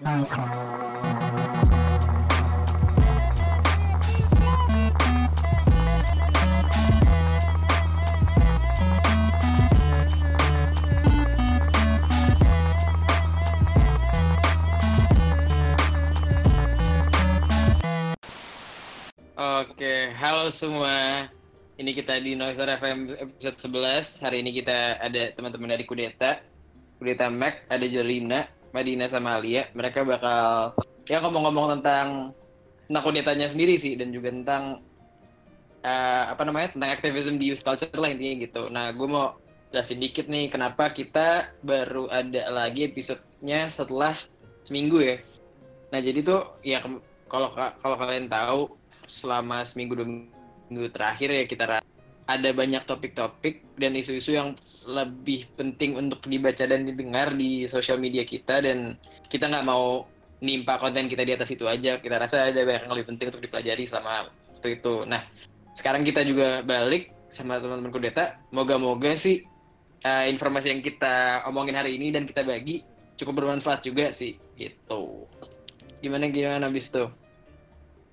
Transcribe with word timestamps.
Oke, 0.00 0.16
halo 20.16 20.48
semua. 20.48 21.28
Ini 21.76 21.92
kita 21.92 22.16
di 22.24 22.32
Noiser 22.32 22.72
FM 22.80 23.20
episode 23.20 23.60
11. 23.68 24.24
Hari 24.24 24.40
ini 24.40 24.56
kita 24.56 24.96
ada 24.96 25.36
teman-teman 25.36 25.76
dari 25.76 25.84
Kudeta. 25.84 26.40
Kudeta 26.96 27.28
Mac, 27.28 27.68
ada 27.68 27.84
Jolina, 27.84 28.48
Madina 28.70 29.06
sama 29.10 29.38
Alia. 29.38 29.68
Mereka 29.74 30.06
bakal 30.06 30.74
ya 31.06 31.18
ngomong-ngomong 31.22 31.80
tentang 31.80 32.34
tentang 32.90 33.50
sendiri 33.50 33.78
sih 33.78 33.94
dan 33.94 34.10
juga 34.10 34.34
tentang 34.34 34.62
eh, 35.86 36.24
apa 36.30 36.42
namanya 36.42 36.74
tentang 36.74 36.90
aktivisme 36.90 37.38
di 37.38 37.54
youth 37.54 37.62
culture 37.62 37.90
lah 37.94 38.10
intinya 38.10 38.34
gitu. 38.46 38.62
Nah, 38.70 38.90
gue 38.90 39.08
mau 39.08 39.38
jelasin 39.70 40.02
dikit 40.02 40.26
nih 40.26 40.50
kenapa 40.50 40.90
kita 40.90 41.54
baru 41.62 42.10
ada 42.10 42.50
lagi 42.50 42.90
episodenya 42.90 43.70
setelah 43.70 44.18
seminggu 44.66 44.98
ya. 44.98 45.16
Nah, 45.94 46.00
jadi 46.02 46.22
tuh 46.22 46.40
ya 46.66 46.82
kalau 47.30 47.54
kalau 47.54 47.96
kalian 47.98 48.26
tahu 48.26 48.74
selama 49.06 49.66
seminggu 49.66 49.98
dua 49.98 50.06
minggu 50.70 50.90
terakhir 50.94 51.30
ya 51.34 51.44
kita 51.46 51.64
ada 52.30 52.50
banyak 52.54 52.86
topik-topik 52.86 53.66
dan 53.74 53.98
isu-isu 53.98 54.38
yang 54.38 54.54
lebih 54.88 55.50
penting 55.58 55.96
untuk 55.96 56.24
dibaca 56.24 56.64
dan 56.64 56.88
didengar 56.88 57.36
di 57.36 57.68
sosial 57.68 58.00
media 58.00 58.24
kita 58.24 58.64
dan 58.64 58.96
kita 59.28 59.48
nggak 59.50 59.66
mau 59.66 60.08
nimpa 60.40 60.80
konten 60.80 61.06
kita 61.06 61.22
di 61.24 61.36
atas 61.36 61.52
itu 61.52 61.68
aja. 61.68 62.00
Kita 62.00 62.16
rasa 62.16 62.48
ada 62.48 62.60
banyak 62.64 62.88
yang 62.88 62.92
lebih 62.96 63.08
penting 63.16 63.26
untuk 63.28 63.44
dipelajari 63.44 63.84
selama 63.84 64.32
waktu 64.56 64.80
itu. 64.80 65.04
Nah 65.04 65.24
sekarang 65.76 66.02
kita 66.02 66.24
juga 66.24 66.64
balik 66.64 67.12
sama 67.30 67.60
teman-teman 67.60 67.94
kudeta 67.94 68.40
moga-moga 68.50 69.14
sih 69.14 69.44
eh, 70.02 70.24
informasi 70.32 70.72
yang 70.72 70.82
kita 70.82 71.46
omongin 71.46 71.78
hari 71.78 71.94
ini 71.94 72.10
dan 72.10 72.26
kita 72.26 72.42
bagi 72.42 72.82
cukup 73.20 73.44
bermanfaat 73.44 73.84
juga 73.84 74.10
sih 74.10 74.40
gitu. 74.56 75.28
Gimana 76.00 76.32
gimana 76.32 76.72
abis 76.72 76.88
tuh 76.88 77.12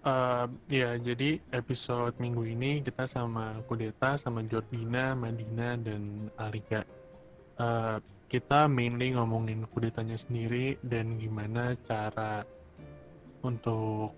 Eh, 0.07 0.45
ya, 0.71 0.95
jadi 0.95 1.35
episode 1.51 2.15
minggu 2.15 2.47
ini 2.47 2.79
kita 2.79 3.03
sama 3.11 3.59
Kudeta, 3.67 4.15
sama 4.15 4.39
Jordina, 4.47 5.11
Madina, 5.19 5.75
dan 5.75 6.31
Alika. 6.39 6.87
Eh, 7.59 7.97
kita 8.31 8.71
mainly 8.71 9.11
ngomongin 9.19 9.67
kudetanya 9.67 10.15
sendiri 10.15 10.79
dan 10.79 11.19
gimana 11.19 11.75
cara 11.83 12.47
untuk 13.43 14.15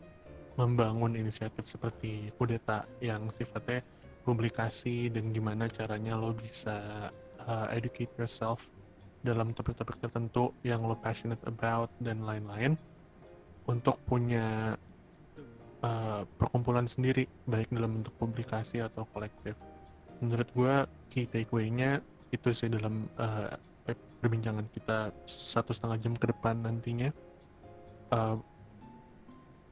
membangun 0.61 1.17
inisiatif 1.17 1.65
seperti 1.65 2.29
kudeta 2.37 2.85
yang 3.01 3.29
sifatnya 3.33 3.81
publikasi 4.25 5.09
dan 5.13 5.29
gimana 5.29 5.69
caranya 5.69 6.17
lo 6.17 6.33
bisa 6.33 7.07
uh, 7.45 7.67
educate 7.69 8.09
yourself 8.17 8.73
dalam 9.21 9.53
topik-topik 9.53 10.01
tertentu 10.01 10.51
yang 10.65 10.83
lo 10.83 10.97
passionate 10.97 11.41
about 11.45 11.93
dan 12.01 12.25
lain-lain 12.25 12.73
untuk 13.69 14.01
punya 14.09 14.73
uh, 15.83 16.23
perkumpulan 16.39 16.85
sendiri 16.85 17.27
baik 17.47 17.71
dalam 17.71 17.99
bentuk 17.99 18.13
publikasi 18.19 18.83
atau 18.83 19.07
kolektif. 19.11 19.55
Menurut 20.19 20.49
gue 20.51 20.75
key 21.11 21.25
takeaway-nya 21.27 22.03
itu 22.29 22.49
sih 22.51 22.69
dalam 22.69 23.07
uh, 23.17 23.55
perbincangan 24.19 24.67
kita 24.75 25.15
satu 25.25 25.71
setengah 25.71 25.97
jam 25.97 26.13
ke 26.13 26.29
depan 26.29 26.59
nantinya. 26.61 27.09
Uh, 28.09 28.37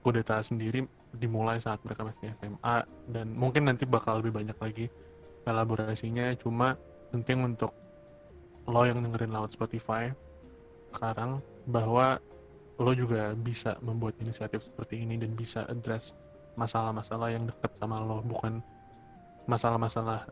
kudeta 0.06 0.40
sendiri 0.40 0.88
dimulai 1.12 1.60
saat 1.60 1.84
mereka 1.84 2.08
masih 2.08 2.32
SMA 2.40 2.78
dan 3.12 3.28
mungkin 3.36 3.68
nanti 3.68 3.84
bakal 3.84 4.24
lebih 4.24 4.40
banyak 4.40 4.56
lagi 4.56 4.86
elaborasinya 5.44 6.32
cuma 6.40 6.80
penting 7.12 7.44
untuk 7.44 7.76
lo 8.68 8.88
yang 8.88 9.04
dengerin 9.04 9.36
lewat 9.36 9.56
Spotify 9.56 10.12
sekarang 10.96 11.44
bahwa 11.68 12.24
lo 12.78 12.92
juga 12.94 13.34
bisa 13.34 13.76
membuat 13.82 14.18
inisiatif 14.22 14.66
seperti 14.70 15.02
ini 15.02 15.18
dan 15.18 15.34
bisa 15.34 15.66
address 15.66 16.14
masalah-masalah 16.58 17.34
yang 17.34 17.50
dekat 17.50 17.74
sama 17.78 18.02
lo. 18.02 18.22
Bukan 18.22 18.62
masalah-masalah 19.50 20.30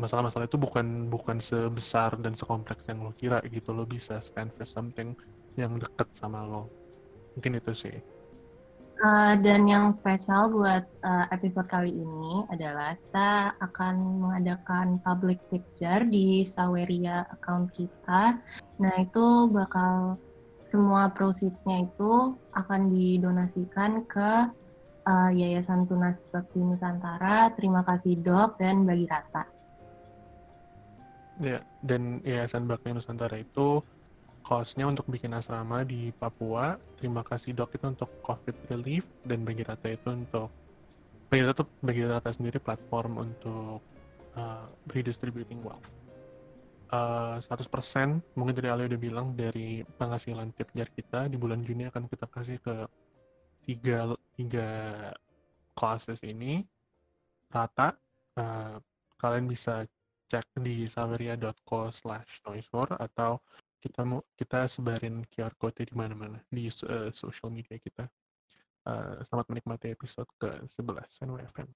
masalah-masalah 0.00 0.48
itu 0.48 0.56
bukan 0.56 1.12
bukan 1.12 1.36
sebesar 1.44 2.16
dan 2.20 2.32
sekompleks 2.32 2.88
yang 2.88 3.04
lo 3.04 3.12
kira 3.16 3.40
gitu. 3.48 3.72
Lo 3.72 3.88
bisa 3.88 4.20
stand 4.20 4.52
for 4.56 4.68
something 4.68 5.16
yang 5.56 5.80
dekat 5.80 6.08
sama 6.12 6.44
lo. 6.44 6.68
Mungkin 7.36 7.60
itu 7.60 7.72
sih. 7.72 7.96
Uh, 9.00 9.32
dan 9.40 9.64
yang 9.64 9.96
spesial 9.96 10.52
buat 10.52 10.84
uh, 11.00 11.24
episode 11.32 11.64
kali 11.72 11.88
ini 11.88 12.44
adalah 12.52 12.92
kita 13.00 13.56
akan 13.56 13.96
mengadakan 14.20 15.00
public 15.00 15.40
picture 15.48 16.04
di 16.04 16.44
Saweria 16.44 17.24
account 17.32 17.72
kita. 17.72 18.36
Nah 18.76 18.94
itu 19.00 19.48
bakal 19.48 20.20
semua 20.70 21.10
proceeds-nya 21.10 21.90
itu 21.90 22.38
akan 22.54 22.94
didonasikan 22.94 24.06
ke 24.06 24.30
uh, 25.10 25.30
Yayasan 25.34 25.90
Tunas 25.90 26.30
Bakti 26.30 26.62
Nusantara. 26.62 27.50
Terima 27.58 27.82
kasih 27.82 28.14
Dok 28.22 28.62
dan 28.62 28.86
Bagi 28.86 29.10
Rata. 29.10 29.44
Ya, 31.42 31.58
dan 31.82 32.22
Yayasan 32.22 32.70
Bakti 32.70 32.94
Nusantara 32.94 33.42
itu 33.42 33.82
cost-nya 34.46 34.86
untuk 34.86 35.10
bikin 35.10 35.34
asrama 35.34 35.82
di 35.82 36.14
Papua. 36.16 36.78
Terima 36.96 37.20
kasih 37.24 37.52
dok 37.56 37.76
itu 37.76 37.86
untuk 37.88 38.10
COVID 38.24 38.72
relief 38.72 39.08
dan 39.24 39.44
bagi 39.44 39.64
rata 39.64 39.88
itu 39.88 40.08
untuk 40.08 40.48
bagi 41.30 41.44
rata 41.44 41.62
bagi 41.84 42.02
rata 42.04 42.30
sendiri 42.32 42.58
platform 42.58 43.20
untuk 43.20 43.80
uh, 44.36 44.66
redistributing 44.92 45.60
wealth. 45.64 45.88
Uh, 46.90 47.38
100% 47.46 47.70
mungkin 48.34 48.50
dari 48.50 48.66
Ali 48.66 48.90
udah 48.90 48.98
bilang 48.98 49.30
dari 49.38 49.86
penghasilan 49.94 50.50
tip 50.58 50.74
jar 50.74 50.90
kita 50.90 51.30
di 51.30 51.38
bulan 51.38 51.62
Juni 51.62 51.86
akan 51.86 52.10
kita 52.10 52.26
kasih 52.26 52.58
ke 52.58 52.82
tiga 53.62 54.10
tiga 54.34 54.68
classes 55.78 56.26
ini 56.26 56.66
rata. 57.54 57.94
Uh, 58.34 58.82
kalian 59.22 59.46
bisa 59.46 59.86
cek 60.26 60.42
di 60.58 60.90
saveria.co 60.90 61.94
slash 61.94 62.42
noisewar 62.42 62.98
atau 62.98 63.38
kita 63.78 64.02
mau 64.02 64.26
kita 64.34 64.66
sebarin 64.66 65.22
QR 65.30 65.54
code 65.54 65.86
di 65.86 65.94
mana-mana 65.94 66.42
di 66.50 66.66
uh, 66.90 67.14
social 67.14 67.54
media 67.54 67.78
kita. 67.78 68.10
Uh, 68.82 69.22
selamat 69.30 69.46
menikmati 69.46 69.94
episode 69.94 70.26
ke 70.42 70.66
11 70.66 71.06
NWFM. 71.22 71.70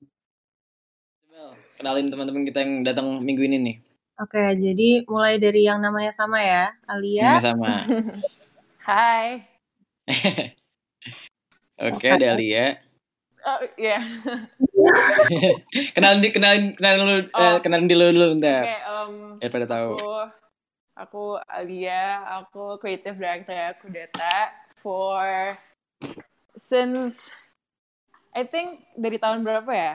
kenalin 1.75 2.07
teman-teman 2.11 2.47
kita 2.47 2.63
yang 2.63 2.87
datang 2.87 3.19
minggu 3.19 3.43
ini 3.43 3.59
nih 3.59 3.77
Oke, 4.15 4.39
jadi 4.55 5.03
mulai 5.11 5.43
dari 5.43 5.67
yang 5.67 5.83
namanya 5.83 6.15
sama 6.15 6.39
ya, 6.39 6.71
Alia. 6.87 7.43
sama 7.43 7.83
Hai. 8.89 9.43
oke 11.81 12.07
ada 12.07 12.37
Lia 12.39 12.79
Oh 13.45 13.61
iya. 13.77 14.01
kenalin 15.97 16.21
di 16.25 16.29
kenalin 16.33 16.73
kenalin 16.79 17.01
dulu 17.01 17.15
eh, 17.29 17.29
Oh. 17.37 17.57
kenalin 17.61 17.89
dulu 17.91 18.05
dulu 18.13 18.27
bentar 18.37 18.63
Oke, 18.65 18.77
um, 18.89 19.15
biar 19.37 19.51
pada 19.53 19.67
tahu 19.69 19.89
aku 19.93 20.13
aku 20.95 21.25
Alia, 21.51 22.23
aku 22.41 22.79
creative 22.81 23.19
director 23.21 23.77
Kudeta 23.85 24.53
for 24.81 25.53
since 26.57 27.29
I 28.33 28.47
think 28.49 28.87
dari 28.97 29.19
tahun 29.21 29.45
berapa 29.45 29.73
ya? 29.75 29.95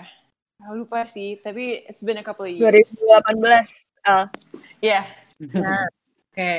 Aku 0.67 0.83
lupa 0.85 1.07
sih, 1.07 1.39
tapi 1.39 1.87
it's 1.87 2.03
been 2.03 2.19
a 2.19 2.25
couple 2.25 2.43
of 2.43 2.51
years. 2.51 2.99
2018 2.99 3.88
Al. 4.07 4.31
Iya. 4.79 5.03
Nah, 5.39 5.83
oke. 6.31 6.53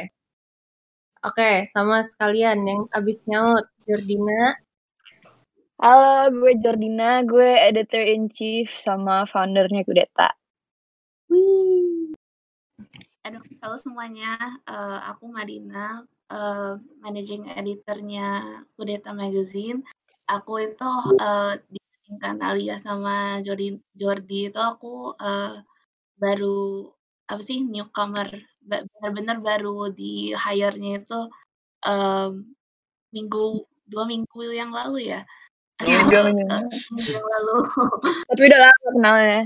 Oke, 1.21 1.51
sama 1.69 2.01
sekalian 2.05 2.65
yang 2.65 2.83
abis 2.93 3.21
nyaut, 3.29 3.69
Jordina. 3.85 4.57
Halo, 5.81 6.29
gue 6.33 6.53
Jordina, 6.61 7.25
gue 7.25 7.57
editor 7.61 8.05
in 8.05 8.29
chief 8.29 8.69
sama 8.77 9.25
foundernya 9.25 9.85
Kudeta. 9.85 10.29
Wih. 11.33 12.13
Aduh, 13.25 13.45
halo 13.65 13.77
semuanya. 13.81 14.37
Eh, 14.69 15.01
aku 15.09 15.29
Madina, 15.33 16.05
eh, 16.29 16.77
managing 17.01 17.49
editornya 17.53 18.61
Kudeta 18.77 19.17
Magazine. 19.17 19.85
Aku 20.29 20.61
itu 20.61 20.93
eh, 21.17 21.57
dibandingkan 21.69 22.37
Alia 22.45 22.77
sama 22.77 23.41
Jordi, 23.41 23.81
Jordi 23.97 24.53
itu 24.53 24.61
aku 24.61 25.17
eh, 25.17 25.65
baru 26.21 26.93
apa 27.31 27.43
sih 27.47 27.63
newcomer, 27.63 28.27
benar-benar 28.59 29.39
baru 29.39 29.95
di 29.95 30.35
hire-nya 30.35 30.99
itu 30.99 31.21
em, 31.87 32.51
minggu 33.15 33.63
dua 33.87 34.05
minggu 34.11 34.51
yang 34.51 34.75
lalu 34.75 35.15
ya. 35.15 35.23
Dua 35.79 36.27
minggu. 36.27 36.45
Minggu 36.91 37.11
yang 37.15 37.27
lalu 37.27 37.55
Tapi 38.29 38.43
udah 38.51 38.61
lama 38.67 38.89
kenalnya. 38.99 39.43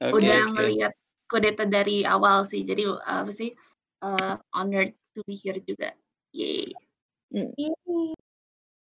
oke 0.00 0.16
udah 0.16 0.38
oke 0.40 0.50
ngelihat 0.54 0.92
Kudeta 1.30 1.64
dari 1.66 2.06
awal 2.06 2.46
sih. 2.46 2.62
Jadi 2.62 2.86
apa 2.86 3.30
sih 3.34 3.50
eh, 4.02 4.34
honored 4.54 4.94
to 5.14 5.22
be 5.26 5.34
here 5.34 5.58
juga. 5.62 5.94
Yeay. 6.34 6.74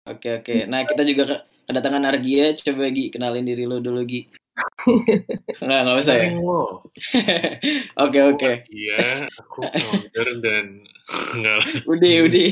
Oke 0.10 0.30
oke. 0.42 0.56
Nah 0.69 0.86
kita 0.86 1.01
juga 1.06 1.24
ke- 1.30 1.44
kedatangan 1.69 2.10
Argia. 2.10 2.54
Coba 2.57 2.89
Gi 2.89 3.13
kenalin 3.13 3.46
diri 3.46 3.66
lo 3.66 3.78
dulu 3.81 4.01
Gi. 4.06 4.22
Nggak 5.64 5.80
nggak 5.86 5.98
usah 5.98 6.16
ya. 6.18 6.30
Oke 8.06 8.20
oke. 8.22 8.52
Iya, 8.70 9.26
aku 9.34 9.66
founder 9.66 10.28
dan 10.46 10.66
enggak 11.34 11.56
lah. 11.58 11.68
Udah 11.90 12.14
udah. 12.30 12.50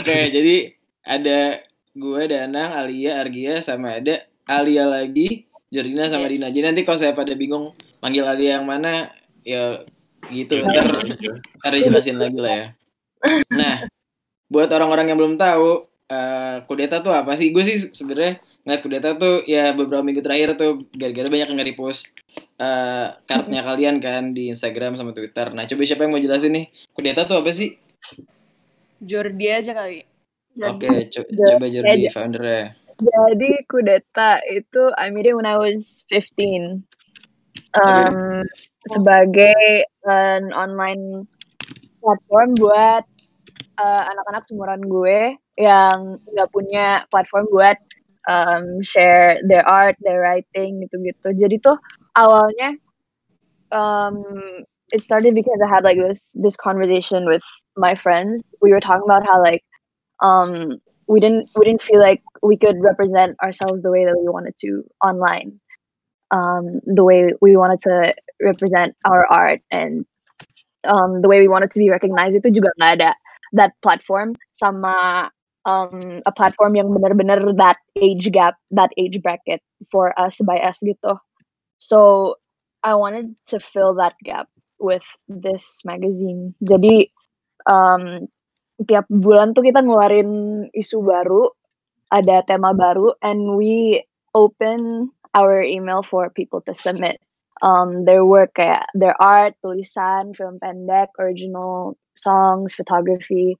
Oke 0.00 0.16
jadi 0.32 0.56
ada 1.04 1.60
gue, 1.92 2.22
Danang, 2.30 2.72
Alia, 2.72 3.20
Argia, 3.20 3.60
sama 3.60 4.00
ada 4.00 4.24
Alia 4.48 4.88
lagi, 4.88 5.44
Jordina 5.68 6.08
sama 6.08 6.30
Yes. 6.30 6.40
Dina. 6.40 6.48
Jadi 6.48 6.64
nanti 6.64 6.80
kalau 6.88 6.98
saya 6.98 7.12
pada 7.12 7.36
bingung 7.36 7.76
manggil 8.00 8.24
Alia 8.24 8.56
yang 8.60 8.64
mana, 8.64 9.12
ya 9.44 9.84
gitu. 10.32 10.64
Ya, 10.64 10.80
Ntar 10.82 11.04
aja. 11.04 11.30
Ntar 11.60 11.72
dijelasin 11.76 12.16
lagi 12.16 12.38
lah 12.40 12.54
ya. 12.54 12.66
Nah, 13.52 13.74
buat 14.48 14.72
orang-orang 14.72 15.12
yang 15.12 15.18
belum 15.20 15.36
tahu, 15.36 15.84
eh 16.08 16.56
kudeta 16.64 17.04
tuh 17.04 17.12
apa 17.12 17.36
sih? 17.36 17.52
Gue 17.52 17.66
sih 17.66 17.92
sebenarnya 17.92 18.40
ngeliat 18.62 18.80
kudeta 18.82 19.08
tuh 19.18 19.42
ya 19.44 19.74
beberapa 19.74 20.06
minggu 20.06 20.22
terakhir 20.22 20.54
tuh 20.54 20.86
gara-gara 20.94 21.26
banyak 21.26 21.48
yang 21.50 21.58
nge-repost 21.58 22.14
eh 22.62 23.06
kartnya 23.26 23.66
kalian 23.66 23.98
kan 23.98 24.30
di 24.30 24.54
Instagram 24.54 24.94
sama 24.94 25.10
Twitter. 25.10 25.50
Nah, 25.50 25.66
coba 25.66 25.82
siapa 25.82 26.06
yang 26.06 26.12
mau 26.14 26.22
jelasin 26.22 26.54
nih? 26.54 26.66
Kudeta 26.94 27.26
tuh 27.26 27.42
apa 27.42 27.50
sih? 27.50 27.74
Jordi 29.02 29.46
aja 29.50 29.74
kali. 29.74 30.06
Oke, 30.62 31.10
co- 31.10 31.26
Jordi 31.26 31.50
coba 31.58 31.66
Jordi 31.66 32.06
aja. 32.06 32.10
foundernya. 32.14 32.64
Jadi 33.02 33.50
kudeta 33.66 34.38
itu 34.46 34.82
I 34.94 35.10
made 35.10 35.26
it 35.26 35.34
when 35.34 35.48
I 35.48 35.58
was 35.58 36.06
15. 36.06 36.86
Um, 37.72 38.44
sebagai 38.86 39.88
an 40.06 40.52
online 40.54 41.26
platform 41.98 42.54
buat 42.60 43.02
uh, 43.80 44.02
anak-anak 44.06 44.42
seumuran 44.46 44.82
gue 44.86 45.34
yang 45.56 46.20
nggak 46.20 46.50
punya 46.52 47.04
platform 47.08 47.48
buat 47.50 47.80
um, 48.28 48.82
share 48.82 49.38
their 49.46 49.66
art, 49.66 49.96
their 50.00 50.20
writing 50.20 50.82
gitu-gitu. 50.86 51.34
Jadi 51.34 51.56
tuh 51.62 51.78
awalnya 52.14 52.76
um, 53.72 54.22
it 54.92 55.00
started 55.00 55.34
because 55.34 55.58
I 55.64 55.68
had 55.68 55.84
like 55.84 55.98
this 55.98 56.36
this 56.36 56.56
conversation 56.56 57.26
with 57.26 57.42
my 57.76 57.94
friends. 57.94 58.42
We 58.60 58.70
were 58.70 58.80
talking 58.80 59.06
about 59.08 59.24
how 59.24 59.40
like 59.42 59.64
um, 60.20 60.78
we 61.08 61.20
didn't 61.20 61.48
we 61.56 61.64
didn't 61.64 61.82
feel 61.82 62.00
like 62.00 62.22
we 62.42 62.56
could 62.56 62.78
represent 62.80 63.36
ourselves 63.42 63.82
the 63.82 63.90
way 63.90 64.04
that 64.04 64.16
we 64.18 64.28
wanted 64.28 64.54
to 64.66 64.84
online. 65.02 65.58
Um, 66.32 66.80
the 66.88 67.04
way 67.04 67.34
we 67.44 67.56
wanted 67.60 67.80
to 67.80 68.14
represent 68.40 68.96
our 69.04 69.26
art 69.28 69.60
and 69.70 70.06
um, 70.88 71.20
the 71.20 71.28
way 71.28 71.40
we 71.40 71.48
wanted 71.48 71.70
to 71.72 71.78
be 71.78 71.90
recognized 71.90 72.40
itu 72.40 72.48
juga 72.48 72.72
nggak 72.80 72.92
ada 72.98 73.10
that 73.52 73.76
platform 73.84 74.32
sama 74.56 75.28
um, 75.64 76.22
a 76.26 76.32
platform 76.32 76.74
yang 76.74 76.90
benar-benar 76.90 77.42
that 77.58 77.78
age 77.96 78.30
gap, 78.32 78.56
that 78.70 78.90
age 78.98 79.22
bracket 79.22 79.62
for 79.90 80.14
us 80.18 80.38
by 80.42 80.58
us 80.58 80.78
gitu. 80.82 81.18
So 81.78 82.36
I 82.82 82.94
wanted 82.94 83.34
to 83.54 83.58
fill 83.58 83.94
that 83.98 84.14
gap 84.22 84.50
with 84.82 85.06
this 85.28 85.82
magazine. 85.86 86.54
Jadi 86.62 87.10
um, 87.66 88.26
tiap 88.82 89.06
bulan 89.06 89.54
tuh 89.54 89.62
kita 89.62 89.82
ngeluarin 89.82 90.66
isu 90.74 91.02
baru, 91.02 91.50
ada 92.10 92.42
tema 92.46 92.74
baru, 92.74 93.14
and 93.22 93.54
we 93.54 94.02
open 94.34 95.10
our 95.32 95.62
email 95.62 96.02
for 96.02 96.28
people 96.28 96.60
to 96.66 96.74
submit 96.74 97.22
um, 97.62 98.04
their 98.04 98.26
work 98.26 98.58
kayak 98.58 98.90
their 98.92 99.14
art, 99.22 99.54
tulisan, 99.62 100.34
film 100.34 100.58
pendek, 100.58 101.14
original 101.16 101.96
songs, 102.18 102.74
photography, 102.74 103.56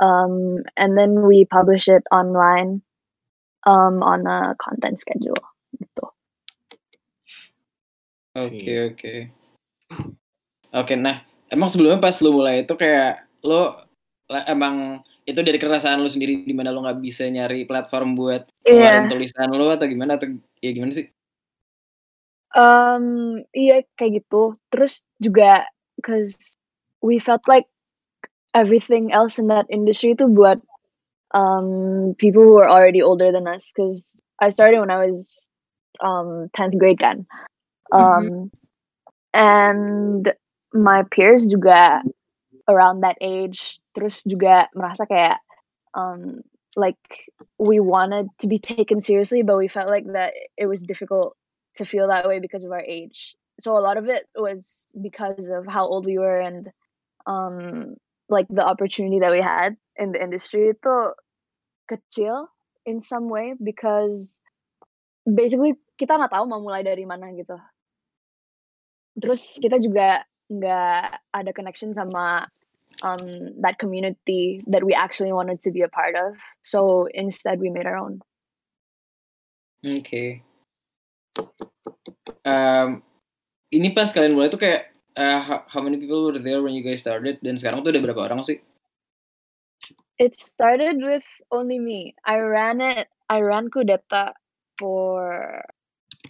um, 0.00 0.62
and 0.76 0.96
then 0.96 1.24
we 1.24 1.44
publish 1.44 1.88
it 1.88 2.04
online 2.12 2.82
um, 3.66 4.02
on 4.02 4.26
a 4.26 4.54
content 4.60 5.00
schedule. 5.00 5.40
Gitu. 5.76 6.04
Oke, 8.36 8.72
oke. 8.92 9.14
Oke, 10.76 10.94
nah, 10.98 11.24
emang 11.48 11.68
sebelumnya 11.72 12.00
pas 12.04 12.20
lu 12.20 12.36
mulai 12.36 12.68
itu 12.68 12.74
kayak 12.76 13.24
lo 13.46 13.86
emang 14.28 15.00
itu 15.26 15.40
dari 15.42 15.58
kerasaan 15.58 16.02
lu 16.02 16.10
sendiri 16.10 16.44
di 16.46 16.54
mana 16.54 16.70
lu 16.70 16.84
nggak 16.84 17.00
bisa 17.02 17.26
nyari 17.26 17.66
platform 17.66 18.14
buat 18.14 18.46
ngeluarin 18.62 19.06
Iya. 19.06 19.10
tulisan 19.10 19.50
lu 19.50 19.66
atau 19.72 19.86
gimana 19.88 20.20
atau 20.20 20.30
ya 20.62 20.70
gimana 20.70 20.92
sih? 20.94 21.08
Um, 22.54 23.40
iya 23.52 23.82
kayak 23.98 24.22
gitu. 24.22 24.56
Terus 24.70 25.02
juga 25.18 25.66
cause 26.04 26.60
we 27.02 27.18
felt 27.18 27.44
like 27.50 27.66
everything 28.56 29.12
else 29.12 29.38
in 29.38 29.52
that 29.52 29.68
industry 29.68 30.16
to 30.16 30.24
buat 30.24 30.64
um 31.36 32.16
people 32.16 32.42
who 32.42 32.56
are 32.56 32.70
already 32.72 33.02
older 33.04 33.30
than 33.30 33.46
us. 33.46 33.68
Cause 33.76 34.16
I 34.40 34.48
started 34.48 34.80
when 34.80 34.90
I 34.90 35.04
was 35.04 35.48
um 36.00 36.48
10th 36.56 36.78
grade 36.80 36.98
kan. 36.98 37.28
Um, 37.92 38.50
and 39.32 40.32
my 40.72 41.04
peers 41.12 41.46
juga 41.52 42.00
around 42.68 43.04
that 43.04 43.20
age. 43.20 43.78
Terus 43.92 44.24
juga 44.24 44.72
merasa 44.72 45.04
kayak 45.04 45.44
um 45.92 46.40
like 46.76 47.30
we 47.60 47.80
wanted 47.80 48.28
to 48.40 48.48
be 48.48 48.58
taken 48.58 49.00
seriously, 49.00 49.44
but 49.44 49.56
we 49.56 49.68
felt 49.68 49.88
like 49.88 50.04
that 50.12 50.32
it 50.56 50.66
was 50.66 50.84
difficult 50.84 51.36
to 51.76 51.84
feel 51.84 52.08
that 52.08 52.28
way 52.28 52.40
because 52.40 52.64
of 52.64 52.72
our 52.72 52.84
age. 52.84 53.36
So 53.60 53.76
a 53.76 53.84
lot 53.84 53.96
of 53.96 54.08
it 54.08 54.28
was 54.36 54.88
because 54.96 55.48
of 55.48 55.64
how 55.68 55.88
old 55.88 56.04
we 56.04 56.18
were 56.20 56.40
and 56.40 56.68
um 57.24 57.96
like 58.28 58.46
the 58.50 58.64
opportunity 58.64 59.18
that 59.20 59.30
we 59.30 59.40
had 59.40 59.76
in 59.96 60.12
the 60.12 60.20
industry 60.20 60.74
itu 60.74 60.96
kecil 61.86 62.50
in 62.86 62.98
some 62.98 63.30
way 63.30 63.54
because 63.58 64.42
basically 65.26 65.78
kita 65.98 66.14
nggak 66.18 66.34
tahu 66.34 66.46
mau 66.46 66.62
mulai 66.62 66.82
dari 66.82 67.06
mana 67.06 67.30
gitu. 67.34 67.56
Terus 69.16 69.58
kita 69.62 69.80
juga 69.80 70.26
nggak 70.46 71.06
ada 71.34 71.50
connection 71.54 71.90
sama 71.94 72.46
um, 73.02 73.54
that 73.62 73.78
community 73.78 74.62
that 74.70 74.84
we 74.84 74.94
actually 74.94 75.32
wanted 75.32 75.58
to 75.62 75.70
be 75.70 75.82
a 75.82 75.90
part 75.90 76.14
of. 76.14 76.36
So 76.62 77.08
instead 77.14 77.58
we 77.58 77.70
made 77.70 77.86
our 77.86 77.98
own. 77.98 78.22
Oke. 79.86 80.42
Um, 82.42 83.02
ini 83.70 83.92
pas 83.92 84.10
kalian 84.10 84.34
mulai 84.34 84.50
tuh 84.50 84.60
kayak 84.62 84.95
uh, 85.16 85.60
how, 85.66 85.80
many 85.80 85.96
people 85.96 86.24
were 86.26 86.38
there 86.38 86.62
when 86.62 86.74
you 86.74 86.84
guys 86.84 87.00
started 87.00 87.40
dan 87.40 87.56
sekarang 87.56 87.82
tuh 87.82 87.90
udah 87.90 88.02
berapa 88.04 88.22
orang 88.30 88.44
sih? 88.44 88.60
It 90.16 90.36
started 90.36 91.00
with 91.00 91.26
only 91.52 91.80
me. 91.80 92.16
I 92.24 92.40
ran 92.40 92.80
it. 92.80 93.08
I 93.28 93.44
ran 93.44 93.68
Kudeta 93.68 94.32
for 94.80 95.60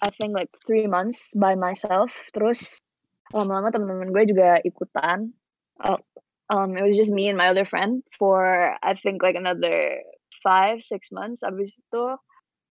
I 0.02 0.10
think 0.10 0.34
like 0.34 0.50
three 0.66 0.90
months 0.90 1.30
by 1.34 1.54
myself. 1.54 2.10
Terus 2.34 2.82
lama-lama 3.30 3.70
teman-teman 3.70 4.10
gue 4.10 4.24
juga 4.34 4.58
ikutan. 4.62 5.34
Uh, 5.78 6.02
um, 6.50 6.74
it 6.74 6.82
was 6.82 6.98
just 6.98 7.14
me 7.14 7.30
and 7.30 7.38
my 7.38 7.50
other 7.50 7.66
friend 7.66 8.02
for 8.18 8.74
I 8.82 8.94
think 8.98 9.22
like 9.22 9.38
another 9.38 10.02
five 10.42 10.82
six 10.82 11.10
months. 11.14 11.46
Abis 11.46 11.78
itu 11.78 12.04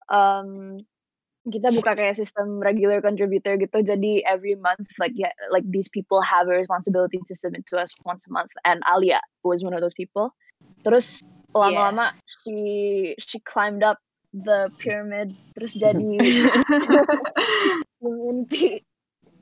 um, 0.10 0.82
kita 1.44 1.76
buka 1.76 2.00
kayak 2.00 2.16
sistem 2.16 2.64
regular 2.64 3.04
contributor 3.04 3.60
gitu. 3.60 3.84
Jadi 3.84 4.24
every 4.24 4.56
month 4.56 4.88
like 4.96 5.12
yeah, 5.16 5.36
like 5.52 5.68
these 5.68 5.92
people 5.92 6.24
have 6.24 6.48
a 6.48 6.56
responsibility 6.56 7.20
to 7.28 7.34
submit 7.36 7.68
to 7.68 7.76
us 7.76 7.92
once 8.08 8.24
a 8.28 8.32
month. 8.32 8.52
And 8.64 8.80
Alia 8.88 9.20
was 9.44 9.64
one 9.64 9.76
of 9.76 9.84
those 9.84 9.96
people. 9.96 10.32
Terus 10.88 11.20
lama-lama 11.54 12.18
she 12.26 13.14
she 13.22 13.38
climbed 13.46 13.86
up 13.86 14.02
the 14.34 14.74
pyramid 14.82 15.38
terus 15.54 15.78
jadi 15.78 16.18
inti 18.02 18.82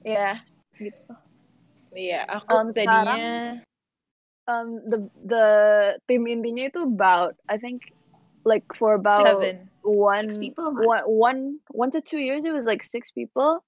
ya 0.04 0.36
gitu 0.76 1.16
Iya, 1.92 2.24
aku 2.24 2.56
Um, 2.56 2.68
tadinya 2.72 3.60
um 4.48 4.80
the 4.88 5.00
the 5.28 5.46
tim 6.08 6.24
intinya 6.28 6.72
itu 6.72 6.88
about 6.88 7.36
I 7.52 7.60
think 7.60 7.84
like 8.48 8.64
for 8.76 8.96
about 8.96 9.28
seven. 9.28 9.71
One 9.84 10.30
Six 10.30 10.38
people, 10.38 10.74
one 10.78 11.04
one 11.06 11.42
one 11.72 11.92
to 11.92 12.02
two 12.02 12.20
years 12.20 12.46
it 12.46 12.54
was 12.54 12.66
like 12.66 12.84
six 12.84 13.12
people 13.12 13.64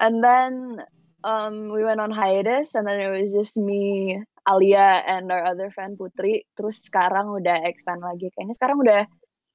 and 0.00 0.22
then 0.22 0.78
um 1.24 1.72
we 1.72 1.82
went 1.82 2.00
on 2.00 2.10
hiatus 2.10 2.74
and 2.74 2.86
then 2.86 3.00
it 3.00 3.10
was 3.10 3.32
just 3.32 3.56
me 3.56 4.16
Alia 4.48 5.02
and 5.04 5.32
our 5.32 5.44
other 5.44 5.68
friend 5.72 5.98
Putri 5.98 6.44
terus 6.56 6.84
sekarang 6.88 7.28
udah 7.32 7.64
expand 7.68 8.00
lagi 8.00 8.32
kayaknya 8.32 8.54
sekarang 8.56 8.78
udah 8.80 9.04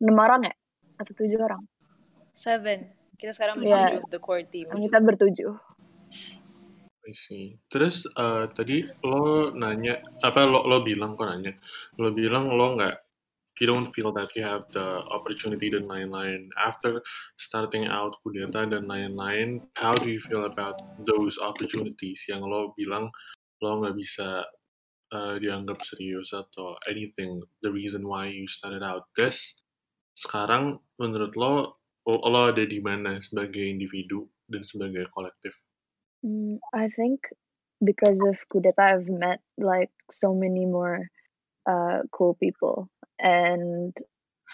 enam 0.01 0.17
orang 0.19 0.41
ya 0.49 0.53
atau 0.99 1.13
tujuh 1.17 1.39
orang 1.41 1.63
Seven. 2.33 2.89
Kita 3.13 3.29
sekarang 3.29 3.61
Iya. 3.61 3.69
bertujuh, 3.69 4.01
the 4.09 4.17
core 4.17 4.41
team. 4.49 4.65
kita 4.73 4.97
bertujuh 4.97 5.53
I 7.03 7.11
see. 7.11 7.59
Terus 7.67 8.07
eh, 8.07 8.45
tadi 8.55 8.79
lo 9.03 9.51
nanya 9.51 9.99
apa 10.23 10.47
lo 10.47 10.63
lo 10.63 10.79
bilang 10.87 11.19
kok 11.19 11.27
nanya 11.27 11.51
lo 11.99 12.15
bilang 12.15 12.47
lo 12.55 12.79
nggak 12.79 12.95
you 13.63 13.67
don't 13.71 13.95
feel 13.95 14.11
that 14.11 14.35
you 14.35 14.43
have 14.43 14.67
the 14.75 15.07
opportunity 15.07 15.71
dan 15.71 15.87
lain-lain. 15.87 16.51
After 16.59 16.99
starting 17.39 17.87
out 17.87 18.19
kudeta 18.19 18.67
dan 18.67 18.91
lain-lain 18.91 19.63
how 19.79 19.95
do 19.95 20.11
you 20.11 20.19
feel 20.19 20.43
about 20.43 20.75
those 21.07 21.39
opportunities 21.39 22.27
yang 22.27 22.43
lo 22.43 22.75
bilang 22.75 23.07
lo 23.63 23.79
nggak 23.79 23.95
bisa 23.95 24.43
uh, 25.15 25.39
dianggap 25.39 25.79
serius 25.87 26.35
atau 26.35 26.75
anything 26.91 27.39
the 27.63 27.71
reason 27.71 28.03
why 28.03 28.27
you 28.27 28.51
started 28.51 28.83
out? 28.83 29.07
This 29.15 29.63
sekarang 30.19 30.83
menurut 30.99 31.39
lo 31.39 31.79
lo 32.03 32.41
ada 32.51 32.67
di 32.67 32.83
mana 32.83 33.23
sebagai 33.23 33.63
individu 33.63 34.27
dan 34.51 34.67
sebagai 34.67 35.07
kolektif? 35.15 35.55
Mm, 36.27 36.59
I 36.75 36.91
think 36.91 37.23
because 37.79 38.19
of 38.27 38.35
Kudeta, 38.51 38.99
I've 38.99 39.07
met 39.07 39.39
like 39.55 39.91
so 40.11 40.35
many 40.35 40.67
more 40.67 41.07
uh, 41.67 42.03
cool 42.11 42.35
people, 42.35 42.91
and 43.23 43.95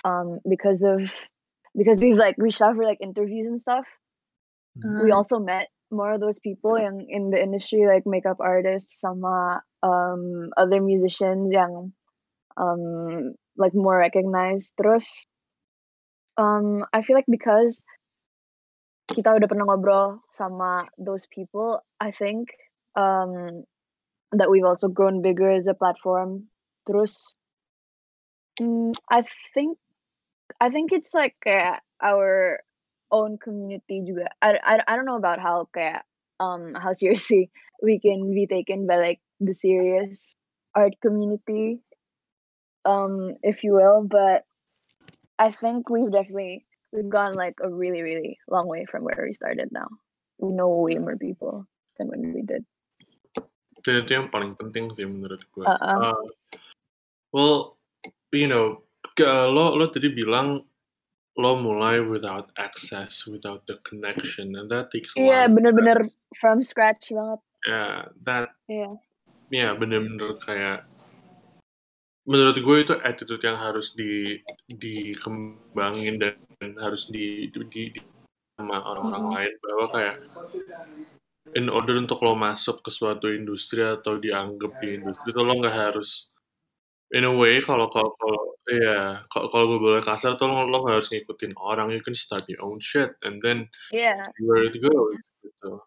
um, 0.05 0.39
because 0.47 0.85
of 0.85 1.01
because 1.75 2.01
we've 2.01 2.17
like 2.17 2.35
reached 2.37 2.61
out 2.61 2.75
for 2.75 2.85
like 2.85 3.01
interviews 3.01 3.45
and 3.49 3.59
stuff, 3.59 3.85
we 5.03 5.11
also 5.11 5.39
met 5.39 5.67
more 5.91 6.13
of 6.13 6.21
those 6.21 6.39
people 6.39 6.77
yang 6.77 7.05
in 7.09 7.33
the 7.33 7.41
industry 7.41 7.89
like 7.89 8.05
makeup 8.05 8.37
artists 8.39 9.01
sama 9.01 9.65
um, 9.81 10.53
other 10.55 10.79
musicians 10.79 11.51
yang 11.51 11.91
um, 12.55 13.33
like 13.57 13.73
more 13.73 13.97
recognized. 13.97 14.77
Terus 14.77 15.25
um, 16.37 16.85
I 16.93 17.01
feel 17.01 17.17
like 17.17 17.27
because 17.27 17.81
kita 19.09 19.33
udah 19.33 19.49
pernah 19.49 19.65
ngobrol 19.65 20.21
sama 20.29 20.85
those 21.01 21.25
people, 21.33 21.81
I 21.97 22.13
think 22.13 22.53
um, 22.93 23.65
that 24.31 24.49
we've 24.53 24.65
also 24.65 24.87
grown 24.87 25.25
bigger 25.25 25.49
as 25.49 25.65
a 25.65 25.73
platform. 25.73 26.45
Terus, 26.85 27.33
mm, 28.59 28.93
I 29.09 29.23
think 29.53 29.77
I 30.59 30.69
think 30.69 30.91
it's 30.91 31.13
like 31.13 31.35
kayak 31.43 31.83
our 32.03 32.59
own 33.11 33.37
community 33.37 34.05
juga. 34.05 34.29
I, 34.41 34.59
I, 34.61 34.73
I 34.87 34.93
don't 34.95 35.07
know 35.07 35.19
about 35.19 35.39
how 35.39 35.67
kayak 35.73 36.05
um 36.39 36.75
how 36.75 36.93
seriously 36.99 37.51
we 37.81 37.99
can 37.99 38.31
be 38.35 38.47
taken 38.47 38.87
by 38.87 38.99
like 38.99 39.21
the 39.39 39.53
serious 39.53 40.13
art 40.75 40.93
community, 41.01 41.79
um 42.83 43.35
if 43.41 43.63
you 43.63 43.73
will, 43.73 44.03
but 44.03 44.43
I 45.39 45.51
think 45.55 45.89
we've 45.89 46.11
definitely 46.11 46.67
we've 46.91 47.09
gone 47.09 47.33
like 47.33 47.57
a 47.63 47.71
really 47.71 48.03
really 48.03 48.37
long 48.51 48.67
way 48.67 48.85
from 48.85 49.07
where 49.07 49.23
we 49.23 49.33
started 49.33 49.71
now. 49.71 49.87
We 50.39 50.51
know 50.51 50.69
way 50.83 50.99
more 50.99 51.17
people 51.19 51.67
than 51.99 52.11
when 52.11 52.35
we 52.35 52.43
did. 52.43 52.63
dan 53.83 54.03
itu 54.03 54.11
yang 54.11 54.27
paling 54.27 54.55
penting 54.59 54.91
sih 54.95 55.07
menurut 55.07 55.39
gue 55.55 55.63
Uh-uh. 55.63 55.97
Uh, 56.11 56.23
well 57.31 57.78
you 58.31 58.47
know 58.47 58.81
lo 59.49 59.75
lo 59.75 59.85
tadi 59.89 60.11
bilang 60.11 60.63
lo 61.39 61.51
mulai 61.55 62.03
without 62.03 62.51
access 62.59 63.23
without 63.27 63.63
the 63.67 63.75
connection 63.87 64.55
and 64.59 64.67
that 64.67 64.91
takes 64.91 65.15
a 65.15 65.19
Iya 65.19 65.47
while 65.47 65.51
bener-bener 65.55 65.99
from 66.35 66.59
scratch 66.59 67.11
banget. 67.11 67.39
yeah 67.67 68.07
that 68.27 68.51
Iya. 68.67 68.91
ya 69.49 69.69
bener-bener 69.75 70.35
kayak 70.43 70.83
menurut 72.27 72.59
gue 72.59 72.77
itu 72.85 72.93
attitude 73.01 73.41
yang 73.41 73.57
harus 73.57 73.95
di 73.97 74.37
dikembangin 74.69 76.21
dan 76.21 76.35
harus 76.77 77.09
di, 77.09 77.49
di, 77.49 77.59
di- 77.89 78.03
sama 78.59 78.83
orang-orang 78.83 79.23
Mhm. 79.23 79.33
lain 79.39 79.53
bahwa 79.63 79.85
kayak 79.95 80.15
in 81.55 81.71
order 81.71 81.95
untuk 81.97 82.19
lo 82.21 82.35
masuk 82.35 82.83
ke 82.83 82.91
suatu 82.91 83.31
industri 83.31 83.81
atau 83.81 84.19
dianggap 84.19 84.75
di 84.83 84.99
industri 84.99 85.31
itu 85.31 85.41
lo 85.41 85.55
nggak 85.57 85.73
harus 85.89 86.27
in 87.15 87.25
a 87.25 87.33
way 87.33 87.57
kalau 87.61 87.89
kalau 87.89 88.13
kalau 88.21 88.43
iya 88.69 89.25
kalau 89.33 89.47
kalau 89.49 89.65
gue 89.75 89.79
boleh 89.81 90.03
kasar 90.05 90.37
tuh 90.37 90.45
lo 90.45 90.69
lo 90.69 90.85
harus 90.85 91.09
ngikutin 91.09 91.57
orang 91.57 91.89
you 91.89 92.01
can 92.05 92.13
start 92.13 92.45
your 92.45 92.61
own 92.61 92.77
shit 92.77 93.13
and 93.25 93.41
then 93.41 93.65
Iya. 93.89 94.21
see 94.37 94.45
where 94.45 94.63
it 94.65 94.77
goes 94.77 95.23
gitu 95.41 95.81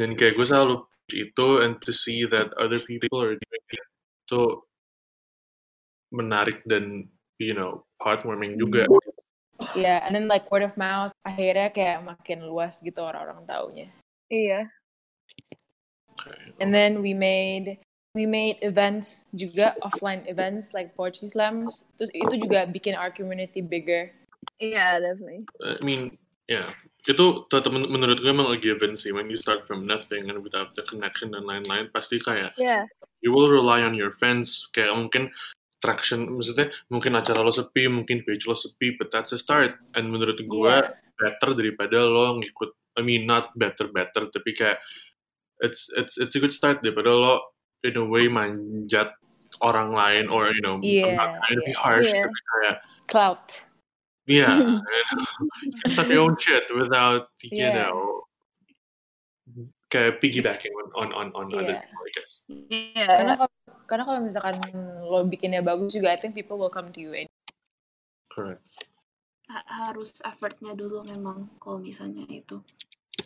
dan 0.00 0.16
kayak 0.16 0.40
gue 0.40 0.46
selalu 0.48 0.80
itu 1.12 1.48
and 1.60 1.76
to 1.84 1.92
see 1.92 2.24
that 2.24 2.48
other 2.56 2.80
people 2.80 3.20
are 3.20 3.36
doing 3.36 3.66
it 3.76 3.84
itu 4.24 4.42
menarik 6.08 6.64
dan 6.64 7.08
you 7.36 7.52
know 7.52 7.84
heartwarming 8.00 8.56
juga 8.56 8.88
Yeah, 9.78 10.02
and 10.02 10.10
then 10.10 10.26
like 10.26 10.50
word 10.50 10.66
of 10.66 10.74
mouth 10.74 11.14
akhirnya 11.22 11.70
kayak 11.70 12.02
makin 12.02 12.42
luas 12.42 12.82
gitu 12.82 12.98
orang-orang 12.98 13.46
taunya. 13.46 13.88
Iya. 14.26 14.66
And 16.58 16.74
then 16.74 16.98
we 16.98 17.14
made 17.14 17.78
we 18.12 18.28
made 18.28 18.60
events 18.60 19.24
juga 19.32 19.72
offline 19.80 20.24
events 20.28 20.76
like 20.76 20.92
poetry 20.92 21.28
slams. 21.28 21.88
Terus 21.96 22.12
itu 22.12 22.44
juga 22.44 22.68
bikin 22.68 22.92
our 22.96 23.08
community 23.12 23.64
bigger. 23.64 24.12
Iya, 24.60 25.00
definitely. 25.00 25.48
I 25.64 25.80
mean 25.84 26.16
ya 26.46 26.68
itu 27.08 27.48
tetap 27.48 27.72
men- 27.72 27.88
menurut 27.88 28.20
gue 28.20 28.28
emang 28.30 28.52
a 28.52 28.58
given 28.60 28.94
sih 28.94 29.10
when 29.10 29.26
you 29.32 29.38
start 29.40 29.64
from 29.64 29.88
nothing 29.88 30.28
and 30.28 30.44
without 30.44 30.76
the 30.76 30.84
connection 30.86 31.32
dan 31.32 31.42
lain-lain 31.48 31.88
pasti 31.90 32.20
kayak 32.20 32.52
Iya. 32.60 32.86
you 33.24 33.32
will 33.34 33.48
rely 33.50 33.82
on 33.82 33.96
your 33.96 34.12
friends 34.14 34.68
kayak 34.70 34.92
mungkin 34.94 35.32
traction 35.82 36.30
maksudnya 36.30 36.70
mungkin 36.92 37.18
acara 37.18 37.42
lo 37.42 37.50
sepi 37.50 37.90
mungkin 37.90 38.22
page 38.22 38.46
lo 38.46 38.54
sepi 38.54 38.94
but 38.98 39.10
that's 39.10 39.34
a 39.34 39.38
start 39.40 39.78
and 39.98 40.10
menurut 40.12 40.38
gue 40.38 40.74
Yeah. 40.78 40.94
better 41.18 41.54
daripada 41.58 42.02
lo 42.02 42.38
ngikut 42.38 42.70
I 42.98 43.02
mean 43.02 43.24
not 43.26 43.50
better 43.58 43.88
better 43.90 44.28
tapi 44.30 44.54
kayak 44.54 44.78
it's 45.62 45.90
it's 45.94 46.18
it's 46.18 46.34
a 46.34 46.40
good 46.42 46.54
start 46.54 46.82
daripada 46.82 47.10
lo 47.10 47.51
in 47.82 47.94
a 47.96 48.04
way 48.04 48.26
manjat 48.26 49.12
orang 49.60 49.92
lain 49.92 50.24
or 50.26 50.48
you 50.50 50.62
know 50.62 50.78
I'm 50.78 50.86
Yeah, 50.86 51.14
not 51.14 51.36
trying 51.38 51.56
to 51.58 51.62
be 51.62 51.72
yeah. 51.74 51.82
harsh 51.82 52.08
Yeah. 52.08 52.24
tapi 52.24 52.40
kayak 52.40 52.76
Clout. 53.06 53.44
yeah 54.30 54.54
you 54.54 55.86
start 55.90 56.06
your 56.08 56.22
own 56.24 56.38
shit 56.38 56.64
without 56.70 57.28
you 57.42 57.58
Yeah. 57.58 57.90
know 57.90 58.22
kayak 59.90 60.22
piggybacking 60.22 60.72
on 60.72 60.88
on 60.96 61.08
on, 61.12 61.26
on 61.36 61.46
other 61.52 61.76
Yeah. 61.76 61.84
people 61.84 62.00
I 62.00 62.10
guess 62.16 62.32
Karena 62.48 63.34
Iya. 63.34 63.36
kalau 63.36 63.50
karena 63.84 64.02
kalau 64.08 64.20
misalkan 64.24 64.56
lo 65.04 65.20
bikinnya 65.28 65.60
bagus 65.60 65.92
juga, 65.92 66.14
I 66.14 66.16
think 66.16 66.32
people 66.32 66.56
will 66.56 66.72
come 66.72 66.88
to 66.94 67.00
you. 67.02 67.12
correct 68.32 68.64
Ha- 69.52 69.68
harus 69.68 70.16
effortnya 70.24 70.72
dulu 70.72 71.04
memang 71.04 71.52
kalau 71.60 71.76
misalnya 71.76 72.24
itu. 72.24 72.64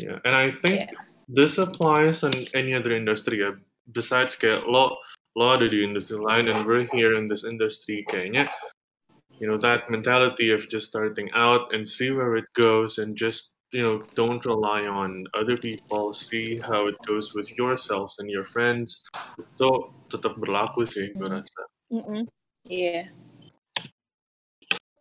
Yeah, 0.02 0.18
and 0.26 0.34
I 0.34 0.50
think 0.50 0.90
Yeah. 0.90 1.06
this 1.30 1.54
applies 1.54 2.26
in 2.26 2.50
any 2.50 2.74
other 2.74 2.90
industry. 2.90 3.38
ya. 3.38 3.54
Besides 3.90 4.34
kayak 4.34 4.66
lo 4.66 4.98
lo 5.36 5.52
ada 5.52 5.68
di 5.68 5.84
industri 5.84 6.16
lain 6.16 6.48
and 6.48 6.64
we're 6.64 6.88
here 6.90 7.14
in 7.14 7.28
this 7.28 7.44
industry 7.44 8.02
kayaknya 8.08 8.48
you 9.36 9.44
know 9.44 9.60
that 9.60 9.84
mentality 9.92 10.48
of 10.48 10.64
just 10.72 10.88
starting 10.88 11.28
out 11.36 11.68
and 11.76 11.84
see 11.84 12.08
where 12.08 12.40
it 12.40 12.48
goes 12.56 12.96
and 12.96 13.14
just 13.20 13.52
you 13.70 13.84
know 13.84 14.00
don't 14.16 14.48
rely 14.48 14.88
on 14.88 15.28
other 15.36 15.60
people 15.60 16.16
see 16.16 16.56
how 16.64 16.88
it 16.88 16.96
goes 17.04 17.36
with 17.36 17.44
yourselves 17.60 18.16
and 18.16 18.32
your 18.32 18.48
friends 18.48 19.04
itu 19.36 19.70
tetap 20.08 20.40
berlaku 20.40 20.88
sih 20.88 21.12
gue 21.12 21.28
Hmm. 21.28 21.36
rasa 21.44 21.62
Mm-mm. 21.92 22.22
Iya. 22.66 23.14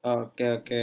Oke 0.06 0.46
oke. 0.62 0.82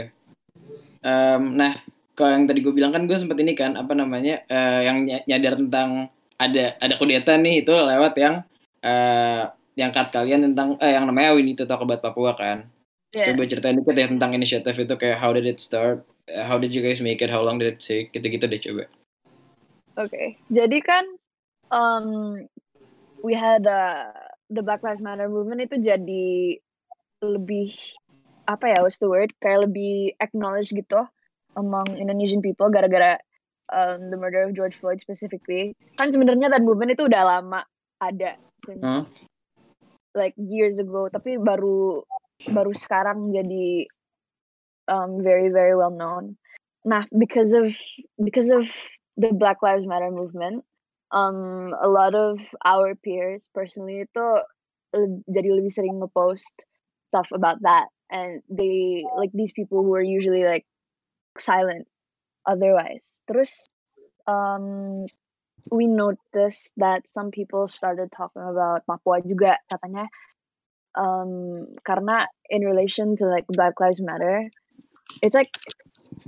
Em, 0.99 1.43
nah, 1.55 1.79
kalau 2.19 2.35
yang 2.35 2.51
tadi 2.51 2.59
gue 2.59 2.75
bilang 2.75 2.91
kan 2.91 3.07
gue 3.07 3.15
sempet 3.15 3.39
ini 3.39 3.55
kan 3.55 3.79
apa 3.79 3.95
namanya 3.95 4.43
eh, 4.51 4.81
yang 4.91 5.07
ny- 5.07 5.23
nyadar 5.31 5.55
tentang 5.63 6.11
ada 6.43 6.65
ada 6.83 6.95
kudeta 6.99 7.39
nih 7.39 7.63
itu 7.63 7.71
lewat 7.71 8.15
yang 8.19 8.35
eh 8.83 9.47
yang 9.79 9.95
cut 9.95 10.11
kalian 10.11 10.53
tentang 10.53 10.75
eh 10.83 10.93
yang 10.99 11.07
namanya 11.07 11.39
We 11.39 11.47
Need 11.47 11.63
to 11.63 11.67
Talk 11.71 11.87
About 11.87 12.03
Papua 12.03 12.35
kan. 12.35 12.67
Iya. 13.13 13.33
Coba 13.33 13.45
ceritain 13.45 13.77
dikit 13.77 13.95
ya 13.95 14.09
tentang 14.09 14.33
inisiatif 14.33 14.75
itu 14.75 14.95
kayak 14.97 15.21
how 15.21 15.31
did 15.37 15.45
it 15.45 15.61
start, 15.61 16.03
Eh, 16.31 16.45
how 16.47 16.59
did 16.59 16.71
you 16.71 16.83
guys 16.83 17.03
make 17.03 17.19
it, 17.19 17.31
how 17.31 17.43
long 17.43 17.59
did 17.59 17.75
it 17.75 17.81
take, 17.83 18.15
gitu-gitu 18.15 18.47
deh 18.47 18.61
coba. 18.63 18.85
Oke, 19.99 20.39
jadi 20.49 20.79
kan 20.81 21.05
um, 21.75 22.39
we 23.27 23.35
had 23.35 23.67
uh, 23.67 24.15
the 24.49 24.63
Black 24.63 24.87
Lives 24.87 25.03
Matter 25.03 25.27
movement 25.27 25.67
itu 25.67 25.83
jadi 25.83 26.57
lebih 27.21 27.75
apa 28.47 28.71
ya, 28.71 28.79
what's 28.87 29.03
the 29.03 29.11
word? 29.11 29.35
Kayak 29.43 29.67
lebih 29.69 30.15
acknowledged 30.23 30.73
gitu 30.73 31.03
among 31.59 31.91
Indonesian 31.99 32.41
people 32.41 32.71
gara-gara 32.71 33.19
um, 33.73 34.13
the 34.13 34.21
murder 34.21 34.45
of 34.45 34.55
George 34.55 34.77
Floyd 34.77 35.01
specifically. 35.01 35.75
Kan 35.97 36.13
sebenarnya 36.13 36.53
that 36.53 36.63
movement 36.63 36.93
itu 36.93 37.09
udah 37.09 37.25
lama 37.25 37.65
ada 37.99 38.37
since 38.61 38.85
Huh? 38.85 39.05
like 40.13 40.37
years 40.37 40.77
ago, 40.77 41.09
tapi 41.09 41.41
baru 41.41 42.05
baru 42.53 42.73
sekarang 42.77 43.33
jadi 43.33 43.89
um, 44.93 45.25
very 45.25 45.49
very 45.49 45.73
well 45.73 45.93
known. 45.93 46.37
Nah, 46.85 47.09
because 47.17 47.57
of 47.57 47.73
because 48.21 48.53
of 48.53 48.69
the 49.17 49.33
Black 49.33 49.65
Lives 49.65 49.89
Matter 49.89 50.13
movement, 50.13 50.67
um, 51.15 51.73
a 51.81 51.89
lot 51.89 52.13
of 52.13 52.37
our 52.65 52.93
peers 52.99 53.49
personally 53.57 54.05
itu 54.05 54.27
jadi 55.33 55.49
lebih 55.49 55.73
sering 55.73 55.97
ngepost 56.05 56.69
stuff 57.09 57.29
about 57.33 57.57
that, 57.65 57.89
and 58.13 58.45
they 58.53 59.05
like 59.17 59.33
these 59.33 59.57
people 59.57 59.81
who 59.81 59.97
are 59.97 60.05
usually 60.05 60.45
like 60.45 60.69
silent 61.41 61.89
otherwise. 62.47 63.07
Terus, 63.29 63.69
um, 64.27 65.07
we 65.71 65.87
noticed 65.87 66.75
that 66.77 67.07
some 67.07 67.31
people 67.31 67.69
started 67.69 68.11
talking 68.11 68.43
about 68.43 68.83
Papua 68.87 69.23
juga 69.23 69.63
katanya, 69.71 70.11
um, 70.99 71.67
karena 71.87 72.19
in 72.51 72.67
relation 72.67 73.15
to 73.17 73.31
like 73.31 73.47
Black 73.49 73.79
Lives 73.79 74.03
Matter, 74.03 74.51
it's 75.23 75.35
like 75.35 75.53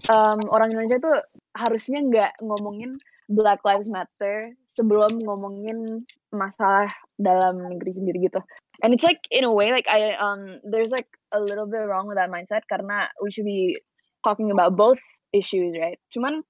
um, 0.09 0.41
orang 0.51 0.71
Indonesia 0.71 1.03
tuh 1.03 1.19
harusnya 1.55 2.01
nggak 2.05 2.33
ngomongin 2.43 2.99
Black 3.31 3.65
Lives 3.65 3.89
Matter 3.89 4.53
sebelum 4.69 5.23
ngomongin 5.23 6.05
masalah 6.35 6.91
dalam 7.17 7.63
negeri 7.63 7.95
sendiri 7.95 8.29
gitu. 8.29 8.43
And 8.83 8.93
it's 8.93 9.07
like 9.07 9.23
in 9.31 9.47
a 9.47 9.55
way 9.55 9.71
like 9.71 9.87
I 9.87 10.19
um 10.19 10.59
there's 10.67 10.91
like 10.91 11.07
a 11.31 11.39
little 11.39 11.65
bit 11.65 11.87
wrong 11.87 12.11
with 12.11 12.19
that 12.19 12.29
mindset 12.29 12.67
karena 12.67 13.07
we 13.23 13.31
should 13.31 13.47
be 13.47 13.79
talking 14.27 14.51
about 14.51 14.75
both 14.75 14.99
issues, 15.35 15.75
right? 15.75 15.99
Cuman 16.15 16.47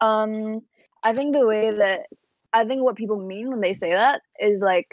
um 0.00 0.64
I 1.04 1.12
think 1.12 1.36
the 1.36 1.46
way 1.46 1.70
that 1.70 2.08
I 2.52 2.64
think 2.64 2.82
what 2.82 2.96
people 2.96 3.20
mean 3.20 3.48
when 3.52 3.60
they 3.60 3.74
say 3.76 3.92
that 3.92 4.24
is 4.40 4.60
like 4.60 4.88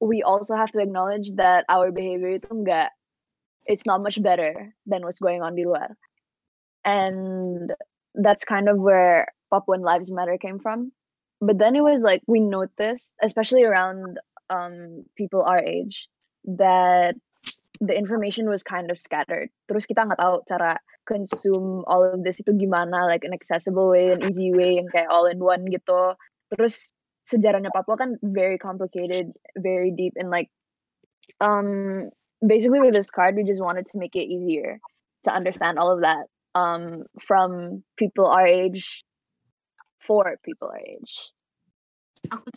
we 0.00 0.22
also 0.22 0.54
have 0.54 0.70
to 0.72 0.80
acknowledge 0.80 1.32
that 1.40 1.64
our 1.72 1.90
behavior 1.90 2.36
itu 2.36 2.52
enggak 2.52 2.92
it's 3.66 3.86
not 3.86 4.02
much 4.02 4.22
better 4.22 4.74
than 4.86 5.02
what's 5.02 5.18
going 5.18 5.42
on 5.42 5.56
di 5.56 5.66
luar. 5.66 5.96
And 6.84 7.72
that's 8.14 8.46
kind 8.46 8.68
of 8.68 8.78
where 8.78 9.26
Papuan 9.52 9.82
Lives 9.82 10.10
Matter 10.10 10.38
came 10.38 10.60
from. 10.60 10.92
But 11.40 11.58
then 11.58 11.74
it 11.74 11.82
was 11.82 12.02
like 12.02 12.22
we 12.26 12.40
noticed, 12.40 13.12
especially 13.20 13.64
around 13.64 14.18
um, 14.48 15.04
people 15.18 15.42
our 15.42 15.58
age, 15.58 16.08
that 16.44 17.16
the 17.80 17.96
information 17.96 18.48
was 18.48 18.62
kind 18.62 18.90
of 18.90 18.98
scattered. 18.98 19.50
Terus 19.68 19.84
kita 19.84 20.06
nggak 20.06 20.22
tahu 20.22 20.46
cara 20.48 20.78
consume 21.06 21.86
all 21.86 22.02
of 22.02 22.26
this 22.26 22.42
itu 22.42 22.52
gimana, 22.58 23.06
like 23.06 23.22
an 23.22 23.32
accessible 23.32 23.88
way, 23.88 24.10
an 24.10 24.26
easy 24.26 24.50
way, 24.50 24.76
yang 24.76 24.90
kayak 24.90 25.08
all 25.08 25.30
in 25.30 25.38
one 25.38 25.64
gitu. 25.70 26.18
Terus 26.52 26.92
sejarahnya 27.30 27.70
Papua 27.74 27.96
kan 27.98 28.18
very 28.22 28.58
complicated, 28.58 29.30
very 29.58 29.94
deep, 29.94 30.14
and 30.18 30.30
like 30.30 30.50
um 31.42 32.10
basically 32.44 32.78
with 32.78 32.94
this 32.94 33.10
card 33.10 33.34
we 33.34 33.42
just 33.42 33.62
wanted 33.62 33.84
to 33.86 33.98
make 33.98 34.14
it 34.14 34.30
easier 34.30 34.78
to 35.24 35.30
understand 35.32 35.76
all 35.76 35.90
of 35.90 36.00
that 36.00 36.30
um 36.54 37.02
from 37.18 37.82
people 37.98 38.24
our 38.24 38.46
age 38.46 39.04
for 40.00 40.38
people 40.46 40.70
our 40.70 40.80
age. 40.80 41.34
Aku 42.30 42.50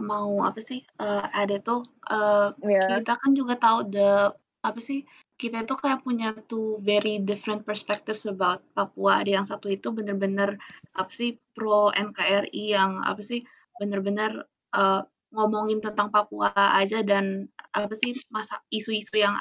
mau 0.00 0.42
apa 0.42 0.58
sih 0.58 0.82
uh, 0.98 1.28
ada 1.30 1.60
tuh 1.62 1.86
uh, 2.10 2.50
Yeah. 2.64 3.00
kita 3.00 3.14
kan 3.14 3.32
juga 3.36 3.54
tahu 3.60 3.92
the 3.92 4.32
apa 4.64 4.80
sih 4.80 5.04
kita 5.34 5.66
itu 5.66 5.74
kayak 5.74 6.06
punya 6.06 6.30
two 6.46 6.78
very 6.86 7.18
different 7.18 7.66
perspectives 7.66 8.22
about 8.24 8.62
Papua. 8.72 9.22
Ada 9.22 9.30
yang 9.42 9.46
satu 9.46 9.66
itu 9.66 9.90
bener-bener 9.90 10.54
apa 10.94 11.10
sih 11.10 11.36
pro 11.52 11.90
NKRI 11.90 12.64
yang 12.70 13.02
apa 13.02 13.18
sih 13.18 13.42
bener-bener 13.82 14.46
uh, 14.78 15.02
ngomongin 15.34 15.82
tentang 15.82 16.14
Papua 16.14 16.54
aja 16.54 17.02
dan 17.02 17.50
apa 17.74 17.90
sih 17.98 18.14
masa 18.30 18.62
isu-isu 18.70 19.18
yang 19.18 19.34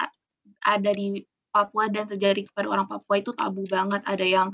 ada 0.66 0.92
di 0.92 1.22
Papua 1.54 1.86
dan 1.94 2.10
terjadi 2.10 2.50
kepada 2.50 2.66
orang 2.74 2.90
Papua 2.90 3.22
itu 3.22 3.30
tabu 3.38 3.62
banget. 3.70 4.02
Ada 4.10 4.26
yang 4.26 4.50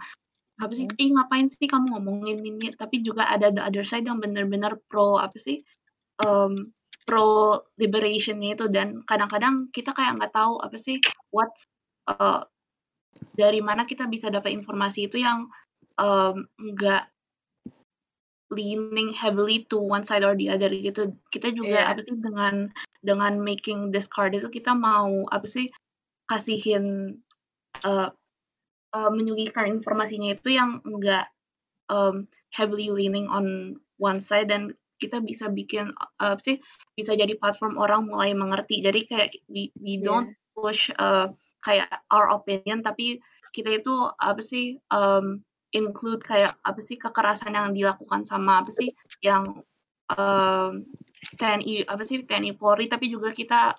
apa 0.60 0.74
sih, 0.76 0.92
ih 1.00 1.16
ngapain 1.16 1.48
sih 1.48 1.72
kamu 1.72 1.96
ngomongin 1.96 2.44
ini? 2.44 2.76
Tapi 2.76 3.00
juga 3.00 3.32
ada 3.32 3.48
the 3.48 3.64
other 3.64 3.88
side 3.88 4.04
yang 4.04 4.20
bener-bener 4.20 4.76
pro 4.92 5.16
apa 5.16 5.40
sih 5.40 5.64
um, 6.28 6.52
pro 7.10 7.66
liberationnya 7.82 8.54
itu 8.54 8.70
dan 8.70 9.02
kadang-kadang 9.02 9.74
kita 9.74 9.98
kayak 9.98 10.22
nggak 10.22 10.30
tahu 10.30 10.62
apa 10.62 10.78
sih 10.78 11.02
what's 11.34 11.66
uh, 12.06 12.46
dari 13.34 13.66
mana 13.66 13.90
kita 13.90 14.06
bisa 14.06 14.30
dapat 14.30 14.54
informasi 14.54 15.10
itu 15.10 15.26
yang 15.26 15.50
um, 15.98 16.46
nggak 16.62 17.10
leaning 18.54 19.10
heavily 19.14 19.66
to 19.66 19.82
one 19.82 20.06
side 20.06 20.22
or 20.22 20.38
the 20.38 20.54
other 20.54 20.70
gitu 20.70 21.14
kita 21.34 21.50
juga 21.50 21.82
Iya. 21.82 21.90
apa 21.94 22.00
sih 22.02 22.14
dengan 22.18 22.70
dengan 23.02 23.42
making 23.42 23.90
this 23.90 24.06
card 24.06 24.38
itu 24.38 24.50
kita 24.50 24.78
mau 24.78 25.26
apa 25.34 25.46
sih 25.50 25.66
kasihin 26.30 27.18
uh, 27.86 28.10
uh, 28.94 29.10
menyuguhkan 29.14 29.66
informasinya 29.70 30.38
itu 30.38 30.54
yang 30.54 30.82
enggak 30.86 31.30
um, 31.90 32.30
heavily 32.54 32.90
leaning 32.94 33.26
on 33.30 33.78
one 33.98 34.22
side 34.22 34.50
dan 34.50 34.74
kita 35.00 35.24
bisa 35.24 35.48
bikin 35.48 35.90
uh, 36.20 36.36
apa 36.36 36.42
sih 36.44 36.60
bisa 36.94 37.16
jadi 37.16 37.34
platform 37.40 37.80
orang 37.80 38.06
mulai 38.06 38.36
mengerti. 38.36 38.84
Jadi 38.84 39.08
kayak 39.08 39.30
we, 39.48 39.72
we 39.80 39.98
Iya. 39.98 40.04
don't 40.06 40.30
push 40.52 40.92
uh, 41.00 41.32
kayak 41.64 41.88
our 42.12 42.28
opinion 42.36 42.84
tapi 42.84 43.24
kita 43.56 43.82
itu 43.82 43.96
apa 44.20 44.44
sih 44.44 44.78
um, 44.92 45.42
include 45.74 46.22
kayak 46.22 46.60
apa 46.62 46.80
sih 46.84 47.00
kekerasan 47.00 47.56
yang 47.56 47.72
dilakukan 47.74 48.28
sama 48.28 48.62
apa 48.62 48.70
sih 48.70 48.94
yang 49.24 49.64
um, 50.14 50.86
TNI 51.36 51.88
apa 51.88 52.04
sih 52.06 52.24
TNI 52.28 52.56
Polri. 52.60 52.92
Tapi 52.92 53.10
juga 53.12 53.32
kita 53.34 53.76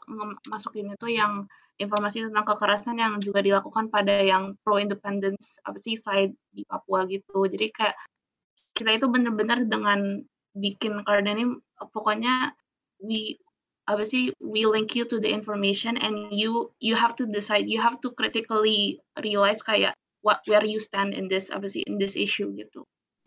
masukin 0.50 0.92
itu 0.92 1.08
yang 1.12 1.46
informasi 1.80 2.28
tentang 2.28 2.44
kekerasan 2.44 3.00
yang 3.00 3.16
juga 3.24 3.40
dilakukan 3.40 3.88
pada 3.88 4.20
yang 4.20 4.52
pro 4.60 4.76
independence 4.76 5.56
apa 5.64 5.80
sih 5.80 5.96
side 5.96 6.36
di 6.52 6.62
Papua 6.68 7.08
gitu. 7.08 7.48
Jadi 7.48 7.72
kayak 7.72 7.96
kita 8.76 8.96
itu 8.96 9.06
benar-benar 9.08 9.64
dengan 9.64 10.20
bikin 10.56 11.02
card 11.06 11.26
ini 11.26 11.58
pokoknya 11.94 12.54
we 13.00 13.38
apa 13.88 14.06
sih 14.06 14.30
we 14.38 14.66
link 14.66 14.94
you 14.94 15.02
to 15.02 15.18
the 15.18 15.30
information 15.30 15.98
and 15.98 16.30
you 16.30 16.70
you 16.78 16.94
have 16.94 17.16
to 17.18 17.26
decide 17.26 17.66
you 17.66 17.80
have 17.82 17.98
to 17.98 18.14
critically 18.14 19.02
realize 19.18 19.62
kayak 19.62 19.96
what 20.22 20.38
where 20.46 20.62
you 20.62 20.78
stand 20.78 21.10
in 21.16 21.26
this 21.26 21.50
apa 21.50 21.66
sih 21.66 21.82
in 21.90 21.98
this 21.98 22.14
issue 22.14 22.54
gitu 22.54 22.86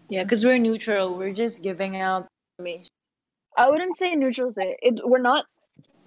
Yeah, 0.09 0.23
because 0.23 0.45
we're 0.45 0.57
neutral. 0.57 1.17
We're 1.17 1.33
just 1.33 1.63
giving 1.63 1.97
out 1.97 2.27
information. 2.59 2.89
I 3.57 3.69
wouldn't 3.69 3.95
say 3.95 4.15
neutral. 4.15 4.51
Say 4.51 4.77
it. 4.81 4.99
We're 5.03 5.21
not. 5.21 5.45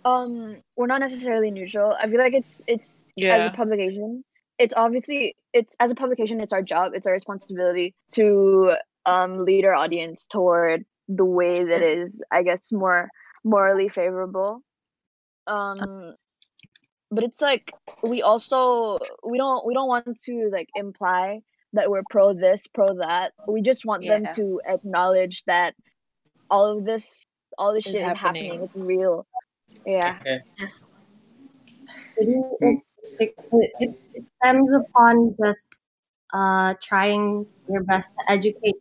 Um, 0.04 0.62
we're 0.76 0.86
not 0.86 1.00
necessarily 1.00 1.50
neutral. 1.50 1.96
I 1.98 2.06
feel 2.08 2.18
like 2.18 2.34
it's 2.34 2.62
it's 2.66 3.04
as 3.22 3.46
a 3.46 3.50
publication. 3.50 4.22
It's 4.58 4.74
obviously 4.76 5.34
it's 5.52 5.74
as 5.80 5.90
a 5.90 5.94
publication. 5.94 6.40
It's 6.40 6.52
our 6.52 6.62
job. 6.62 6.92
It's 6.94 7.06
our 7.06 7.12
responsibility 7.12 7.94
to 8.12 8.76
um 9.06 9.38
lead 9.38 9.64
our 9.64 9.74
audience 9.74 10.26
toward 10.26 10.84
the 11.08 11.24
way 11.24 11.64
that 11.64 11.82
is, 11.82 12.22
I 12.30 12.42
guess, 12.42 12.72
more 12.72 13.08
morally 13.44 13.88
favorable. 13.88 14.62
Um, 15.46 16.14
but 17.10 17.22
it's 17.24 17.40
like 17.40 17.70
we 18.02 18.22
also 18.22 18.98
we 19.24 19.38
don't 19.38 19.64
we 19.66 19.74
don't 19.74 19.88
want 19.88 20.20
to 20.24 20.50
like 20.52 20.68
imply 20.74 21.40
that 21.72 21.90
we're 21.90 22.02
pro 22.10 22.34
this 22.34 22.66
pro 22.66 22.98
that. 22.98 23.32
We 23.46 23.62
just 23.62 23.84
want 23.84 24.06
them 24.06 24.26
to 24.34 24.60
acknowledge 24.66 25.44
that 25.44 25.74
all 26.50 26.78
of 26.78 26.84
this 26.84 27.24
all 27.58 27.72
this 27.72 27.86
Is 27.86 27.92
shit 27.92 28.02
is 28.02 28.06
happening. 28.08 28.50
happening. 28.50 28.62
it's 28.64 28.74
real. 28.74 29.26
Yeah. 29.86 30.18
Oke. 30.20 30.42
yes. 30.58 30.84
Jadi 32.18 32.34
it, 32.60 33.34
it, 33.80 33.94
it 34.14 34.24
stems 34.42 34.74
upon 34.74 35.36
just 35.42 35.68
uh, 36.34 36.74
trying 36.82 37.46
your 37.68 37.82
best 37.84 38.10
to 38.18 38.32
educate 38.32 38.76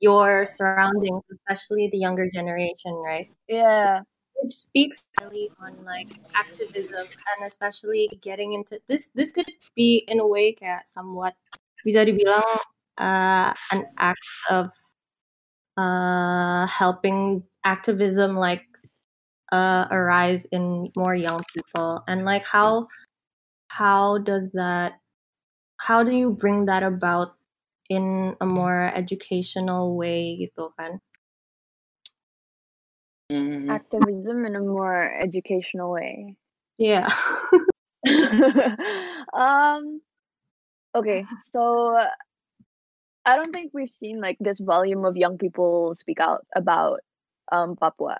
your 0.00 0.44
surroundings, 0.46 1.22
especially 1.30 1.88
the 1.92 1.98
younger 1.98 2.28
generation, 2.32 2.92
right? 2.96 3.28
yeah 3.48 4.00
Which 4.40 4.56
speaks 4.56 5.04
really 5.20 5.52
on 5.60 5.76
like 5.84 6.08
activism 6.32 7.04
and 7.04 7.46
especially 7.46 8.08
getting 8.24 8.56
into 8.56 8.80
this. 8.88 9.12
This 9.12 9.32
could 9.32 9.48
be 9.76 10.04
in 10.08 10.20
a 10.20 10.26
way 10.26 10.56
kayak 10.56 10.88
somewhat 10.88 11.36
bisa 11.84 12.08
dibilang 12.08 12.48
uh, 12.96 13.52
an 13.72 13.84
act 14.00 14.24
of 14.48 14.72
uh, 15.76 16.64
helping 16.66 17.44
activism 17.64 18.36
like 18.36 18.64
uh, 19.52 19.84
arise 19.90 20.48
in 20.56 20.88
more 20.96 21.14
young 21.14 21.44
people 21.52 22.00
and 22.08 22.24
like 22.24 22.44
how 22.44 22.88
how 23.68 24.18
does 24.18 24.52
that 24.52 25.00
how 25.76 26.02
do 26.02 26.12
you 26.12 26.30
bring 26.30 26.64
that 26.64 26.82
about 26.82 27.39
in 27.90 28.36
a 28.40 28.46
more 28.46 28.92
educational 28.94 29.98
way 29.98 30.38
gitu 30.38 30.70
kan 30.78 31.02
Mhm. 33.30 33.70
activism 33.70 34.46
in 34.46 34.56
a 34.56 34.60
more 34.60 35.10
educational 35.20 35.92
way. 35.92 36.36
Yeah. 36.78 37.08
Um 39.34 40.00
okay 40.94 41.24
so 41.52 41.94
i 43.26 43.36
don't 43.36 43.52
think 43.52 43.72
we've 43.74 43.92
seen 43.92 44.20
like 44.20 44.36
this 44.40 44.58
volume 44.60 45.04
of 45.04 45.16
young 45.16 45.38
people 45.38 45.94
speak 45.94 46.20
out 46.20 46.46
about 46.56 47.00
um 47.52 47.76
papua. 47.76 48.18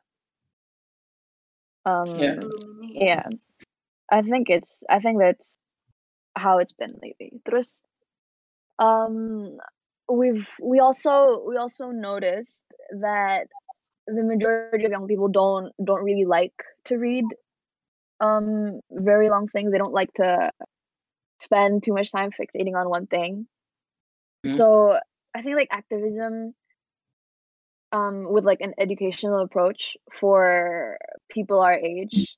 Um 1.86 2.08
Yeah. 2.18 2.42
Yeah. 2.82 3.28
I 4.10 4.22
think 4.22 4.50
it's 4.50 4.84
i 4.90 5.00
think 5.00 5.18
that's 5.20 5.58
how 6.36 6.58
it's 6.58 6.72
been 6.72 6.98
lately. 7.02 7.40
Terus 7.44 7.82
um 8.80 9.58
we've 10.10 10.48
we 10.60 10.80
also 10.80 11.44
we 11.48 11.56
also 11.56 11.90
noticed 11.90 12.62
that 13.00 13.46
the 14.06 14.22
majority 14.24 14.84
of 14.84 14.90
young 14.90 15.06
people 15.06 15.28
don't 15.28 15.72
don't 15.84 16.02
really 16.02 16.24
like 16.24 16.54
to 16.84 16.96
read 16.96 17.24
um 18.20 18.80
very 18.90 19.30
long 19.30 19.46
things. 19.48 19.70
They 19.72 19.78
don't 19.78 19.94
like 19.94 20.12
to 20.14 20.50
spend 21.40 21.82
too 21.84 21.94
much 21.94 22.10
time 22.12 22.30
fixating 22.32 22.74
on 22.74 22.88
one 22.90 23.06
thing. 23.06 23.46
Mhm. 24.46 24.56
so 24.56 24.98
i 25.34 25.42
think 25.42 25.56
like 25.56 25.68
activism 25.70 26.54
um 27.92 28.26
with 28.32 28.44
like 28.44 28.60
an 28.62 28.74
educational 28.78 29.40
approach 29.42 29.96
for 30.18 30.98
people 31.28 31.60
our 31.60 31.74
age 31.74 32.36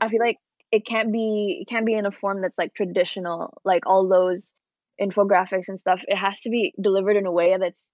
i 0.00 0.08
feel 0.08 0.20
like 0.20 0.38
it 0.72 0.84
can't 0.86 1.12
be 1.12 1.58
it 1.62 1.68
can't 1.68 1.86
be 1.86 1.94
in 1.94 2.06
a 2.06 2.10
form 2.10 2.42
that's 2.42 2.58
like 2.58 2.74
traditional. 2.74 3.56
Like 3.64 3.86
all 3.86 4.08
those 4.08 4.52
infographics 5.00 5.68
and 5.68 5.78
stuff 5.80 6.00
it 6.08 6.16
has 6.16 6.40
to 6.40 6.50
be 6.50 6.74
delivered 6.80 7.16
in 7.16 7.26
a 7.26 7.32
way 7.32 7.56
that's 7.58 7.90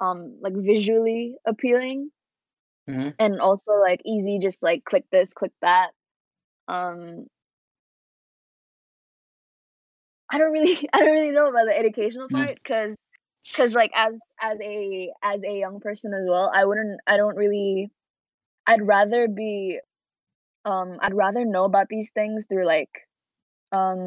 um 0.00 0.38
like 0.42 0.54
visually 0.56 1.34
appealing 1.46 2.10
Mhm. 2.86 3.14
and 3.18 3.40
also 3.40 3.72
like 3.74 4.00
easy 4.04 4.38
just 4.40 4.62
like 4.62 4.84
click 4.84 5.04
this 5.10 5.32
click 5.32 5.52
that 5.62 5.90
um 6.68 7.26
i 10.30 10.38
don't 10.38 10.52
really 10.52 10.88
i 10.92 11.00
don't 11.00 11.12
really 11.12 11.30
know 11.30 11.48
about 11.48 11.66
the 11.66 11.76
educational 11.78 12.28
Yeah. 12.30 12.46
part 12.46 12.56
because 12.62 12.96
because 13.50 13.74
like 13.74 13.90
as 13.94 14.14
as 14.40 14.58
a 14.62 15.12
as 15.22 15.40
a 15.44 15.58
young 15.58 15.80
person 15.80 16.12
as 16.14 16.26
well 16.28 16.50
i 16.54 16.64
wouldn't 16.64 17.00
i 17.06 17.16
don't 17.16 17.36
really 17.36 17.90
i'd 18.66 18.86
rather 18.86 19.28
be 19.28 19.78
um 20.64 20.98
i'd 21.00 21.14
rather 21.14 21.44
know 21.44 21.64
about 21.64 21.88
these 21.88 22.10
things 22.12 22.46
through 22.46 22.66
like 22.66 22.90
um 23.74 24.00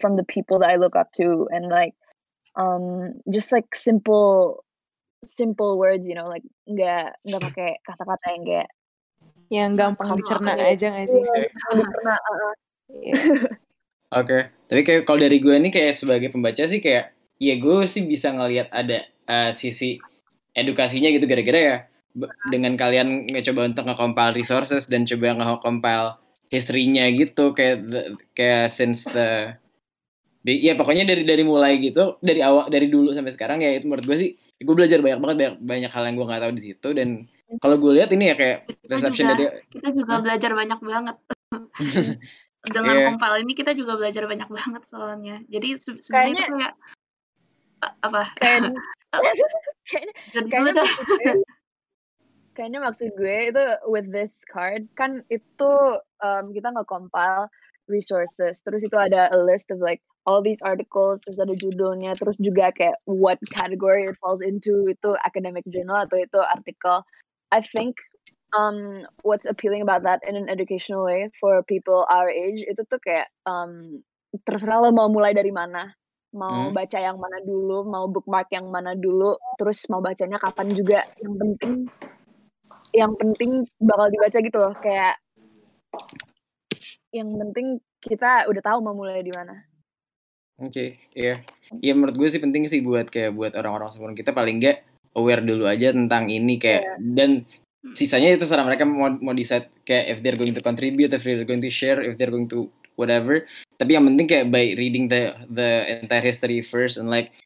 from 0.00 0.16
the 0.16 0.24
people 0.24 0.56
that 0.64 0.72
i 0.72 0.80
look 0.80 0.96
up 0.96 1.12
to 1.12 1.44
and 1.52 1.68
like 1.68 1.92
um 2.56 3.12
just 3.28 3.52
like 3.52 3.68
simple 3.76 4.64
simple 5.20 5.76
words 5.76 6.08
you 6.08 6.16
know 6.16 6.24
like 6.24 6.44
nggak 6.64 7.12
nggak 7.28 7.42
pakai 7.52 7.70
kata-kata 7.84 8.26
yang 8.32 8.44
kayak 8.48 8.68
Yang 9.46 9.72
gampang 9.78 10.08
Kamu 10.10 10.18
dicerna 10.18 10.52
aku- 10.58 10.66
aja 10.74 10.86
gak 10.90 11.06
sih? 11.06 11.22
Iya, 11.22 11.34
yang 11.46 11.78
dicerna, 11.78 12.14
uh-uh. 12.26 12.52
Iya. 12.90 13.14
Oke, 14.18 14.38
tapi 14.66 14.80
kayak 14.82 15.02
kalau 15.06 15.18
dari 15.22 15.38
gue 15.38 15.54
nih 15.54 15.70
kayak 15.70 15.94
sebagai 15.94 16.34
pembaca 16.34 16.66
sih 16.66 16.82
kayak 16.82 17.14
ya 17.38 17.54
gue 17.54 17.86
sih 17.86 18.02
bisa 18.10 18.34
ngelihat 18.34 18.74
ada 18.74 19.06
eh, 19.06 19.50
sisi 19.54 20.02
edukasinya 20.50 21.14
gitu 21.14 21.30
gara-gara 21.30 21.60
ya 21.62 21.76
dengan 22.50 22.74
kalian 22.74 23.30
ngecoba 23.30 23.70
untuk 23.70 23.86
nge-compile 23.86 24.34
resources 24.34 24.90
dan 24.90 25.06
coba 25.06 25.38
nge-compile 25.38 26.18
history-nya 26.48 27.10
gitu 27.12 27.52
kayak 27.52 27.76
the- 27.84 28.08
kayak 28.32 28.70
since 28.70 29.02
the 29.06 29.54
di- 30.40 30.62
ya 30.62 30.78
pokoknya 30.78 31.02
dari 31.02 31.26
dari 31.26 31.42
mulai 31.42 31.78
gitu 31.78 32.16
dari 32.22 32.38
awal 32.38 32.70
dari 32.70 32.86
dulu 32.86 33.10
sampai 33.10 33.34
sekarang 33.34 33.58
ya 33.60 33.74
itu 33.74 33.86
menurut 33.86 34.06
gue 34.06 34.16
sih 34.16 34.30
gue 34.56 34.74
belajar 34.74 35.02
banyak 35.02 35.18
banget 35.18 35.36
banyak, 35.36 35.54
banyak 35.60 35.90
hal 35.90 36.02
yang 36.06 36.14
gue 36.16 36.26
nggak 36.26 36.42
tahu 36.42 36.52
di 36.54 36.62
situ 36.62 36.88
dan 36.94 37.08
kalau 37.58 37.76
gue 37.78 37.92
lihat 37.94 38.10
ini 38.10 38.30
ya 38.30 38.34
kayak 38.34 38.58
Kita 38.66 38.90
reception 38.90 39.26
juga, 39.26 39.34
dari 39.38 39.46
kita 39.70 39.88
juga 39.94 40.14
belajar 40.18 40.50
banyak 40.50 40.80
banget. 40.82 41.16
Dengan 42.66 42.94
Iya. 42.98 43.04
compile 43.06 43.38
ini 43.46 43.52
kita 43.54 43.70
juga 43.78 43.94
belajar 43.94 44.26
banyak 44.26 44.50
banget 44.50 44.82
soalnya. 44.90 45.38
Jadi 45.46 45.78
se- 45.78 46.02
sebenarnya 46.02 46.42
itu 46.42 46.54
kayak 46.58 46.74
apa? 48.02 48.22
kayak 48.34 48.74
kayaknya 49.86 50.12
dulu 50.50 50.70
dah. 50.74 50.82
maksud 50.82 51.06
gue 51.06 51.34
kayaknya 52.56 52.80
maksud 52.80 53.12
gue 53.20 53.52
itu 53.52 53.64
with 53.84 54.08
this 54.08 54.40
card 54.48 54.88
kan 54.96 55.20
itu 55.28 55.72
um, 56.24 56.50
kita 56.56 56.72
nge-compile 56.72 57.52
resources. 57.86 58.64
Terus 58.64 58.82
itu 58.82 58.96
ada 58.96 59.30
a 59.30 59.38
list 59.38 59.70
of 59.70 59.78
like 59.78 60.02
all 60.26 60.42
these 60.42 60.58
articles 60.64 61.22
terus 61.22 61.38
ada 61.38 61.54
judulnya 61.54 62.18
terus 62.18 62.40
juga 62.42 62.74
kayak 62.74 62.98
what 63.06 63.38
category 63.54 64.10
it 64.10 64.18
falls 64.18 64.42
into 64.42 64.90
itu 64.90 65.14
academic 65.22 65.62
journal 65.70 66.02
atau 66.02 66.18
itu 66.18 66.40
artikel. 66.42 67.06
I 67.54 67.62
think 67.62 67.94
um 68.54 69.06
what's 69.22 69.46
appealing 69.46 69.86
about 69.86 70.02
that 70.02 70.22
in 70.26 70.34
an 70.34 70.50
educational 70.50 71.06
way 71.06 71.30
for 71.38 71.62
people 71.62 72.08
our 72.10 72.26
age 72.30 72.62
itu 72.66 72.82
tuh 72.90 72.98
kayak 72.98 73.30
um 73.46 74.02
terserah 74.42 74.82
lo 74.82 74.90
mau 74.90 75.06
mulai 75.06 75.32
dari 75.32 75.54
mana. 75.54 75.94
Mau 76.34 76.68
Hmm. 76.68 76.74
baca 76.74 76.98
yang 76.98 77.16
mana 77.16 77.38
dulu 77.46 77.86
mau 77.86 78.10
bookmark 78.10 78.50
yang 78.50 78.66
mana 78.68 78.98
dulu 78.98 79.38
terus 79.56 79.86
mau 79.88 80.02
bacanya 80.02 80.42
kapan 80.42 80.68
juga. 80.74 81.06
Yang 81.22 81.34
penting 81.38 81.74
yang 82.96 83.12
penting 83.20 83.68
bakal 83.76 84.08
dibaca 84.08 84.38
gitu 84.40 84.56
loh 84.56 84.72
kayak 84.80 85.20
yang 87.12 87.28
penting 87.36 87.78
kita 88.00 88.48
udah 88.48 88.62
tahu 88.64 88.78
mau 88.80 88.96
mulai 88.96 89.20
di 89.20 89.32
mana 89.32 89.68
Oke, 90.56 90.96
iya. 91.12 91.44
Iya 91.84 91.92
menurut 91.92 92.16
gue 92.16 92.28
sih 92.32 92.40
penting 92.40 92.64
sih 92.64 92.80
buat 92.80 93.12
kayak 93.12 93.36
buat 93.36 93.52
orang-orang 93.60 93.92
sebelum 93.92 94.16
kita 94.16 94.32
paling 94.32 94.56
enggak 94.56 94.88
aware 95.12 95.44
dulu 95.44 95.68
aja 95.68 95.92
tentang 95.92 96.32
ini 96.32 96.56
kayak 96.56 96.96
dan 97.12 97.44
sisanya 97.92 98.32
itu 98.32 98.48
serah 98.48 98.64
mereka 98.64 98.88
mau 98.88 99.12
mau 99.20 99.36
decide 99.36 99.68
kayak 99.84 100.16
if 100.16 100.18
they're 100.24 100.40
going 100.40 100.56
to 100.56 100.64
contribute, 100.64 101.12
if 101.12 101.20
they're 101.28 101.44
going 101.44 101.60
to 101.60 101.68
share, 101.68 102.00
if 102.00 102.16
they're 102.16 102.32
going 102.32 102.48
to 102.48 102.72
whatever. 102.96 103.44
Tapi 103.76 104.00
yang 104.00 104.08
penting 104.08 104.26
kayak 104.32 104.46
by 104.48 104.72
reading 104.80 105.12
the 105.12 105.36
the 105.52 106.00
entire 106.00 106.24
history 106.24 106.64
first 106.64 106.96
and 106.96 107.12
like 107.12 107.36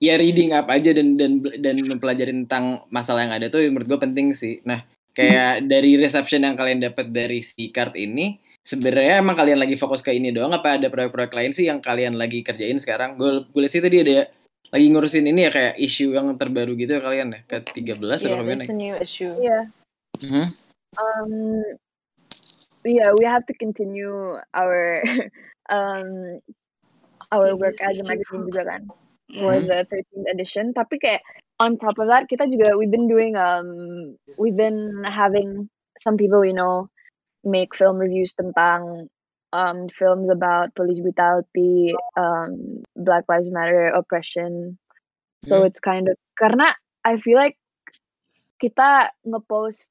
ya 0.00 0.20
reading 0.20 0.52
up 0.52 0.68
aja 0.68 0.92
dan 0.92 1.16
dan 1.16 1.40
dan 1.60 1.76
mempelajari 1.84 2.32
tentang 2.44 2.84
masalah 2.92 3.24
yang 3.24 3.34
ada 3.34 3.48
tuh 3.48 3.64
menurut 3.64 3.88
gue 3.88 4.00
penting 4.00 4.36
sih. 4.36 4.60
Nah, 4.68 4.84
kayak 5.16 5.66
dari 5.66 5.96
reception 5.96 6.44
yang 6.44 6.56
kalian 6.56 6.84
dapat 6.84 7.10
dari 7.10 7.40
si 7.40 7.72
card 7.72 7.96
ini 7.96 8.36
sebenarnya 8.60 9.24
emang 9.24 9.40
kalian 9.40 9.58
lagi 9.58 9.74
fokus 9.80 10.04
ke 10.04 10.12
ini 10.12 10.30
doang 10.30 10.52
apa 10.52 10.76
ada 10.76 10.92
proyek-proyek 10.92 11.32
lain 11.32 11.52
sih 11.56 11.66
yang 11.66 11.80
kalian 11.80 12.20
lagi 12.20 12.44
kerjain 12.44 12.76
sekarang? 12.76 13.16
Gue 13.16 13.48
gue 13.48 13.60
lihat 13.64 13.72
sih 13.72 13.82
tadi 13.82 14.04
ada 14.04 14.28
lagi 14.70 14.86
ngurusin 14.86 15.26
ini 15.26 15.48
ya 15.48 15.50
kayak 15.50 15.74
isu 15.82 16.14
yang 16.14 16.36
terbaru 16.38 16.78
gitu 16.78 17.00
ya 17.00 17.02
kalian 17.02 17.34
ya 17.34 17.40
ke 17.48 17.58
13 17.74 17.98
atau 17.98 18.06
Yeah, 18.06 18.38
bagaimana? 18.38 18.60
there's 18.62 18.70
a 18.70 18.76
new 18.76 18.94
issue. 19.00 19.32
Iya. 19.40 19.60
Mhm. 20.20 20.46
Um, 20.90 21.32
yeah, 22.84 23.10
we 23.14 23.24
have 23.26 23.46
to 23.46 23.54
continue 23.54 24.38
our 24.54 25.02
um 25.74 26.38
our 27.30 27.54
work 27.54 27.78
as 27.82 27.98
a 27.98 28.04
magazine 28.06 28.46
juga 28.46 28.66
kan 28.66 28.82
for 29.38 29.60
Mhm. 29.60 29.66
the 29.66 29.86
13th 29.90 30.28
edition. 30.32 30.72
Tapi 30.74 30.98
kayak 30.98 31.22
on 31.60 31.76
top 31.76 31.98
of 31.98 32.08
that, 32.08 32.26
kita 32.28 32.48
juga 32.48 32.74
we've 32.76 32.90
been 32.92 33.08
doing 33.08 33.36
um 33.36 33.68
we've 34.38 34.56
been 34.56 35.02
having 35.04 35.68
some 35.98 36.16
people 36.16 36.40
we 36.40 36.52
know 36.52 36.88
make 37.44 37.74
film 37.76 37.98
reviews 37.98 38.34
tentang 38.34 39.08
um 39.52 39.88
films 39.94 40.28
about 40.30 40.72
police 40.74 41.00
brutality, 41.00 41.94
um 42.16 42.82
Black 42.96 43.24
Lives 43.28 43.50
Matter, 43.50 43.90
oppression. 43.92 44.78
So 45.44 45.62
Hmm. 45.62 45.66
it's 45.66 45.80
kind 45.80 46.08
of 46.08 46.16
karena 46.38 46.74
I 47.04 47.16
feel 47.20 47.36
like 47.38 47.56
kita 48.60 49.08
ngepost 49.24 49.90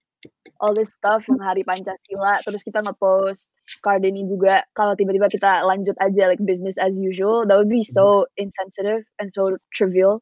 all 0.60 0.76
this 0.76 0.92
stuff 0.92 1.24
yang 1.32 1.40
hari 1.40 1.64
Pancasila 1.64 2.44
terus 2.44 2.64
kita 2.68 2.84
ngepost 2.84 3.48
card 3.80 4.04
ini 4.04 4.28
juga 4.28 4.68
kalau 4.76 4.96
tiba-tiba 4.96 5.32
kita 5.32 5.64
lanjut 5.64 5.96
aja 6.04 6.28
like 6.28 6.42
business 6.44 6.76
as 6.76 7.00
usual 7.00 7.48
that 7.48 7.56
would 7.56 7.72
be 7.72 7.84
so 7.84 8.28
insensitive 8.36 9.08
and 9.24 9.32
so 9.32 9.56
trivial 9.72 10.20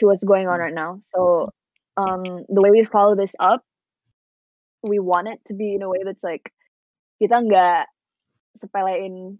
to 0.00 0.08
what's 0.08 0.24
going 0.24 0.48
on 0.48 0.56
right 0.56 0.76
now 0.76 0.96
so 1.04 1.52
um 2.00 2.24
the 2.48 2.62
way 2.62 2.72
we 2.72 2.84
follow 2.88 3.12
this 3.12 3.36
up 3.36 3.60
we 4.80 4.96
want 4.96 5.28
it 5.28 5.40
to 5.44 5.52
be 5.52 5.76
in 5.76 5.84
a 5.84 5.88
way 5.90 6.00
that's 6.04 6.24
like 6.24 6.48
kita 7.20 7.36
nggak 7.44 7.84
sepelein 8.56 9.36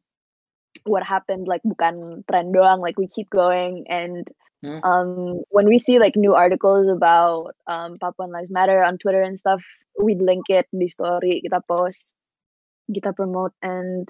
what 0.84 1.00
happened 1.00 1.48
like 1.48 1.64
bukan 1.64 2.20
tren 2.28 2.52
doang 2.52 2.84
like 2.84 3.00
we 3.00 3.08
keep 3.08 3.32
going 3.32 3.88
and 3.88 4.28
Hmm. 4.64 4.80
um 4.82 5.10
when 5.52 5.68
we 5.68 5.76
see 5.78 6.00
like 6.00 6.16
new 6.16 6.32
articles 6.32 6.88
about 6.88 7.52
um 7.68 8.00
Papuan 8.00 8.32
Lives 8.32 8.48
Matter 8.48 8.82
on 8.82 8.96
Twitter 8.96 9.20
and 9.20 9.38
stuff 9.38 9.60
we'd 10.00 10.22
link 10.22 10.46
it 10.48 10.66
di 10.72 10.88
story 10.88 11.42
kita 11.44 11.60
post 11.64 12.06
kita 12.90 13.14
promote 13.16 13.52
and 13.62 14.08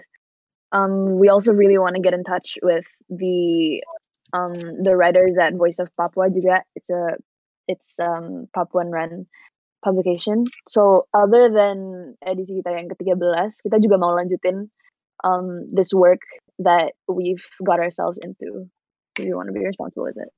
um 0.73 1.07
we 1.07 1.29
also 1.29 1.53
really 1.53 1.79
want 1.79 1.95
to 1.97 2.03
get 2.03 2.15
in 2.15 2.25
touch 2.25 2.59
with 2.63 2.85
the 3.09 3.81
um 4.35 4.55
the 4.83 4.95
writers 4.97 5.39
at 5.39 5.55
Voice 5.55 5.79
of 5.79 5.89
Papua 5.97 6.29
juga 6.29 6.67
it's 6.75 6.91
a 6.91 7.17
it's 7.71 7.99
um 8.03 8.51
Papuan 8.53 8.91
run 8.91 9.27
publication 9.85 10.45
so 10.67 11.07
other 11.15 11.49
than 11.49 12.15
edisi 12.25 12.59
kita 12.59 12.75
yang 12.75 12.91
ke-13 12.91 13.55
kita 13.63 13.77
juga 13.79 13.97
mau 13.97 14.13
lanjutin 14.13 14.67
um 15.23 15.71
this 15.71 15.95
work 15.95 16.21
that 16.59 16.99
we've 17.07 17.45
got 17.63 17.79
ourselves 17.79 18.19
into 18.19 18.67
we 19.17 19.33
want 19.33 19.47
to 19.49 19.55
be 19.55 19.63
responsible 19.63 20.05
with 20.05 20.19
it 20.19 20.35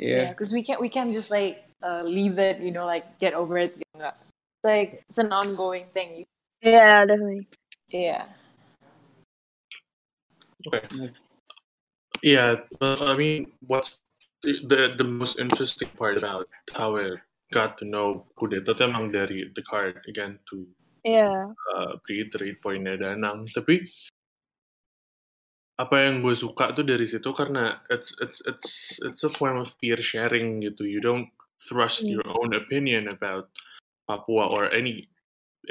Yeah, 0.00 0.30
because 0.32 0.50
we 0.50 0.62
can't 0.62 0.80
we 0.80 0.88
can't 0.88 1.12
just 1.12 1.30
like 1.30 1.62
uh, 1.84 2.02
leave 2.08 2.38
it, 2.38 2.60
you 2.60 2.72
know, 2.72 2.86
like 2.86 3.18
get 3.20 3.36
over 3.36 3.60
it. 3.60 3.76
gitu, 3.76 4.00
nggak. 4.00 4.16
It's 4.60 4.68
like 4.68 5.04
it's 5.08 5.16
an 5.16 5.32
ongoing 5.32 5.88
thing. 5.96 6.28
yeah 6.60 7.08
definitely 7.08 7.48
Yeah. 7.90 8.28
Okay. 10.68 11.10
Yeah, 12.22 12.62
but 12.78 13.02
I 13.02 13.16
mean, 13.16 13.50
what's 13.66 13.98
the 14.44 14.94
the 14.94 15.02
most 15.04 15.40
interesting 15.40 15.88
part 15.96 16.20
about 16.20 16.46
how 16.70 17.00
I 17.00 17.18
got 17.50 17.80
to 17.82 17.84
know 17.88 18.30
Kudeta 18.38 18.76
emang 18.78 19.10
dari 19.10 19.50
the 19.56 19.64
card 19.66 19.98
again 20.06 20.38
to 20.52 20.68
yeah 21.02 21.50
uh, 21.74 21.98
reiterate 22.06 22.62
poinnya 22.62 22.94
Danang. 22.94 23.50
Tapi 23.50 23.82
apa 25.80 25.96
yang 25.96 26.20
gue 26.20 26.36
suka 26.36 26.76
tuh 26.76 26.84
dari 26.84 27.08
situ 27.08 27.32
karena 27.32 27.80
it's 27.88 28.12
it's 28.20 28.44
it's 28.44 29.00
it's 29.00 29.24
a 29.24 29.32
form 29.32 29.58
of 29.58 29.72
peer 29.80 29.98
sharing 29.98 30.60
gitu. 30.62 30.84
You 30.86 31.00
don't 31.02 31.32
thrust 31.58 32.04
Hmm. 32.04 32.20
your 32.20 32.26
own 32.28 32.54
opinion 32.54 33.08
about 33.10 33.48
Papua 34.10 34.50
or 34.50 34.66
any 34.74 35.06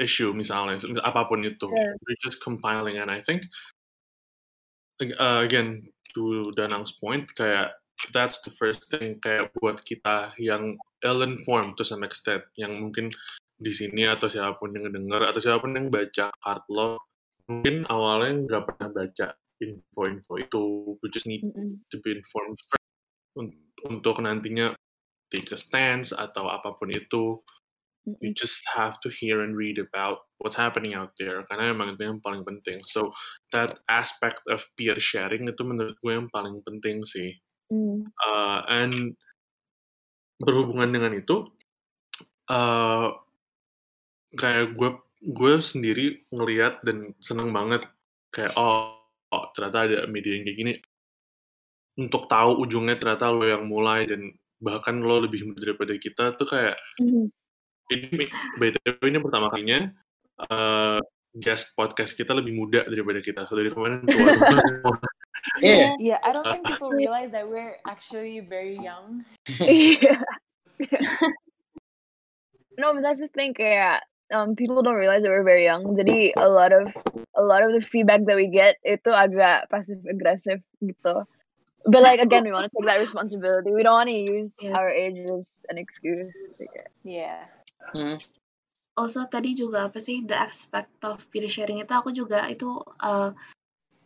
issue 0.00 0.32
misalnya 0.32 0.80
apa 1.04 1.28
pun 1.28 1.44
itu. 1.44 1.68
Yeah. 1.68 1.92
You're 2.00 2.22
just 2.24 2.40
compiling 2.40 2.96
and 2.96 3.12
I 3.12 3.20
think 3.20 3.44
uh, 5.20 5.44
again 5.44 5.84
to 6.16 6.52
Danang's 6.56 6.96
point 6.96 7.28
kayak 7.36 7.76
that's 8.16 8.40
the 8.44 8.52
first 8.56 8.80
thing 8.88 9.20
kayak 9.20 9.52
buat 9.60 9.84
kita 9.84 10.32
yang 10.40 10.80
ill 11.04 11.20
informed 11.20 11.76
to 11.76 11.84
some 11.84 12.00
extent 12.00 12.44
yang 12.56 12.80
mungkin 12.80 13.12
di 13.60 13.72
sini 13.72 14.08
atau 14.08 14.32
siapa 14.32 14.56
pun 14.56 14.72
yang 14.72 14.88
denger 14.88 15.20
atau 15.20 15.40
siapa 15.40 15.60
pun 15.60 15.76
yang 15.76 15.92
baca 15.92 16.32
card 16.40 16.64
lo 16.72 16.96
mungkin 17.44 17.84
awalnya 17.92 18.48
nggak 18.48 18.64
pernah 18.72 18.88
baca 18.88 19.26
info-info 19.60 20.32
itu 20.40 20.64
we 21.04 21.06
just 21.12 21.28
need 21.28 21.44
Mm-mm. 21.44 21.76
to 21.92 22.00
be 22.00 22.16
informed 22.16 22.56
first 22.72 22.88
un- 23.36 23.60
untuk 23.84 24.16
nantinya 24.24 24.72
take 25.28 25.52
a 25.52 25.58
stance 25.60 26.16
atau 26.16 26.48
apa 26.48 26.72
pun 26.80 26.88
itu 26.88 27.36
you 28.06 28.32
just 28.34 28.64
have 28.74 28.98
to 29.00 29.08
hear 29.08 29.42
and 29.44 29.56
read 29.56 29.78
about 29.78 30.24
what's 30.38 30.56
happening 30.56 30.94
out 30.94 31.12
there. 31.20 31.44
Karena 31.48 31.70
emang 31.70 31.94
itu 31.94 32.08
yang 32.08 32.20
paling 32.24 32.42
penting. 32.42 32.80
So 32.88 33.12
that 33.52 33.80
aspect 33.88 34.40
of 34.48 34.64
peer 34.74 34.96
sharing 34.98 35.48
itu 35.48 35.62
menurut 35.62 35.96
gue 36.00 36.12
yang 36.12 36.28
paling 36.32 36.64
penting 36.64 37.04
sih. 37.04 37.36
Mm. 37.70 38.02
uh, 38.18 38.66
and 38.66 39.14
berhubungan 40.42 40.90
dengan 40.90 41.22
itu 41.22 41.46
uh, 42.50 43.14
kayak 44.34 44.74
gue 44.74 44.90
gue 45.30 45.52
sendiri 45.62 46.26
ngelihat 46.34 46.82
dan 46.82 47.14
seneng 47.22 47.54
banget. 47.54 47.86
Kayak 48.34 48.58
oh, 48.58 48.98
oh 49.30 49.44
ternyata 49.54 49.86
ada 49.86 49.98
media 50.10 50.34
yang 50.34 50.44
kayak 50.50 50.58
gini. 50.58 50.72
Untuk 52.00 52.26
tahu 52.26 52.64
ujungnya 52.64 52.98
ternyata 52.98 53.30
lo 53.30 53.46
yang 53.46 53.70
mulai 53.70 54.08
dan 54.08 54.34
bahkan 54.58 54.98
lo 54.98 55.22
lebih 55.22 55.46
muda 55.46 55.62
daripada 55.62 55.94
kita 55.96 56.24
tuh 56.36 56.48
kayak 56.48 56.76
Mhm. 56.98 57.30
Ini 57.90 58.26
btw 58.58 59.02
ini 59.10 59.18
pertama 59.18 59.50
kalinya 59.50 59.90
uh, 60.48 61.02
guest 61.34 61.74
podcast 61.74 62.14
kita 62.14 62.34
lebih 62.34 62.54
muda 62.54 62.86
daripada 62.86 63.18
kita 63.22 63.46
so 63.46 63.54
dari 63.54 63.70
kemarin 63.70 64.06
tua. 64.06 64.30
Iya. 65.64 65.96
Yeah, 65.98 66.20
I 66.20 66.36
don't 66.36 66.44
think 66.44 66.68
people 66.68 66.92
realize 66.92 67.32
that 67.32 67.48
we're 67.48 67.80
actually 67.88 68.44
very 68.44 68.76
young. 68.76 69.24
yeah. 69.56 70.20
no, 72.78 72.92
but 72.92 73.00
that's 73.00 73.24
the 73.24 73.28
thing. 73.32 73.56
Yeah, 73.56 74.04
um, 74.32 74.54
people 74.54 74.82
don't 74.84 75.00
realize 75.00 75.22
that 75.24 75.32
we're 75.32 75.46
very 75.46 75.64
young. 75.64 75.96
Jadi 75.96 76.36
a 76.36 76.48
lot 76.48 76.76
of 76.76 76.92
a 77.34 77.42
lot 77.42 77.64
of 77.64 77.72
the 77.72 77.80
feedback 77.80 78.28
that 78.28 78.36
we 78.36 78.52
get 78.52 78.76
itu 78.84 79.08
agak 79.08 79.72
passive 79.72 80.04
aggressive 80.06 80.60
gitu. 80.84 81.24
But 81.88 82.04
like 82.04 82.20
again, 82.20 82.44
we 82.44 82.52
want 82.52 82.68
to 82.68 82.72
take 82.76 82.84
that 82.84 83.00
responsibility. 83.00 83.72
We 83.72 83.80
don't 83.80 83.96
want 83.96 84.12
to 84.12 84.18
use 84.20 84.60
Yeah. 84.60 84.76
our 84.76 84.92
age 84.92 85.24
as 85.24 85.64
an 85.72 85.80
excuse. 85.80 86.28
Yeah. 87.00 87.48
Hmm. 87.90 88.18
also 89.00 89.24
tadi 89.26 89.56
juga 89.56 89.88
apa 89.88 89.98
sih 89.98 90.22
the 90.28 90.36
aspect 90.36 90.92
of 91.02 91.24
peer 91.32 91.48
sharing 91.48 91.80
itu 91.80 91.90
aku 91.90 92.12
juga 92.12 92.44
itu 92.46 92.78
uh, 93.00 93.32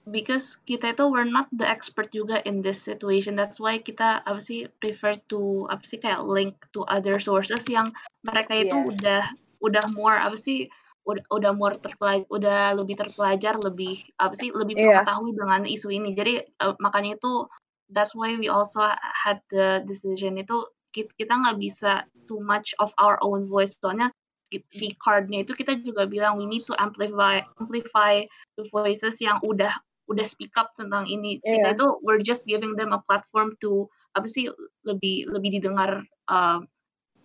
because 0.06 0.60
kita 0.68 0.92
itu 0.92 1.04
we're 1.08 1.26
not 1.26 1.48
the 1.50 1.64
expert 1.64 2.12
juga 2.12 2.38
in 2.44 2.60
this 2.60 2.78
situation 2.80 3.34
that's 3.34 3.58
why 3.58 3.80
kita 3.80 4.20
apa 4.22 4.40
sih 4.40 4.68
prefer 4.78 5.16
to 5.26 5.64
apa 5.72 5.82
sih 5.82 5.98
kayak 5.98 6.22
link 6.28 6.54
to 6.70 6.84
other 6.86 7.16
sources 7.16 7.64
yang 7.66 7.88
mereka 8.22 8.54
itu 8.54 8.76
Yeah. 8.76 8.88
udah 8.92 9.22
udah 9.64 9.84
more 9.96 10.16
apa 10.20 10.36
sih 10.36 10.68
udah 11.08 11.24
udah 11.32 11.52
more 11.56 11.76
terpelajar 11.76 12.28
udah 12.28 12.76
lebih 12.76 12.96
terpelajar 12.96 13.54
lebih 13.60 14.00
apa 14.20 14.32
sih 14.36 14.52
lebih 14.52 14.76
Iya. 14.76 15.04
mengetahui 15.04 15.32
dengan 15.36 15.60
isu 15.68 15.88
ini 15.92 16.16
jadi 16.16 16.44
uh, 16.60 16.76
makanya 16.80 17.16
itu 17.20 17.48
that's 17.92 18.16
why 18.16 18.32
we 18.36 18.48
also 18.48 18.80
had 19.00 19.40
the 19.52 19.84
decision 19.84 20.36
itu 20.40 20.64
kita 20.94 21.34
nggak 21.34 21.58
bisa 21.58 22.06
too 22.30 22.38
much 22.38 22.70
of 22.78 22.94
our 23.02 23.18
own 23.26 23.50
voice. 23.50 23.74
Soalnya 23.74 24.14
di- 24.54 24.94
cardnya 25.02 25.42
itu 25.42 25.50
kita 25.50 25.74
juga 25.82 26.06
bilang 26.06 26.38
we 26.38 26.46
need 26.46 26.62
to 26.62 26.78
amplify 26.78 27.42
amplify 27.58 28.22
the 28.54 28.64
voices 28.70 29.18
yang 29.18 29.42
udah 29.42 29.74
udah 30.06 30.26
speak 30.28 30.54
up 30.54 30.70
tentang 30.78 31.08
ini. 31.10 31.42
Kita 31.42 31.72
Iya. 31.72 31.74
itu 31.74 31.86
we're 32.04 32.22
just 32.22 32.46
giving 32.46 32.78
them 32.78 32.94
a 32.94 33.02
platform 33.08 33.50
to 33.58 33.90
apa 34.14 34.30
sih 34.30 34.46
lebih 34.86 35.26
lebih 35.32 35.58
didengar 35.58 36.06
uh, 36.30 36.62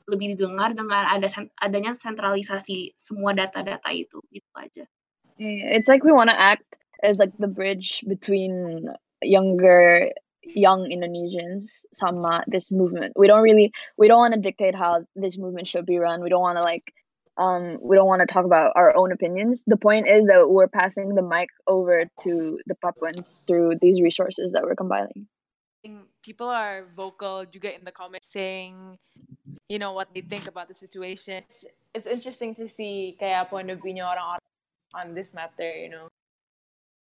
lebih 0.09 0.33
didengar 0.33 0.73
dengan 0.73 1.05
ada 1.05 1.29
adanya 1.61 1.93
sentralisasi 1.93 2.97
semua 2.97 3.37
data-data 3.37 3.93
itu 3.93 4.17
gitu 4.33 4.49
aja. 4.57 4.83
Yeah, 5.37 5.71
it's 5.77 5.87
like 5.87 6.01
we 6.01 6.11
want 6.11 6.33
to 6.33 6.39
act 6.39 6.65
as 7.05 7.21
like 7.21 7.31
the 7.37 7.47
bridge 7.47 8.03
between 8.09 8.87
younger 9.21 10.09
young 10.43 10.89
Indonesians 10.89 11.69
sama 11.93 12.43
this 12.47 12.71
movement. 12.71 13.13
We 13.15 13.27
don't 13.27 13.43
really 13.43 13.71
we 13.97 14.07
don't 14.07 14.19
want 14.19 14.33
to 14.33 14.39
dictate 14.39 14.75
how 14.75 15.05
this 15.15 15.37
movement 15.37 15.67
should 15.67 15.85
be 15.85 15.97
run. 15.97 16.21
We 16.21 16.29
don't 16.29 16.41
want 16.41 16.57
to 16.57 16.63
like 16.63 16.93
um 17.37 17.77
we 17.81 17.95
don't 17.95 18.07
want 18.07 18.21
to 18.21 18.27
talk 18.27 18.45
about 18.45 18.73
our 18.75 18.95
own 18.95 19.11
opinions. 19.11 19.63
The 19.67 19.77
point 19.77 20.07
is 20.07 20.27
that 20.27 20.49
we're 20.49 20.67
passing 20.67 21.15
the 21.15 21.21
mic 21.21 21.49
over 21.67 22.05
to 22.23 22.59
the 22.65 22.75
Papuans 22.75 23.43
through 23.47 23.77
these 23.81 24.01
resources 24.01 24.51
that 24.53 24.63
we're 24.63 24.75
compiling. 24.75 25.27
people 26.21 26.47
are 26.47 26.83
vocal 26.95 27.45
juga 27.47 27.71
in 27.71 27.83
the 27.87 27.91
comments 27.91 28.27
saying 28.27 28.99
you 29.71 29.79
know 29.79 29.93
what 29.93 30.11
they 30.13 30.21
think 30.21 30.47
about 30.47 30.67
the 30.67 30.75
situation 30.75 31.39
it's, 31.39 31.65
it's 31.95 32.07
interesting 32.07 32.53
to 32.53 32.67
see 32.67 33.15
kayak 33.15 33.47
point 33.49 33.71
of 33.71 33.79
view-nya 33.79 34.03
orang-orang 34.03 34.43
on 34.93 35.15
this 35.15 35.31
matter 35.33 35.71
you 35.71 35.89
know 35.89 36.11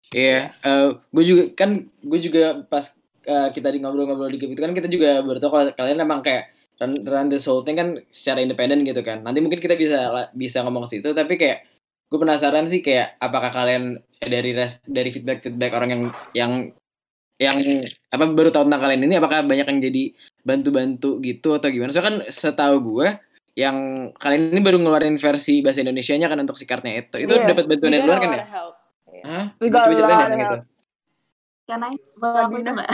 Yeah. 0.09 0.57
Iya, 0.65 1.05
gue 1.13 1.25
juga 1.25 1.43
kan 1.53 1.85
gue 2.01 2.19
juga 2.25 2.65
pas 2.65 2.97
eh, 3.29 3.49
kita 3.53 3.69
di 3.69 3.79
ngobrol-ngobrol 3.85 4.33
di 4.33 4.41
grup 4.41 4.57
itu 4.57 4.63
kan 4.65 4.73
kita 4.73 4.89
juga 4.89 5.21
baru 5.21 5.39
tahu 5.39 5.51
kalau 5.53 5.65
kalian 5.77 6.01
emang 6.01 6.25
kayak 6.25 6.49
run, 6.81 7.05
run 7.05 7.29
this 7.29 7.45
whole 7.45 7.61
thing 7.61 7.77
kan 7.77 8.01
secara 8.09 8.41
independen 8.41 8.83
gitu 8.89 9.05
kan. 9.05 9.21
Nanti 9.23 9.45
mungkin 9.45 9.61
kita 9.61 9.77
bisa 9.77 10.29
bisa 10.33 10.65
ngomong 10.65 10.89
ke 10.89 10.99
situ, 10.99 11.13
tapi 11.13 11.37
kayak 11.37 11.69
gue 12.09 12.19
penasaran 12.19 12.65
sih 12.65 12.81
kayak 12.81 13.21
apakah 13.21 13.53
kalian 13.53 14.01
dari 14.25 14.57
res, 14.57 14.81
dari 14.89 15.13
feedback 15.13 15.45
feedback 15.45 15.77
orang 15.77 15.91
yang 15.93 16.03
yang 16.33 16.53
yang 17.39 17.57
apa 18.11 18.25
baru 18.35 18.51
tahu 18.51 18.67
tentang 18.67 18.83
kalian 18.83 19.07
ini 19.07 19.15
apakah 19.21 19.47
banyak 19.47 19.67
yang 19.69 19.79
jadi 19.79 20.03
bantu-bantu 20.43 21.23
gitu 21.23 21.55
atau 21.55 21.69
gimana? 21.71 21.95
Soalnya 21.95 22.09
kan 22.09 22.17
setahu 22.33 22.77
gue 22.83 23.09
yang 23.55 24.11
kalian 24.19 24.55
ini 24.55 24.61
baru 24.63 24.79
ngeluarin 24.83 25.19
versi 25.19 25.63
bahasa 25.63 25.83
Indonesianya 25.83 26.27
kan 26.31 26.39
untuk 26.43 26.59
si 26.59 26.67
kartnya 26.67 26.99
itu. 26.99 27.27
Itu 27.27 27.35
Iya. 27.35 27.55
dapat 27.55 27.67
bantuan 27.71 27.95
dari 27.95 28.07
luar 28.07 28.19
kan 28.19 28.31
ya? 28.35 28.47
help 28.47 28.75
yeah. 29.13 29.25
Hah? 29.27 29.45
We 29.59 29.71
got 29.71 29.91
a 29.91 29.99
lot 29.99 30.31
of 30.31 30.39
help. 30.39 30.63
Karena 31.69 31.93
boleh 32.17 32.41
aku 32.49 32.57
itu 32.57 32.73
Madinah. 32.73 32.75
nggak 32.75 32.91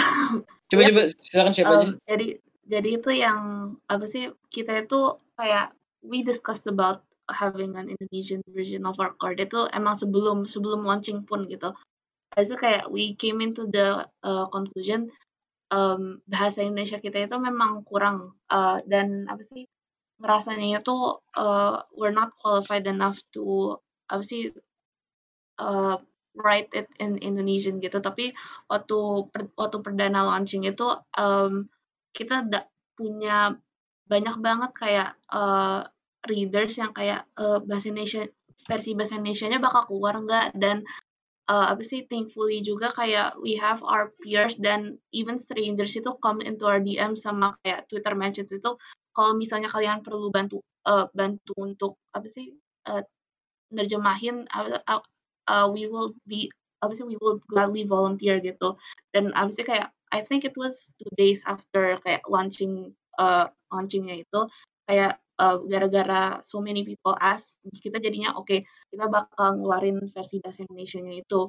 Coba 0.69 0.83
coba 0.91 1.03
silakan 1.23 1.53
siapa 1.55 1.73
aja. 1.79 1.87
Um, 1.87 1.93
jadi 2.11 2.27
jadi 2.67 2.89
itu 2.99 3.11
yang 3.15 3.41
apa 3.87 4.05
sih 4.05 4.35
kita 4.51 4.83
itu 4.83 5.15
kayak 5.39 5.71
we 6.03 6.27
discussed 6.27 6.67
about 6.67 7.07
having 7.31 7.79
an 7.79 7.89
Indonesian 7.89 8.43
version 8.51 8.85
of 8.85 8.99
our 8.99 9.15
card 9.17 9.39
itu 9.39 9.71
emang 9.71 9.95
sebelum 9.95 10.51
sebelum 10.51 10.83
launching 10.83 11.23
pun 11.23 11.47
gitu. 11.47 11.71
Itu 12.35 12.59
kayak 12.59 12.91
we 12.91 13.15
came 13.15 13.39
into 13.39 13.71
the 13.71 14.11
uh, 14.27 14.51
conclusion 14.51 15.15
um, 15.71 16.19
bahasa 16.27 16.67
Indonesia 16.67 16.99
kita 16.99 17.31
itu 17.31 17.37
memang 17.39 17.87
kurang 17.87 18.35
uh, 18.51 18.83
dan 18.91 19.31
apa 19.31 19.47
sih 19.47 19.71
ngerasanya 20.19 20.83
itu 20.83 20.97
uh, 21.39 21.83
we're 21.95 22.15
not 22.15 22.35
qualified 22.39 22.87
enough 22.91 23.19
to 23.31 23.79
apa 24.11 24.23
sih 24.23 24.51
uh, 25.59 25.99
write 26.35 26.71
it 26.75 26.91
in 26.99 27.19
Indonesian 27.23 27.79
gitu. 27.79 27.99
Tapi 28.03 28.35
waktu 28.71 28.99
per- 29.31 29.55
waktu 29.55 29.79
perdana 29.81 30.27
launching 30.27 30.67
itu 30.67 30.87
um, 31.19 31.67
kita 32.15 32.47
da- 32.47 32.69
punya 32.95 33.55
banyak 34.07 34.37
banget 34.39 34.71
kayak 34.77 35.11
uh, 35.33 35.83
readers 36.29 36.79
yang 36.79 36.93
kayak 36.95 37.27
uh, 37.39 37.59
bahasa 37.65 37.91
Indonesia 37.91 38.27
versi 38.69 38.95
bahasa 38.95 39.19
Indonesia-nya 39.19 39.59
bakal 39.59 39.83
keluar 39.89 40.15
nggak? 40.21 40.55
Dan 40.55 40.87
uh, 41.51 41.67
apa 41.73 41.83
sih 41.85 42.07
thankfully 42.07 42.61
juga 42.65 42.91
kayak 42.95 43.37
we 43.41 43.57
have 43.59 43.81
our 43.85 44.11
peers 44.23 44.57
dan 44.61 44.97
even 45.13 45.37
strangers 45.37 45.97
itu 45.97 46.11
come 46.21 46.41
into 46.45 46.65
our 46.65 46.81
DM 46.81 47.19
sama 47.19 47.53
kayak 47.63 47.87
Twitter 47.91 48.15
mentions 48.17 48.53
itu. 48.53 48.77
Kalau 49.15 49.33
misalnya 49.39 49.71
kalian 49.71 50.03
perlu 50.03 50.31
bantu 50.35 50.63
uh, 50.89 51.07
bantu 51.15 51.55
untuk 51.59 51.93
apa 52.11 52.27
sih 52.27 52.55
uh, 52.91 53.03
nerjemahin 53.75 54.47
uh, 55.49 55.67
we 55.71 55.87
will 55.89 56.13
be 56.29 56.51
sih 56.93 57.07
we 57.07 57.17
will 57.25 57.41
gladly 57.49 57.89
volunteer 57.89 58.37
gitu. 58.45 58.77
Dan 59.17 59.33
abis 59.33 59.57
itu 59.57 59.73
kayak 59.73 59.89
I 60.13 60.21
think 60.21 60.45
it 60.45 60.55
was 60.61 60.93
two 61.01 61.09
days 61.17 61.41
after 61.49 61.97
kayak 62.05 62.29
launching 62.29 62.93
uh, 63.17 63.49
launchingnya 63.73 64.21
itu 64.21 64.41
kayak 64.85 65.17
uh, 65.41 65.57
gara-gara 65.65 66.45
so 66.45 66.61
many 66.61 66.85
people 66.85 67.17
ask 67.25 67.57
kita 67.81 67.97
jadinya 67.99 68.37
oke 68.37 68.61
kita 68.93 69.05
bakal 69.09 69.57
ngeluarin 69.57 70.05
versi 70.13 70.45
bahasa 70.45 70.69
Indonesia-nya 70.69 71.25
itu. 71.25 71.49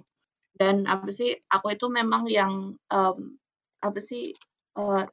Dan 0.55 0.87
apa 0.87 1.11
sih 1.11 1.35
aku 1.51 1.75
itu 1.75 1.91
memang 1.91 2.31
yang 2.31 2.79
um, 2.87 3.17
apa 3.83 3.99
sih 3.99 4.31
uh, 4.79 5.03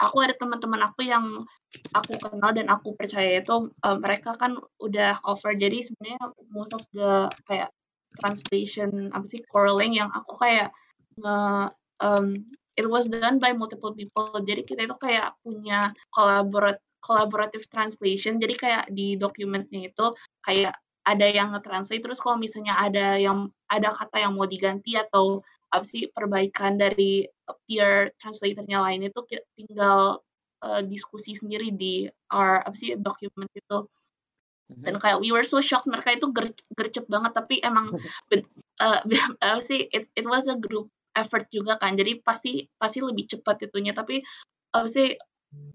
aku 0.00 0.16
ada 0.20 0.36
teman-teman 0.36 0.84
aku 0.84 1.04
yang 1.08 1.44
aku 1.92 2.16
kenal 2.20 2.52
dan 2.52 2.68
aku 2.68 2.92
percaya 2.96 3.40
itu 3.40 3.72
uh, 3.72 3.96
mereka 3.96 4.36
kan 4.36 4.56
udah 4.80 5.20
offer. 5.24 5.56
Jadi 5.56 5.84
sebenarnya 5.84 6.22
most 6.52 6.76
of 6.76 6.84
the 6.92 7.28
kayak 7.48 7.72
translation 8.18 9.12
apa 9.12 9.26
sih 9.28 9.40
correlling 9.48 9.96
yang 9.96 10.10
aku 10.12 10.36
kayak 10.40 10.72
nge 11.20 11.70
um, 12.00 12.32
it 12.76 12.84
was 12.84 13.08
done 13.08 13.40
by 13.40 13.56
multiple 13.56 13.92
people. 13.96 14.28
Jadi 14.44 14.62
kita 14.68 14.84
itu 14.84 14.96
kayak 15.00 15.36
punya 15.40 15.92
collaborate 16.12 16.80
collaborative 17.00 17.64
translation. 17.72 18.36
Jadi 18.36 18.54
kayak 18.56 18.84
di 18.92 19.16
dokumennya 19.16 19.92
itu 19.92 20.06
kayak 20.44 20.76
ada 21.06 21.26
yang 21.30 21.54
nge-translate 21.54 22.02
terus 22.02 22.18
kalau 22.18 22.34
misalnya 22.34 22.74
ada 22.82 23.14
yang 23.14 23.46
ada 23.70 23.94
kata 23.94 24.26
yang 24.26 24.34
mau 24.34 24.44
diganti 24.44 24.98
atau 24.98 25.38
apa 25.70 25.86
sih 25.86 26.10
perbaikan 26.10 26.74
dari 26.74 27.22
peer 27.66 28.10
translatornya 28.18 28.82
lain 28.82 29.06
itu 29.06 29.20
tinggal 29.54 30.18
uh, 30.66 30.82
diskusi 30.82 31.38
sendiri 31.38 31.70
di 31.70 32.10
our 32.34 32.58
apa 32.66 32.74
sih 32.74 32.98
dokumen 32.98 33.46
itu 33.54 33.86
dan 34.66 34.98
kayak 34.98 35.22
we 35.22 35.30
were 35.30 35.46
so 35.46 35.62
shocked 35.62 35.86
mereka 35.86 36.18
itu 36.18 36.26
ger 36.34 36.50
gercep 36.74 37.06
banget 37.06 37.32
tapi 37.34 37.62
emang 37.62 37.94
ben- 38.30 38.48
uh, 38.84 39.00
apa 39.40 39.62
sih 39.62 39.86
it, 39.94 40.10
it 40.18 40.26
was 40.26 40.50
a 40.50 40.58
group 40.58 40.90
effort 41.16 41.48
juga 41.48 41.80
kan 41.80 41.96
jadi 41.96 42.20
pasti 42.20 42.68
pasti 42.76 43.00
lebih 43.00 43.30
cepat 43.30 43.70
itunya 43.70 43.96
tapi 43.96 44.20
apa 44.76 44.88
sih 44.90 45.16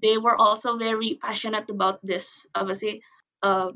they 0.03 0.19
were 0.19 0.37
also 0.37 0.77
very 0.77 1.17
passionate 1.17 1.65
about 1.71 1.97
this 2.05 2.45
apa 2.53 2.75
sih 2.77 3.01
uh, 3.41 3.73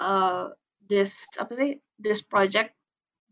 uh, 0.00 0.54
this 0.88 1.28
apa 1.36 1.52
sih 1.52 1.70
this 2.00 2.24
project 2.24 2.72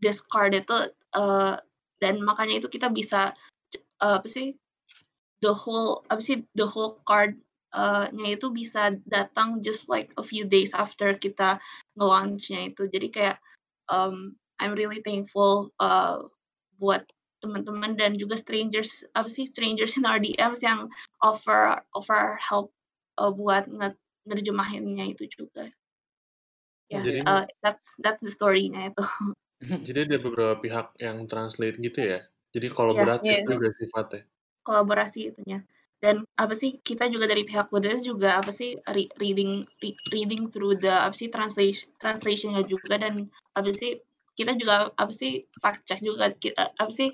this 0.05 0.21
card 0.21 0.53
itu 0.53 0.93
uh, 1.17 1.57
dan 2.03 2.21
makanya 2.21 2.61
itu 2.61 2.69
kita 2.69 2.93
bisa 2.93 3.33
uh, 4.05 4.21
apa 4.21 4.29
sih 4.29 4.53
the 5.41 5.53
whole 5.53 6.05
apa 6.13 6.21
sih 6.21 6.45
the 6.53 6.69
whole 6.69 7.01
card 7.09 7.41
nya 8.13 8.29
itu 8.33 8.49
bisa 8.49 8.97
datang 9.05 9.61
just 9.61 9.93
like 9.93 10.09
a 10.17 10.25
few 10.25 10.49
days 10.49 10.73
after 10.73 11.13
kita 11.13 11.61
nge-launch-nya 12.01 12.73
itu 12.73 12.89
jadi 12.89 13.09
kayak 13.13 13.39
um, 13.93 14.33
I'm 14.57 14.73
really 14.73 15.05
thankful 15.05 15.71
uh, 15.77 16.25
buat 16.81 17.05
teman-teman 17.45 18.01
dan 18.01 18.17
juga 18.17 18.41
strangers 18.41 19.05
apa 19.13 19.29
sih 19.29 19.45
strangers 19.45 20.01
in 20.01 20.09
RDMs 20.09 20.65
yang 20.65 20.89
offer 21.21 21.85
offer 21.93 22.41
help 22.41 22.73
uh, 23.21 23.29
buat 23.29 23.69
nge 23.69 23.93
nerjemahinnya 24.27 25.15
itu 25.15 25.31
juga 25.31 25.71
ya 26.91 26.99
Jadi 26.99 27.23
uh, 27.23 27.45
that's 27.63 27.95
that's 28.01 28.25
the 28.25 28.33
story-nya 28.33 28.91
itu 28.91 29.05
jadi 29.87 30.09
ada 30.09 30.17
beberapa 30.21 30.55
pihak 30.61 30.97
yang 31.01 31.25
translate 31.25 31.81
gitu 31.81 32.05
ya? 32.05 32.21
Jadi 32.53 32.73
kolaboratif 32.73 33.25
Iya. 33.25 33.45
juga 33.49 33.69
sifatnya? 33.77 34.23
kolaborasi 34.67 35.31
itunya 35.31 35.63
dan 36.05 36.29
apa 36.37 36.53
sih 36.53 36.77
kita 36.85 37.09
juga 37.09 37.25
dari 37.25 37.49
pihak 37.49 37.73
Buddha 37.73 37.97
juga 37.97 38.37
apa 38.37 38.53
sih 38.53 38.77
re- 38.93 39.11
reading 39.17 39.65
re- 39.81 40.01
reading 40.13 40.53
through 40.53 40.77
the 40.77 40.93
apa 40.93 41.17
sih 41.17 41.33
translation 41.33 41.89
translationnya 41.97 42.63
juga 42.69 43.01
dan 43.01 43.33
apa 43.57 43.71
sih 43.73 43.97
kita 44.37 44.53
juga 44.61 44.93
apa 44.93 45.13
sih 45.17 45.49
fact 45.57 45.89
check 45.89 46.05
juga 46.05 46.29
kita 46.37 46.77
apa 46.77 46.93
sih 46.93 47.09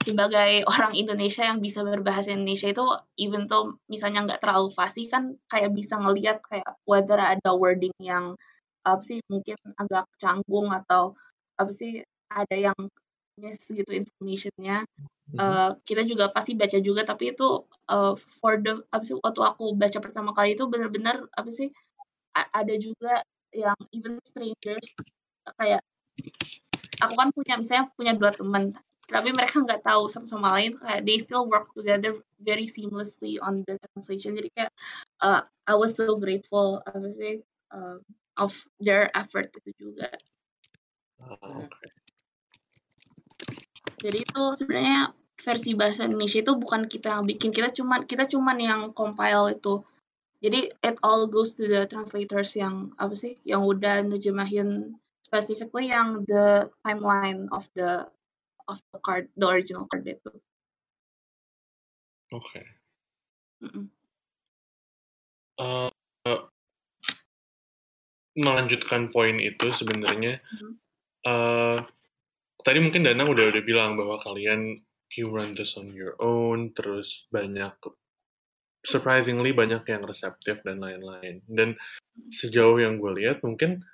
sebagai 0.00 0.62
orang 0.72 0.94
Indonesia 0.94 1.42
yang 1.42 1.58
bisa 1.58 1.82
berbahasa 1.82 2.30
Indonesia 2.30 2.70
itu 2.70 2.86
even 3.18 3.50
though 3.50 3.74
misalnya 3.90 4.24
nggak 4.30 4.40
terlalu 4.46 4.70
fasih 4.72 5.10
kan 5.10 5.34
kayak 5.50 5.74
bisa 5.74 5.98
ngelihat 5.98 6.38
kayak 6.46 6.70
whether 6.86 7.18
ada 7.18 7.50
wording 7.50 7.92
yang 7.98 8.38
apa 8.86 9.02
sih 9.04 9.18
mungkin 9.28 9.58
agak 9.76 10.08
canggung 10.16 10.72
atau 10.72 11.12
apa 11.60 11.72
sih 11.74 12.00
ada 12.32 12.56
yang 12.56 12.78
miss 13.40 13.66
gitu 13.72 13.90
informationnya. 13.90 14.84
Eh, 15.40 15.70
kita 15.86 16.02
juga 16.04 16.28
pasti 16.34 16.52
baca 16.58 16.78
juga 16.82 17.06
tapi 17.06 17.32
itu 17.32 17.64
eh, 17.88 18.14
for 18.42 18.58
the 18.60 18.82
apa 18.92 19.02
sih 19.06 19.16
waktu 19.16 19.40
aku 19.40 19.64
baca 19.78 19.98
pertama 20.02 20.30
kali 20.36 20.58
itu 20.58 20.66
benar-benar 20.68 21.24
apa 21.32 21.50
sih 21.54 21.70
a- 22.34 22.50
ada 22.60 22.74
juga 22.76 23.22
yang 23.54 23.78
even 23.94 24.18
strangers 24.26 24.94
kayak 25.58 25.82
aku 27.02 27.14
kan 27.16 27.28
punya 27.34 27.54
misalnya 27.58 27.84
punya 27.94 28.12
dua 28.14 28.30
teman 28.34 28.74
tapi 29.10 29.34
mereka 29.34 29.58
nggak 29.58 29.82
tahu 29.82 30.06
satu 30.06 30.26
sama 30.26 30.54
lain 30.54 30.70
kayak 30.78 31.02
they 31.02 31.18
still 31.18 31.46
work 31.50 31.66
together 31.74 32.22
very 32.38 32.66
seamlessly 32.66 33.42
on 33.42 33.66
the 33.66 33.74
translation 33.90 34.38
jadi 34.38 34.48
kayak 34.54 34.72
uh, 35.22 35.42
I 35.66 35.74
was 35.74 35.98
so 35.98 36.14
grateful 36.18 36.78
apa 36.86 37.08
sih 37.10 37.42
uh, 37.74 37.98
of 38.38 38.54
their 38.78 39.10
effort 39.18 39.50
itu 39.62 39.70
juga 39.78 40.10
Ah, 41.20 41.36
oke. 41.36 41.99
Jadi 44.00 44.18
itu 44.24 44.42
sebenarnya 44.56 45.12
versi 45.40 45.76
bahasa 45.76 46.08
Indonesia 46.08 46.40
itu 46.40 46.52
bukan 46.56 46.88
kita 46.88 47.20
yang 47.20 47.24
bikin, 47.28 47.52
kita 47.52 47.68
cuman 47.72 48.08
kita 48.08 48.24
cuman 48.28 48.56
yang 48.60 48.80
compile 48.96 49.52
itu. 49.52 49.84
Jadi 50.40 50.72
it 50.80 50.96
all 51.04 51.28
goes 51.28 51.52
to 51.52 51.68
the 51.68 51.84
translators 51.84 52.56
yang 52.56 52.96
apa 52.96 53.12
sih, 53.12 53.36
yang 53.44 53.60
udah 53.64 54.00
nerjemahin 54.00 54.96
specifically 55.20 55.92
yang 55.92 56.24
the 56.24 56.64
timeline 56.80 57.44
of 57.52 57.68
the 57.76 58.08
of 58.72 58.80
the 58.92 58.98
card, 59.04 59.28
the 59.36 59.44
original 59.44 59.84
card 59.84 60.08
itu. 60.08 60.32
Oke. 62.32 62.64
Mm-mm. 63.60 63.92
Eh, 65.60 65.90
eh, 66.24 66.42
melanjutkan 68.40 69.12
poin 69.12 69.36
itu 69.36 69.68
sebenarnya 69.76 70.40
Mhm. 70.40 70.72
eh 71.28 71.78
tadi 72.62 72.78
mungkin 72.82 73.06
Danang 73.06 73.32
udah 73.32 73.50
udah 73.50 73.62
bilang 73.64 73.96
bahwa 73.96 74.20
kalian 74.20 74.80
you 75.18 75.26
run 75.26 75.56
this 75.58 75.74
on 75.74 75.90
your 75.90 76.14
own 76.22 76.70
terus 76.76 77.26
banyak 77.34 77.74
surprisingly 78.80 79.52
banyak 79.52 79.84
yang 79.84 80.02
reseptif 80.04 80.64
dan 80.64 80.80
lain-lain. 80.80 81.44
Dan 81.44 81.76
sejauh 82.32 82.80
yang 82.80 82.96
gue 82.96 83.12
lihat 83.20 83.44
mungkin 83.44 83.84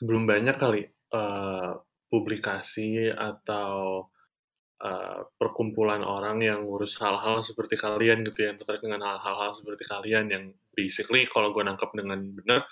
belum 0.00 0.24
banyak 0.28 0.56
kali 0.56 0.82
eh, 0.88 1.72
publikasi 2.08 3.08
atau 3.12 4.08
eh, 4.80 5.20
perkumpulan 5.36 6.04
orang 6.04 6.44
yang 6.44 6.64
ngurus 6.64 6.96
hal-hal 7.00 7.44
seperti 7.44 7.76
kalian 7.80 8.24
gitu 8.28 8.48
yang 8.48 8.56
tertarik 8.56 8.84
dengan 8.84 9.04
hal-hal 9.04 9.52
seperti 9.56 9.84
kalian 9.88 10.26
yang 10.32 10.44
basically 10.72 11.24
kalau 11.28 11.52
gue 11.52 11.64
nangkep 11.64 11.90
dengan 11.96 12.20
benar 12.36 12.64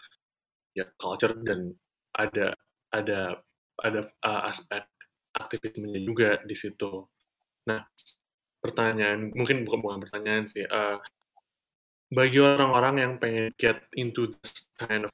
ya 0.72 0.86
culture 0.96 1.34
dan 1.42 1.74
ada 2.14 2.54
ada 2.88 3.36
ada 3.82 4.06
uh, 4.26 4.42
aspek 4.50 4.84
aktivismenya 5.38 6.00
juga 6.02 6.30
di 6.42 6.56
situ. 6.56 7.06
Nah, 7.70 7.84
pertanyaan 8.58 9.30
mungkin 9.34 9.62
bukan 9.62 9.80
bukan 9.80 9.98
pertanyaan 10.06 10.44
sih. 10.50 10.66
uh, 10.66 10.98
bagi 12.08 12.40
orang-orang 12.40 12.94
yang 13.04 13.12
pengen 13.20 13.52
get 13.60 13.84
into 13.92 14.32
this 14.40 14.72
kind 14.80 15.04
of 15.04 15.12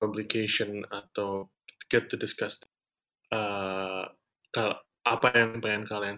publication 0.00 0.80
atau 0.88 1.52
get 1.92 2.08
to 2.08 2.16
discuss 2.16 2.56
uh, 3.28 4.08
apa 5.04 5.26
yang 5.36 5.60
pengen 5.60 5.84
kalian 5.84 6.16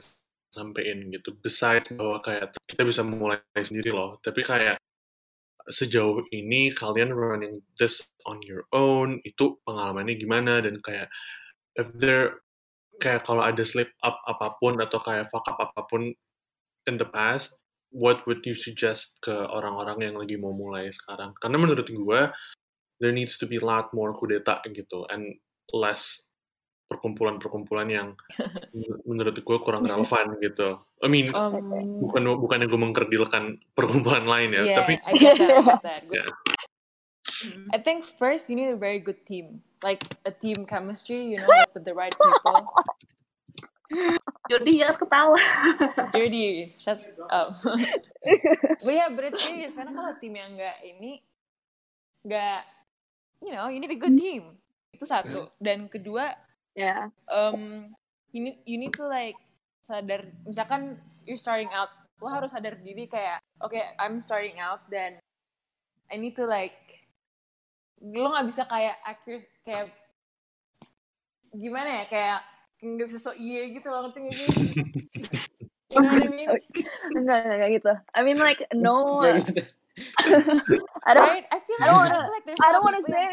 sampein 0.55 1.11
gitu. 1.11 1.35
Besides 1.43 1.91
bahwa 1.99 2.23
kayak 2.23 2.55
kita 2.71 2.87
bisa 2.87 3.03
mulai 3.03 3.43
sendiri 3.59 3.91
loh, 3.91 4.23
tapi 4.23 4.47
kayak 4.47 4.79
sejauh 5.67 6.23
ini 6.31 6.71
kalian 6.71 7.11
running 7.11 7.59
this 7.75 7.99
on 8.31 8.39
your 8.47 8.63
own 8.71 9.19
itu 9.27 9.59
pengalamannya 9.67 10.15
gimana 10.15 10.63
dan 10.63 10.79
kayak 10.79 11.11
if 11.77 11.89
there 11.97 12.41
kayak 13.01 13.29
kalau 13.29 13.45
ada 13.45 13.61
slip 13.63 13.93
up 14.01 14.21
apa 14.25 14.57
pun 14.57 14.81
atau 14.81 15.01
kayak 15.05 15.29
fuck 15.29 15.45
up 15.49 15.61
apa 15.61 15.81
pun 15.89 16.13
in 16.89 16.97
the 16.97 17.09
past 17.09 17.57
what 17.93 18.25
would 18.25 18.41
you 18.45 18.57
suggest 18.57 19.21
ke 19.21 19.33
orang-orang 19.33 20.11
yang 20.13 20.17
lagi 20.17 20.37
mau 20.41 20.57
mulai 20.57 20.89
sekarang 20.89 21.37
karena 21.41 21.57
menurut 21.61 21.87
gue 21.87 22.21
there 23.01 23.13
needs 23.13 23.37
to 23.37 23.45
be 23.45 23.61
a 23.61 23.65
lot 23.65 23.93
more 23.93 24.17
kudeta 24.17 24.61
gitu 24.73 25.05
and 25.13 25.37
less 25.77 26.25
perkumpulan-perkumpulan 26.87 27.89
yang 27.91 28.09
menurut 29.11 29.35
gue 29.37 29.59
kurang 29.61 29.85
relevan 29.85 30.39
gitu 30.41 30.79
I 31.03 31.09
mean 31.11 31.29
Um, 31.35 32.01
bukan 32.01 32.23
bukan 32.41 32.63
yang 32.65 32.71
gue 32.73 32.81
mengkerdilkan 32.81 33.45
perkumpulan 33.77 34.25
lain 34.25 34.55
ya 34.55 34.63
yeah, 34.65 34.77
tapi 34.81 34.93
I 35.05 35.13
get 35.19 35.37
that. 35.37 35.53
I 35.53 35.65
get 35.67 35.81
that. 35.85 36.03
Yeah. 36.17 36.29
Mm. 37.45 37.69
I 37.75 37.79
think 37.83 38.05
first 38.17 38.49
you 38.49 38.57
need 38.57 38.73
a 38.73 38.79
very 38.81 38.99
good 38.99 39.25
team, 39.27 39.61
like 39.83 40.01
a 40.25 40.33
team 40.33 40.65
chemistry. 40.65 41.37
You 41.37 41.45
know, 41.45 41.51
like 41.51 41.75
with 41.75 41.85
the 41.85 41.93
right 41.93 42.15
people. 42.15 42.73
Jordi 44.51 44.83
ya 44.83 44.95
ketawa. 44.95 45.39
Dirty, 46.11 46.75
shut 46.79 47.03
up. 47.31 47.55
but 48.83 48.93
yeah, 48.95 49.11
but 49.11 49.31
it's 49.31 49.43
serious. 49.43 49.75
Karena 49.75 49.95
kalau 49.95 50.13
tim 50.19 50.35
yang 50.35 50.59
nggak 50.59 50.79
ini, 50.83 51.23
nggak, 52.27 52.61
you 53.47 53.53
know, 53.55 53.71
you 53.71 53.79
need 53.79 53.95
a 53.95 53.99
good 53.99 54.15
team. 54.19 54.59
Itu 54.91 55.07
satu. 55.07 55.51
Dan 55.63 55.87
kedua, 55.87 56.35
Yeah. 56.77 57.09
um, 57.33 57.89
you 58.37 58.45
need 58.45 58.59
you 58.69 58.77
need 58.77 58.93
to 59.01 59.09
like 59.09 59.39
sadar. 59.81 60.29
Misalkan 60.45 61.01
you're 61.25 61.41
starting 61.41 61.73
out, 61.73 61.89
lo 62.21 62.29
harus 62.29 62.53
sadar 62.53 62.77
diri 62.85 63.09
kayak, 63.09 63.41
okay, 63.65 63.97
I'm 63.97 64.21
starting 64.21 64.61
out, 64.61 64.85
dan 64.93 65.17
I 66.13 66.21
need 66.21 66.37
to 66.37 66.45
like, 66.45 66.96
lo 68.03 68.29
nggak 68.33 68.47
bisa 68.49 68.63
kayak 68.69 68.97
accurate, 69.03 69.49
kayak 69.65 69.93
gimana 71.53 72.03
ya, 72.03 72.05
kayak 72.11 72.39
nggak 72.85 73.07
bisa 73.09 73.19
so 73.19 73.33
iya 73.33 73.73
gitu 73.73 73.89
loh, 73.89 74.07
ngerti 74.09 74.19
nggak 74.21 74.35
sih? 74.37 74.49
You 75.87 76.03
know 76.03 76.11
what 76.11 76.27
I 76.27 76.35
mean? 76.35 76.51
Enggak, 77.15 77.47
enggak, 77.47 77.57
enggak 77.63 77.71
gitu. 77.79 77.93
I 78.11 78.21
mean 78.27 78.43
like 78.43 78.67
no 78.75 79.23
bisa. 79.23 79.63
I 81.07 81.15
don't 81.15 81.31
right? 81.31 81.47
I 81.47 81.59
feel 81.63 81.79
I 81.79 81.87
like 81.87 81.89
don't 81.89 81.95
I 81.95 82.11
wanna- 82.11 82.21
feel 82.27 82.35
like 82.35 82.45
there's 82.45 82.59
I 82.59 82.69
don't 82.75 82.83
want 82.85 82.99
to 82.99 83.07
say 83.07 83.25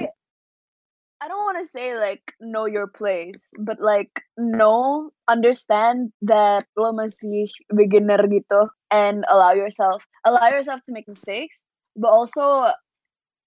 I 1.17 1.25
don't 1.27 1.45
want 1.49 1.57
to 1.57 1.67
say 1.67 1.97
like 1.97 2.23
know 2.37 2.69
your 2.69 2.85
place, 2.85 3.49
but 3.57 3.81
like 3.81 4.13
know, 4.37 5.09
understand 5.25 6.13
that 6.29 6.69
lo 6.77 6.93
masih 6.93 7.49
beginner 7.73 8.21
gitu 8.29 8.69
and 8.93 9.25
allow 9.33 9.57
yourself 9.57 10.05
allow 10.21 10.45
yourself 10.53 10.85
to 10.85 10.93
make 10.93 11.09
mistakes, 11.09 11.65
but 11.97 12.13
also 12.13 12.69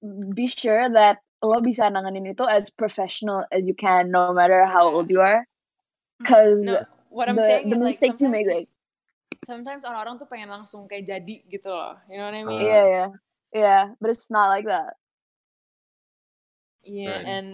be 0.03 0.47
sure 0.47 0.89
that 0.93 1.21
lo 1.45 1.61
bisa 1.61 1.89
nanganin 1.93 2.33
itu 2.33 2.43
as 2.49 2.73
professional 2.73 3.45
as 3.53 3.69
you 3.69 3.77
can 3.77 4.11
no 4.11 4.33
matter 4.33 4.65
how 4.65 4.89
old 4.89 5.09
you 5.09 5.21
are. 5.21 5.45
Cause 6.25 6.65
No, 6.65 6.81
what 7.13 7.29
I'm 7.29 7.37
the, 7.37 7.45
saying 7.45 7.69
the 7.69 7.77
is 7.77 7.83
like 7.83 7.89
mistakes 7.93 8.21
you 8.21 8.29
make 8.33 8.49
sometimes, 8.49 8.67
like 8.67 8.71
sometimes 9.45 9.83
orang-orang 9.85 10.17
tuh 10.17 10.29
pengen 10.29 10.49
langsung 10.49 10.89
kayak 10.89 11.07
jadi 11.07 11.37
gitu 11.47 11.69
loh. 11.69 11.97
You 12.09 12.17
know 12.19 12.27
what 12.33 12.37
I 12.37 12.45
mean? 12.45 12.61
Uh, 12.61 12.65
yeah 12.65 12.85
yeah 12.89 13.09
yeah, 13.53 13.83
but 14.01 14.11
it's 14.11 14.33
not 14.33 14.49
like 14.49 14.65
that. 14.67 14.97
Yeah, 16.87 17.19
Right. 17.19 17.27
and 17.43 17.49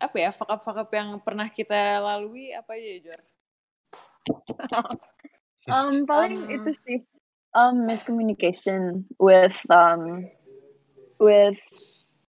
apa 0.00 0.16
ya, 0.16 0.30
fuck 0.32 0.48
up 0.48 0.64
fuck 0.64 0.78
up 0.80 0.90
yang 0.94 1.20
pernah 1.20 1.52
kita 1.52 2.00
lalui 2.00 2.50
apa 2.56 2.80
aja 2.80 2.88
ya, 2.96 2.98
Jor? 3.06 3.20
Um, 5.68 6.08
paling 6.08 6.48
Um, 6.48 6.56
itu 6.56 6.70
sih 6.80 6.98
um 7.52 7.84
miscommunication 7.84 9.04
with 9.20 9.52
um 9.68 10.24
with 11.18 11.58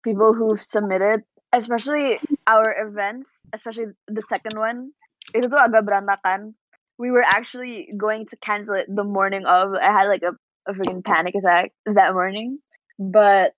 people 0.02 0.34
who 0.34 0.56
submitted, 0.56 1.22
especially 1.52 2.18
our 2.46 2.74
events, 2.86 3.30
especially 3.52 3.92
the 4.08 4.22
second 4.22 4.58
one, 4.58 4.94
itu 5.34 5.50
tuh 5.50 5.58
agak 5.58 5.82
berantakan. 5.82 6.54
We 6.96 7.12
were 7.12 7.24
actually 7.24 7.92
going 7.92 8.24
to 8.32 8.36
cancel 8.40 8.78
it 8.80 8.88
the 8.88 9.04
morning 9.04 9.44
of. 9.44 9.76
I 9.76 9.92
had 9.92 10.08
like 10.08 10.24
a, 10.24 10.32
a 10.64 10.72
freaking 10.72 11.04
panic 11.04 11.36
attack 11.36 11.76
that 11.84 12.16
morning, 12.16 12.62
but 12.96 13.52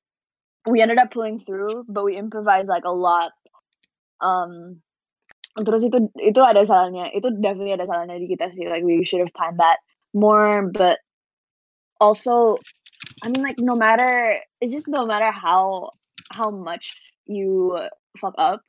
we 0.67 0.83
ended 0.83 0.99
up 0.99 1.15
pulling 1.15 1.45
through. 1.47 1.87
But 1.87 2.03
we 2.03 2.19
improvised 2.19 2.67
like 2.67 2.83
a 2.83 2.91
lot. 2.91 3.31
Um, 4.19 4.83
terus 5.55 5.87
itu 5.87 6.11
itu 6.19 6.41
ada 6.43 6.67
salahnya. 6.67 7.15
Itu 7.15 7.31
definitely 7.39 7.79
ada 7.79 7.87
salahnya 7.87 8.19
di 8.19 8.27
kita 8.27 8.51
sih. 8.51 8.67
Like 8.67 8.83
we 8.83 9.07
should 9.07 9.23
have 9.23 9.31
planned 9.31 9.63
that 9.63 9.79
more, 10.11 10.67
but 10.75 10.99
also, 12.01 12.59
I 13.23 13.29
mean, 13.29 13.43
like 13.43 13.59
no 13.59 13.77
matter 13.77 14.39
it's 14.61 14.73
just 14.73 14.89
no 14.89 15.07
matter 15.07 15.31
how 15.31 15.91
how 16.31 16.51
much 16.51 17.13
you 17.27 17.79
fuck 18.19 18.35
up, 18.39 18.63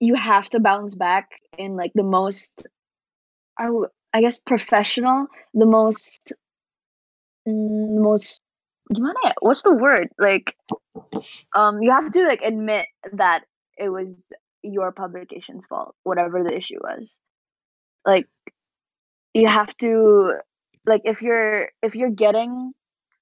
you 0.00 0.14
have 0.14 0.48
to 0.50 0.60
bounce 0.60 0.94
back 0.94 1.30
in 1.56 1.76
like 1.76 1.92
the 1.94 2.02
most 2.02 2.66
I, 3.58 3.64
w- 3.64 3.88
I 4.14 4.20
guess 4.20 4.40
professional, 4.40 5.26
the 5.54 5.66
most 5.66 6.32
mm, 7.46 7.94
the 7.94 8.00
most 8.00 8.40
gimana? 8.94 9.34
What's 9.40 9.62
the 9.62 9.74
word? 9.74 10.08
Like 10.18 10.54
um 11.54 11.82
you 11.82 11.90
have 11.90 12.10
to 12.12 12.24
like 12.24 12.42
admit 12.42 12.86
that 13.12 13.44
it 13.76 13.88
was 13.88 14.32
your 14.62 14.92
publication's 14.92 15.64
fault, 15.66 15.94
whatever 16.02 16.42
the 16.42 16.54
issue 16.56 16.78
was. 16.80 17.18
Like 18.04 18.26
you 19.34 19.46
have 19.46 19.76
to 19.78 20.34
like 20.86 21.02
if 21.04 21.22
you're 21.22 21.70
if 21.82 21.94
you're 21.94 22.10
getting 22.10 22.72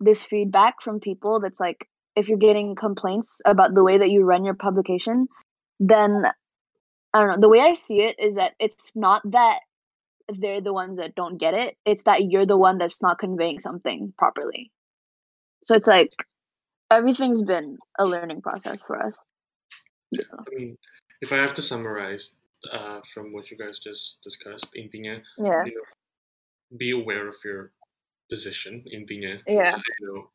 this 0.00 0.22
feedback 0.22 0.82
from 0.82 1.00
people 1.00 1.40
that's 1.40 1.60
like 1.60 1.88
if 2.14 2.28
you're 2.28 2.38
getting 2.38 2.74
complaints 2.74 3.40
about 3.44 3.74
the 3.74 3.84
way 3.84 3.98
that 3.98 4.10
you 4.10 4.24
run 4.24 4.44
your 4.44 4.54
publication, 4.54 5.28
then 5.78 6.24
I 7.12 7.20
don't 7.20 7.28
know. 7.28 7.40
The 7.40 7.48
way 7.48 7.60
I 7.60 7.74
see 7.74 8.00
it 8.00 8.16
is 8.18 8.36
that 8.36 8.52
it's 8.58 8.92
not 8.94 9.22
that 9.32 9.60
they're 10.28 10.60
the 10.60 10.72
ones 10.72 10.98
that 10.98 11.14
don't 11.14 11.38
get 11.38 11.54
it. 11.54 11.76
It's 11.84 12.02
that 12.04 12.24
you're 12.24 12.46
the 12.46 12.56
one 12.56 12.78
that's 12.78 13.00
not 13.02 13.18
conveying 13.18 13.60
something 13.60 14.12
properly. 14.18 14.70
So 15.64 15.74
it's 15.76 15.86
like 15.86 16.12
everything's 16.90 17.42
been 17.42 17.78
a 17.98 18.04
learning 18.04 18.42
process 18.42 18.80
for 18.86 19.04
us. 19.04 19.16
Yeah. 20.10 20.22
I 20.38 20.54
mean, 20.54 20.76
if 21.20 21.32
I 21.32 21.36
have 21.36 21.54
to 21.54 21.62
summarize 21.62 22.36
uh, 22.72 23.00
from 23.12 23.32
what 23.32 23.50
you 23.50 23.56
guys 23.56 23.78
just 23.78 24.18
discussed, 24.24 24.68
intinya, 24.76 25.20
Yeah. 25.38 25.64
you 25.64 25.74
know, 25.74 26.76
be 26.78 26.90
aware 26.90 27.28
of 27.28 27.36
your 27.44 27.72
position, 28.30 28.84
intinya. 28.92 29.40
Yeah. 29.46 29.78
You 30.00 30.06
know, 30.08 30.30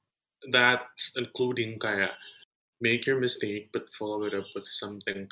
that's 0.52 1.14
including 1.18 1.80
kaya 1.80 2.12
make 2.82 3.06
your 3.06 3.20
mistake 3.20 3.70
but 3.74 3.90
follow 4.00 4.24
it 4.26 4.34
up 4.34 4.48
with 4.56 4.68
something 4.68 5.30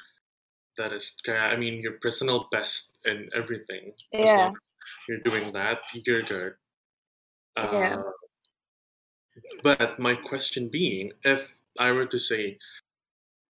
that 0.77 0.93
is 0.93 1.15
kaya, 1.25 1.51
I 1.53 1.57
mean 1.57 1.81
your 1.81 1.99
personal 2.01 2.47
best 2.51 2.97
and 3.05 3.31
everything. 3.35 3.93
As 4.23 4.35
Yeah. 4.35 4.37
long 4.37 4.53
as 4.55 4.61
you're 5.09 5.23
doing 5.25 5.53
that, 5.53 5.79
you're 5.93 6.23
good. 6.23 6.55
Uh, 7.57 7.71
Yeah. 7.73 8.03
But 9.63 9.99
my 9.99 10.15
question 10.15 10.69
being, 10.69 11.11
if 11.23 11.53
I 11.77 11.91
were 11.91 12.05
to 12.07 12.19
say, 12.19 12.57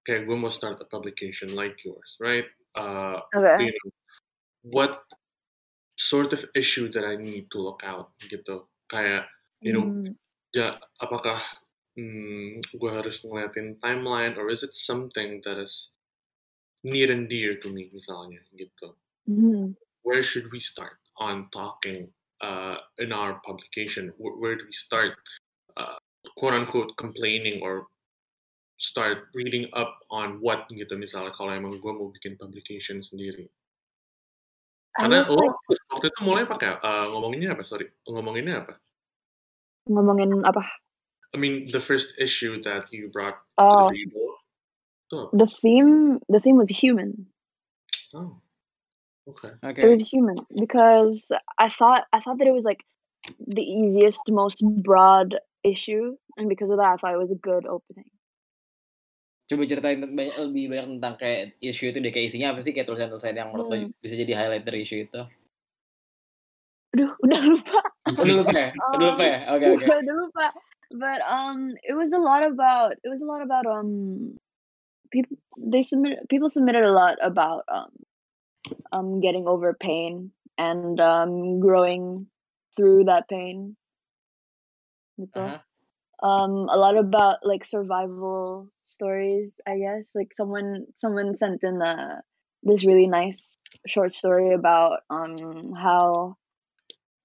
okay, 0.10 0.26
we 0.26 0.36
must 0.36 0.58
start 0.58 0.82
a 0.82 0.86
publication 0.86 1.56
like 1.56 1.84
yours, 1.86 2.18
right? 2.20 2.46
Uh, 2.76 3.22
Okay. 3.36 3.58
you 3.60 3.72
know, 3.72 3.92
what 4.64 5.04
sort 5.98 6.34
of 6.34 6.46
issue 6.56 6.90
that 6.92 7.06
I 7.06 7.16
need 7.18 7.52
to 7.52 7.60
look 7.60 7.82
out 7.84 8.12
Get 8.20 8.46
gitu? 8.46 8.68
Kayak, 8.90 9.30
you 9.62 9.72
know, 9.72 9.86
Mm, 9.86 10.18
ya 10.50 10.82
apakah 10.98 11.38
hmm, 11.94 12.58
gue 12.74 12.92
harus 12.92 13.22
ngeliatin 13.22 13.78
timeline 13.86 14.34
or 14.38 14.50
is 14.50 14.66
it 14.66 14.74
something 14.74 15.42
that 15.46 15.62
is 15.62 15.94
near 16.82 17.12
and 17.12 17.30
dear 17.30 17.60
to 17.62 17.70
me 17.70 17.94
misalnya 17.94 18.42
gitu? 18.58 18.98
mhm. 19.30 19.78
Where 20.02 20.26
should 20.26 20.50
we 20.50 20.58
start 20.58 20.98
on 21.22 21.52
talking 21.54 22.10
uh, 22.42 22.82
in 22.98 23.12
our 23.12 23.38
publication? 23.46 24.10
Where, 24.18 24.36
where 24.40 24.56
do 24.58 24.66
we 24.66 24.74
start, 24.74 25.14
uh, 25.78 26.00
quote 26.40 26.56
unquote, 26.56 26.96
complaining 26.98 27.62
or 27.62 27.92
start 28.80 29.28
reading 29.36 29.68
up 29.76 30.00
on 30.10 30.40
what 30.40 30.66
gitu 30.72 30.96
misalnya 30.96 31.36
kalau 31.36 31.52
emang 31.52 31.78
gue 31.78 31.94
mau 31.94 32.10
bikin 32.10 32.40
publication 32.40 33.04
sendiri? 33.04 33.52
Karena 34.96 35.28
lo 35.28 35.36
like 35.36 35.79
waktu 36.00 36.08
itu 36.16 36.20
mulai 36.24 36.48
pakai 36.48 36.80
uh, 36.80 37.12
ngomonginnya 37.12 37.60
apa? 37.60 37.68
Sorry, 37.68 37.92
ngomonginnya 38.08 38.64
apa? 38.64 38.74
ngomongin 39.90 40.46
apa? 40.46 40.64
I 41.34 41.38
mean, 41.38 41.70
the 41.70 41.82
first 41.82 42.18
issue 42.18 42.62
that 42.66 42.90
you 42.94 43.10
brought 43.10 43.42
to 43.58 43.62
Oh, 43.62 43.90
the 43.90 43.98
table. 44.02 44.30
Itu 45.10 45.16
apa? 45.18 45.30
the 45.34 45.50
theme 45.50 46.22
the 46.30 46.40
theme 46.42 46.58
was 46.58 46.70
human. 46.70 47.26
Oh, 48.14 48.38
okay. 49.30 49.54
Oke. 49.62 49.82
It 49.82 49.90
was 49.90 50.06
human 50.06 50.42
because 50.54 51.30
I 51.58 51.70
thought 51.70 52.06
I 52.14 52.22
thought 52.22 52.38
that 52.42 52.50
it 52.50 52.56
was 52.56 52.66
like 52.66 52.86
the 53.42 53.62
easiest, 53.66 54.26
most 54.32 54.62
broad 54.82 55.38
issue, 55.62 56.16
and 56.38 56.50
because 56.50 56.70
of 56.70 56.78
that, 56.78 56.90
I 56.94 56.98
thought 56.98 57.14
it 57.14 57.22
was 57.22 57.34
a 57.34 57.38
good 57.38 57.66
opening. 57.66 58.10
Coba 59.50 59.66
ceritain 59.66 59.98
banyak, 60.06 60.38
lebih 60.46 60.66
banyak 60.70 60.86
tentang 60.98 61.14
kayak 61.18 61.58
isu 61.58 61.90
itu 61.90 61.98
deh, 61.98 62.14
kayak 62.14 62.30
isinya 62.30 62.54
apa 62.54 62.62
sih 62.62 62.70
kayak 62.70 62.86
tulisan-tulisan 62.86 63.34
yang 63.34 63.50
menurut 63.50 63.66
lo 63.66 63.76
Hmm. 63.82 63.94
bisa 63.98 64.14
jadi 64.14 64.38
highlight 64.38 64.62
dari 64.62 64.86
isu 64.86 65.10
itu. 65.10 65.22
Aduh, 66.96 67.12
udah 67.26 67.42
lupa. 67.46 67.82
Udah 68.22 68.36
lupa 68.36 68.56
ya? 68.58 68.70
Udah 68.94 69.06
lupa 69.14 69.24
ya? 69.26 69.38
Oke 69.54 69.66
oke. 69.78 69.88
udah 70.04 70.16
lupa. 70.16 70.46
But 70.90 71.22
um, 71.22 71.78
it 71.86 71.94
was 71.94 72.14
a 72.14 72.22
lot 72.22 72.46
about 72.46 72.98
it 73.04 73.10
was 73.10 73.22
a 73.22 73.30
lot 73.30 73.42
about 73.46 73.66
um, 73.70 74.38
people 75.14 75.38
they 75.58 75.84
submit 75.84 76.26
people 76.30 76.50
submitted 76.50 76.84
a 76.84 76.92
lot 76.92 77.18
about 77.22 77.66
um, 77.70 77.92
um 78.92 79.08
getting 79.22 79.46
over 79.48 79.74
pain 79.78 80.32
and 80.58 81.00
um 81.00 81.60
growing 81.60 82.28
through 82.76 83.06
that 83.06 83.30
pain. 83.30 83.78
Gitu. 85.20 85.36
Aha. 85.36 85.62
um 86.24 86.68
a 86.72 86.78
lot 86.78 86.98
about 86.98 87.40
like 87.44 87.64
survival 87.64 88.68
stories 88.84 89.56
i 89.68 89.78
guess 89.78 90.16
like 90.16 90.32
someone 90.34 90.86
someone 90.98 91.36
sent 91.36 91.64
in 91.64 91.82
a 91.82 92.22
this 92.64 92.86
really 92.86 93.08
nice 93.08 93.58
short 93.88 94.14
story 94.14 94.54
about 94.54 95.00
um 95.10 95.74
how 95.76 96.36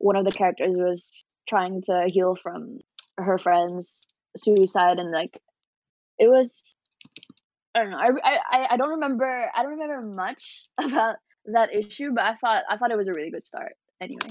one 0.05 0.17
of 0.21 0.29
the 0.29 0.35
characters 0.37 0.77
was 0.77 1.25
trying 1.49 1.81
to 1.89 2.05
heal 2.13 2.37
from 2.37 2.77
her 3.17 3.41
friend's 3.41 4.05
suicide 4.37 5.01
and 5.01 5.09
like 5.11 5.41
it 6.21 6.29
was 6.29 6.77
i 7.73 7.81
don't 7.81 7.91
know 7.93 8.01
i 8.05 8.11
i 8.21 8.35
I- 8.53 8.69
i 8.73 8.77
don't 8.77 9.01
remember 9.01 9.25
i 9.55 9.65
don't 9.65 9.81
remember 9.81 10.05
much 10.05 10.69
about 10.85 11.17
that 11.49 11.73
issue 11.73 12.13
but 12.13 12.25
i 12.29 12.35
thought 12.37 12.63
i 12.69 12.77
thought 12.77 12.93
it 12.93 13.01
was 13.01 13.09
a 13.09 13.17
really 13.17 13.33
good 13.33 13.47
start 13.49 13.73
anyway 14.05 14.29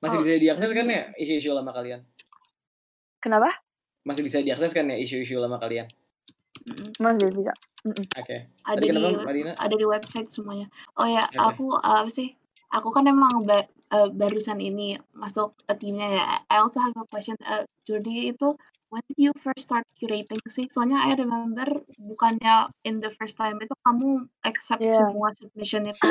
Masih 0.00 0.16
Oh, 0.16 0.24
bisa 0.24 0.40
diakses 0.40 0.70
kan 0.72 0.88
ya 0.88 1.12
isu-isu 1.20 1.52
lama 1.52 1.72
kalian? 1.76 2.00
kenapa 3.20 3.52
Masih 4.08 4.24
bisa 4.24 4.40
diakses 4.40 4.72
kan 4.72 4.88
ya 4.88 4.96
isu-isu 4.96 5.36
lama 5.36 5.60
kalian? 5.60 5.84
Masih 6.96 7.28
bisa 7.28 7.52
Oke. 8.16 8.48
Ada 8.64 8.76
Tadi 8.80 8.86
di 8.88 8.92
kenapa 8.96 9.24
Madina? 9.28 9.52
ada 9.56 9.74
di 9.76 9.84
website 9.88 10.28
semuanya. 10.28 10.68
Oh 10.96 11.04
ya, 11.08 11.24
Oke. 11.28 11.36
aku 11.36 11.64
uh, 11.76 12.04
apa 12.04 12.08
sih? 12.12 12.32
Aku 12.76 12.92
kan 12.92 13.08
emang 13.08 13.44
ba- 13.48 13.68
uh, 13.92 14.08
barusan 14.10 14.58
ini 14.62 14.98
masuk 15.14 15.54
ke 15.66 15.74
timnya 15.78 16.08
ya. 16.10 16.24
I 16.50 16.62
also 16.62 16.80
have 16.80 16.96
a 16.96 17.06
question. 17.06 17.36
Uh, 17.42 17.66
Jordi 17.86 18.30
itu 18.30 18.54
when 18.90 19.02
did 19.06 19.18
you 19.18 19.32
first 19.38 19.70
start 19.70 19.86
curating 19.94 20.42
sih? 20.50 20.66
Soalnya 20.66 21.02
I 21.06 21.14
remember 21.14 21.86
bukannya 21.98 22.74
in 22.82 22.98
the 22.98 23.10
first 23.10 23.38
time 23.38 23.62
itu 23.62 23.74
kamu 23.86 24.26
accept 24.42 24.82
Yeah. 24.82 24.96
semua 24.96 25.30
submission 25.34 25.90
itu. 25.90 26.08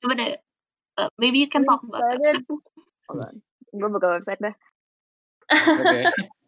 Coba 0.00 0.14
deh, 0.16 0.38
uh, 0.98 1.08
maybe 1.18 1.40
you 1.40 1.48
can 1.48 1.64
talk 1.64 1.82
about 1.84 2.04
started 2.04 2.44
hold 3.08 3.24
on 3.24 3.34
gue 3.72 3.88
buka 3.88 4.20
website 4.20 4.40
dah 4.40 4.54
Oke. 5.52 6.00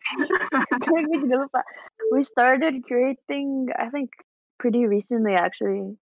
Karena 0.80 1.00
gue 1.04 1.16
juga 1.28 1.36
lupa. 1.44 1.60
We 2.08 2.24
started 2.24 2.88
curating, 2.88 3.68
I 3.76 3.92
think, 3.92 4.16
pretty 4.56 4.88
recently 4.88 5.36
actually. 5.36 6.00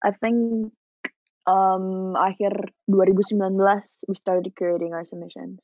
I 0.00 0.16
think 0.16 0.72
um 1.48 2.14
akhir 2.14 2.70
2019 2.86 4.08
we 4.08 4.14
started 4.14 4.52
curating 4.54 4.94
our 4.94 5.06
submissions. 5.06 5.58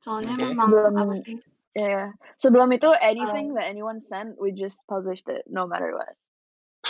Soalnya 0.00 0.36
Oke. 0.36 0.44
memang 0.52 0.68
Sebelum 0.68 0.94
apa 0.96 1.14
sih? 1.20 1.36
yeah. 1.76 2.12
Sebelum 2.40 2.72
itu 2.72 2.88
anything 3.04 3.52
that 3.56 3.68
anyone 3.68 4.00
sent, 4.00 4.36
we 4.40 4.52
just 4.52 4.80
published 4.88 5.28
it 5.28 5.44
no 5.48 5.68
matter 5.68 5.92
what. 5.92 6.16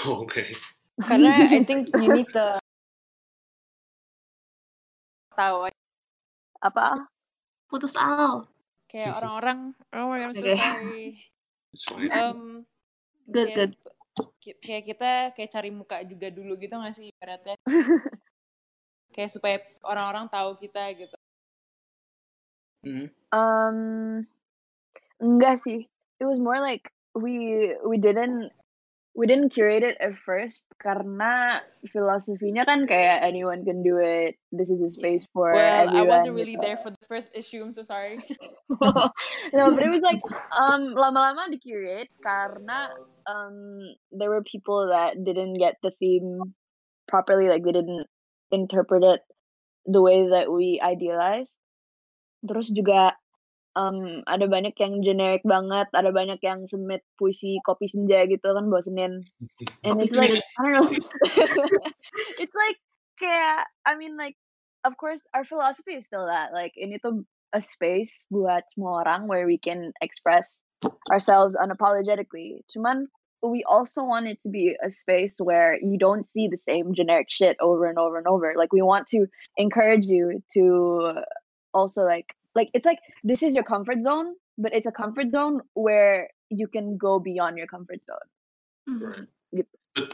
Oh, 0.06 0.22
okay. 0.26 0.54
Karena 1.02 1.34
I 1.54 1.66
think 1.66 1.90
you 1.98 2.10
need 2.10 2.30
to 2.34 2.58
tahu. 5.34 5.70
Apa? 6.62 7.08
Putus 7.66 7.96
al. 7.98 8.46
kayak 8.90 9.22
orang-orang 9.22 9.70
oh 9.94 10.10
my 10.10 10.18
God, 10.18 10.26
I'm 10.26 10.34
so 10.34 10.42
Oke. 10.42 10.58
sorry. 10.58 11.22
It's 11.70 11.86
fine. 11.86 12.10
Um, 12.10 12.66
Good, 13.30 13.54
kayak, 13.54 13.70
good. 13.70 13.72
Kayak 14.60 14.84
kita 14.88 15.10
kayak 15.36 15.50
cari 15.50 15.70
muka 15.70 16.02
juga 16.06 16.28
dulu 16.32 16.56
gitu 16.56 16.74
nggak 16.74 16.94
sih 16.96 17.12
ibaratnya 17.12 17.56
kayak 19.14 19.30
supaya 19.32 19.56
orang-orang 19.82 20.26
tahu 20.30 20.56
kita 20.60 20.84
gitu 20.96 21.16
Mhm. 22.80 23.12
Um 23.32 23.78
enggak 25.20 25.60
sih. 25.60 25.84
It 26.20 26.24
was 26.24 26.40
more 26.40 26.60
like 26.60 26.88
we 27.12 27.76
we 27.84 28.00
didn't 28.00 28.52
we 29.14 29.26
didn't 29.26 29.50
curate 29.50 29.82
it 29.82 29.98
at 29.98 30.14
first 30.22 30.64
karena 30.78 31.58
filosofinya 31.90 32.62
kan 32.62 32.86
kayak 32.86 33.26
anyone 33.26 33.66
can 33.66 33.82
do 33.82 33.98
it. 33.98 34.38
This 34.54 34.70
is 34.70 34.78
a 34.82 34.90
space 34.90 35.26
for 35.34 35.50
Well, 35.52 35.90
I 35.90 35.90
everyone. 35.90 36.08
wasn't 36.08 36.34
really 36.38 36.54
gitu. 36.54 36.62
there 36.62 36.78
for 36.78 36.90
the 36.94 37.06
first 37.10 37.28
issue. 37.34 37.58
I'm 37.62 37.74
so 37.74 37.82
sorry. 37.82 38.22
no, 39.56 39.64
but 39.74 39.82
it 39.82 39.90
was 39.90 40.04
like 40.04 40.22
um 40.54 40.94
lama-lama 40.94 41.50
di 41.50 41.58
curate 41.58 42.10
karena 42.22 42.94
um 43.26 43.82
there 44.14 44.30
were 44.30 44.46
people 44.46 44.86
that 44.88 45.18
didn't 45.26 45.58
get 45.58 45.76
the 45.82 45.90
theme 45.98 46.54
properly, 47.10 47.50
like 47.50 47.66
they 47.66 47.74
didn't 47.74 48.06
interpret 48.54 49.02
it 49.02 49.22
the 49.90 50.00
way 50.00 50.30
that 50.30 50.46
we 50.54 50.78
idealized. 50.78 51.50
Terus 52.46 52.70
juga 52.70 53.18
um, 53.76 54.22
ada 54.26 54.46
banyak 54.50 54.74
yang 54.78 55.02
generic 55.02 55.42
banget, 55.46 55.86
ada 55.94 56.10
banyak 56.10 56.40
yang 56.42 56.66
submit 56.66 57.02
puisi 57.20 57.62
kopi 57.62 57.86
senja 57.86 58.26
gitu 58.26 58.50
kan 58.50 58.66
bosenin. 58.66 59.22
And 59.86 59.98
Kopi 59.98 60.04
it's 60.04 60.16
like 60.16 60.32
senja. 60.34 60.42
I 60.42 60.60
don't 60.62 60.74
know. 60.74 60.88
it's 62.42 62.56
like 62.56 62.78
kayak 63.20 63.68
I 63.84 63.94
mean 64.00 64.16
like 64.16 64.34
of 64.82 64.96
course 64.96 65.22
our 65.36 65.44
philosophy 65.44 66.00
is 66.00 66.08
still 66.08 66.26
that 66.26 66.56
like 66.56 66.72
ini 66.74 66.98
tuh 66.98 67.22
a 67.52 67.60
space 67.60 68.24
buat 68.30 68.64
semua 68.72 69.02
orang 69.04 69.26
where 69.26 69.44
we 69.44 69.58
can 69.58 69.92
express 70.00 70.62
ourselves 71.10 71.58
unapologetically. 71.58 72.62
Cuman 72.70 73.10
we 73.42 73.64
also 73.64 74.04
want 74.04 74.28
it 74.28 74.40
to 74.42 74.48
be 74.52 74.76
a 74.84 74.90
space 74.90 75.40
where 75.40 75.78
you 75.80 75.96
don't 75.96 76.24
see 76.24 76.48
the 76.48 76.60
same 76.60 76.92
generic 76.92 77.28
shit 77.30 77.56
over 77.60 77.88
and 77.88 77.98
over 77.98 78.18
and 78.18 78.26
over. 78.26 78.52
Like 78.56 78.72
we 78.72 78.82
want 78.82 79.06
to 79.08 79.26
encourage 79.56 80.04
you 80.04 80.42
to 80.54 81.24
also 81.72 82.02
like 82.02 82.36
like 82.54 82.70
it's 82.74 82.86
like 82.86 82.98
this 83.22 83.42
is 83.42 83.54
your 83.54 83.64
comfort 83.64 84.00
zone, 84.00 84.34
but 84.58 84.74
it's 84.74 84.86
a 84.86 84.92
comfort 84.92 85.30
zone 85.30 85.62
where 85.74 86.30
you 86.50 86.66
can 86.66 86.96
go 86.96 87.18
beyond 87.18 87.58
your 87.58 87.66
comfort 87.66 88.00
zone. 88.06 88.28
Mhm. 88.88 89.00
Right. 89.06 89.28
Gitu. 89.54 89.74
But 89.94 90.08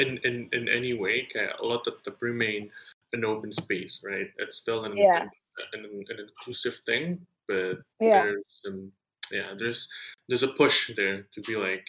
in 0.00 0.18
in 0.24 0.48
in 0.52 0.68
any 0.68 0.92
way, 0.96 1.28
kayak 1.28 1.60
lo 1.60 1.80
tetap 1.84 2.20
remain 2.20 2.72
an 3.12 3.24
open 3.24 3.52
space, 3.52 4.00
right? 4.04 4.32
It's 4.40 4.56
still 4.56 4.84
an 4.88 4.96
Yeah. 4.96 5.28
an, 5.28 5.84
an, 5.84 6.04
an 6.08 6.18
inclusive 6.20 6.80
thing, 6.88 7.20
but 7.48 7.84
Yeah. 8.00 8.24
there's 8.24 8.48
some 8.64 8.88
yeah, 9.28 9.52
there's 9.56 9.88
there's 10.28 10.44
a 10.44 10.52
push 10.56 10.92
there 10.96 11.28
to 11.32 11.40
be 11.44 11.56
like, 11.56 11.84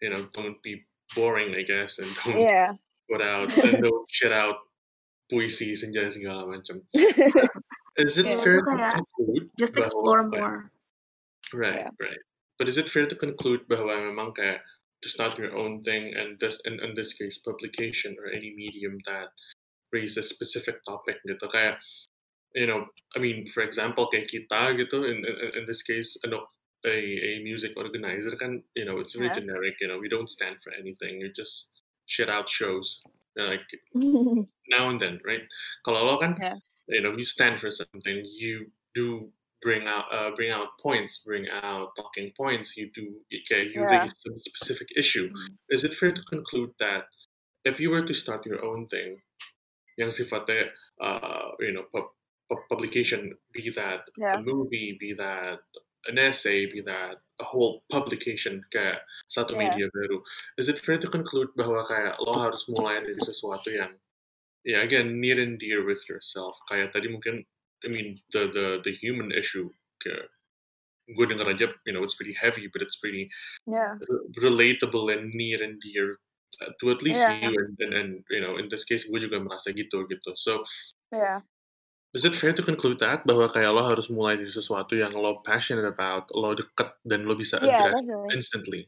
you 0.00 0.08
know, 0.08 0.28
don't 0.32 0.60
be 0.64 0.84
boring, 1.16 1.52
I 1.56 1.64
guess, 1.64 2.00
and 2.00 2.08
don't 2.24 2.40
Yeah. 2.40 2.76
put 3.08 3.20
out 3.20 3.52
and 3.64 3.84
don't 3.84 4.08
shit 4.08 4.32
out 4.32 4.68
puisi 5.32 5.72
senja 5.76 6.08
segala 6.12 6.44
macam. 6.48 6.80
Is 7.96 8.16
it 8.16 8.26
Yeah. 8.26 8.40
fair 8.40 8.58
to 8.64 8.72
kayak 8.72 8.88
uh, 8.88 8.94
conclude 9.04 9.44
just 9.60 9.76
explore 9.76 10.24
more. 10.24 10.72
Right, 11.52 11.84
Yeah. 11.84 11.92
right. 12.00 12.22
But 12.56 12.68
is 12.72 12.78
it 12.80 12.88
fair 12.88 13.04
to 13.04 13.16
conclude 13.16 13.68
bahwa 13.68 13.92
memang 14.00 14.32
kayak 14.32 14.64
to 15.02 15.08
start 15.10 15.36
your 15.36 15.52
own 15.52 15.82
thing 15.84 16.14
and 16.14 16.38
this 16.38 16.56
in, 16.64 16.78
in 16.80 16.94
this 16.94 17.12
case 17.12 17.36
publication 17.42 18.14
or 18.22 18.30
any 18.30 18.54
medium 18.56 18.96
that 19.04 19.28
raises 19.92 20.30
specific 20.30 20.78
topic 20.88 21.18
gitu 21.28 21.42
kayak 21.52 21.76
you 22.56 22.64
know 22.64 22.86
I 23.12 23.18
mean 23.20 23.44
for 23.52 23.60
example 23.66 24.08
kayak 24.08 24.30
kita 24.30 24.72
gitu 24.78 25.04
in 25.04 25.20
in, 25.26 25.36
in 25.58 25.64
this 25.68 25.82
case 25.84 26.14
ano 26.24 26.46
a 26.86 26.94
a 26.96 27.30
music 27.44 27.74
organizer 27.76 28.32
kan 28.38 28.62
you 28.78 28.86
know 28.88 29.02
it's 29.02 29.12
very 29.18 29.28
Yeah. 29.28 29.42
generic 29.42 29.76
you 29.82 29.90
know 29.90 29.98
we 30.00 30.08
don't 30.08 30.30
stand 30.30 30.56
for 30.64 30.70
anything 30.72 31.18
you 31.20 31.28
just 31.34 31.68
shit 32.08 32.30
out 32.30 32.46
shows 32.48 33.02
like 33.36 33.64
now 34.72 34.88
and 34.92 35.00
then, 35.00 35.16
right? 35.24 35.44
Kalau 35.88 36.04
lo 36.04 36.14
kan, 36.20 36.36
Yeah. 36.36 36.60
You 36.88 37.00
know, 37.02 37.12
you 37.16 37.24
stand 37.24 37.60
for 37.60 37.70
something, 37.70 38.22
you 38.24 38.70
do 38.94 39.30
bring 39.62 39.86
out 39.86 40.06
uh, 40.10 40.30
bring 40.34 40.50
out 40.50 40.68
points, 40.82 41.18
bring 41.24 41.46
out 41.50 41.94
talking 41.96 42.32
points. 42.36 42.76
You 42.76 42.90
do 42.92 43.20
okay, 43.32 43.70
you 43.70 43.82
Yeah. 43.82 44.02
raise 44.02 44.14
some 44.18 44.36
specific 44.38 44.88
issue. 44.96 45.30
Is 45.70 45.84
it 45.84 45.94
fair 45.94 46.12
to 46.12 46.22
conclude 46.24 46.70
that 46.78 47.06
if 47.64 47.78
you 47.80 47.90
were 47.90 48.04
to 48.06 48.14
start 48.14 48.44
your 48.46 48.64
own 48.64 48.86
thing, 48.90 49.22
yang 49.98 50.10
sifatnya, 50.10 50.72
uh, 51.00 51.52
you 51.60 51.72
know, 51.72 51.84
pub, 51.92 52.10
pub 52.50 52.60
publication, 52.70 53.36
be 53.52 53.70
that 53.70 54.08
a 54.18 54.40
movie, 54.42 54.96
be 54.98 55.12
that 55.14 55.60
an 56.10 56.18
essay, 56.18 56.66
be 56.66 56.80
that 56.82 57.22
a 57.40 57.44
whole 57.46 57.84
publication 57.92 58.58
kayak 58.74 59.04
satu 59.30 59.54
Yeah. 59.54 59.70
media 59.70 59.86
baru. 59.94 60.18
Is 60.58 60.66
it 60.68 60.80
fair 60.82 60.98
to 60.98 61.06
conclude 61.06 61.52
bahwa 61.54 61.86
kayak 61.86 62.18
lo 62.18 62.34
harus 62.34 62.66
mulai 62.66 62.98
dari 63.04 63.20
sesuatu 63.22 63.70
yang 63.70 63.94
yeah 64.64 64.82
again 64.82 65.18
near 65.20 65.38
and 65.40 65.58
dear 65.58 65.82
with 65.86 66.02
yourself 66.08 66.54
kayak 66.70 66.90
tadi 66.94 67.10
mungkin 67.10 67.42
I 67.82 67.88
mean 67.90 68.18
the 68.30 68.46
the 68.50 68.66
the 68.86 68.94
human 68.94 69.34
issue 69.34 69.70
gue 71.12 71.24
denger 71.26 71.46
aja 71.50 71.66
you 71.86 71.92
know 71.94 72.02
it's 72.06 72.14
pretty 72.14 72.34
heavy 72.34 72.70
but 72.70 72.78
it's 72.82 72.98
pretty 72.98 73.26
yeah. 73.66 73.98
re- 74.06 74.26
relatable 74.38 75.10
and 75.10 75.34
near 75.34 75.58
and 75.62 75.82
dear 75.82 76.18
to 76.78 76.94
at 76.94 77.02
least 77.02 77.18
Yeah. 77.18 77.50
you 77.50 77.58
and, 77.58 77.74
and 77.82 77.92
and 77.94 78.10
you 78.30 78.38
know 78.38 78.54
in 78.58 78.70
this 78.70 78.86
case 78.86 79.02
gue 79.06 79.18
juga 79.18 79.42
merasa 79.42 79.74
gitu 79.74 80.06
gitu 80.06 80.30
so 80.38 80.62
Yeah. 81.10 81.42
is 82.14 82.22
it 82.24 82.32
fair 82.38 82.54
to 82.54 82.62
conclude 82.62 83.02
that 83.02 83.26
bahwa 83.26 83.50
kayak 83.50 83.74
lo 83.74 83.82
harus 83.84 84.06
mulai 84.08 84.38
dari 84.38 84.54
sesuatu 84.54 84.94
yang 84.94 85.10
lo 85.12 85.42
passionate 85.42 85.84
about 85.90 86.30
lo 86.32 86.54
deket 86.54 86.94
dan 87.02 87.26
lo 87.26 87.34
bisa 87.34 87.58
Yeah, 87.58 87.82
address 87.82 87.98
definitely. 88.02 88.30
instantly 88.34 88.82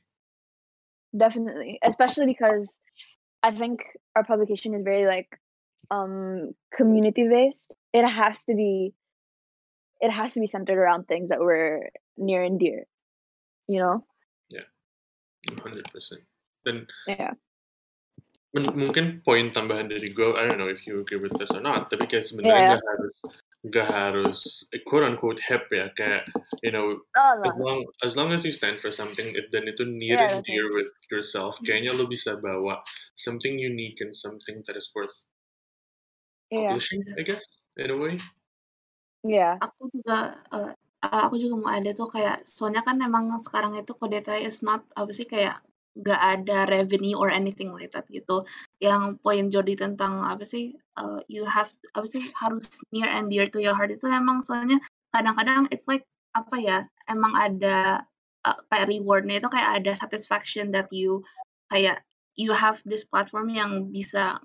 Definitely. 1.15 1.79
Especially 1.87 2.27
because 2.27 2.83
I 3.47 3.55
think 3.55 3.87
our 4.19 4.27
publication 4.27 4.75
is 4.75 4.83
very 4.83 5.07
like 5.07 5.31
um 5.91 6.53
community 6.73 7.29
based. 7.29 7.73
It 7.93 8.07
has 8.07 8.45
to 8.47 8.55
be 8.55 8.95
it 10.01 10.11
has 10.11 10.35
to 10.35 10.41
be 10.41 10.47
centered 10.47 10.79
around 10.79 11.07
things 11.07 11.29
that 11.31 11.41
were 11.41 11.89
near 12.17 12.43
and 12.43 12.59
dear. 12.61 12.87
You 13.69 13.81
know? 13.81 13.97
Yeah, 14.51 14.69
100% 15.49 15.85
Then 16.65 16.87
Yeah. 17.09 17.35
Mungkin 18.55 19.27
poin 19.27 19.51
tambahan 19.51 19.91
dari 19.91 20.15
gue, 20.15 20.31
I 20.39 20.47
don't 20.47 20.63
know 20.63 20.71
if 20.71 20.87
you 20.87 21.03
agree 21.03 21.19
with 21.19 21.35
this 21.43 21.51
or 21.51 21.59
not, 21.59 21.91
tapi 21.91 22.07
kayak 22.07 22.23
Yeah. 22.23 22.31
sebenarnya 22.31 22.63
nggak 22.71 22.85
harus 22.87 23.15
nggak 23.65 23.89
harus 23.91 24.39
quote 24.87 25.03
unquote 25.03 25.41
hip 25.43 25.67
ya, 25.75 25.91
kayak 25.99 26.29
you 26.63 26.71
know 26.71 26.95
Oh 27.19 27.35
as 27.43 27.57
long 27.59 27.81
as 28.07 28.13
long 28.15 28.31
as 28.31 28.47
you 28.47 28.55
stand 28.55 28.79
for 28.79 28.95
something 28.95 29.35
it- 29.35 29.51
dan 29.51 29.67
itu 29.67 29.83
near 29.83 30.23
Yeah, 30.23 30.39
and 30.39 30.47
dear 30.47 30.71
with 30.71 30.93
yourself, 31.11 31.59
kayaknya 31.67 31.99
lo 31.99 32.07
bisa 32.15 32.39
bawa 32.39 32.79
something 33.19 33.59
unique 33.59 33.99
and 33.99 34.15
something 34.15 34.63
that 34.71 34.79
is 34.79 34.87
worth 34.95 35.27
Yeah. 36.55 36.79
publishing, 36.79 37.03
I 37.19 37.23
guess, 37.27 37.47
in 37.77 37.91
a 37.91 37.97
way. 37.99 38.15
Yeah. 39.27 39.59
Aku 39.59 39.91
juga 39.91 40.39
eh, 40.55 40.71
aku 41.03 41.35
juga 41.41 41.55
mau 41.59 41.73
ada 41.73 41.91
tuh 41.93 42.09
kayak 42.09 42.47
soalnya 42.47 42.87
kan 42.87 43.01
emang 43.03 43.29
sekarang 43.43 43.75
itu 43.75 43.93
Kodeta 43.97 44.37
is 44.39 44.63
not 44.63 44.87
apa 44.95 45.11
sih 45.11 45.27
kayak 45.27 45.61
nggak 45.95 46.21
ada 46.21 46.67
revenue 46.67 47.15
or 47.15 47.31
anything 47.31 47.71
like 47.75 47.91
that 47.91 48.07
gitu. 48.11 48.45
Yang 48.79 49.19
poin 49.25 49.51
Jody 49.51 49.75
tentang 49.75 50.23
apa 50.23 50.47
sih 50.47 50.77
eh, 50.79 51.21
you 51.27 51.43
have 51.49 51.73
apa 51.99 52.07
sih 52.07 52.31
harus 52.39 52.69
near 52.95 53.11
and 53.11 53.33
dear 53.33 53.51
to 53.51 53.59
your 53.59 53.75
heart 53.75 53.91
itu 53.91 54.07
emang 54.07 54.39
soalnya 54.45 54.79
kadang-kadang 55.11 55.67
it's 55.75 55.91
like 55.91 56.07
apa 56.35 56.57
ya 56.59 56.79
emang 57.11 57.35
ada 57.35 58.07
eh, 58.47 58.59
kayak 58.71 58.87
rewardnya 58.93 59.43
itu 59.43 59.49
kayak 59.51 59.83
ada 59.83 59.93
satisfaction 59.97 60.71
that 60.71 60.87
you 60.95 61.25
kayak 61.73 62.05
you 62.35 62.51
have 62.51 62.83
this 62.83 63.07
platform 63.07 63.47
yang 63.51 63.95
bisa 63.95 64.43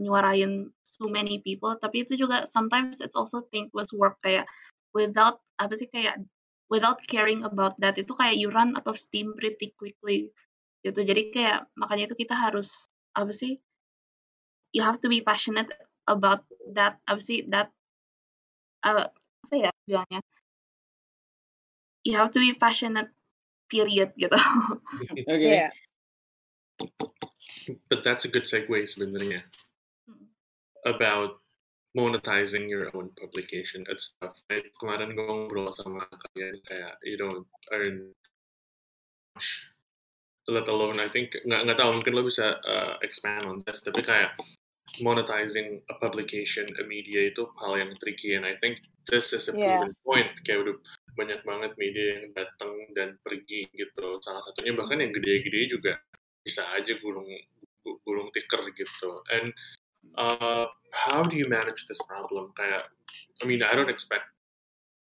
nyuarain 0.00 0.72
so 0.98 1.06
many 1.06 1.38
people 1.46 1.78
tapi 1.78 2.02
itu 2.02 2.18
juga 2.18 2.42
sometimes 2.44 2.98
it's 2.98 3.14
also 3.14 3.46
thankless 3.54 3.94
work 3.94 4.18
kayak 4.20 4.44
without 4.92 5.38
apa 5.62 5.74
sih 5.78 5.86
kayak 5.86 6.18
without 6.68 7.00
caring 7.08 7.42
about 7.44 7.74
that 7.80 7.96
itu 7.96 8.12
kayak 8.12 8.36
you 8.36 8.52
run 8.52 8.76
out 8.76 8.86
of 8.86 9.00
steam 9.00 9.32
pretty 9.34 9.72
quickly 9.76 10.30
gitu. 10.84 11.00
Jadi 11.02 11.34
kayak 11.34 11.66
makanya 11.74 12.12
itu 12.12 12.16
kita 12.16 12.36
harus 12.36 12.88
apa 13.16 13.32
sih 13.34 13.58
you 14.70 14.84
have 14.84 15.00
to 15.00 15.08
be 15.08 15.24
passionate 15.24 15.72
about 16.06 16.44
that 16.76 17.00
apa 17.08 17.20
sih 17.20 17.44
that 17.48 17.72
uh, 18.84 19.08
apa 19.48 19.54
ya 19.56 19.70
bilangnya? 19.88 20.20
You 22.06 22.16
have 22.16 22.32
to 22.32 22.40
be 22.40 22.56
passionate 22.56 23.10
period 23.68 24.16
gitu. 24.16 24.38
Oke. 25.28 25.44
Yeah. 25.44 25.72
But 27.90 28.00
that's 28.06 28.24
a 28.24 28.30
good 28.32 28.48
segue 28.48 28.86
sebenarnya 28.88 29.44
about 30.86 31.40
monetizing 31.96 32.68
your 32.68 32.92
own 32.94 33.10
publication 33.16 33.82
and 33.88 33.98
stuff. 33.98 34.36
Kayak 34.46 34.70
kemarin 34.78 35.16
gue 35.16 35.24
ngobrol 35.24 35.72
sama 35.74 36.04
kalian 36.30 36.60
kayak 36.68 36.94
you 37.02 37.16
don't 37.16 37.48
earn 37.72 38.12
much, 39.34 39.66
let 40.46 40.68
alone 40.68 41.00
I 41.00 41.08
think 41.08 41.32
nggak 41.34 41.60
nggak 41.64 41.78
tahu 41.80 41.90
mungkin 41.98 42.14
lo 42.14 42.22
bisa 42.28 42.60
uh, 42.62 42.94
expand 43.02 43.48
on 43.48 43.56
this 43.64 43.80
tapi 43.80 44.04
kayak 44.04 44.36
monetizing 45.04 45.84
a 45.92 45.94
publication, 46.00 46.64
a 46.80 46.84
media 46.88 47.28
itu 47.28 47.44
hal 47.60 47.76
yang 47.76 47.92
tricky 48.00 48.34
and 48.36 48.48
I 48.48 48.56
think 48.60 48.80
this 49.08 49.32
is 49.36 49.48
a 49.48 49.54
Yeah. 49.54 49.84
proven 49.84 49.92
point 50.04 50.30
kayak 50.44 50.64
udah 50.64 50.76
banyak 51.18 51.40
banget 51.42 51.72
media 51.76 52.04
yang 52.20 52.30
datang 52.32 52.72
dan 52.94 53.18
pergi 53.26 53.66
gitu. 53.74 54.22
Salah 54.22 54.40
satunya 54.44 54.72
bahkan 54.76 55.02
yang 55.02 55.10
gede-gede 55.12 55.76
juga 55.76 55.98
bisa 56.46 56.62
aja 56.72 56.94
gulung 57.02 57.26
gu- 57.84 57.98
gulung 58.06 58.30
tikar 58.32 58.64
gitu. 58.72 59.20
And 59.34 59.52
uh, 60.18 60.66
how 60.90 61.22
do 61.22 61.38
you 61.38 61.46
manage 61.46 61.86
this 61.86 62.02
problem? 62.02 62.50
Kayak, 62.58 62.90
I 63.38 63.46
mean, 63.46 63.62
I 63.62 63.78
don't 63.78 63.88
expect 63.88 64.26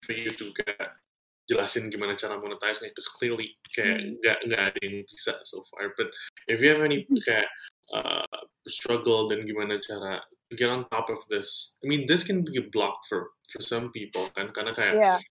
for 0.02 0.14
you 0.18 0.34
to 0.34 0.46
get 0.58 0.98
jelasin 1.46 1.94
gimana 1.94 2.18
cara 2.18 2.42
monetize-nya 2.42 2.90
because 2.90 3.06
clearly 3.06 3.54
kayak 3.70 4.02
Hmm. 4.02 4.18
nggak 4.18 4.38
nggak 4.50 4.62
ada 4.74 4.80
yang 4.82 5.06
bisa 5.06 5.38
so 5.46 5.62
far 5.70 5.94
but 5.94 6.10
if 6.50 6.58
you 6.58 6.74
have 6.74 6.82
any 6.82 7.06
kayak 7.22 7.46
uh, 7.94 8.26
struggle 8.66 9.30
dan 9.30 9.46
gimana 9.46 9.78
cara 9.78 10.26
to 10.50 10.58
get 10.58 10.74
on 10.74 10.90
top 10.90 11.06
of 11.14 11.22
this 11.30 11.78
I 11.86 11.90
mean 11.90 12.10
this 12.10 12.26
can 12.26 12.42
be 12.42 12.58
a 12.58 12.66
block 12.74 13.06
for 13.06 13.30
for 13.54 13.62
some 13.62 13.94
people 13.94 14.26
kan 14.34 14.50
karena 14.58 14.74
kayak 14.74 14.98
Yeah. 14.98 15.22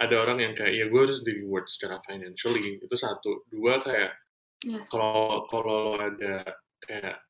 ada 0.00 0.16
orang 0.24 0.40
yang 0.40 0.56
kayak 0.56 0.80
ya 0.80 0.88
gue 0.88 0.96
harus 1.00 1.20
di 1.20 1.44
reward 1.44 1.68
secara 1.68 2.00
financially 2.08 2.80
itu 2.80 2.96
satu 2.96 3.44
dua 3.52 3.84
kayak 3.84 4.16
Yes. 4.64 4.88
kalau 4.92 5.44
kalau 5.48 5.96
lo 5.96 6.00
ada 6.00 6.56
kayak 6.84 7.20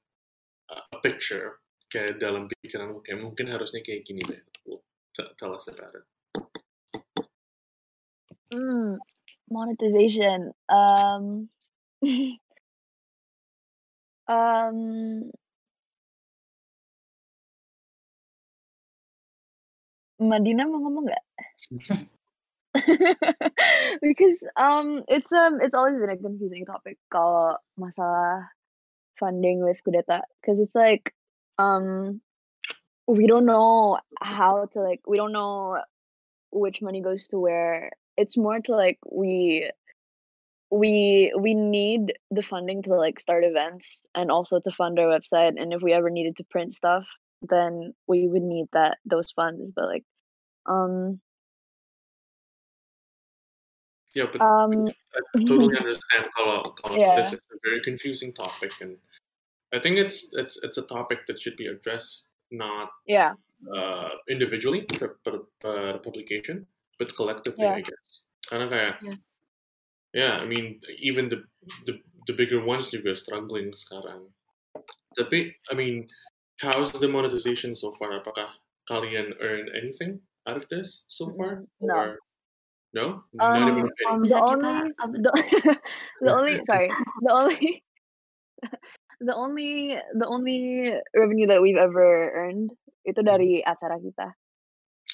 uh, 0.71 0.83
a 0.95 0.99
picture 1.03 1.59
kayak 1.91 2.23
dalam 2.23 2.47
pikiran 2.47 3.03
kayak 3.03 3.21
mungkin 3.21 3.51
harusnya 3.51 3.83
kayak 3.83 4.07
gini 4.07 4.23
deh 4.23 4.41
tell 5.37 5.53
us 5.53 5.67
about 5.69 5.93
it 5.93 6.07
Hmm, 8.51 8.99
monetization. 9.49 10.51
Um, 10.69 11.49
um, 14.27 15.31
Madina 20.21 20.67
mau 20.67 20.83
ngomong 20.83 21.07
nggak? 21.07 21.25
Because 24.03 24.39
um, 24.59 25.07
it's 25.07 25.31
um, 25.33 25.63
it's 25.63 25.79
always 25.79 25.95
been 25.95 26.11
a 26.11 26.19
confusing 26.19 26.67
topic 26.67 26.99
kalau 27.07 27.55
masalah 27.79 28.51
funding 29.15 29.63
with 29.63 29.79
kudeta, 29.87 30.27
because 30.43 30.59
it's 30.59 30.75
like 30.75 31.15
um, 31.61 32.21
we 33.07 33.27
don't 33.27 33.47
know 33.47 33.99
how 34.21 34.67
to 34.73 34.81
like, 34.81 35.01
we 35.07 35.17
don't 35.17 35.33
know 35.33 35.83
which 36.51 36.81
money 36.83 37.01
goes 37.03 37.29
to 37.29 37.39
where. 37.39 37.91
It's 38.17 38.37
more 38.37 38.61
to 38.61 38.73
like 38.73 38.99
we 39.11 39.71
we 40.71 41.33
we 41.39 41.55
need 41.55 42.15
the 42.31 42.43
funding 42.43 42.83
to 42.83 42.95
like 42.95 43.19
start 43.19 43.45
events 43.45 44.03
and 44.15 44.31
also 44.31 44.61
to 44.61 44.71
fund 44.71 44.99
our 44.99 45.07
website 45.07 45.61
and 45.61 45.73
if 45.73 45.83
we 45.83 45.93
ever 45.93 46.11
needed 46.11 46.37
to 46.37 46.45
print 46.45 46.75
stuff 46.75 47.05
then 47.43 47.93
we 48.07 48.29
would 48.29 48.43
need 48.43 48.67
that 48.73 48.99
those 49.05 49.33
funds 49.33 49.73
but 49.75 49.87
like 49.87 50.05
um 50.67 51.21
yeah 54.15 54.27
but 54.31 54.41
um 54.41 54.87
I 54.87 55.39
totally 55.49 55.75
understand 55.77 56.31
kalau 56.39 56.63
kalau 56.79 56.95
Yeah. 56.95 57.19
this 57.19 57.35
is 57.35 57.43
a 57.51 57.59
very 57.67 57.83
confusing 57.83 58.31
topic 58.31 58.71
and 58.79 58.95
I 59.73 59.79
think 59.79 59.99
it's 59.99 60.35
it's 60.35 60.59
it's 60.63 60.79
a 60.79 60.87
topic 60.87 61.27
that 61.27 61.39
should 61.39 61.57
be 61.57 61.67
addressed 61.71 62.29
not 62.51 62.91
yeah 63.07 63.39
uh, 63.77 64.11
individually 64.29 64.83
per, 64.89 65.21
per, 65.23 65.47
per 65.61 65.99
publication, 66.01 66.67
but 66.99 67.15
collectively, 67.15 67.69
Yeah. 67.69 67.79
I 67.79 67.83
guess. 67.85 68.25
Karena 68.49 68.67
kayak, 68.67 68.95
Yeah. 69.05 69.19
yeah, 70.17 70.35
I 70.41 70.47
mean, 70.49 70.81
even 70.99 71.29
the 71.29 71.45
the 71.87 72.01
the 72.27 72.35
bigger 72.35 72.65
ones 72.65 72.89
juga 72.89 73.13
struggling 73.15 73.71
sekarang. 73.77 74.33
Tapi, 75.15 75.53
I 75.71 75.75
mean, 75.77 76.09
how's 76.65 76.91
the 76.97 77.09
monetization 77.11 77.77
so 77.77 77.93
far? 78.01 78.17
Apakah 78.17 78.49
kalian 78.89 79.37
earn 79.45 79.69
anything 79.77 80.19
out 80.49 80.57
of 80.57 80.65
this 80.73 81.05
so 81.13 81.31
far? 81.37 81.69
Mm, 81.85 81.87
no. 81.87 81.95
Or 81.95 82.09
no? 82.97 83.07
Not 83.37 83.61
Um, 83.61 83.69
even 83.71 83.85
a 83.87 83.93
penny. 83.93 84.25
Kalau 84.25 84.25
the 84.25 84.39
only 84.41 84.77
apa 84.99 85.17
the, 85.21 85.33
the 86.25 86.31
only 86.33 86.55
sorry 86.67 86.89
the 87.23 87.33
only 87.33 87.63
the 89.21 89.37
only 89.37 89.97
the 90.17 90.27
only 90.27 90.93
revenue 91.15 91.49
that 91.49 91.61
we've 91.63 91.81
ever 91.81 92.33
earned 92.33 92.73
itu 93.05 93.21
hmm. 93.21 93.29
dari 93.29 93.53
acara 93.61 94.01
kita. 94.01 94.35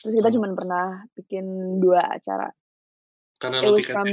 Terus 0.02 0.14
kita 0.14 0.28
hmm. 0.30 0.38
Oh. 0.38 0.42
cuma 0.42 0.58
pernah 0.58 0.86
bikin 1.18 1.46
dua 1.82 2.02
acara. 2.06 2.50
Karena 3.36 3.60
it 3.60 3.70
was 3.70 3.84
from 3.84 4.08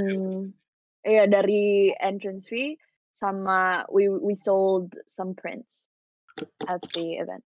yeah 1.07 1.29
dari 1.29 1.95
entrance 1.95 2.49
fee 2.49 2.75
sama 3.15 3.87
we 3.87 4.11
we 4.11 4.35
sold 4.35 4.91
some 5.07 5.37
prints 5.37 5.87
at 6.67 6.83
the 6.97 7.21
event. 7.21 7.45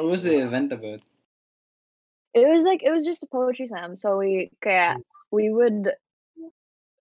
What 0.00 0.10
was 0.10 0.24
the 0.24 0.40
event 0.40 0.72
about? 0.72 1.04
it 2.34 2.48
was 2.48 2.64
like 2.64 2.82
it 2.82 2.90
was 2.90 3.04
just 3.04 3.22
a 3.22 3.26
poetry 3.26 3.66
slam. 3.66 3.96
So 3.96 4.18
we 4.18 4.50
kayak 4.58 4.98
hmm. 4.98 5.06
we 5.30 5.50
would 5.50 5.94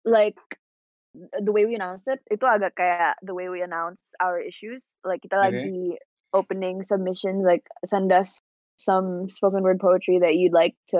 like 0.05 0.37
the 1.13 1.51
way 1.51 1.65
we 1.65 1.75
announced 1.75 2.07
it 2.09 2.19
itu 2.33 2.45
agak 2.45 2.73
kayak 2.73 3.15
the 3.21 3.33
way 3.37 3.49
we 3.49 3.61
announce 3.61 4.17
our 4.17 4.41
issues 4.41 4.97
like 5.05 5.21
kita 5.21 5.37
Okay. 5.37 5.69
lagi 5.69 5.97
opening 6.33 6.81
submissions 6.81 7.45
like 7.45 7.65
send 7.85 8.09
us 8.09 8.41
some 8.81 9.29
spoken 9.29 9.61
word 9.61 9.77
poetry 9.79 10.17
that 10.19 10.33
you'd 10.33 10.53
like 10.53 10.73
to 10.89 10.97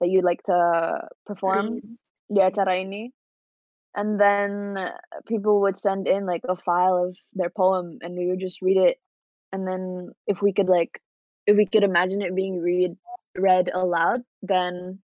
that 0.00 0.08
you'd 0.08 0.24
like 0.24 0.42
to 0.44 0.58
perform. 1.24 1.80
Di 2.28 2.40
acara 2.44 2.76
ini 2.84 3.12
and 3.96 4.20
then 4.20 4.76
people 5.28 5.60
would 5.62 5.76
send 5.76 6.08
in 6.08 6.24
like 6.26 6.44
a 6.48 6.56
file 6.56 6.96
of 7.08 7.16
their 7.32 7.50
poem 7.50 7.98
and 8.00 8.16
we 8.16 8.28
would 8.28 8.40
just 8.40 8.60
read 8.60 8.76
it. 8.76 8.96
And 9.52 9.68
then 9.68 10.12
if 10.26 10.40
we 10.40 10.52
could 10.52 10.68
like 10.68 11.00
if 11.46 11.56
we 11.56 11.66
could 11.66 11.84
imagine 11.84 12.20
it 12.22 12.36
being 12.36 12.60
read 12.60 12.96
read 13.36 13.70
aloud 13.72 14.20
then 14.44 15.00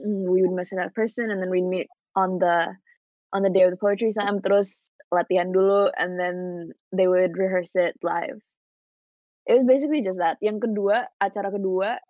mm, 0.00 0.24
we 0.28 0.42
would 0.42 0.56
message 0.56 0.76
that 0.80 0.94
person 0.96 1.30
and 1.30 1.40
then 1.42 1.50
we'd 1.50 1.64
meet 1.68 1.88
on 2.16 2.38
the 2.38 2.76
on 3.32 3.42
the 3.42 3.50
day 3.50 3.62
of 3.64 3.72
the 3.72 3.80
poetry 3.80 4.12
slam 4.12 4.40
terus 4.44 4.92
latihan 5.12 5.52
dulu 5.52 5.92
and 5.96 6.20
then 6.20 6.72
they 6.92 7.08
would 7.08 7.36
rehearse 7.36 7.76
it 7.76 7.96
live. 8.04 8.40
It 9.44 9.58
was 9.58 9.66
basically 9.66 10.04
just 10.04 10.20
that. 10.20 10.38
Yang 10.40 10.70
kedua 10.70 11.10
acara 11.20 11.52
kedua 11.52 12.00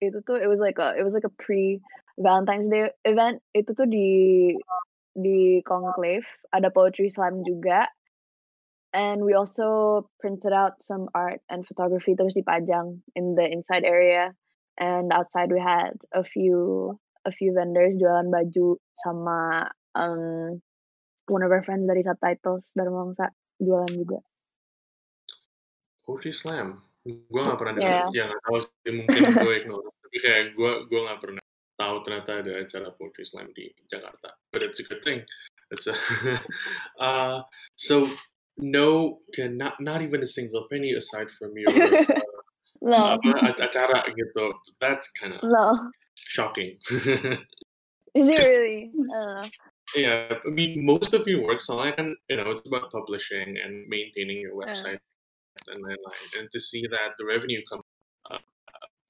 itu 0.00 0.24
tuh 0.24 0.40
it 0.40 0.48
was 0.48 0.60
like 0.60 0.80
a 0.80 0.96
it 0.96 1.04
was 1.04 1.16
like 1.16 1.28
a 1.28 1.36
pre 1.40 1.80
Valentine's 2.20 2.68
Day 2.68 2.92
event. 3.04 3.40
Itu 3.56 3.72
tuh 3.72 3.88
di 3.88 4.52
di 5.16 5.64
conclave. 5.64 6.26
Ada 6.52 6.68
poetry 6.72 7.08
slam 7.08 7.46
juga. 7.46 7.88
And 8.90 9.22
we 9.22 9.38
also 9.38 10.10
printed 10.18 10.50
out 10.50 10.82
some 10.82 11.06
art 11.14 11.38
and 11.46 11.62
photography 11.62 12.18
terus 12.18 12.34
dipajang 12.34 13.06
in 13.14 13.38
the 13.38 13.46
inside 13.46 13.86
area. 13.86 14.34
And 14.80 15.14
outside 15.14 15.54
we 15.54 15.62
had 15.62 15.94
a 16.10 16.26
few 16.26 16.98
a 17.22 17.30
few 17.30 17.54
vendors 17.54 17.94
jualan 17.94 18.32
baju 18.32 18.80
sama 18.98 19.70
um, 19.94 20.58
one 21.30 21.46
of 21.46 21.54
our 21.54 21.62
friends 21.62 21.86
dari 21.86 22.02
subtitles 22.02 22.74
dari 22.74 22.90
Mangsa 22.90 23.30
jualan 23.62 23.94
juga 23.94 24.18
Poetry 26.10 26.34
Slam. 26.34 26.82
Gue 27.06 27.40
gak 27.46 27.54
pernah 27.54 27.78
dengar. 27.78 28.10
Yeah. 28.10 28.26
Ya 28.26 28.34
gak 28.34 28.42
tahu 28.42 28.58
sih, 28.66 28.92
mungkin 28.98 29.20
gue 29.30 29.54
ignore. 29.62 29.86
Tapi 30.02 30.16
kayak 30.18 30.42
gue 30.58 30.72
gue 30.90 31.00
gak 31.06 31.20
pernah 31.22 31.44
tahu 31.78 31.96
ternyata 32.02 32.30
ada 32.42 32.52
acara 32.58 32.88
Poetry 32.98 33.22
Slam 33.22 33.46
di 33.54 33.70
Jakarta. 33.86 34.34
But 34.50 34.66
it's 34.66 34.82
a 34.82 34.86
good 34.90 34.98
thing. 35.06 35.22
It's 35.70 35.86
a 35.86 35.94
uh, 37.06 37.46
so 37.78 38.10
no, 38.58 39.22
can 39.30 39.54
not 39.54 39.78
not 39.78 40.02
even 40.02 40.18
a 40.20 40.26
single 40.26 40.66
penny 40.66 40.98
aside 40.98 41.30
from 41.30 41.54
your 41.54 41.70
uh, 41.78 42.02
no 42.82 43.16
apa, 43.16 43.54
ac- 43.54 43.62
acara 43.62 44.02
gitu. 44.10 44.50
That's 44.82 45.06
kind 45.14 45.38
of 45.38 45.46
no 45.46 45.94
shocking. 46.18 46.74
is 48.18 48.26
it 48.26 48.40
really. 48.42 48.90
Yeah, 49.94 50.38
I 50.44 50.50
mean 50.50 50.84
most 50.84 51.14
of 51.14 51.26
your 51.26 51.42
work, 51.42 51.60
soalnya 51.60 51.94
and 51.98 52.16
you 52.28 52.36
know 52.36 52.50
it's 52.52 52.66
about 52.68 52.90
publishing 52.90 53.58
and 53.58 53.86
maintaining 53.88 54.38
your 54.38 54.54
website 54.54 55.00
and 55.68 55.78
lain-lain, 55.82 56.26
and 56.38 56.46
to 56.50 56.60
see 56.60 56.86
that 56.90 57.18
the 57.18 57.24
revenue 57.26 57.60
come 57.70 57.82
uh, 58.30 58.42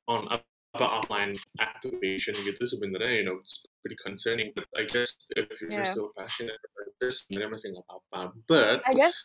on 0.08 0.28
up 0.32 0.44
apa 0.70 0.86
online 1.02 1.34
activation 1.58 2.30
gitu 2.46 2.62
sebenarnya 2.62 3.10
you 3.10 3.26
know 3.26 3.42
it's 3.42 3.66
pretty 3.82 3.98
concerning. 3.98 4.54
But 4.54 4.70
I 4.78 4.86
guess 4.86 5.18
if 5.34 5.50
you're 5.58 5.74
Yeah. 5.74 5.90
still 5.90 6.14
passionate 6.14 6.62
about 6.62 6.94
this, 7.02 7.26
sebenarnya 7.26 7.50
masih 7.58 7.68
nggak 7.74 7.86
apa-apa. 7.90 8.20
But 8.46 8.86
I 8.86 8.94
guess 8.94 9.18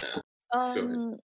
uh, 0.00 0.24
um 0.56 1.20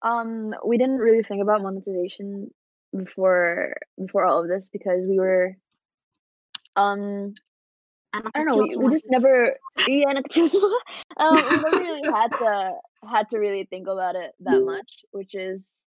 um 0.00 0.56
we 0.64 0.80
didn't 0.80 1.02
really 1.02 1.20
think 1.20 1.44
about 1.44 1.60
monetization 1.60 2.48
before 2.96 3.76
before 4.00 4.24
all 4.24 4.40
of 4.40 4.48
this 4.48 4.72
because 4.72 5.04
we 5.04 5.20
were 5.20 5.52
um 6.80 7.36
anak 8.18 8.32
I 8.34 8.44
don't 8.44 8.50
know 8.50 8.66
we, 8.66 8.76
we 8.76 8.90
just 8.90 9.06
never 9.10 9.54
iya 9.86 10.10
anak 10.10 10.26
kecil 10.28 10.50
semua. 10.50 10.80
um 11.22 11.38
we 11.38 11.56
never 11.62 11.78
really 11.78 12.04
had 12.04 12.30
to 12.34 12.52
had 13.06 13.26
to 13.30 13.38
really 13.38 13.64
think 13.70 13.86
about 13.86 14.18
it 14.18 14.34
that 14.42 14.60
much 14.66 14.90
which 15.14 15.34
is 15.34 15.80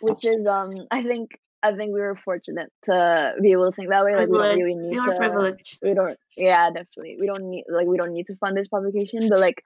which 0.00 0.24
is 0.24 0.46
um 0.46 0.72
I 0.90 1.04
think 1.04 1.36
I 1.62 1.76
think 1.76 1.94
we 1.94 2.00
were 2.00 2.18
fortunate 2.24 2.72
to 2.90 3.34
be 3.40 3.52
able 3.52 3.70
to 3.70 3.74
think 3.76 3.90
that 3.90 4.04
way 4.04 4.16
like 4.16 4.28
we 4.28 4.38
don't 4.38 4.58
really 4.58 4.74
need 4.74 4.98
are 4.98 5.12
to 5.12 5.16
privileged. 5.16 5.78
we 5.82 5.94
don't 5.94 6.18
yeah 6.36 6.70
definitely 6.70 7.16
we 7.20 7.26
don't 7.26 7.44
need 7.48 7.64
like 7.70 7.86
we 7.86 7.96
don't 7.96 8.12
need 8.12 8.26
to 8.26 8.36
fund 8.36 8.56
this 8.56 8.68
publication 8.68 9.28
but 9.28 9.38
like 9.38 9.62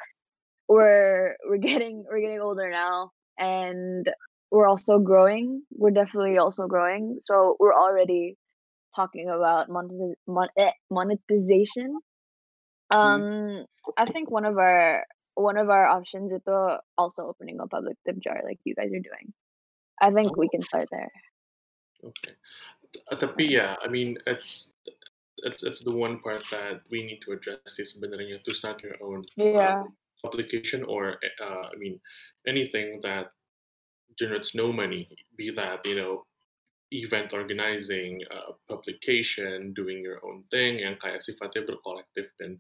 we're 0.68 1.36
we're 1.48 1.62
getting 1.62 2.04
we're 2.08 2.20
getting 2.20 2.40
older 2.40 2.68
now 2.70 3.12
and 3.38 4.10
we're 4.50 4.68
also 4.68 4.98
growing 4.98 5.62
we're 5.72 5.90
definitely 5.90 6.38
also 6.38 6.66
growing 6.66 7.18
so 7.20 7.56
we're 7.58 7.74
already 7.74 8.36
talking 8.96 9.28
about 9.30 9.68
monetiz- 9.68 10.20
mon- 10.26 10.54
eh, 10.58 10.72
monetization 10.90 12.00
um 12.90 13.66
i 13.98 14.06
think 14.06 14.30
one 14.30 14.44
of 14.46 14.56
our 14.58 15.04
one 15.34 15.58
of 15.58 15.70
our 15.70 15.86
options 15.86 16.32
is 16.32 16.42
to 16.46 16.80
also 16.98 17.26
opening 17.28 17.58
a 17.60 17.66
public 17.68 17.96
tip 18.06 18.16
jar 18.20 18.40
like 18.44 18.60
you 18.64 18.74
guys 18.74 18.88
are 18.92 19.06
doing 19.10 19.32
i 20.00 20.10
think 20.12 20.36
we 20.36 20.48
can 20.48 20.62
start 20.62 20.88
there 20.90 21.10
okay. 22.04 22.34
T- 22.92 23.02
Tapi 23.12 23.44
yeah, 23.58 23.76
I 23.84 23.88
mean 23.88 24.18
it's 24.26 24.72
it's 25.44 25.62
it's 25.64 25.82
the 25.84 25.94
one 25.94 26.20
part 26.20 26.44
that 26.50 26.82
we 26.90 27.04
need 27.04 27.20
to 27.28 27.32
address 27.36 27.78
is 27.78 27.94
sebenarnya 27.94 28.42
to 28.44 28.52
start 28.54 28.82
your 28.82 28.96
own 29.04 29.26
Yeah. 29.36 29.84
publication 30.24 30.82
or 30.84 31.20
uh, 31.40 31.66
I 31.72 31.76
mean 31.76 32.00
anything 32.46 33.00
that 33.04 33.32
generates 34.18 34.54
no 34.54 34.72
money, 34.72 35.08
be 35.36 35.50
that 35.52 35.84
you 35.86 35.96
know 35.96 36.24
event 36.94 37.32
organizing, 37.34 38.20
uh, 38.30 38.52
publication, 38.70 39.72
doing 39.74 39.98
your 40.02 40.20
own 40.26 40.42
thing 40.54 40.78
yang 40.82 40.94
kayak 41.02 41.22
sifatnya 41.24 41.66
berkolektif 41.66 42.30
dan 42.38 42.58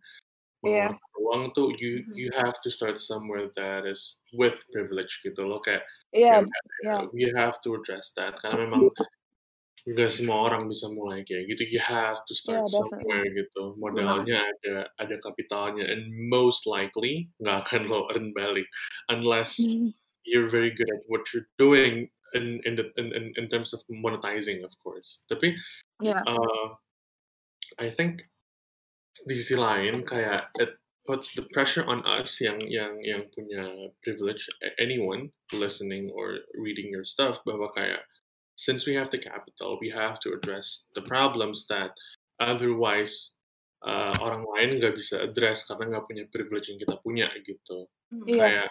Yeah. 0.64 0.96
mengeluarkan 0.98 1.22
uang 1.22 1.42
tuh 1.54 1.68
you 1.78 2.02
Mhm. 2.08 2.16
you 2.16 2.28
have 2.34 2.58
to 2.64 2.70
start 2.72 2.98
somewhere 2.98 3.46
that 3.54 3.86
is 3.86 4.18
with 4.34 4.56
privilege 4.74 5.20
gitu 5.22 5.46
loh 5.46 5.60
kayak 5.62 5.84
Yeah. 6.12 6.42
ya, 6.42 6.48
yeah. 6.82 7.02
we 7.14 7.28
have 7.36 7.60
to 7.62 7.76
address 7.78 8.10
that 8.18 8.34
karena 8.42 8.66
memang 8.66 8.90
nggak 9.86 10.10
semua 10.10 10.50
orang 10.50 10.66
bisa 10.70 10.90
mulai 10.90 11.22
kayak 11.22 11.46
gitu 11.54 11.62
you 11.76 11.82
have 11.82 12.18
to 12.26 12.34
start 12.34 12.66
Yeah, 12.66 12.82
definitely. 12.82 13.06
somewhere 13.06 13.26
gitu 13.36 13.62
modalnya 13.78 14.38
ada 14.42 14.90
ada 14.98 15.16
kapitalnya 15.22 15.86
and 15.86 16.10
most 16.32 16.66
likely 16.66 17.30
nggak 17.42 17.66
akan 17.68 17.82
lo 17.90 18.08
earn 18.14 18.34
balik 18.34 18.66
unless 19.12 19.58
you're 20.26 20.50
very 20.50 20.74
good 20.74 20.90
at 20.90 21.02
what 21.06 21.22
you're 21.34 21.46
doing 21.60 22.10
in 22.36 22.60
in 22.68 22.76
the 22.76 22.92
in, 23.00 23.10
in, 23.16 23.32
in 23.40 23.46
terms 23.48 23.72
of 23.72 23.80
monetizing 23.88 24.60
of 24.62 24.70
course 24.84 25.24
tapi 25.32 25.56
Yeah. 26.04 26.20
uh, 26.28 26.76
I 27.80 27.88
think 27.88 28.20
di 29.24 29.32
sisi 29.32 29.56
lain 29.56 30.04
kayak 30.04 30.52
it 30.60 30.76
puts 31.08 31.32
the 31.32 31.48
pressure 31.56 31.88
on 31.88 32.04
us 32.04 32.36
yang 32.42 32.60
yang 32.68 33.00
yang 33.00 33.24
punya 33.32 33.88
privilege 34.04 34.44
anyone 34.76 35.32
listening 35.56 36.12
or 36.12 36.44
reading 36.60 36.92
your 36.92 37.06
stuff 37.06 37.40
bahwa 37.48 37.72
kayak 37.72 38.04
since 38.60 38.84
we 38.84 38.92
have 38.92 39.08
the 39.08 39.20
capital 39.20 39.80
we 39.80 39.88
have 39.88 40.20
to 40.20 40.36
address 40.36 40.84
the 40.92 41.04
problems 41.08 41.64
that 41.72 41.96
otherwise 42.42 43.32
uh, 43.88 44.12
orang 44.20 44.44
lain 44.56 44.76
nggak 44.82 44.98
bisa 45.00 45.24
address 45.24 45.64
karena 45.64 45.96
nggak 45.96 46.06
punya 46.10 46.24
privilege 46.28 46.68
yang 46.68 46.76
kita 46.76 46.96
punya 47.00 47.28
gitu 47.40 47.88
Yeah. 48.22 48.38
kayak 48.38 48.68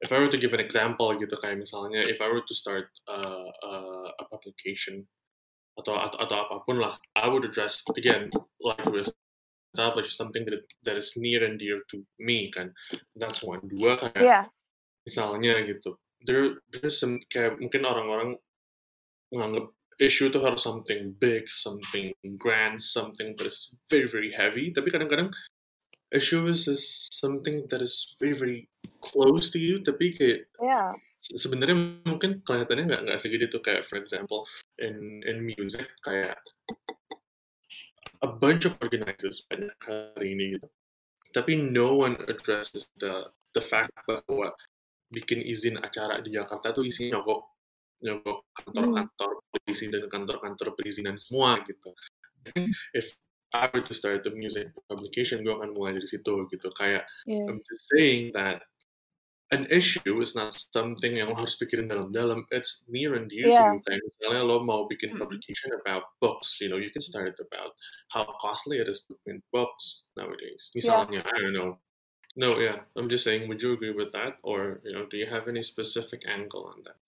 if 0.00 0.12
I 0.12 0.18
were 0.18 0.30
to 0.30 0.38
give 0.38 0.54
an 0.54 0.62
example 0.62 1.10
gitu 1.18 1.34
kayak 1.42 1.58
misalnya 1.58 2.06
if 2.06 2.22
I 2.22 2.30
were 2.30 2.44
to 2.46 2.54
start 2.54 2.90
uh, 3.10 3.50
uh, 3.50 4.08
a 4.14 4.24
publication 4.30 5.02
atau, 5.78 5.94
atau 5.94 6.18
atau 6.18 6.36
apa 6.42 6.54
pun 6.66 6.82
lah 6.82 6.98
I 7.14 7.30
would 7.30 7.46
address 7.46 7.82
again 7.94 8.30
like 8.62 8.82
we 8.86 9.02
established 9.74 10.16
something 10.16 10.44
that 10.46 10.62
that 10.84 10.96
is 10.98 11.14
near 11.14 11.44
and 11.44 11.58
dear 11.58 11.82
to 11.90 12.02
me 12.18 12.50
kan. 12.50 12.74
That's 13.14 13.42
one. 13.42 13.62
Dua 13.66 13.98
kayak 13.98 14.22
Yeah. 14.22 14.44
misalnya 15.06 15.62
gitu. 15.66 15.94
There 16.26 16.58
there's 16.74 16.98
some 16.98 17.22
kayak 17.30 17.62
mungkin 17.62 17.86
orang-orang 17.86 18.42
menganggap 19.30 19.70
issue 20.02 20.30
itu 20.30 20.40
harus 20.42 20.62
something 20.62 21.14
big 21.18 21.46
something 21.50 22.14
grand 22.38 22.82
something 22.82 23.34
that 23.38 23.46
is 23.46 23.70
very 23.86 24.10
very 24.10 24.34
heavy. 24.34 24.74
Tapi 24.74 24.90
kadang-kadang 24.90 25.30
issue 26.10 26.48
is, 26.48 26.66
is 26.66 27.06
something 27.12 27.68
that 27.70 27.84
is 27.84 28.16
very 28.18 28.34
very 28.34 28.58
close 29.00 29.50
to 29.52 29.58
you 29.58 29.80
tapi 29.82 30.14
kayak 30.14 30.46
Yeah. 30.58 30.94
se- 31.22 31.38
sebenarnya 31.38 32.02
mungkin 32.06 32.42
kelihatannya 32.42 32.84
nggak 32.90 33.02
nggak 33.08 33.20
segede 33.22 33.46
tuh 33.50 33.62
kayak 33.62 33.86
for 33.86 33.98
example 33.98 34.46
in 34.78 35.22
in 35.26 35.42
music 35.42 35.86
kayak 36.02 36.38
a 38.22 38.28
bunch 38.28 38.66
of 38.66 38.74
organizers 38.82 39.46
banyak 39.46 39.74
hari 39.82 40.34
ini 40.34 40.44
gitu 40.58 40.66
tapi 41.30 41.54
no 41.54 41.94
one 41.94 42.16
addresses 42.26 42.88
the 42.98 43.28
the 43.54 43.62
fact 43.62 43.92
bahwa 44.08 44.50
bikin 45.12 45.40
izin 45.44 45.76
acara 45.80 46.20
di 46.20 46.32
Jakarta 46.34 46.72
tuh 46.72 46.84
isinya 46.84 47.20
nyogok 47.20 47.42
nyogok 47.98 48.46
kantor-kantor 48.54 49.30
polisi 49.50 49.90
dan 49.90 50.06
kantor-kantor 50.06 50.68
perizinan 50.78 51.18
semua 51.18 51.58
gitu. 51.66 51.90
If 52.94 53.10
I 53.50 53.66
were 53.74 53.82
to 53.82 53.94
start 53.96 54.22
the 54.22 54.30
music 54.30 54.70
publication, 54.86 55.42
gue 55.42 55.50
akan 55.50 55.74
mulai 55.74 55.98
dari 55.98 56.06
situ 56.06 56.46
gitu. 56.46 56.68
Kayak 56.78 57.08
Yeah. 57.26 57.48
I'm 57.50 57.58
just 57.66 57.90
saying 57.90 58.30
that 58.38 58.62
an 59.50 59.64
issue 59.72 60.20
is 60.20 60.36
not 60.36 60.52
something 60.52 61.16
yang 61.16 61.32
harus 61.32 61.56
pikirin 61.56 61.88
dalam-dalam. 61.88 62.44
It's 62.52 62.84
near 62.88 63.16
and 63.16 63.32
dear 63.32 63.48
Yeah. 63.48 63.72
to 63.72 63.80
you. 63.80 63.82
Kayak 63.88 64.02
misalnya 64.04 64.42
lo 64.44 64.60
mau 64.60 64.84
bikin 64.84 65.16
publication 65.16 65.72
about 65.80 66.04
books, 66.20 66.60
you 66.60 66.68
know, 66.68 66.76
you 66.76 66.92
can 66.92 67.00
start 67.00 67.32
it 67.32 67.40
about 67.40 67.72
how 68.12 68.28
costly 68.44 68.76
it 68.76 68.88
is 68.92 69.08
to 69.08 69.16
print 69.24 69.40
books 69.52 70.04
nowadays. 70.20 70.68
Misalnya, 70.76 71.24
I 71.24 71.36
don't 71.40 71.56
know. 71.56 71.80
No, 72.36 72.60
yeah, 72.60 72.84
I'm 72.94 73.08
just 73.08 73.24
saying, 73.24 73.48
would 73.48 73.58
you 73.64 73.72
agree 73.72 73.90
with 73.96 74.12
that? 74.12 74.36
Or, 74.44 74.84
you 74.84 74.92
know, 74.92 75.08
do 75.08 75.16
you 75.16 75.26
have 75.26 75.48
any 75.48 75.64
specific 75.64 76.22
angle 76.28 76.68
on 76.70 76.84
that? 76.84 77.00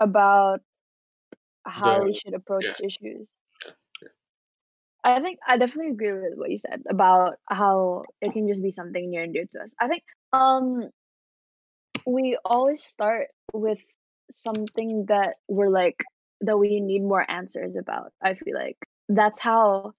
About 0.00 0.64
how 1.68 2.00
The- 2.00 2.08
we 2.08 2.12
should 2.16 2.34
approach 2.34 2.64
yeah. 2.66 2.80
issues. 2.82 3.28
Yeah, 3.62 3.76
yeah. 4.02 4.14
I 5.04 5.20
think 5.20 5.38
I 5.44 5.60
definitely 5.60 5.92
agree 5.92 6.16
with 6.16 6.40
what 6.40 6.48
you 6.50 6.56
said 6.58 6.82
about 6.88 7.36
how 7.46 8.08
it 8.24 8.32
can 8.32 8.48
just 8.48 8.64
be 8.64 8.72
something 8.72 9.06
near 9.12 9.22
and 9.28 9.36
dear 9.36 9.44
to 9.52 9.58
us. 9.62 9.76
I 9.78 9.86
think 9.86 10.02
um 10.32 10.88
we 12.08 12.38
always 12.42 12.82
start 12.82 13.28
with 13.52 13.78
something 14.30 15.04
that 15.08 15.34
we're 15.46 15.68
like 15.68 16.00
that 16.40 16.58
we 16.58 16.80
need 16.80 17.02
more 17.02 17.28
answers 17.30 17.76
about. 17.76 18.12
I 18.22 18.34
feel 18.34 18.54
like 18.54 18.78
that's 19.08 19.38
how 19.38 19.92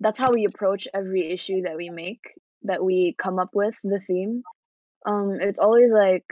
that's 0.00 0.18
how 0.18 0.32
we 0.32 0.46
approach 0.46 0.88
every 0.94 1.30
issue 1.30 1.62
that 1.62 1.76
we 1.76 1.90
make 1.90 2.22
that 2.62 2.82
we 2.82 3.14
come 3.18 3.38
up 3.38 3.50
with 3.52 3.74
the 3.84 4.00
theme. 4.06 4.42
Um 5.06 5.38
it's 5.40 5.58
always 5.58 5.92
like 5.92 6.24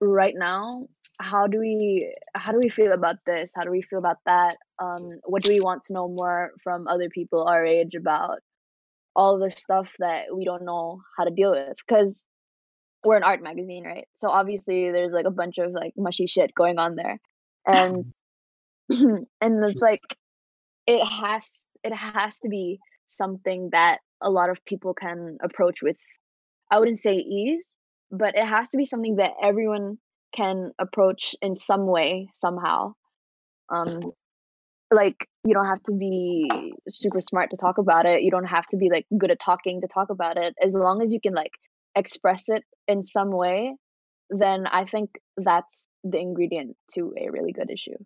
right 0.00 0.34
now 0.36 0.86
how 1.18 1.46
do 1.46 1.58
we 1.58 2.14
how 2.34 2.52
do 2.52 2.58
we 2.62 2.70
feel 2.70 2.92
about 2.92 3.16
this 3.26 3.52
how 3.54 3.64
do 3.64 3.70
we 3.70 3.82
feel 3.82 3.98
about 3.98 4.16
that 4.24 4.56
um 4.82 5.20
what 5.24 5.42
do 5.42 5.50
we 5.50 5.60
want 5.60 5.82
to 5.82 5.92
know 5.92 6.08
more 6.08 6.52
from 6.64 6.88
other 6.88 7.10
people 7.10 7.44
our 7.44 7.64
age 7.64 7.94
about 7.94 8.38
all 9.14 9.38
the 9.38 9.50
stuff 9.50 9.88
that 9.98 10.34
we 10.34 10.46
don't 10.46 10.64
know 10.64 11.02
how 11.18 11.24
to 11.24 11.30
deal 11.30 11.50
with 11.50 11.76
because 11.86 12.24
we're 13.04 13.16
an 13.16 13.22
art 13.22 13.42
magazine 13.42 13.84
right? 13.84 14.06
So 14.16 14.28
obviously 14.28 14.90
there's 14.90 15.12
like 15.12 15.26
a 15.26 15.30
bunch 15.30 15.58
of 15.58 15.72
like 15.72 15.92
mushy 15.96 16.26
shit 16.26 16.52
going 16.54 16.78
on 16.78 16.96
there. 16.96 17.18
And 17.66 18.12
and 18.90 19.64
it's 19.64 19.82
like 19.82 20.02
it 20.86 21.04
has 21.04 21.48
it 21.84 21.94
has 21.94 22.38
to 22.40 22.48
be 22.48 22.78
something 23.06 23.70
that 23.72 23.98
a 24.22 24.30
lot 24.30 24.50
of 24.50 24.64
people 24.64 24.94
can 24.94 25.38
approach 25.42 25.82
with 25.82 25.96
i 26.70 26.78
wouldn't 26.78 26.98
say 26.98 27.14
ease 27.14 27.78
but 28.10 28.36
it 28.36 28.44
has 28.44 28.68
to 28.70 28.76
be 28.76 28.84
something 28.84 29.16
that 29.16 29.32
everyone 29.42 29.98
can 30.32 30.72
approach 30.78 31.34
in 31.42 31.54
some 31.54 31.86
way 31.86 32.30
somehow. 32.34 32.94
Um 33.68 34.12
like 34.92 35.28
you 35.44 35.54
don't 35.54 35.66
have 35.66 35.82
to 35.84 35.94
be 35.94 36.50
super 36.88 37.20
smart 37.20 37.50
to 37.50 37.56
talk 37.56 37.78
about 37.78 38.06
it. 38.06 38.22
You 38.22 38.30
don't 38.32 38.46
have 38.46 38.66
to 38.68 38.76
be 38.76 38.90
like 38.90 39.06
good 39.16 39.30
at 39.30 39.38
talking 39.40 39.80
to 39.80 39.86
talk 39.86 40.10
about 40.10 40.36
it. 40.36 40.54
As 40.60 40.74
long 40.74 41.00
as 41.00 41.12
you 41.12 41.20
can 41.20 41.32
like 41.32 41.52
express 41.96 42.48
it 42.48 42.64
in 42.88 43.02
some 43.02 43.30
way 43.30 43.74
then 44.30 44.66
i 44.66 44.84
think 44.84 45.10
that's 45.38 45.86
the 46.04 46.18
ingredient 46.18 46.76
to 46.92 47.12
a 47.18 47.30
really 47.30 47.52
good 47.52 47.70
issue 47.70 47.98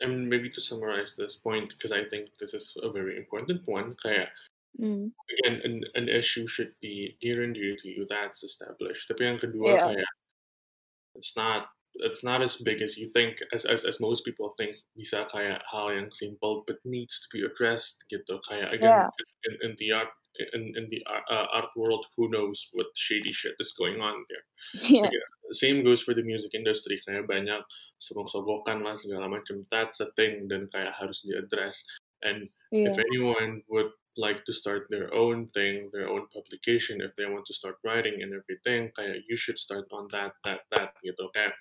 And 0.00 0.28
maybe 0.28 0.50
to 0.50 0.60
summarize 0.60 1.16
this 1.16 1.36
point, 1.36 1.70
because 1.70 1.92
I 1.92 2.04
think 2.04 2.28
this 2.38 2.52
is 2.52 2.74
a 2.82 2.92
very 2.92 3.16
important 3.16 3.62
one, 3.64 3.96
kayak, 4.04 4.28
mm. 4.76 5.08
again, 5.08 5.60
an, 5.64 5.84
an 5.96 6.08
issue 6.08 6.46
should 6.46 6.76
be 6.82 7.16
near 7.24 7.42
and 7.42 7.54
dear 7.54 7.76
to 7.80 7.88
you, 7.88 8.04
that's 8.04 8.44
established. 8.44 9.08
Tapi 9.08 9.24
yang 9.24 9.40
kedua, 9.40 9.72
Yeah. 9.72 9.86
kayak, 9.88 10.12
it's 11.16 11.32
not 11.32 11.72
it's 12.04 12.20
not 12.20 12.44
as 12.44 12.60
big 12.60 12.84
as 12.84 13.00
you 13.00 13.08
think, 13.08 13.40
as, 13.56 13.64
as 13.64 13.88
as 13.88 13.96
most 13.96 14.20
people 14.28 14.52
think. 14.60 14.76
Bisa 15.00 15.24
kayak 15.32 15.64
hal 15.64 15.88
yang 15.88 16.12
simple 16.12 16.60
but 16.68 16.76
needs 16.84 17.16
to 17.24 17.28
be 17.32 17.40
addressed 17.40 18.04
gitu. 18.12 18.36
Kayak 18.44 18.76
again 18.76 19.08
Yeah. 19.08 19.08
in, 19.48 19.54
in 19.64 19.72
the 19.80 19.96
art 19.96 20.12
in, 20.54 20.72
in 20.76 20.86
the 20.90 21.00
art, 21.06 21.24
uh, 21.30 21.46
art 21.52 21.70
world, 21.76 22.06
who 22.16 22.28
knows 22.28 22.68
what 22.72 22.86
shady 22.94 23.32
shit 23.32 23.54
is 23.58 23.74
going 23.76 24.00
on 24.00 24.24
there. 24.28 24.44
yeah 24.88 25.10
Same 25.54 25.86
goes 25.86 26.02
for 26.02 26.10
the 26.12 26.26
music 26.26 26.58
industry. 26.58 26.98
Kayak 27.06 27.30
banyak 27.30 27.62
sogok-sogokan 28.02 28.82
lah 28.82 28.98
segala 28.98 29.30
macam. 29.30 29.62
That's 29.70 30.02
a 30.02 30.10
thing 30.18 30.50
dan 30.50 30.66
kayak 30.74 30.98
harus 30.98 31.22
diaddress. 31.22 31.86
And 32.26 32.50
yeah 32.74 32.90
if 32.90 32.98
anyone 32.98 33.62
would 33.70 33.94
like 34.18 34.42
to 34.48 34.52
start 34.52 34.88
their 34.88 35.12
own 35.14 35.52
thing, 35.52 35.92
their 35.92 36.08
own 36.08 36.26
publication, 36.32 37.04
if 37.04 37.12
they 37.14 37.28
want 37.28 37.44
to 37.46 37.54
start 37.54 37.76
writing 37.86 38.24
and 38.24 38.32
everything, 38.34 38.90
kayak 38.96 39.22
you 39.28 39.36
should 39.38 39.60
start 39.60 39.86
on 39.92 40.08
that, 40.10 40.34
that, 40.42 40.66
that 40.74 40.96
gitu. 41.04 41.30
Kayak 41.36 41.54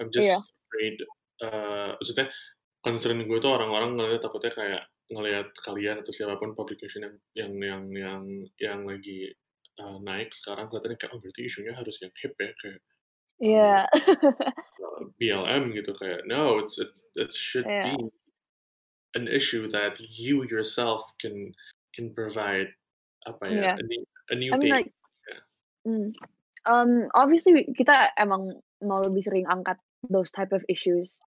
I'm 0.00 0.08
just 0.08 0.32
Yeah. 0.32 0.40
afraid. 0.40 0.96
Uh, 1.36 1.92
maksudnya 2.00 2.32
concern 2.80 3.20
gue 3.26 3.38
tuh 3.42 3.52
orang-orang 3.52 3.98
ngeliat 3.98 4.22
takutnya 4.24 4.54
kayak 4.54 4.82
ngelihat 5.10 5.54
kalian 5.62 6.02
atau 6.02 6.10
siapa 6.10 6.34
pun 6.38 6.58
publication 6.58 7.06
yang 7.06 7.16
yang 7.38 7.52
yang 7.62 7.82
yang 7.94 8.22
yang 8.58 8.80
lagi 8.82 9.30
uh, 9.78 9.98
naik 10.02 10.34
sekarang 10.34 10.66
kelihatannya 10.66 10.98
kayak 10.98 11.12
oh 11.14 11.20
berarti 11.22 11.42
isunya 11.46 11.72
harus 11.74 11.96
yang 12.02 12.10
hip 12.18 12.34
ya 12.42 12.50
kayak 12.58 12.80
yeah 13.54 13.82
uh, 13.94 15.02
BLM 15.20 15.76
gitu 15.76 15.94
kayak 15.94 16.26
no 16.26 16.58
it's 16.58 16.80
it, 16.82 16.90
it 17.14 17.30
should 17.30 17.68
Yeah. 17.68 17.94
be 17.94 18.10
an 19.14 19.28
issue 19.30 19.68
that 19.70 19.96
you 20.10 20.42
yourself 20.48 21.06
can 21.22 21.54
can 21.94 22.10
provide 22.12 22.72
apa 23.30 23.44
ya 23.46 23.60
Yeah. 23.72 23.74
a 23.78 23.84
new, 23.84 24.02
a 24.32 24.34
new 24.34 24.52
I 24.52 24.58
mean 24.58 24.72
take 24.72 24.74
like 24.74 24.90
mm, 25.86 26.08
um 26.66 26.90
obviously 27.14 27.62
kita 27.78 28.10
emang 28.18 28.58
mau 28.82 29.04
lebih 29.06 29.22
sering 29.22 29.46
angkat 29.46 29.78
those 30.10 30.34
type 30.34 30.50
of 30.50 30.66
issues 30.66 31.20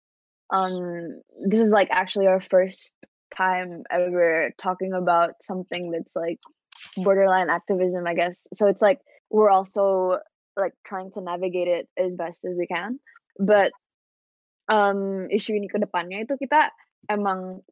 um 0.55 1.21
this 1.51 1.61
is 1.61 1.75
like 1.75 1.91
actually 1.93 2.31
our 2.31 2.41
first 2.41 2.95
time 3.37 3.83
ever 3.91 4.53
talking 4.59 4.93
about 4.93 5.35
something 5.43 5.91
that's 5.91 6.17
like 6.17 6.41
borderline 6.97 7.51
activism, 7.51 8.07
I 8.07 8.15
guess. 8.15 8.47
So 8.55 8.69
it's 8.69 8.83
like 8.83 9.01
we're 9.31 9.51
also 9.51 10.19
like 10.57 10.73
trying 10.85 11.11
to 11.13 11.21
navigate 11.21 11.69
it 11.69 11.89
as 11.97 12.15
best 12.15 12.45
as 12.45 12.57
we 12.57 12.67
can. 12.67 12.99
But 13.39 13.73
um 14.73 15.29
isu 15.31 15.63
ini 15.63 15.71
ke 15.71 15.79
depannya 15.79 16.27
itu 16.27 16.35
kita 16.41 16.75
emang 17.07 17.63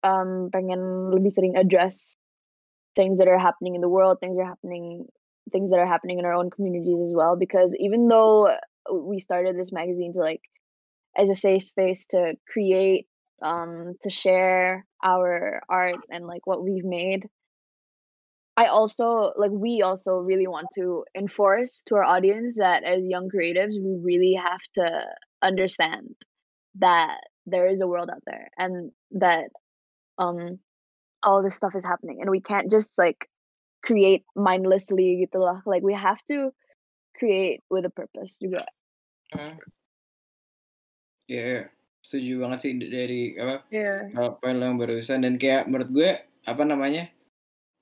um 0.00 0.48
pengen 0.48 1.12
lebih 1.12 1.28
sering 1.28 1.60
address 1.60 2.16
things 2.96 3.18
that 3.18 3.28
are 3.28 3.40
happening 3.40 3.74
in 3.74 3.82
the 3.84 3.90
world, 3.90 4.20
things 4.20 4.38
are 4.38 4.48
happening 4.48 5.08
things 5.50 5.70
that 5.70 5.78
are 5.78 5.90
happening 5.90 6.18
in 6.18 6.24
our 6.24 6.32
own 6.32 6.50
communities 6.50 7.00
as 7.00 7.12
well 7.12 7.36
because 7.36 7.74
even 7.78 8.06
though 8.06 8.48
we 8.90 9.18
started 9.18 9.58
this 9.58 9.72
magazine 9.72 10.12
to 10.12 10.20
like 10.20 10.40
as 11.18 11.28
a 11.28 11.34
safe 11.34 11.62
space 11.62 12.06
to 12.06 12.34
create 12.46 13.06
um 13.42 13.94
to 14.02 14.10
share 14.10 14.86
our 15.02 15.62
art 15.68 15.96
and 16.10 16.26
like 16.26 16.46
what 16.46 16.62
we've 16.62 16.84
made. 16.84 17.28
I 18.56 18.66
also 18.66 19.32
like 19.36 19.50
we 19.50 19.82
also 19.82 20.12
really 20.12 20.46
want 20.46 20.68
to 20.74 21.04
enforce 21.16 21.82
to 21.86 21.96
our 21.96 22.04
audience 22.04 22.54
that 22.56 22.84
as 22.84 23.02
young 23.04 23.30
creatives 23.30 23.72
we 23.80 23.98
really 24.02 24.34
have 24.34 24.60
to 24.74 25.06
understand 25.40 26.14
that 26.78 27.18
there 27.46 27.66
is 27.66 27.80
a 27.80 27.86
world 27.86 28.10
out 28.10 28.22
there 28.26 28.48
and 28.58 28.92
that 29.12 29.48
um 30.18 30.58
all 31.22 31.42
this 31.42 31.56
stuff 31.56 31.74
is 31.74 31.84
happening 31.84 32.18
and 32.20 32.30
we 32.30 32.40
can't 32.40 32.70
just 32.70 32.90
like 32.98 33.28
create 33.82 34.22
mindlessly 34.36 35.26
like 35.66 35.82
we 35.82 35.94
have 35.94 36.22
to 36.24 36.50
create 37.16 37.60
with 37.70 37.84
a 37.84 37.90
purpose 37.90 38.38
juga 38.40 38.64
Hmm. 39.32 39.56
Ya, 41.24 41.72
setuju 42.02 42.42
banget 42.42 42.58
sih 42.66 42.72
dari 42.76 43.38
apa 43.38 43.62
yeah 43.70 44.10
poin 44.42 44.58
lo 44.58 44.68
yang 44.68 44.76
barusan. 44.76 45.22
Dan 45.22 45.38
kayak 45.38 45.70
menurut 45.70 45.90
gue 45.94 46.10
apa 46.44 46.62
namanya 46.66 47.06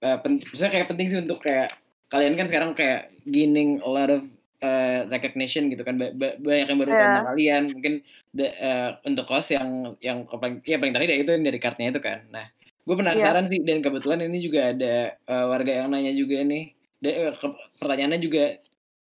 uh, 0.05 0.21
pen, 0.21 0.45
kayak 0.45 0.87
penting 0.93 1.09
sih 1.09 1.19
untuk 1.19 1.41
kayak 1.41 1.73
kalian 2.13 2.37
kan 2.37 2.47
sekarang 2.47 2.77
kayak 2.77 3.11
gaining 3.25 3.81
a 3.81 3.89
lot 3.89 4.13
of 4.13 4.23
uh, 4.61 5.09
recognition 5.09 5.73
gitu 5.73 5.81
kan. 5.83 5.97
Ba- 5.97 6.13
ba- 6.13 6.37
banyak 6.37 6.69
yang 6.69 6.79
baru 6.79 6.93
tahu 6.93 6.99
Yeah. 7.01 7.09
tentang 7.11 7.29
kalian. 7.33 7.63
Mungkin 7.73 7.95
the- 8.37 8.57
uh, 8.61 8.91
untuk 9.09 9.25
kos 9.25 9.49
yang 9.51 9.97
yang 10.05 10.29
paling 10.29 10.61
ya 10.69 10.77
paling 10.77 10.93
tadi 10.93 11.05
itu 11.17 11.33
yang 11.33 11.45
dari 11.49 11.59
kartnya 11.59 11.91
itu 11.91 12.01
kan. 12.05 12.29
Nah 12.29 12.47
gue 12.81 12.97
penasaran 12.97 13.45
sih 13.47 13.61
dan 13.63 13.81
kebetulan 13.81 14.25
ini 14.25 14.41
juga 14.41 14.73
ada 14.75 15.15
uh, 15.29 15.47
warga 15.53 15.85
yang 15.85 15.93
nanya 15.95 16.11
juga 16.17 16.43
nih 16.43 16.75
Dan, 16.99 17.13
uh, 17.29 17.33
ke- 17.37 17.61
pertanyaannya 17.79 18.21
juga 18.21 18.45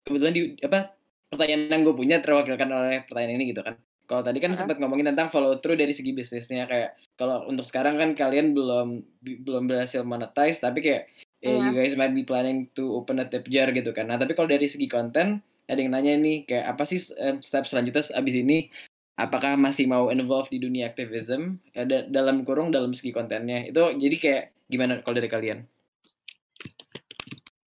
kebetulan 0.05 0.35
di 0.35 0.43
apa 0.61 0.93
pertanyaan 1.33 1.63
yang 1.73 1.83
gue 1.87 1.95
punya 1.97 2.17
terwakilkan 2.21 2.69
oleh 2.69 3.03
pertanyaan 3.09 3.39
ini 3.41 3.45
gitu 3.55 3.65
kan 3.65 3.79
kalau 4.09 4.25
tadi 4.25 4.41
kan 4.41 4.57
Uh-huh. 4.57 4.65
sempat 4.65 4.81
ngomongin 4.81 5.13
tentang 5.13 5.29
follow 5.29 5.61
through 5.61 5.77
dari 5.77 5.93
segi 5.93 6.17
bisnisnya 6.17 6.65
kayak 6.65 6.97
kalau 7.21 7.45
untuk 7.45 7.69
sekarang 7.69 8.01
kan 8.01 8.17
kalian 8.17 8.57
belum 8.57 9.05
belum 9.45 9.69
berhasil 9.69 10.01
monetize 10.03 10.65
tapi 10.65 10.81
kayak 10.81 11.13
eh, 11.45 11.53
Iya. 11.53 11.71
you 11.71 11.73
guys 11.77 11.95
might 11.95 12.17
be 12.17 12.25
planning 12.25 12.67
to 12.73 12.89
open 12.97 13.21
a 13.21 13.29
tip 13.29 13.45
jar 13.53 13.69
gitu 13.71 13.93
kan. 13.93 14.09
Nah 14.09 14.17
tapi 14.17 14.33
kalau 14.33 14.49
dari 14.49 14.65
segi 14.65 14.89
konten 14.89 15.45
ada 15.69 15.77
yang 15.77 15.93
nanya 15.93 16.17
nih 16.17 16.49
kayak 16.49 16.73
apa 16.73 16.83
sih 16.89 16.99
eh, 17.21 17.37
step 17.45 17.69
selanjutnya 17.69 18.03
abis 18.17 18.35
ini? 18.35 18.73
Apakah 19.19 19.59
masih 19.59 19.91
mau 19.91 20.09
involve 20.15 20.47
di 20.49 20.63
dunia 20.63 20.89
activism 20.89 21.59
ada 21.75 22.07
dalam 22.07 22.47
kurung 22.47 22.71
dalam 22.73 22.95
segi 22.97 23.11
kontennya. 23.13 23.67
Itu 23.69 23.93
jadi 23.99 24.17
kayak 24.17 24.45
gimana 24.71 25.03
kalau 25.05 25.19
dari 25.21 25.29
kalian? 25.29 25.59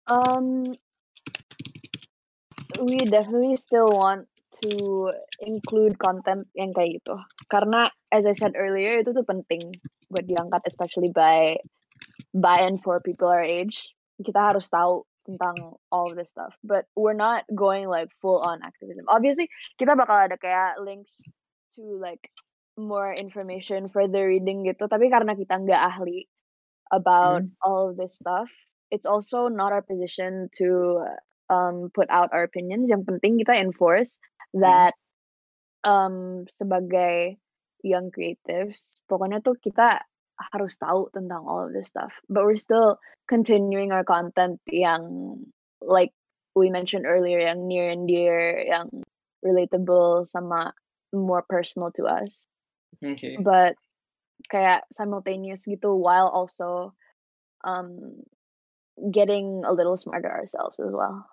Um, 0.09 0.73
we 2.81 3.05
definitely 3.05 3.57
still 3.57 3.89
want 3.93 4.29
to 4.65 5.13
include 5.45 6.01
content 6.01 6.49
yang 6.57 6.73
kayak 6.73 7.03
gitu. 7.03 7.17
Karena 7.53 7.89
as 8.09 8.25
I 8.25 8.33
said 8.33 8.57
earlier 8.57 9.05
itu 9.05 9.13
tuh 9.13 9.27
penting 9.29 9.73
buat 10.09 10.25
diangkat 10.25 10.65
especially 10.65 11.13
by 11.13 11.61
by 12.33 12.65
and 12.65 12.81
for 12.81 13.01
people 13.05 13.29
our 13.29 13.45
age. 13.45 13.93
Kita 14.19 14.53
harus 14.53 14.67
tahu 14.73 15.05
tentang 15.29 15.77
all 15.93 16.11
of 16.11 16.17
this 16.17 16.33
stuff. 16.33 16.57
But 16.65 16.89
we're 16.97 17.17
not 17.17 17.45
going 17.53 17.87
like 17.87 18.09
full 18.25 18.41
on 18.41 18.65
activism. 18.65 19.05
Obviously 19.13 19.53
kita 19.77 19.93
bakal 19.95 20.17
ada 20.17 20.41
kayak 20.41 20.81
links 20.81 21.21
to 21.77 21.85
like 22.01 22.33
more 22.81 23.13
information 23.13 23.93
further 23.93 24.33
reading 24.33 24.65
gitu. 24.65 24.89
Tapi 24.89 25.13
karena 25.13 25.37
kita 25.37 25.61
nggak 25.61 25.83
ahli 25.83 26.25
about 26.89 27.45
all 27.61 27.93
of 27.93 28.01
this 28.01 28.17
stuff, 28.17 28.49
it's 28.89 29.05
also 29.05 29.53
not 29.53 29.77
our 29.77 29.85
position 29.85 30.49
to 30.57 31.05
um, 31.53 31.93
put 31.93 32.09
out 32.09 32.33
our 32.33 32.49
opinions. 32.49 32.89
Yang 32.89 33.05
penting 33.13 33.37
kita 33.45 33.61
enforce 33.61 34.17
that 34.55 34.95
um, 35.85 36.47
sebagai 36.53 37.37
young 37.83 38.11
creatives, 38.11 39.01
pokoknya 39.07 39.45
tuh 39.45 39.57
kita 39.59 40.03
harus 40.55 40.79
tahu 40.79 41.11
tentang 41.11 41.45
all 41.47 41.67
of 41.67 41.75
this 41.75 41.91
stuff. 41.91 42.15
But 42.31 42.47
we're 42.47 42.61
still 42.61 42.99
continuing 43.27 43.91
our 43.91 44.07
content 44.07 44.63
yang 44.71 45.35
like 45.83 46.15
we 46.55 46.71
mentioned 46.71 47.07
earlier, 47.07 47.39
yang 47.39 47.67
near 47.67 47.91
and 47.91 48.07
dear, 48.07 48.63
yang 48.67 48.91
relatable 49.45 50.27
sama 50.27 50.75
more 51.15 51.43
personal 51.47 51.91
to 51.95 52.07
us. 52.07 52.47
oke 53.03 53.39
But 53.43 53.79
kayak 54.51 54.87
simultaneous 54.95 55.67
gitu 55.67 55.99
while 55.99 56.31
also 56.31 56.95
um, 57.67 58.23
getting 59.11 59.67
a 59.67 59.73
little 59.75 59.99
smarter 59.99 60.31
ourselves 60.31 60.79
as 60.79 60.95
well. 60.95 61.27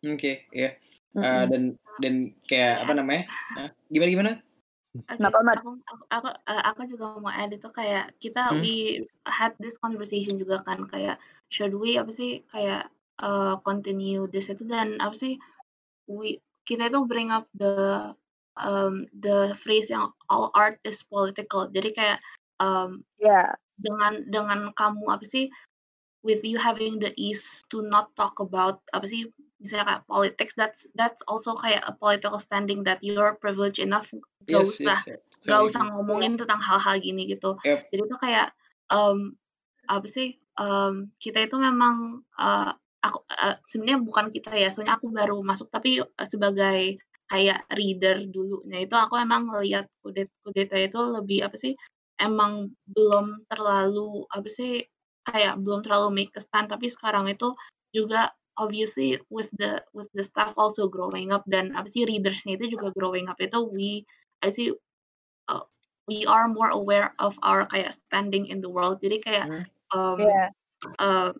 oke 0.00 0.48
ya 0.52 0.72
Eh, 1.10 1.18
Mm-mm. 1.18 1.50
dan 1.50 1.62
dan 1.98 2.14
kayak 2.46 2.86
apa 2.86 2.92
namanya 2.94 3.22
Hah? 3.58 3.68
gimana 3.90 4.10
gimana 4.14 4.32
Oke, 4.90 5.18
Kenapa, 5.18 5.38
Mat? 5.42 5.58
aku, 5.58 5.70
aku, 5.86 6.02
aku, 6.10 6.28
eh, 6.50 6.62
aku 6.66 6.80
juga 6.86 7.04
mau 7.18 7.30
add 7.30 7.50
itu 7.54 7.66
kayak 7.70 8.14
kita 8.22 8.54
Hmm. 8.54 8.62
we 8.62 9.02
had 9.26 9.54
this 9.58 9.74
conversation 9.78 10.38
juga 10.38 10.62
kan 10.62 10.86
kayak 10.86 11.18
should 11.50 11.74
we 11.74 11.98
apa 11.98 12.10
sih 12.14 12.42
kayak 12.50 12.90
uh, 13.22 13.58
continue 13.66 14.30
this 14.30 14.50
itu 14.50 14.62
dan 14.66 14.98
apa 15.02 15.14
sih 15.18 15.34
we 16.06 16.38
kita 16.62 16.86
itu 16.90 17.02
bring 17.06 17.34
up 17.34 17.46
the 17.58 18.14
um, 18.58 19.06
the 19.18 19.50
phrase 19.58 19.90
yang 19.90 20.14
all 20.30 20.50
art 20.54 20.78
is 20.86 21.02
political 21.02 21.66
jadi 21.70 21.90
kayak 21.90 22.18
um, 22.62 23.02
Yeah. 23.18 23.58
dengan 23.82 24.26
dengan 24.30 24.60
kamu 24.78 25.10
apa 25.10 25.26
sih 25.26 25.50
with 26.22 26.42
you 26.46 26.56
having 26.56 26.98
the 27.02 27.10
ease 27.18 27.62
to 27.68 27.82
not 27.82 28.10
talk 28.14 28.38
about 28.38 28.78
apa 28.94 29.06
sih 29.10 29.26
misalnya 29.60 29.84
kayak 29.86 30.02
politics 30.08 30.54
that's 30.56 30.88
that's 30.96 31.20
also 31.28 31.52
kayak 31.52 31.84
a 31.84 31.92
political 31.92 32.40
standing 32.40 32.80
that 32.80 32.98
you're 33.04 33.36
privileged 33.38 33.78
enough 33.78 34.08
gak 34.48 34.64
Yes, 34.64 34.80
usah 34.80 34.98
yes, 35.04 35.20
yes. 35.20 35.46
gak 35.46 35.60
usah 35.68 35.82
ngomongin 35.92 36.40
tentang 36.40 36.58
hal-hal 36.64 36.96
gini 36.98 37.28
gitu 37.28 37.60
Yep. 37.62 37.92
jadi 37.92 38.02
itu 38.08 38.16
kayak 38.16 38.48
um, 38.88 39.36
apa 39.86 40.06
sih 40.08 40.40
um, 40.56 41.12
kita 41.20 41.44
itu 41.44 41.60
memang 41.60 42.24
uh, 42.40 42.72
aku 43.04 43.20
uh, 43.28 43.56
sebenarnya 43.68 44.00
bukan 44.00 44.32
kita 44.32 44.52
ya 44.56 44.72
soalnya 44.72 44.96
aku 44.96 45.12
baru 45.12 45.44
masuk 45.44 45.68
tapi 45.68 46.00
uh, 46.00 46.26
sebagai 46.28 46.96
kayak 47.30 47.62
reader 47.76 48.26
dulunya 48.26 48.82
itu 48.88 48.96
aku 48.98 49.14
emang 49.20 49.46
kudet 50.02 50.28
kudeta 50.42 50.76
itu 50.80 50.98
lebih 50.98 51.46
apa 51.46 51.54
sih 51.54 51.76
emang 52.18 52.74
belum 52.90 53.46
terlalu 53.46 54.26
apa 54.34 54.48
sih 54.50 54.82
kayak 55.24 55.62
belum 55.62 55.86
terlalu 55.86 56.08
make 56.10 56.34
a 56.34 56.42
stand 56.42 56.68
tapi 56.72 56.90
sekarang 56.90 57.30
itu 57.30 57.54
juga 57.94 58.34
obviously 58.58 59.18
with 59.30 59.50
the 59.58 59.82
with 59.94 60.10
the 60.16 60.24
staff 60.24 60.54
also 60.58 60.90
growing 60.90 61.30
up 61.30 61.46
dan 61.46 61.74
apa 61.76 61.86
sih 61.86 62.02
readersnya 62.06 62.58
itu 62.58 62.74
juga 62.78 62.90
growing 62.96 63.30
up 63.30 63.38
itu 63.38 63.58
we 63.70 64.02
I 64.42 64.50
see 64.50 64.74
uh, 65.46 65.64
we 66.08 66.26
are 66.26 66.50
more 66.50 66.72
aware 66.72 67.12
of 67.20 67.38
our 67.44 67.68
kayak 67.70 67.94
standing 67.94 68.48
in 68.48 68.58
the 68.64 68.70
world 68.70 68.98
jadi 68.98 69.18
kayak 69.22 69.46
Hmm. 69.46 69.64
um, 69.94 70.18
Yeah. 70.22 70.48
uh, 70.98 71.30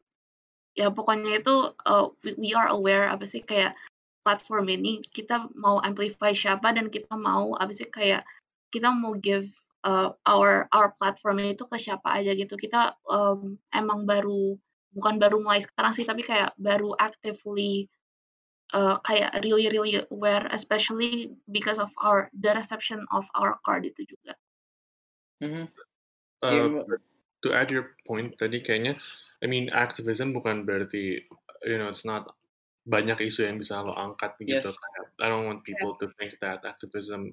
ya 0.79 0.89
pokoknya 0.91 1.43
itu 1.43 1.75
uh, 1.87 2.11
we, 2.23 2.31
we 2.39 2.51
are 2.55 2.71
aware 2.71 3.11
apa 3.11 3.27
sih 3.27 3.43
kayak 3.43 3.75
platform 4.23 4.69
ini 4.69 5.01
kita 5.01 5.49
mau 5.57 5.81
amplify 5.81 6.31
siapa 6.31 6.71
dan 6.77 6.93
kita 6.93 7.17
mau 7.17 7.57
apa 7.57 7.73
sih 7.73 7.89
kayak 7.89 8.23
kita 8.71 8.93
mau 8.93 9.17
give 9.19 9.49
uh, 9.85 10.13
our 10.29 10.69
our 10.77 10.93
platform 11.01 11.41
itu 11.43 11.65
ke 11.67 11.77
siapa 11.81 12.21
aja 12.21 12.37
gitu 12.37 12.55
kita 12.55 12.95
um, 13.09 13.57
emang 13.73 14.05
baru 14.05 14.55
bukan 14.95 15.17
baru 15.23 15.39
mulai 15.43 15.63
sekarang 15.63 15.93
sih 15.95 16.05
tapi 16.07 16.23
kayak 16.27 16.51
baru 16.59 16.95
actively 16.99 17.87
uh, 18.75 18.99
kayak 19.07 19.31
really 19.47 19.71
really 19.71 20.03
aware 20.11 20.47
especially 20.51 21.31
because 21.51 21.79
of 21.79 21.91
our 22.03 22.27
the 22.43 22.51
reception 22.55 23.03
of 23.15 23.27
our 23.39 23.59
card 23.67 23.87
itu 23.87 24.05
juga 24.07 24.35
Mhm. 25.41 25.73
Uh, 26.45 26.53
Iya, 26.53 26.63
Mbak. 26.85 27.01
to 27.41 27.49
add 27.57 27.73
your 27.73 27.97
point 28.05 28.37
tadi 28.37 28.61
kayaknya, 28.61 29.01
I 29.41 29.49
mean 29.49 29.73
activism 29.73 30.37
bukan 30.37 30.69
berarti 30.69 31.25
you 31.65 31.77
know 31.81 31.89
it's 31.89 32.05
not 32.05 32.37
banyak 32.85 33.17
isu 33.25 33.49
yang 33.49 33.57
bisa 33.57 33.81
lo 33.81 33.97
angkat 33.97 34.37
gitu. 34.45 34.69
Yes. 34.69 34.77
Kayak, 34.77 35.07
I 35.21 35.27
don't 35.33 35.49
want 35.49 35.65
people 35.65 35.97
to 36.01 36.13
think 36.21 36.37
that 36.45 36.65
activism 36.69 37.33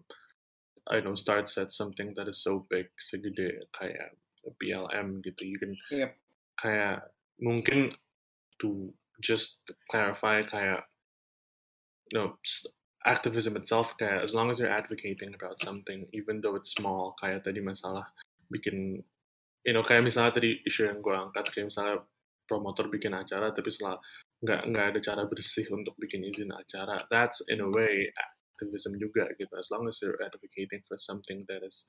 I 0.88 1.04
know 1.04 1.20
starts 1.20 1.60
at 1.60 1.76
something 1.76 2.16
that 2.16 2.32
is 2.32 2.40
so 2.40 2.64
big 2.72 2.88
segede 2.96 3.68
kayak 3.76 4.16
BLM 4.64 5.20
gitu. 5.28 5.44
You 5.44 5.60
can 5.60 5.76
Yep. 5.92 6.16
kayak 6.64 7.12
mungkin 7.40 7.94
to 8.60 8.94
just 9.22 9.62
clarify 9.90 10.42
kayak 10.46 10.86
no 12.14 12.38
activism 13.06 13.56
itself 13.56 13.94
kayak 13.98 14.24
as 14.24 14.34
long 14.34 14.50
as 14.50 14.60
you're 14.60 14.72
advocating 14.72 15.34
about 15.34 15.58
something 15.62 16.08
even 16.14 16.42
though 16.42 16.56
it's 16.56 16.74
small 16.76 17.16
kayak 17.22 17.44
tadi 17.44 17.62
masalah 17.62 18.04
bikin 18.50 19.02
you 19.64 19.74
know 19.74 19.84
kayak 19.84 20.04
misalnya 20.04 20.34
tadi 20.34 20.60
isu 20.66 20.88
yang 20.90 21.00
gue 21.04 21.14
angkat 21.14 21.46
kayak 21.54 21.70
misalnya 21.70 22.04
promotor 22.48 22.88
bikin 22.88 23.12
acara 23.14 23.52
tapi 23.52 23.70
setelah 23.70 24.00
nggak 24.44 24.62
nggak 24.70 24.86
ada 24.94 25.00
cara 25.02 25.22
bersih 25.28 25.66
untuk 25.74 25.98
bikin 26.00 26.24
izin 26.24 26.54
acara 26.54 27.04
that's 27.10 27.42
in 27.50 27.60
a 27.60 27.70
way 27.74 28.08
activism 28.56 28.96
juga 28.98 29.28
gitu 29.36 29.52
as 29.58 29.68
long 29.74 29.86
as 29.90 30.00
you're 30.00 30.18
advocating 30.24 30.82
for 30.88 30.96
something 30.98 31.44
that 31.50 31.62
is 31.66 31.86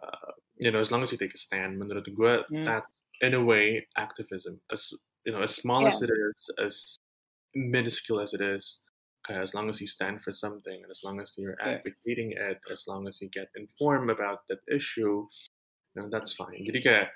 uh, 0.00 0.32
you 0.60 0.72
know 0.72 0.80
as 0.80 0.90
long 0.90 1.04
as 1.04 1.12
you 1.12 1.18
take 1.20 1.32
a 1.32 1.40
stand 1.40 1.76
menurut 1.78 2.04
gue 2.08 2.34
Hmm. 2.50 2.64
that's 2.66 2.90
in 3.20 3.34
a 3.34 3.42
way 3.44 3.86
activism 3.96 4.60
as 4.72 4.92
you 5.24 5.32
know 5.32 5.42
as 5.42 5.54
small 5.56 5.86
as 5.86 6.02
it 6.02 6.10
is 6.10 6.50
as 6.64 6.96
minuscule 7.54 8.20
as 8.20 8.34
it 8.34 8.40
is 8.40 8.80
kayak 9.26 9.42
as 9.42 9.54
long 9.54 9.68
as 9.68 9.80
you 9.80 9.86
stand 9.88 10.22
for 10.22 10.30
something 10.30 10.78
and 10.82 10.90
as 10.90 11.00
long 11.02 11.20
as 11.20 11.34
you're 11.38 11.58
Yeah. 11.64 11.82
advocating 11.82 12.32
it 12.36 12.58
as 12.70 12.84
long 12.86 13.08
as 13.08 13.18
you 13.20 13.28
get 13.30 13.48
informed 13.56 14.10
about 14.10 14.46
that 14.48 14.60
issue 14.70 15.26
you 15.94 15.96
know, 15.98 16.08
that's 16.12 16.34
fine 16.36 16.62
jadi 16.66 16.80
kayak 16.84 17.08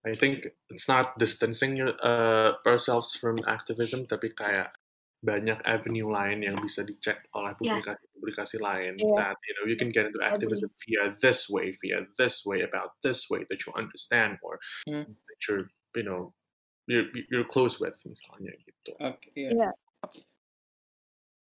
I 0.00 0.16
think 0.16 0.48
it's 0.72 0.88
not 0.88 1.18
distancing 1.20 1.76
your, 1.76 1.92
uh, 2.00 2.56
ourselves 2.64 3.12
from 3.12 3.36
activism, 3.44 4.08
tapi 4.08 4.32
kayak 4.32 4.72
banyak 5.20 5.60
avenue 5.68 6.08
lain 6.08 6.40
yang 6.40 6.56
bisa 6.56 6.80
dicek 6.80 7.28
oleh 7.36 7.52
Yeah. 7.60 7.76
publikasi-publikasi 7.76 8.56
lain. 8.56 8.96
Yeah. 8.96 9.16
That 9.20 9.36
you 9.44 9.52
know 9.60 9.64
you 9.68 9.76
can 9.76 9.92
get 9.92 10.08
into 10.08 10.20
activism 10.24 10.72
via 10.88 11.12
this 11.20 11.44
way, 11.52 11.76
via 11.84 12.08
this 12.16 12.40
way, 12.48 12.64
about 12.64 12.96
this 13.04 13.28
way 13.28 13.44
that 13.52 13.60
you 13.68 13.70
understand 13.76 14.40
or 14.40 14.56
Hmm. 14.88 15.04
that 15.04 15.38
you're 15.44 15.68
you 15.92 16.04
know 16.04 16.32
you're 16.88 17.06
you're 17.28 17.44
close 17.46 17.76
with 17.76 17.94
misalnya 18.08 18.56
gitu. 18.64 18.96
Oke, 18.96 19.28
iya. 19.36 19.50
Iya. 19.52 19.70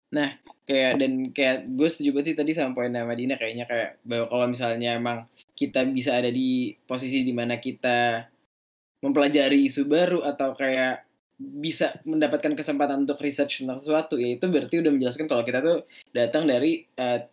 Nah, 0.10 0.34
kayak 0.66 0.98
dan 0.98 1.30
kayak 1.30 1.70
gue 1.70 1.86
setuju 1.86 2.10
banget 2.18 2.34
sih 2.34 2.38
tadi 2.42 2.52
sama 2.58 2.74
poin 2.74 2.90
sama 2.90 3.14
Dina 3.14 3.38
kayaknya 3.38 3.70
kayak 3.70 4.02
bahwa 4.02 4.26
kalau 4.26 4.46
misalnya 4.50 4.98
emang 4.98 5.30
kita 5.54 5.86
bisa 5.86 6.18
ada 6.18 6.34
di 6.34 6.74
posisi 6.90 7.22
di 7.22 7.30
mana 7.30 7.62
kita 7.62 8.26
mempelajari 9.06 9.70
isu 9.70 9.86
baru 9.86 10.26
atau 10.26 10.58
kayak 10.58 11.06
bisa 11.40 11.96
mendapatkan 12.04 12.52
kesempatan 12.52 13.08
untuk 13.08 13.24
research 13.24 13.64
tentang 13.64 13.80
sesuatu 13.80 14.20
ya 14.20 14.36
itu 14.36 14.46
berarti 14.52 14.84
udah 14.84 14.92
menjelaskan 14.92 15.32
kalau 15.32 15.48
kita 15.48 15.64
tuh 15.64 15.88
datang 16.12 16.44
dari 16.44 16.84
eh, 17.00 17.24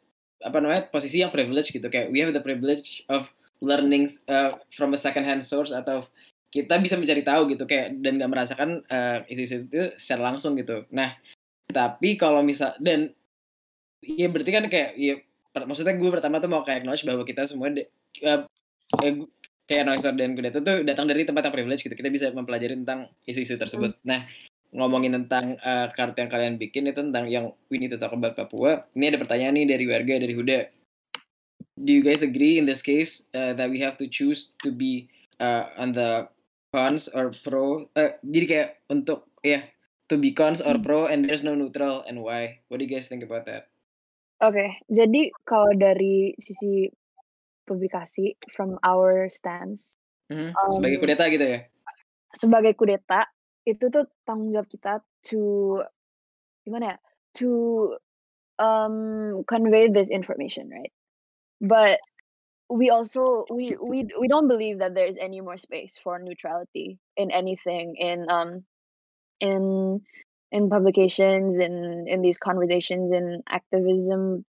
apa 0.46 0.58
namanya 0.62 0.86
posisi 0.94 1.26
yang 1.26 1.34
privilege 1.34 1.74
gitu 1.74 1.90
kayak 1.90 2.14
we 2.14 2.22
have 2.22 2.30
the 2.30 2.42
privilege 2.42 3.02
of 3.10 3.26
learning 3.64 4.06
uh, 4.30 4.54
from 4.70 4.94
a 4.94 5.00
second 5.00 5.26
hand 5.26 5.42
source 5.42 5.74
atau 5.74 6.06
kita 6.54 6.78
bisa 6.78 6.94
mencari 6.94 7.26
tahu 7.26 7.50
gitu 7.50 7.66
kayak 7.66 7.98
dan 8.00 8.22
nggak 8.22 8.30
merasakan 8.30 8.86
eh, 8.86 9.26
isu-isu 9.32 9.66
itu 9.66 9.82
secara 9.98 10.32
langsung 10.32 10.54
gitu. 10.54 10.86
Nah 10.94 11.18
tapi 11.66 12.14
kalau 12.14 12.46
misal 12.46 12.78
dan 12.78 13.10
ya 14.04 14.30
berarti 14.30 14.50
kan 14.54 14.64
kayak 14.70 14.94
ya 14.94 15.18
maksudnya 15.66 15.98
gue 15.98 16.10
pertama 16.12 16.38
tuh 16.38 16.52
mau 16.52 16.62
kayak 16.62 16.84
acknowledge 16.84 17.08
bahwa 17.08 17.24
kita 17.26 17.48
semua 17.48 17.72
de, 17.72 17.88
gu- 18.92 19.30
kayak 19.66 19.84
Noiser 19.86 20.14
dan 20.14 20.38
Kudeta 20.38 20.62
tuh 20.62 20.86
datang 20.86 21.10
dari 21.10 21.26
tempat 21.26 21.50
yang 21.50 21.54
privilege 21.54 21.82
gitu. 21.82 21.94
Kita 21.94 22.08
bisa 22.10 22.30
mempelajari 22.30 22.78
tentang 22.82 23.10
isu-isu 23.26 23.58
tersebut. 23.58 23.98
Nah 24.06 24.26
ngomongin 24.74 25.14
tentang 25.14 25.56
eh, 25.56 25.86
kartu 25.94 26.26
yang 26.26 26.30
kalian 26.30 26.54
bikin 26.58 26.90
itu 26.90 27.00
tentang 27.00 27.30
yang 27.30 27.54
we 27.70 27.78
need 27.78 27.92
to 27.92 28.00
talk 28.00 28.12
about 28.12 28.34
Papua 28.34 28.84
ini 28.98 29.08
ada 29.08 29.18
pertanyaan 29.20 29.54
nih 29.56 29.66
dari 29.70 29.84
warga 29.86 30.14
dari 30.18 30.34
Huda. 30.34 30.58
Do 31.76 31.92
you 31.92 32.00
guys 32.00 32.24
agree 32.24 32.56
in 32.56 32.64
this 32.64 32.80
case 32.80 33.28
uh, 33.36 33.52
that 33.52 33.68
we 33.68 33.76
have 33.84 34.00
to 34.00 34.08
choose 34.08 34.56
to 34.64 34.72
be 34.72 35.12
uh, 35.44 35.68
on 35.76 35.92
the 35.92 36.24
cons 36.72 37.08
or 37.12 37.32
pro 37.44 37.88
eh, 37.96 38.16
jadi 38.24 38.46
kayak 38.48 38.68
untuk 38.88 39.28
ya 39.44 39.64
to 40.08 40.16
be 40.16 40.32
cons 40.32 40.64
or 40.64 40.80
pro 40.80 41.06
and 41.08 41.24
there's 41.24 41.44
no 41.44 41.56
neutral 41.56 42.04
and 42.08 42.20
why? 42.20 42.60
What 42.68 42.80
do 42.80 42.88
you 42.88 42.92
guys 42.92 43.08
think 43.08 43.22
about 43.22 43.44
that? 43.48 43.68
Oke, 44.44 44.84
jadi 44.92 45.32
kalau 45.48 45.72
dari 45.80 46.36
sisi 46.36 46.92
publikasi 47.66 48.38
from 48.54 48.78
our 48.86 49.28
stance. 49.28 49.98
Mhm. 50.30 50.54
Um, 50.54 50.72
sebagai 50.78 50.98
kudeta 51.02 51.26
gitu 51.30 51.44
ya? 51.44 51.60
sebagai 52.36 52.76
kudeta 52.76 53.24
itu 53.66 53.88
tuh 53.88 54.06
tanggung 54.28 54.52
jawab 54.52 54.68
kita 54.68 55.00
to 55.26 55.80
gimana 56.62 56.94
ya? 56.94 56.98
To 57.42 57.50
um 58.56 58.96
convey 59.44 59.88
this 59.90 60.12
information 60.12 60.70
right? 60.70 60.92
But 61.60 61.98
we 62.68 62.90
also 62.90 63.46
we 63.50 63.76
we 63.78 64.06
we 64.18 64.26
don't 64.28 64.48
believe 64.48 64.78
that 64.82 64.94
there 64.94 65.06
is 65.06 65.16
any 65.16 65.40
more 65.40 65.56
space 65.56 65.98
for 66.02 66.18
neutrality 66.18 66.98
in 67.16 67.30
anything 67.30 67.96
in 67.96 68.26
um 68.28 68.66
in 69.40 70.00
in 70.50 70.70
publications 70.70 71.58
in 71.58 72.06
in 72.06 72.22
these 72.22 72.38
conversations 72.38 73.12
in 73.12 73.42
activism 73.48 74.44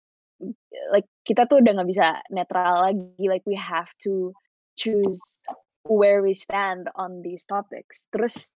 like 0.92 1.08
kita 1.28 1.46
tuh 1.48 1.62
udah 1.62 1.72
nggak 1.78 1.90
bisa 1.90 2.20
netral 2.34 2.84
lagi 2.84 3.26
like 3.30 3.46
we 3.46 3.56
have 3.56 3.90
to 4.02 4.34
choose 4.76 5.22
where 5.86 6.24
we 6.24 6.34
stand 6.34 6.90
on 6.96 7.22
these 7.22 7.46
topics 7.46 8.08
terus 8.12 8.52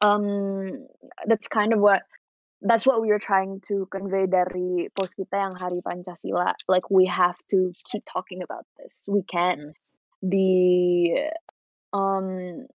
um 0.00 0.86
that's 1.26 1.48
kind 1.48 1.72
of 1.72 1.80
what 1.80 2.02
that's 2.60 2.84
what 2.84 3.00
we 3.00 3.08
were 3.08 3.22
trying 3.22 3.56
to 3.64 3.88
convey 3.88 4.28
dari 4.28 4.92
post 4.92 5.16
kita 5.16 5.32
yang 5.32 5.54
hari 5.56 5.80
Pancasila 5.80 6.52
like 6.68 6.86
we 6.92 7.08
have 7.08 7.36
to 7.48 7.72
keep 7.88 8.04
talking 8.04 8.44
about 8.44 8.68
this 8.76 9.08
we 9.08 9.24
can't 9.26 9.60
Hmm. 9.60 10.28
be 10.28 11.16
um 11.96 12.68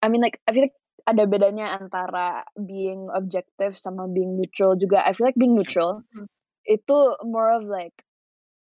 I 0.00 0.08
mean 0.08 0.24
like 0.24 0.40
I 0.48 0.56
feel 0.56 0.64
like 0.72 0.78
ada 1.06 1.28
bedanya 1.28 1.76
antara 1.76 2.42
being 2.56 3.12
objective 3.12 3.76
sama 3.76 4.08
being 4.08 4.40
neutral 4.40 4.74
juga 4.80 5.04
I 5.04 5.12
feel 5.12 5.28
like 5.28 5.36
being 5.38 5.54
neutral 5.54 6.00
Hmm. 6.16 6.26
Itu 6.66 7.16
more 7.22 7.50
of 7.52 7.64
like 7.64 7.94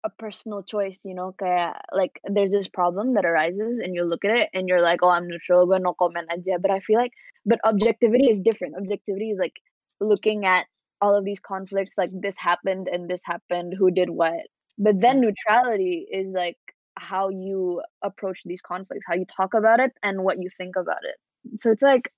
a 0.04 0.10
personal 0.20 0.62
choice 0.62 1.00
you 1.08 1.16
know 1.16 1.32
kayak 1.40 1.80
like 1.96 2.20
there's 2.28 2.52
this 2.52 2.68
problem 2.68 3.14
that 3.16 3.24
arises 3.24 3.80
and 3.80 3.96
you 3.96 4.04
look 4.04 4.24
at 4.24 4.36
it 4.36 4.48
and 4.52 4.68
you're 4.68 4.84
like 4.84 5.00
oh 5.00 5.08
I'm 5.08 5.26
neutral 5.26 5.64
gue 5.64 5.80
no 5.80 5.96
comment 5.96 6.28
aja 6.28 6.60
but 6.60 6.70
I 6.70 6.80
feel 6.84 7.00
like 7.00 7.16
but 7.46 7.60
objectivity 7.64 8.28
is 8.28 8.40
different. 8.40 8.74
Objectivity 8.76 9.30
is 9.30 9.38
like 9.38 9.56
looking 10.00 10.46
at 10.46 10.66
all 11.00 11.16
of 11.16 11.24
these 11.24 11.40
conflicts 11.40 11.98
like 11.98 12.10
this 12.12 12.36
happened 12.38 12.88
and 12.88 13.08
this 13.08 13.22
happened 13.24 13.74
who 13.78 13.90
did 13.90 14.10
what. 14.10 14.48
But 14.78 15.00
then 15.00 15.20
neutrality 15.20 16.06
is 16.10 16.32
like 16.32 16.58
how 16.96 17.28
you 17.28 17.82
approach 18.02 18.40
these 18.44 18.62
conflicts 18.62 19.04
how 19.06 19.14
you 19.14 19.26
talk 19.26 19.54
about 19.54 19.80
it 19.80 19.92
and 20.02 20.22
what 20.22 20.38
you 20.38 20.48
think 20.56 20.76
about 20.76 21.02
it. 21.02 21.16
So 21.60 21.70
it's 21.70 21.82
like 21.82 22.12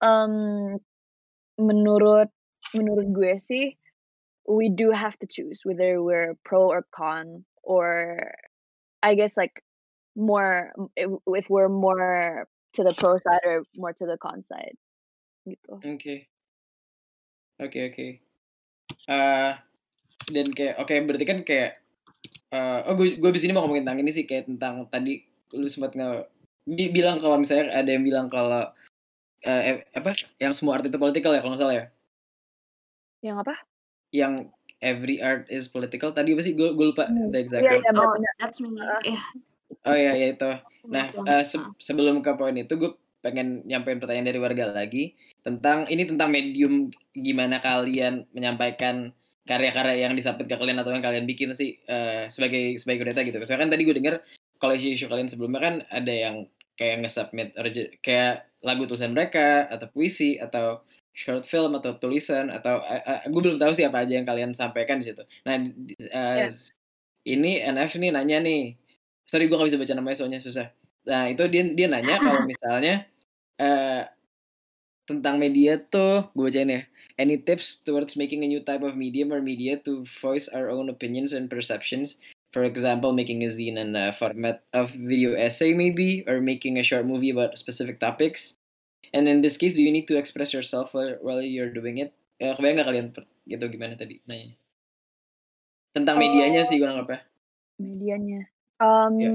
um 0.00 0.78
menurut 1.58 2.28
menurut 2.74 3.08
gue 3.12 3.36
sih 3.36 3.79
we 4.50 4.66
do 4.68 4.90
have 4.90 5.14
to 5.22 5.26
choose 5.30 5.62
whether 5.62 6.02
we're 6.02 6.34
pro 6.42 6.66
or 6.66 6.82
con 6.90 7.46
or 7.62 8.18
i 9.02 9.14
guess 9.14 9.38
like 9.38 9.62
more 10.18 10.74
if, 10.98 11.46
we're 11.48 11.70
more 11.70 12.46
to 12.74 12.82
the 12.82 12.94
pro 12.94 13.18
side 13.18 13.44
or 13.46 13.62
more 13.76 13.92
to 13.94 14.06
the 14.06 14.18
con 14.18 14.42
side. 14.42 14.74
Gitu 15.46 15.70
oke 15.70 16.14
oke 17.62 17.80
oke 17.94 18.06
Eh, 19.10 19.52
dan 20.30 20.46
kayak 20.50 20.74
oke 20.82 20.94
berarti 21.06 21.24
kan 21.26 21.38
kayak 21.46 21.78
eh, 22.50 22.78
oh 22.86 22.94
gue 22.98 23.18
gue 23.18 23.30
di 23.30 23.40
sini 23.40 23.54
mau 23.54 23.64
ngomongin 23.64 23.86
tentang 23.86 24.02
ini 24.02 24.10
sih 24.10 24.26
kayak 24.26 24.50
tentang 24.50 24.86
tadi 24.90 25.22
lu 25.54 25.66
sempat 25.70 25.94
nge 25.94 26.26
bi- 26.66 26.90
bilang 26.90 27.22
kalau 27.22 27.38
misalnya 27.38 27.70
ada 27.74 27.90
yang 27.90 28.02
bilang 28.02 28.26
kalau 28.26 28.70
eh, 29.46 29.62
eh, 29.62 29.76
apa 29.94 30.14
yang 30.42 30.52
semua 30.54 30.78
art 30.78 30.86
itu 30.86 30.98
political 30.98 31.34
ya 31.34 31.40
kalau 31.42 31.54
nggak 31.54 31.62
salah 31.62 31.76
ya? 31.78 31.86
Yang 33.22 33.36
apa 33.46 33.54
yang 34.10 34.50
every 34.78 35.18
art 35.18 35.46
is 35.48 35.66
political 35.66 36.10
tadi 36.10 36.32
apa 36.32 36.42
sih 36.42 36.52
gue 36.52 36.72
gue 36.72 36.86
lupa 36.86 37.04
Hmm. 37.04 37.28
the 37.28 37.38
exact 37.38 37.60
iya 37.60 37.72
word. 37.72 37.82
iya 37.82 37.92
Oh, 37.94 38.14
that's 38.38 38.58
me. 38.58 38.68
Ah. 38.76 39.00
Yeah. 39.02 39.24
oh 39.84 39.94
iya 39.94 40.12
ya 40.14 40.26
itu 40.30 40.50
Nah, 40.82 41.04
eh, 41.12 41.44
se- 41.44 41.60
sebelum 41.76 42.20
ke 42.20 42.32
poin 42.34 42.56
itu 42.56 42.72
gue 42.74 42.90
pengen 43.20 43.60
nyampein 43.64 44.00
pertanyaan 44.00 44.26
dari 44.26 44.40
warga 44.40 44.64
lagi 44.66 45.12
tentang 45.42 45.84
ini 45.86 46.08
tentang 46.08 46.32
medium 46.32 46.88
gimana 47.12 47.60
kalian 47.60 48.24
menyampaikan 48.32 49.12
karya-karya 49.44 50.08
yang 50.08 50.16
disubmit 50.16 50.46
ke 50.46 50.56
kalian 50.56 50.80
atau 50.80 50.88
yang 50.88 51.04
kalian 51.04 51.28
bikin 51.28 51.52
sih 51.52 51.76
eh, 51.84 52.26
sebagai 52.26 52.80
sebagai 52.80 53.04
kudeta 53.04 53.20
gitu. 53.20 53.36
Soalnya 53.40 53.68
kan 53.68 53.70
tadi 53.70 53.82
gue 53.84 53.92
denger 53.92 54.14
kalau 54.56 54.72
isu-isu 54.72 55.04
kalian 55.04 55.28
sebelumnya 55.28 55.60
kan 55.60 55.74
ada 55.86 56.12
yang 56.12 56.36
kayak 56.74 57.04
nge-submit 57.04 57.52
kayak 58.00 58.48
lagu 58.60 58.88
tulisan 58.88 59.12
mereka 59.12 59.68
atau 59.68 59.84
puisi 59.86 60.40
atau 60.40 60.80
short 61.12 61.44
film 61.44 61.74
atau 61.76 61.98
tulisan 61.98 62.48
atau 62.48 62.80
gue 63.26 63.40
belum 63.42 63.58
tahu 63.58 63.72
sih 63.74 63.84
apa 63.84 64.06
aja 64.06 64.16
yang 64.16 64.26
kalian 64.28 64.54
sampaikan 64.54 65.02
di 65.02 65.10
situ. 65.10 65.22
Nah, 65.44 65.54
di- 65.58 65.98
eh, 65.98 66.48
ini 67.28 67.60
NF 67.60 68.00
nih 68.00 68.10
nanya 68.14 68.38
nih. 68.40 68.74
Sorry 69.28 69.46
gue 69.46 69.56
gak 69.58 69.68
bisa 69.70 69.78
baca 69.78 69.94
namanya 69.94 70.16
soalnya 70.18 70.40
susah. 70.42 70.66
Nah 71.06 71.30
itu 71.30 71.44
dia 71.50 71.62
dia 71.70 71.86
nanya 71.90 72.18
kalau 72.26 72.42
misalnya 72.46 73.06
eh 73.60 74.04
tentang 75.10 75.42
media 75.42 75.78
tuh 75.78 76.30
gue 76.38 76.46
bacain 76.48 76.70
ya. 76.70 76.82
Any 77.20 77.36
tips 77.42 77.84
towards 77.84 78.16
making 78.16 78.46
a 78.46 78.48
new 78.48 78.64
type 78.64 78.80
of 78.80 78.96
medium 78.96 79.34
or 79.34 79.42
media 79.44 79.76
to 79.84 80.06
voice 80.22 80.48
our 80.48 80.72
own 80.72 80.88
opinions 80.88 81.36
and 81.36 81.50
perceptions? 81.52 82.16
For 82.54 82.64
example, 82.64 83.12
making 83.12 83.44
a 83.44 83.50
zine 83.52 83.78
in 83.78 83.94
a 83.94 84.10
format 84.10 84.64
of 84.72 84.90
video 84.90 85.36
essay 85.36 85.74
maybe, 85.76 86.24
or 86.26 86.40
making 86.40 86.78
a 86.80 86.86
short 86.86 87.04
movie 87.06 87.30
about 87.30 87.58
specific 87.60 88.00
topics. 88.00 88.56
And 89.10 89.26
in 89.26 89.42
this 89.42 89.58
case, 89.58 89.74
do 89.74 89.82
you 89.82 89.90
need 89.90 90.06
to 90.06 90.16
express 90.16 90.54
yourself 90.54 90.94
while, 90.94 91.18
while 91.18 91.42
you're 91.42 91.74
doing 91.74 91.98
it? 91.98 92.14
Eh, 92.40 92.54
kebayang 92.56 92.80
gak 92.80 92.88
kalian 92.88 93.06
gitu 93.44 93.64
gimana 93.68 93.98
tadi 93.98 94.22
nanya? 94.24 94.56
Tentang 95.92 96.16
medianya 96.16 96.62
sih 96.64 96.78
gue 96.78 96.86
nggak 96.86 97.06
apa. 97.10 97.18
medianya 97.80 98.44
um 98.76 99.16
Ya. 99.16 99.32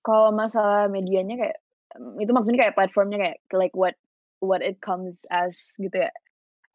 kalau 0.00 0.32
masalah 0.32 0.88
medianya 0.88 1.36
kayak 1.36 1.58
um, 1.92 2.16
itu 2.16 2.32
maksudnya 2.32 2.66
kayak 2.66 2.76
platformnya 2.76 3.18
kayak 3.20 3.38
like 3.52 3.76
what 3.76 3.94
what 4.40 4.64
it 4.64 4.80
comes 4.80 5.28
as 5.28 5.76
gitu 5.76 6.08
ya. 6.08 6.12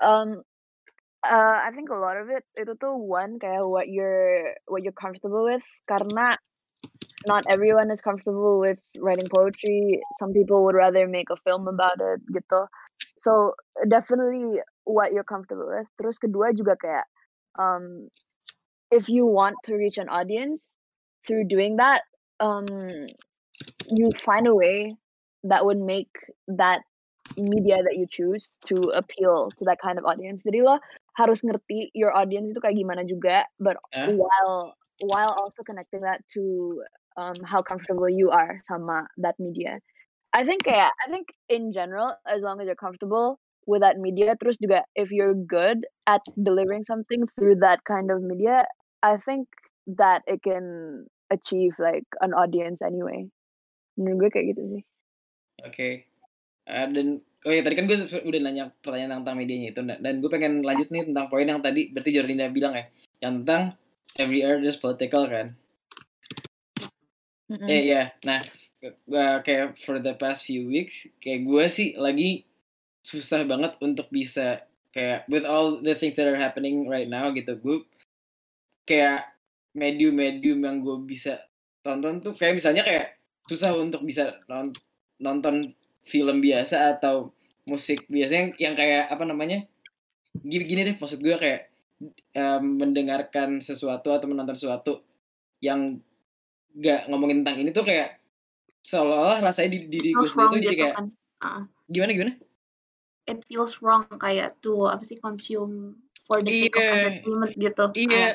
Um, 0.02 0.46
uh, 1.26 1.58
I 1.62 1.74
think 1.74 1.90
a 1.90 1.98
lot 1.98 2.18
of 2.18 2.30
it 2.30 2.46
itu 2.58 2.74
tuh 2.78 2.98
one 2.98 3.38
kayak 3.42 3.66
what 3.66 3.90
you're 3.90 4.58
what 4.70 4.86
you're 4.86 4.96
comfortable 4.96 5.46
with 5.46 5.66
karena 5.90 6.38
not 7.28 7.44
everyone 7.50 7.92
is 7.92 8.02
comfortable 8.02 8.60
with 8.60 8.80
writing 8.98 9.28
poetry. 9.34 10.02
Some 10.20 10.34
people 10.34 10.66
would 10.66 10.76
rather 10.76 11.08
make 11.08 11.30
a 11.30 11.38
film 11.46 11.68
about 11.68 12.00
it 12.00 12.22
gitu. 12.34 12.68
So 13.18 13.54
definitely 13.88 14.62
what 14.86 15.14
you're 15.14 15.28
comfortable 15.28 15.70
with. 15.70 15.88
Terus 16.00 16.18
kedua 16.18 16.54
juga 16.58 16.78
kayak 16.78 17.06
um, 17.60 18.10
if 18.90 19.10
you 19.10 19.26
want 19.26 19.56
to 19.66 19.76
reach 19.76 19.98
an 19.98 20.10
audience 20.10 20.78
through 21.28 21.46
doing 21.46 21.78
that, 21.78 22.02
um, 22.40 22.66
you 23.94 24.10
find 24.26 24.48
a 24.48 24.56
way 24.56 24.96
that 25.44 25.66
would 25.66 25.80
make 25.80 26.12
that 26.48 26.82
media 27.38 27.78
that 27.84 27.96
you 27.96 28.06
choose 28.10 28.60
to 28.66 28.92
appeal 28.94 29.50
to 29.58 29.66
that 29.66 29.78
kind 29.82 29.98
of 29.98 30.06
audience. 30.06 30.44
Jadi 30.44 30.66
lo 30.66 30.82
harus 31.16 31.46
ngerti 31.46 31.94
your 31.94 32.12
audience 32.12 32.52
itu 32.52 32.60
kayak 32.60 32.78
gimana 32.78 33.06
juga, 33.08 33.46
but 33.62 33.78
Eh? 33.94 34.18
while 34.18 34.76
while 35.06 35.34
also 35.38 35.64
connecting 35.64 36.02
that 36.02 36.22
to 36.30 36.78
um, 37.18 37.36
how 37.43 37.62
comfortable 37.62 38.09
you 38.09 38.30
are 38.32 38.59
sama 38.64 39.07
that 39.18 39.36
media. 39.39 39.80
I 40.32 40.47
think 40.47 40.64
kayak 40.64 40.91
I 40.95 41.12
think 41.12 41.28
in 41.51 41.76
general, 41.76 42.16
as 42.24 42.39
long 42.39 42.64
as 42.64 42.68
you're 42.68 42.80
comfortable 42.80 43.39
with 43.68 43.84
that 43.84 43.99
media, 43.99 44.39
terus 44.39 44.55
juga 44.57 44.88
if 44.95 45.12
you're 45.12 45.36
good 45.36 45.84
at 46.07 46.24
delivering 46.39 46.88
something 46.88 47.28
through 47.36 47.59
that 47.59 47.84
kind 47.84 48.07
of 48.07 48.24
media, 48.24 48.64
I 49.03 49.20
think 49.20 49.51
that 49.99 50.24
it 50.28 50.39
can 50.39 51.07
achieve 51.28 51.76
like 51.80 52.07
an 52.24 52.32
audience 52.32 52.80
anyway. 52.80 53.28
Menurut 53.99 54.28
gue 54.28 54.30
kayak 54.39 54.47
gitu 54.55 54.64
sih. 54.78 54.84
Oke. 55.68 55.89
Eh, 56.64 56.88
dan 56.95 57.20
oh 57.43 57.51
ya 57.51 57.62
tadi 57.66 57.76
kan 57.76 57.86
gue 57.89 57.97
udah 57.99 58.39
nanya 58.39 58.72
pertanyaan 58.80 59.26
tentang 59.26 59.36
medianya 59.36 59.74
itu 59.74 59.82
dan 59.82 60.14
gue 60.22 60.30
pengen 60.30 60.62
lanjut 60.62 60.88
nih 60.93 61.09
tentang 61.09 61.26
poin 61.28 61.43
yang 61.43 61.59
tadi 61.59 61.89
berarti 61.89 62.12
Jordina 62.14 62.53
bilang 62.53 62.78
ya 62.78 62.86
yang 63.20 63.41
tentang 63.41 63.76
every 64.16 64.45
art 64.45 64.64
is 64.64 64.78
political 64.78 65.26
kan. 65.28 65.57
Mm-mm. 67.52 67.68
Eh 67.68 67.84
ya, 67.91 68.16
nah 68.24 68.39
eh, 68.80 69.38
kayak 69.43 69.76
for 69.76 69.99
the 69.99 70.16
past 70.16 70.47
few 70.47 70.72
weeks 70.72 71.04
kayak 71.20 71.43
gue 71.43 71.66
sih 71.68 71.99
lagi 71.99 72.47
susah 73.04 73.43
banget 73.43 73.76
untuk 73.84 74.08
bisa 74.08 74.64
kayak 74.95 75.28
with 75.28 75.43
all 75.43 75.84
the 75.84 75.91
things 75.91 76.16
that 76.16 76.32
are 76.32 76.39
happening 76.39 76.88
right 76.88 77.12
now 77.12 77.28
gitu 77.36 77.60
gue 77.60 77.84
kayak 78.88 79.28
medium-medium 79.76 80.64
yang 80.64 80.80
gue 80.80 80.95
bisa 81.04 81.43
tonton 81.84 82.24
tuh 82.24 82.36
kayak 82.39 82.56
misalnya 82.56 82.88
kayak 82.88 83.20
susah 83.52 83.76
untuk 83.76 84.04
bisa 84.08 84.39
non- 84.47 84.76
nonton 85.20 85.76
film 86.08 86.39
biasa 86.39 86.97
atau 86.97 87.36
musik 87.68 88.08
biasa 88.08 88.32
yang, 88.32 88.49
yang 88.58 88.74
kayak 88.80 89.12
apa 89.12 89.24
namanya 89.28 89.68
gini, 90.39 90.64
gini 90.66 90.82
deh 90.88 90.95
maksud 90.95 91.20
gue 91.20 91.36
kayak 91.36 91.68
eh, 92.32 92.62
mendengarkan 92.64 93.60
sesuatu 93.60 94.16
atau 94.16 94.28
menonton 94.32 94.56
sesuatu 94.56 95.04
yang 95.62 95.99
gak 96.74 97.08
ngomongin 97.08 97.44
tentang 97.44 97.58
ini 97.60 97.70
tuh 97.70 97.84
kayak 97.84 98.18
seolah-olah 98.82 99.40
rasanya 99.42 99.78
di 99.78 99.80
diri 99.88 100.10
gue 100.12 100.24
sendiri 100.24 100.48
tuh 100.48 100.58
jadi 100.58 100.68
gitu 100.70 100.82
kayak 100.82 100.96
kan. 100.96 101.08
Ah, 101.38 101.62
gimana 101.86 102.12
gimana 102.12 102.34
it 103.26 103.40
feels 103.46 103.78
wrong 103.80 104.06
kayak 104.12 104.58
tuh 104.60 104.88
apa 104.88 105.02
sih 105.02 105.18
consume 105.18 105.96
for 106.26 106.40
the 106.40 106.50
sake 106.66 106.74
of 106.74 106.82
Iya. 106.82 106.92
entertainment 106.96 107.54
gitu. 107.56 107.84
Iya 107.96 108.28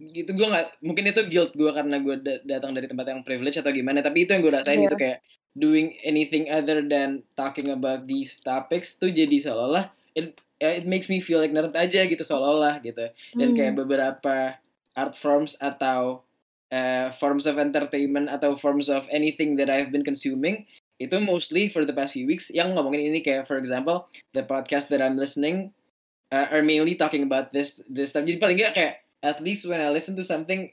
gitu 0.00 0.30
gue 0.32 0.46
nggak 0.48 0.80
mungkin 0.80 1.04
itu 1.08 1.20
guilt 1.28 1.52
gue 1.52 1.68
karena 1.68 2.00
gue 2.00 2.16
da- 2.18 2.40
datang 2.48 2.72
dari 2.72 2.88
tempat 2.88 3.04
yang 3.06 3.20
privilege 3.20 3.60
atau 3.60 3.68
gimana 3.68 4.00
tapi 4.00 4.24
itu 4.24 4.32
yang 4.32 4.40
gue 4.40 4.48
rasain 4.50 4.80
Iya. 4.80 4.84
gitu 4.88 4.96
kayak 4.96 5.18
doing 5.52 5.92
anything 6.02 6.48
other 6.48 6.80
than 6.80 7.20
talking 7.34 7.68
about 7.68 8.08
these 8.08 8.40
topics 8.40 8.96
tuh 8.96 9.12
jadi 9.12 9.36
seolah-olah 9.36 9.92
it, 10.16 10.32
eh, 10.58 10.80
it 10.80 10.86
makes 10.88 11.12
me 11.12 11.20
feel 11.20 11.36
like 11.36 11.52
nerd 11.52 11.76
aja 11.76 12.08
gitu 12.08 12.20
seolah-olah 12.20 12.80
gitu 12.80 13.12
dan 13.36 13.48
kayak 13.52 13.76
Hmm. 13.76 13.80
beberapa 13.84 14.56
art 14.96 15.14
forms 15.14 15.60
atau 15.60 16.24
eh, 16.70 17.10
forms 17.14 17.46
of 17.46 17.58
entertainment 17.58 18.30
atau 18.30 18.54
forms 18.54 18.88
of 18.88 19.06
anything 19.10 19.54
that 19.58 19.70
I've 19.70 19.90
been 19.90 20.06
consuming 20.06 20.66
itu 21.00 21.16
mostly 21.16 21.66
for 21.72 21.88
the 21.88 21.96
past 21.96 22.12
few 22.12 22.28
weeks. 22.28 22.52
Yang 22.52 22.76
ngomongin 22.76 23.10
ini 23.10 23.20
kayak 23.24 23.48
for 23.48 23.56
example 23.56 24.06
the 24.36 24.44
podcast 24.44 24.92
that 24.92 25.00
I'm 25.00 25.16
listening 25.16 25.72
uh, 26.30 26.46
are 26.52 26.62
mainly 26.62 26.94
talking 26.94 27.24
about 27.24 27.50
this 27.50 27.80
this 27.88 28.12
stuff. 28.12 28.28
Jadi 28.28 28.36
paling 28.36 28.56
nggak 28.60 28.74
kayak 28.76 28.94
at 29.24 29.40
least 29.40 29.64
when 29.64 29.80
I 29.80 29.88
listen 29.92 30.16
to 30.20 30.24
something 30.24 30.68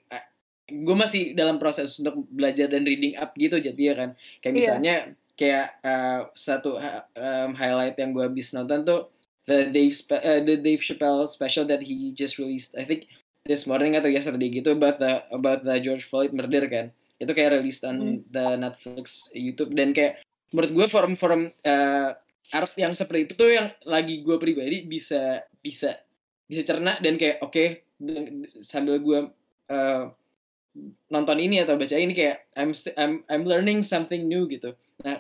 gue 0.68 0.95
masih 1.00 1.32
dalam 1.32 1.64
proses 1.64 1.95
untuk 2.04 2.28
belajar 2.28 2.68
dan 2.68 2.84
reading 2.84 3.16
up 3.16 3.32
gitu 3.39 3.56
jadi 3.56 3.82
ya 3.82 3.93
kan. 3.95 4.10
Kayak 4.43 4.52
Iya. 4.52 4.60
misalnya 4.60 4.95
kayak 5.39 5.68
uh, 5.86 6.28
satu 6.36 6.76
um, 7.16 7.52
highlight 7.56 7.95
yang 7.95 8.12
gue 8.12 8.26
habis 8.28 8.52
nonton 8.52 8.84
tuh 8.84 9.08
the 9.48 9.72
Dave 9.72 9.95
Spe- 9.95 10.20
uh, 10.20 10.43
the 10.43 10.60
Dave 10.60 10.84
Chappelle 10.84 11.24
special 11.24 11.64
that 11.72 11.80
he 11.80 12.12
just 12.12 12.36
released. 12.36 12.76
I 12.76 12.84
think 12.84 13.08
this 13.48 13.66
morning 13.66 13.95
atau 13.95 14.12
yesterday 14.12 14.52
gitu 14.52 14.76
about 14.76 15.00
the 15.00 15.24
about 15.32 15.64
the 15.64 15.80
George 15.80 16.06
Floyd 16.06 16.36
murder 16.36 16.68
kan. 16.68 16.91
Itu 17.18 17.34
kayak 17.34 17.58
released 17.58 17.82
on 17.88 18.22
the 18.30 18.60
Netflix 18.60 19.32
YouTube. 19.34 19.74
Dan 19.74 19.95
kayak 19.95 20.22
menurut 20.54 20.72
gue 20.76 20.86
forum-forum 20.91 21.50
uh, 21.66 22.14
art 22.54 22.72
yang 22.80 22.93
seperti 22.93 23.32
itu 23.32 23.34
tuh 23.36 23.50
yang 23.52 23.68
lagi 23.84 24.22
gue 24.24 24.38
pribadi 24.39 24.86
bisa 24.86 25.43
bisa 25.60 26.00
bisa 26.48 26.62
cerna 26.64 26.95
dan 27.04 27.20
kayak 27.20 27.43
oke 27.43 27.84
dan- 28.00 28.48
sambil 28.64 29.02
gue 29.02 29.20
uh, 29.74 30.04
nonton 31.10 31.38
ini 31.41 31.64
atau 31.64 31.76
baca 31.76 31.95
ini 31.98 32.14
kayak 32.14 32.48
I'm 32.54 32.72
I'm 32.95 33.14
I'm 33.28 33.43
learning 33.43 33.82
something 33.82 34.30
new 34.30 34.45
gitu. 34.48 34.78
Nah, 35.04 35.20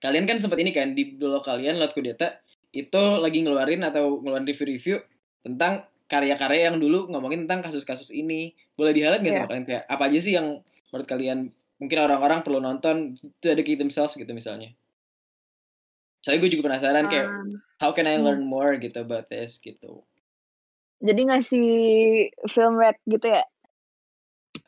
kalian 0.00 0.24
kan 0.30 0.38
sempat 0.38 0.62
ini 0.62 0.70
kan 0.70 0.94
di 0.94 1.16
blog 1.18 1.44
kalian 1.44 1.76
Lot 1.76 1.92
Kudeta 1.92 2.38
itu 2.76 3.02
lagi 3.18 3.42
ngeluarin 3.42 3.82
atau 3.82 4.20
ngeluarin 4.20 4.46
review-review 4.46 5.00
tentang 5.42 5.88
karya-karya 6.06 6.70
yang 6.70 6.78
dulu 6.78 7.10
ngomongin 7.10 7.44
tentang 7.46 7.66
kasus-kasus 7.66 8.10
ini. 8.10 8.54
Boleh 8.78 8.94
di 8.94 9.02
highlight 9.02 9.22
nggak 9.26 9.34
sama 9.34 9.42
Iya. 9.42 9.50
kalian 9.50 9.66
kayak 9.66 9.84
apa 9.86 10.02
aja 10.06 10.18
sih 10.22 10.32
yang 10.34 10.46
menurut 10.90 11.08
kalian 11.10 11.38
mungkin 11.76 11.98
orang-orang 12.00 12.40
perlu 12.40 12.58
nonton 12.62 13.12
to 13.42 13.50
educate 13.50 13.76
themselves 13.76 14.14
gitu 14.14 14.30
misalnya. 14.32 14.72
Soalnya 16.22 16.40
gue 16.42 16.50
juga 16.56 16.72
penasaran 16.72 17.06
kayak 17.06 17.26
Um, 17.28 17.50
how 17.78 17.90
can 17.92 18.06
I 18.06 18.16
hmm. 18.18 18.24
learn 18.26 18.42
more 18.42 18.74
gitu 18.78 18.98
about 18.98 19.28
this 19.28 19.58
gitu. 19.60 20.02
jadi 20.96 21.28
ngasih 21.28 21.68
film 22.48 22.80
rec 22.80 22.96
gitu 23.04 23.28
ya? 23.28 23.44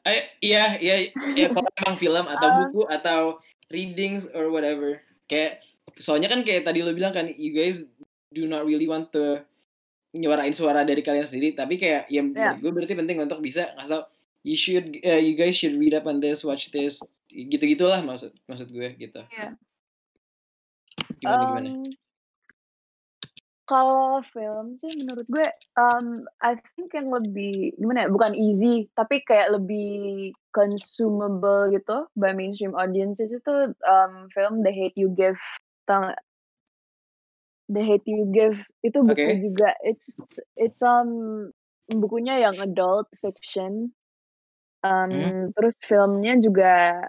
Eh, 0.05 0.29
iya, 0.45 0.77
iya, 0.77 1.09
iya, 1.33 1.47
kalau 1.57 1.73
emang 1.81 1.97
film 1.97 2.25
atau 2.29 2.49
Ah. 2.53 2.57
buku 2.61 2.83
atau 2.93 3.21
readings 3.73 4.29
or 4.37 4.53
whatever. 4.53 5.01
Kayak 5.25 5.65
soalnya 5.97 6.29
kan 6.29 6.45
kayak 6.45 6.69
tadi 6.69 6.85
lo 6.85 6.93
bilang 6.93 7.17
kan, 7.17 7.33
you 7.33 7.57
guys 7.57 7.81
do 8.31 8.45
not 8.45 8.69
really 8.69 8.85
want 8.85 9.09
to 9.09 9.41
nyuarain 10.19 10.53
suara 10.53 10.83
dari 10.83 11.01
kalian 11.01 11.25
sendiri, 11.25 11.55
tapi 11.55 11.79
kayak 11.79 12.11
ya 12.11 12.21
menurut 12.27 12.59
gue 12.59 12.73
berarti 12.75 12.95
penting 12.99 13.19
untuk 13.23 13.39
bisa 13.39 13.71
ngasih 13.79 13.93
tau 13.95 14.03
you 14.47 14.59
should, 14.59 14.99
eh, 15.03 15.19
you 15.19 15.35
guys 15.39 15.55
should 15.55 15.79
read 15.79 15.95
up 15.95 16.07
on 16.07 16.19
this, 16.19 16.43
watch 16.43 16.71
this, 16.75 16.99
gitu 17.31 17.63
gitulah 17.63 18.03
maksud 18.03 18.35
maksud 18.51 18.69
gue 18.71 18.89
gitu. 18.99 19.23
Iya. 19.31 19.55
Gimana 21.23 21.43
gimana? 21.55 21.69
Um, 21.71 21.83
kalau 23.69 24.25
film 24.33 24.81
sih 24.81 24.89
menurut 24.97 25.29
gue, 25.29 25.45
um, 25.77 26.25
I 26.41 26.57
think 26.73 26.97
yang 26.97 27.13
lebih 27.13 27.77
gimana 27.77 28.07
ya? 28.07 28.09
Bukan 28.09 28.33
easy, 28.33 28.89
tapi 28.97 29.21
kayak 29.21 29.53
lebih 29.61 30.33
consumable 30.57 31.69
gitu 31.69 32.09
by 32.17 32.33
mainstream 32.33 32.73
audiences 32.73 33.29
itu 33.29 33.55
um, 33.85 34.33
film 34.33 34.65
The 34.65 34.73
Hate 34.73 34.97
You 34.97 35.13
Give? 35.13 35.37
The 37.69 37.83
Hate 37.85 38.09
You 38.09 38.29
Give 38.33 38.59
itu 38.81 38.99
buku 39.05 39.29
Oke. 39.29 39.45
juga. 39.45 39.77
It's 39.85 40.09
it's 40.57 40.81
um 40.81 41.53
bukunya 41.89 42.41
yang 42.41 42.57
adult 42.61 43.09
fiction. 43.21 43.93
Um, 44.85 45.11
Hmm. 45.11 45.45
Terus 45.53 45.77
filmnya 45.85 46.39
juga 46.39 47.03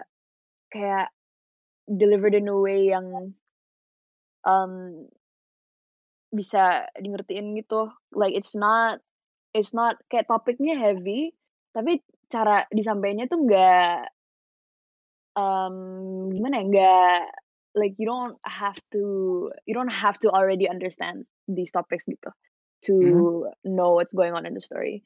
kayak 0.74 1.08
delivered 1.86 2.34
in 2.34 2.50
a 2.50 2.56
way 2.56 2.90
yang 2.90 3.34
um, 4.44 5.06
bisa 6.30 6.86
di 6.98 7.08
ngertiin 7.10 7.56
gitu. 7.58 7.90
Like 8.14 8.34
it's 8.34 8.54
not 8.54 9.02
it's 9.56 9.74
not 9.74 9.98
kayak 10.10 10.30
topiknya 10.30 10.78
heavy, 10.78 11.34
tapi 11.74 12.02
cara 12.30 12.66
disampaikannya 12.70 13.26
tuh 13.26 13.40
nggak 13.42 13.96
um, 15.34 15.76
gimana 16.30 16.62
ya? 16.62 16.64
Nggak 16.66 17.20
like 17.74 17.94
you 17.98 18.06
don't 18.06 18.36
have 18.44 18.76
to 18.92 19.50
you 19.66 19.74
don't 19.74 19.92
have 19.92 20.18
to 20.20 20.30
already 20.30 20.68
understand 20.68 21.26
these 21.46 21.70
topics 21.70 22.06
gitu 22.06 22.30
to 22.82 22.94
know 23.62 23.92
what's 23.94 24.16
going 24.16 24.32
on 24.32 24.46
in 24.46 24.56
the 24.56 24.62
story. 24.62 25.04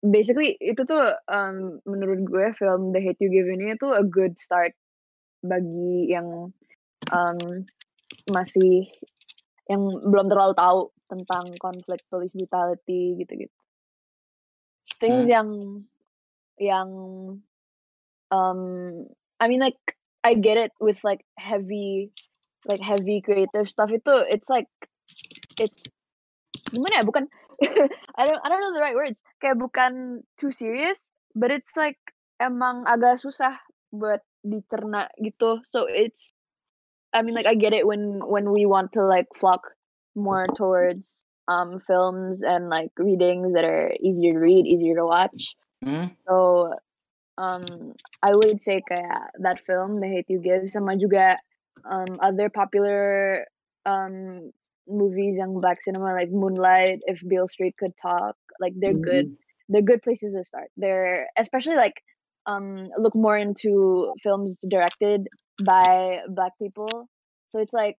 Basically 0.00 0.56
itu 0.60 0.80
tuh 0.84 1.16
um, 1.28 1.80
menurut 1.84 2.24
gue 2.24 2.46
film 2.56 2.92
The 2.92 3.00
Hate 3.00 3.20
You 3.20 3.28
Give 3.32 3.48
ini 3.48 3.76
tuh 3.76 3.92
a 3.92 4.04
good 4.04 4.36
start 4.40 4.72
bagi 5.40 6.12
yang 6.12 6.52
um, 7.12 7.40
masih 8.28 8.88
yang 9.68 9.82
belum 10.04 10.28
terlalu 10.28 10.54
tahu 10.56 10.80
tentang 11.08 11.52
konflik 11.58 12.00
police 12.08 12.32
brutality 12.36 13.18
gitu-gitu. 13.18 13.58
Things 15.00 15.26
Hmm. 15.26 15.32
yang 15.32 15.48
yang 16.60 16.90
um, 18.30 18.60
I 19.40 19.48
mean 19.48 19.60
like 19.60 19.80
I 20.24 20.34
get 20.34 20.56
it 20.56 20.72
with 20.80 21.02
like 21.04 21.24
heavy 21.38 22.12
like 22.68 22.80
heavy 22.80 23.20
creative 23.20 23.68
stuff. 23.68 23.90
Itu 23.90 24.24
it's 24.28 24.48
like 24.48 24.68
it's 25.56 25.88
gimana 26.72 27.00
ya 27.00 27.04
bukan. 27.04 27.24
I 28.20 28.24
don't 28.24 28.40
I 28.40 28.48
don't 28.48 28.60
know 28.60 28.72
the 28.72 28.84
right 28.84 28.96
words. 28.96 29.20
Kayak 29.40 29.60
bukan 29.60 30.24
too 30.36 30.52
serious 30.52 31.08
but 31.36 31.52
it's 31.52 31.76
like 31.76 32.00
emang 32.40 32.84
agak 32.88 33.20
susah 33.20 33.56
buat 33.92 34.20
dicerna 34.44 35.08
gitu. 35.20 35.64
So 35.64 35.88
it's 35.88 36.32
I 37.12 37.24
mean 37.24 37.34
like 37.34 37.48
I 37.48 37.56
get 37.56 37.72
it 37.72 37.88
when 37.88 38.20
when 38.24 38.52
we 38.52 38.64
want 38.64 38.92
to 38.96 39.02
like 39.04 39.28
flock 39.40 39.64
more 40.16 40.44
towards 40.52 41.24
um 41.48 41.80
films 41.84 42.44
and 42.44 42.68
like 42.68 42.92
readings 43.00 43.56
that 43.56 43.64
are 43.64 43.92
easier 43.98 44.36
to 44.36 44.40
read 44.40 44.68
easier 44.68 44.96
to 45.00 45.06
watch. 45.08 45.56
Hmm? 45.80 46.12
so 46.28 46.76
um 47.40 47.64
I 48.20 48.36
would 48.36 48.60
say 48.60 48.84
kayak 48.84 49.32
that 49.40 49.64
film 49.64 50.00
The 50.04 50.08
Hate 50.12 50.28
You 50.28 50.44
Give 50.44 50.68
sama 50.68 51.00
juga 51.00 51.40
um 51.88 52.20
other 52.20 52.52
popular 52.52 53.48
um 53.88 54.52
movies 54.84 55.40
yang 55.40 55.56
black 55.56 55.80
cinema 55.80 56.12
like 56.12 56.28
Moonlight 56.28 57.00
if 57.08 57.24
Beale 57.24 57.48
Street 57.48 57.72
could 57.80 57.96
talk 57.96 58.36
like 58.60 58.76
they're 58.76 58.92
good. 58.92 59.32
They're 59.70 59.86
good 59.86 60.02
places 60.02 60.34
to 60.34 60.44
start. 60.44 60.68
They're 60.76 61.30
especially 61.38 61.76
like 61.80 61.96
um 62.44 62.90
look 62.98 63.14
more 63.14 63.38
into 63.38 64.12
films 64.22 64.60
directed 64.68 65.28
by 65.64 66.20
black 66.28 66.52
people. 66.60 67.08
So 67.50 67.60
it's 67.60 67.72
like 67.72 67.96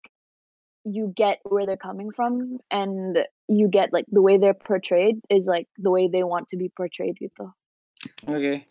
you 0.84 1.13
get 1.15 1.39
where 1.43 1.65
they're 1.65 1.77
coming 1.77 2.11
from 2.11 2.59
and 2.69 3.18
you 3.47 3.69
get 3.69 3.93
like 3.93 4.05
the 4.11 4.22
way 4.22 4.38
they're 4.38 4.57
portrayed 4.57 5.18
is 5.30 5.45
like 5.45 5.68
the 5.77 5.91
way 5.91 6.09
they 6.11 6.23
want 6.23 6.49
to 6.49 6.57
be 6.57 6.72
portrayed 6.76 7.18
gitu 7.22 7.53
Oke. 8.27 8.65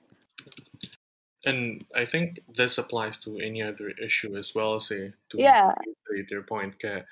And 1.44 1.84
I 1.96 2.04
think 2.04 2.40
this 2.54 2.76
applies 2.78 3.16
to 3.24 3.38
any 3.40 3.62
other 3.62 3.90
issue 3.96 4.36
as 4.36 4.54
well, 4.54 4.80
say 4.80 5.14
to 5.32 5.38
Yeah. 5.38 5.74
reiterate 5.80 6.30
your 6.30 6.44
point, 6.44 6.76
kayak 6.78 7.08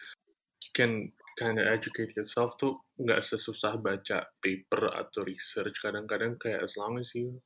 you 0.64 0.70
can 0.74 1.12
kind 1.38 1.58
of 1.60 1.66
educate 1.68 2.16
yourself 2.16 2.58
tuh 2.60 2.80
nggak 3.00 3.24
sesusah 3.24 3.80
baca 3.80 4.28
paper 4.44 4.90
atau 4.92 5.24
research. 5.24 5.76
Kadang-kadang 5.82 6.36
kayak 6.42 6.62
as 6.64 6.76
long 6.76 6.98
as 7.00 7.14
you 7.16 7.40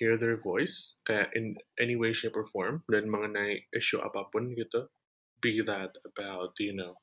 hear 0.00 0.18
their 0.18 0.38
voice, 0.40 0.98
kayak 1.06 1.30
in 1.38 1.56
any 1.78 1.96
way, 1.96 2.12
shape, 2.12 2.34
or 2.36 2.48
form, 2.50 2.82
dan 2.90 3.06
mengenai 3.10 3.62
issue 3.76 4.00
apa 4.02 4.26
pun 4.34 4.52
gitu, 4.58 4.88
be 5.44 5.62
that 5.62 5.94
about, 6.08 6.54
you 6.58 6.74
know, 6.74 6.96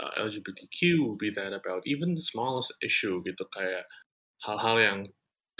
uh, 0.00 0.12
LGBTQ, 0.18 1.16
be 1.20 1.30
that 1.34 1.52
about 1.52 1.84
even 1.86 2.14
the 2.16 2.24
smallest 2.24 2.72
issue 2.84 3.20
gitu, 3.28 3.44
kayak 3.52 3.84
hal-hal 4.46 4.78
yang 4.80 5.00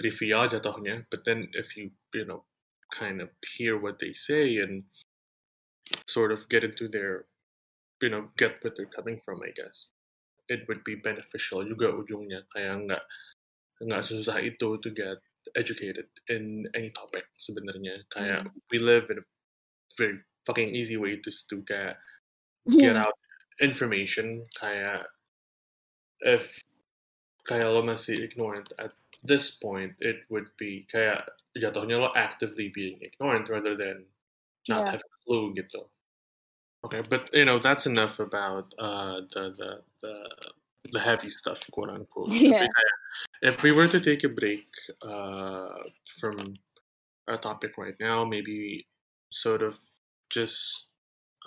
trivial 0.01 0.49
jatuhnya, 0.49 1.05
but 1.13 1.23
then 1.29 1.49
if 1.55 1.69
you, 1.77 1.93
you 2.17 2.25
know, 2.27 2.48
kind 2.93 3.21
of 3.21 3.29
hear 3.57 3.79
what 3.79 3.99
they 3.99 4.13
say 4.15 4.59
and 4.59 4.85
sort 6.07 6.33
of 6.33 6.49
get 6.49 6.65
into 6.65 6.89
their, 6.89 7.25
you 8.03 8.11
know, 8.11 8.29
get 8.37 8.57
what 8.63 8.77
they're 8.77 8.91
coming 8.95 9.21
from, 9.25 9.41
I 9.43 9.51
guess. 9.57 9.89
It 10.49 10.65
would 10.69 10.83
be 10.85 10.97
beneficial 10.97 11.65
juga 11.65 11.93
ujungnya, 11.93 12.49
kayak 12.57 12.89
nggak 12.89 13.05
nggak 13.85 14.03
susah 14.03 14.41
itu 14.41 14.81
to 14.81 14.91
get 14.91 15.21
educated 15.55 16.09
in 16.29 16.65
any 16.73 16.89
topic 16.97 17.29
sebenarnya. 17.37 18.01
Kayak 18.09 18.49
mm-hmm. 18.49 18.61
we 18.73 18.79
live 18.81 19.13
in 19.13 19.21
a 19.21 19.27
very 19.97 20.19
fucking 20.49 20.73
easy 20.73 20.97
way 20.97 21.21
to 21.21 21.31
to 21.53 21.61
get 21.69 22.01
get 22.81 22.97
out 22.97 23.17
information. 23.61 24.41
Kayak 24.57 25.05
if 26.25 26.49
kayak 27.45 27.69
lo 27.69 27.85
masih 27.85 28.19
ignorant 28.19 28.73
at 28.81 28.93
this 29.23 29.51
point, 29.51 29.95
it 30.01 30.23
would 30.31 30.49
be 30.59 30.87
kayak 30.93 31.29
jatuhnya 31.59 31.99
lo 31.99 32.13
actively 32.15 32.71
being 32.71 32.99
ignorant 33.03 33.49
rather 33.49 33.75
than 33.77 34.07
not 34.69 34.87
Yeah. 34.87 34.91
having 34.99 35.11
a 35.11 35.21
clue 35.27 35.47
gitu. 35.57 35.89
Okay, 36.87 37.03
but 37.11 37.27
you 37.35 37.45
know 37.45 37.59
that's 37.59 37.87
enough 37.91 38.21
about 38.23 38.71
uh, 38.79 39.27
the, 39.35 39.51
the 39.59 39.71
the 40.03 40.15
the 40.95 41.01
heavy 41.03 41.29
stuff, 41.29 41.59
quote 41.75 41.91
unquote. 41.91 42.31
Yeah. 42.39 42.67
if 43.43 43.63
we 43.67 43.73
were 43.75 43.89
to 43.91 43.99
take 44.01 44.23
a 44.23 44.31
break 44.31 44.63
uh, 45.03 45.91
from 46.23 46.55
our 47.27 47.39
topic 47.39 47.75
right 47.77 47.99
now, 47.99 48.25
maybe 48.25 48.87
sort 49.35 49.63
of 49.63 49.77
just 50.31 50.87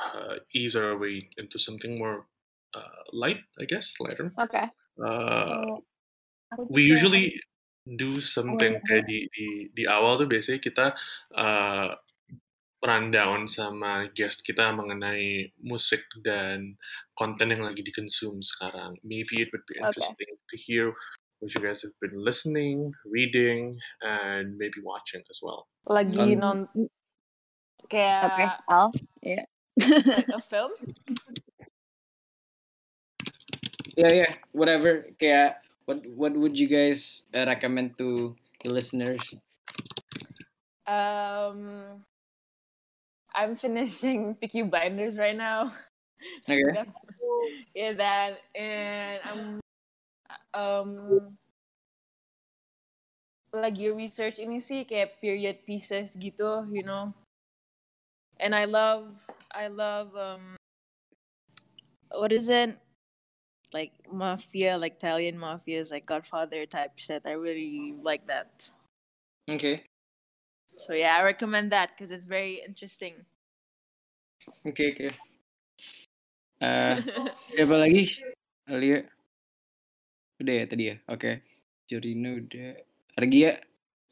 uh, 0.03 0.43
ease 0.53 0.75
our 0.75 0.97
way 0.97 1.29
into 1.37 1.57
something 1.57 1.97
more 1.97 2.27
uh, 2.75 3.01
light, 3.13 3.39
I 3.59 3.65
guess, 3.65 3.95
lighter. 3.99 4.31
okay 4.39 4.67
Uh, 4.99 5.79
we 6.69 6.83
usually 6.83 7.39
do 7.97 8.21
something 8.21 8.79
kayak 8.87 9.03
di, 9.07 9.27
di 9.35 9.47
di 9.75 9.83
awal 9.87 10.15
tuh 10.19 10.27
biasanya 10.29 10.59
kita 10.63 10.85
uh, 11.35 11.91
rundown 12.81 13.45
sama 13.45 14.09
guest 14.17 14.41
kita 14.41 14.73
mengenai 14.73 15.53
musik 15.61 16.01
dan 16.25 16.73
konten 17.13 17.53
yang 17.53 17.61
lagi 17.61 17.85
dikonsum 17.85 18.41
sekarang. 18.41 18.97
Maybe 19.05 19.45
it 19.45 19.53
would 19.53 19.65
be 19.69 19.77
Okay. 19.77 19.87
interesting 19.87 20.31
to 20.49 20.55
hear 20.57 20.93
what 21.39 21.53
you 21.53 21.61
guys 21.61 21.81
have 21.85 21.93
been 22.01 22.17
listening, 22.17 22.93
reading, 23.05 23.77
and 24.01 24.57
maybe 24.57 24.81
watching 24.81 25.21
as 25.29 25.39
well. 25.45 25.69
Lagi 25.85 26.33
Um, 26.33 26.41
non 26.41 26.57
kayak 27.91 28.23
okay 28.33 28.47
Al 28.69 28.89
yeah 29.21 29.45
like 30.17 30.29
a 30.33 30.41
film. 30.41 30.71
Yeah, 33.97 34.13
yeah. 34.25 34.31
Whatever. 34.51 35.05
Kayak 35.19 35.61
what 35.91 36.07
what 36.15 36.33
would 36.39 36.55
you 36.55 36.71
guys 36.71 37.27
uh, 37.35 37.43
recommend 37.43 37.97
to 37.99 38.35
the 38.63 38.69
listeners? 38.71 39.19
Um, 40.87 41.99
I'm 43.35 43.55
finishing 43.59 44.35
Peaky 44.39 44.63
Binders 44.63 45.19
right 45.19 45.35
now. 45.35 45.73
Okay. 46.47 46.63
yeah, 47.75 47.93
that 47.99 48.39
and 48.55 49.19
I'm 49.27 49.41
um 50.55 50.91
lagi 53.51 53.91
research 53.91 54.39
ini 54.39 54.63
sih 54.63 54.87
kayak 54.87 55.19
period 55.19 55.59
pieces 55.67 56.15
gitu, 56.15 56.63
you 56.71 56.87
know. 56.87 57.11
And 58.39 58.55
I 58.55 58.63
love 58.63 59.11
I 59.51 59.67
love 59.67 60.15
um 60.15 60.55
what 62.15 62.31
is 62.31 62.47
it? 62.47 62.79
Like 63.73 63.93
mafia, 64.11 64.77
like 64.77 64.99
Italian 64.99 65.39
mafias, 65.39 65.91
like 65.91 66.05
Godfather 66.05 66.65
type 66.65 66.91
shit. 66.95 67.23
I 67.25 67.39
really 67.39 67.95
like 68.03 68.27
that. 68.27 68.71
Okay. 69.49 69.83
So 70.67 70.93
yeah, 70.93 71.17
I 71.19 71.23
recommend 71.23 71.71
that 71.71 71.91
because 71.95 72.11
it's 72.11 72.27
very 72.27 72.61
interesting. 72.65 73.13
Okay, 74.65 74.91
okay. 74.91 75.11
Uh, 76.61 77.01
siapa 77.53 77.75
lagi? 77.75 78.21
Alia. 78.69 79.03
Udah 80.41 80.53
ya 80.53 80.65
tadi 80.65 80.83
ya. 80.93 80.95
Oke. 81.09 81.41
Jorino 81.89 82.37
udah. 82.37 82.77
Argia. 83.17 83.59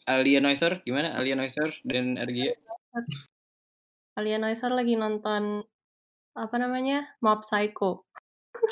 Alia 0.09 0.41
Noiser 0.41 0.81
gimana? 0.83 1.13
Alia 1.13 1.37
Noiser 1.37 1.69
dan 1.85 2.17
Argia. 2.17 2.57
Alia 4.17 4.41
Noiser 4.41 4.73
lagi 4.73 4.97
nonton 4.97 5.61
apa 6.33 6.55
namanya 6.57 7.13
Mob 7.21 7.45
Psycho. 7.45 8.08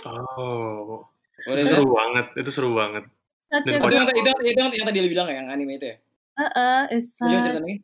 Oh, 0.08 1.08
What 1.46 1.62
itu 1.62 1.70
seru 1.70 1.94
banget. 1.94 2.26
Itu 2.36 2.50
seru 2.52 2.70
banget. 2.74 3.04
Such 3.48 3.66
Dan 3.72 3.80
a 3.80 3.88
Itu 3.88 3.96
yang, 3.96 4.08
itu, 4.12 4.32
itu 4.44 4.60
yang, 4.60 4.72
yang 4.76 4.86
tadi 4.90 5.00
lu 5.00 5.10
bilang 5.12 5.28
ya, 5.32 5.40
yang 5.40 5.48
anime 5.48 5.80
itu 5.80 5.86
ya? 5.96 5.98
uh, 6.38 6.84
it's 6.92 7.18
such 7.18 7.32
lagi. 7.34 7.82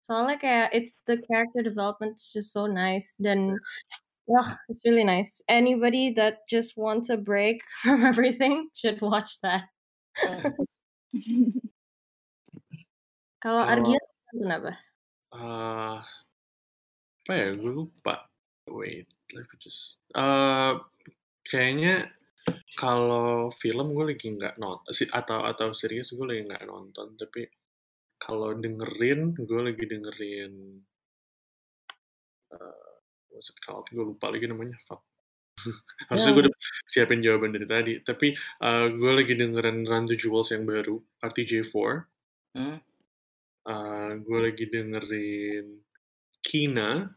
soalnya 0.00 0.36
kayak 0.42 0.68
it's 0.74 0.98
the 1.06 1.22
character 1.22 1.62
development 1.62 2.18
is 2.18 2.26
just 2.34 2.50
so 2.50 2.66
nice 2.66 3.14
dan 3.22 3.54
wah 4.26 4.46
it's 4.66 4.82
really 4.82 5.06
nice. 5.06 5.38
Anybody 5.46 6.10
that 6.18 6.42
just 6.50 6.74
wants 6.74 7.08
a 7.10 7.18
break 7.18 7.62
from 7.82 8.02
everything 8.02 8.68
should 8.74 8.98
watch 9.00 9.38
that. 9.46 9.70
Kalau 13.40 13.64
Kalau- 13.64 13.70
Argia 13.70 14.00
kenapa? 14.34 14.72
Uh, 15.30 16.02
apa 17.24 17.32
ya? 17.32 17.54
Gue 17.56 17.72
lupa. 17.72 18.26
Wait, 18.70 19.06
me 19.34 19.42
just. 19.58 20.00
Uh, 20.14 20.80
kayaknya 21.46 22.10
kalau 22.78 23.50
film 23.58 23.92
gue 23.92 24.14
lagi 24.14 24.26
nggak 24.32 24.56
nonton 24.56 24.90
atau 25.12 25.44
atau 25.44 25.68
serius 25.76 26.14
gue 26.14 26.26
lagi 26.26 26.42
nggak 26.46 26.66
nonton. 26.66 27.14
Tapi 27.18 27.46
kalau 28.20 28.52
dengerin, 28.52 29.32
gue 29.32 29.60
lagi 29.60 29.84
dengerin. 29.88 30.54
Uh, 32.50 32.94
what's 33.32 33.48
it 33.48 33.58
called? 33.64 33.88
Gue 33.88 34.12
lupa 34.12 34.28
lagi 34.28 34.44
namanya. 34.44 34.76
Fuck. 34.84 35.02
Harusnya 36.08 36.32
gue 36.36 36.42
udah 36.48 36.56
siapin 36.88 37.24
jawaban 37.24 37.52
dari 37.56 37.66
tadi. 37.68 37.92
Tapi 38.04 38.36
uh, 38.64 38.86
gue 38.92 39.12
lagi 39.12 39.34
dengerin 39.36 39.88
Run 39.88 40.04
to 40.08 40.16
Jewels 40.16 40.52
yang 40.52 40.68
baru, 40.68 41.00
RTJ4. 41.24 41.88
Hmm? 42.56 42.78
Uh, 43.60 44.12
gue 44.24 44.38
lagi 44.40 44.64
dengerin 44.68 45.66
Kina 46.40 47.12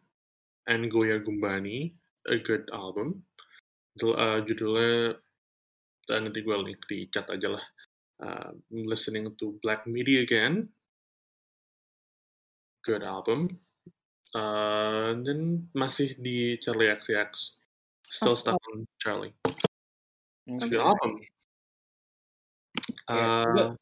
and 0.68 0.84
Goya 0.92 1.20
Gumbani, 1.20 1.92
a 2.30 2.38
good 2.40 2.68
album. 2.72 3.24
Judul- 4.00 4.18
uh, 4.18 4.40
judulnya 4.46 5.18
uh, 6.10 6.20
nanti 6.20 6.40
gue 6.42 6.56
link 6.58 6.82
di 6.90 7.08
chat 7.12 7.28
aja 7.30 7.58
lah. 7.58 7.66
Uh, 8.24 8.52
listening 8.72 9.28
to 9.36 9.60
Black 9.62 9.84
Media 9.86 10.24
again. 10.24 10.70
Good 12.84 13.04
album. 13.04 13.60
Uh, 14.34 15.14
dan 15.22 15.70
masih 15.78 16.18
di 16.18 16.58
Charlie 16.60 16.90
XCX. 16.90 17.60
Still 18.10 18.38
stuck 18.38 18.60
on 18.74 18.86
Charlie. 18.98 19.34
It's 20.50 20.66
a 20.66 20.70
good 20.70 20.84
album. 20.84 21.22
Uh, 23.08 23.76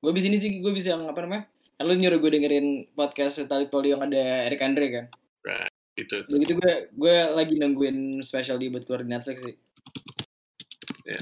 gue 0.00 0.12
bisa 0.16 0.26
ini 0.32 0.38
sih 0.40 0.64
gue 0.64 0.72
bisa 0.72 0.96
yang 0.96 1.04
apa 1.10 1.20
namanya 1.26 1.44
kan 1.76 1.84
lu 1.88 1.96
nyuruh 1.96 2.20
gue 2.20 2.30
dengerin 2.32 2.88
podcast 2.96 3.40
Tali 3.44 3.68
Poli 3.68 3.92
yang 3.92 4.04
ada 4.04 4.48
Eric 4.48 4.60
Andre 4.64 4.86
kan 4.88 5.06
itu, 5.98 6.14
itu. 6.22 6.30
begitu 6.30 6.52
gue 6.58 6.74
gue 6.94 7.16
lagi 7.34 7.54
nungguin 7.58 8.20
special 8.22 8.58
di 8.58 8.70
buat 8.70 8.86
keluar 8.86 9.02
di 9.02 9.10
Netflix 9.10 9.42
sih. 9.42 9.56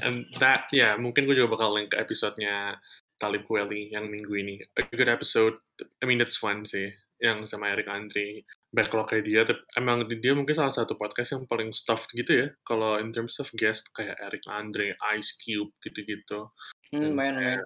And 0.05 0.29
that 0.37 0.69
ya 0.69 0.93
yeah, 0.93 0.93
mungkin 0.99 1.25
gue 1.25 1.33
juga 1.33 1.57
bakal 1.57 1.73
link 1.73 1.95
ke 1.95 1.97
episodenya 1.97 2.77
Talib 3.17 3.49
Kweli 3.49 3.89
yang 3.89 4.07
minggu 4.07 4.33
ini. 4.37 4.55
A 4.77 4.85
good 4.93 5.09
episode 5.09 5.57
I 6.01 6.05
mean 6.05 6.21
it's 6.21 6.37
fun 6.37 6.63
sih 6.67 6.93
yang 7.19 7.43
sama 7.49 7.73
Eric 7.73 7.89
Andre. 7.89 8.45
Backlognya 8.69 9.21
dia 9.25 9.41
tapi 9.49 9.65
emang 9.81 10.05
dia 10.05 10.37
mungkin 10.37 10.53
salah 10.53 10.75
satu 10.75 10.93
podcast 10.93 11.33
yang 11.33 11.49
paling 11.49 11.73
stuffed 11.73 12.13
gitu 12.13 12.45
ya 12.45 12.47
kalau 12.61 13.01
in 13.01 13.09
terms 13.09 13.41
of 13.41 13.49
guest 13.57 13.89
kayak 13.97 14.13
Eric 14.21 14.45
Andre, 14.45 14.93
Ice 15.17 15.33
Cube 15.41 15.73
gitu-gitu. 15.81 16.53
Hmm, 16.93 17.17
main, 17.17 17.33
main 17.33 17.65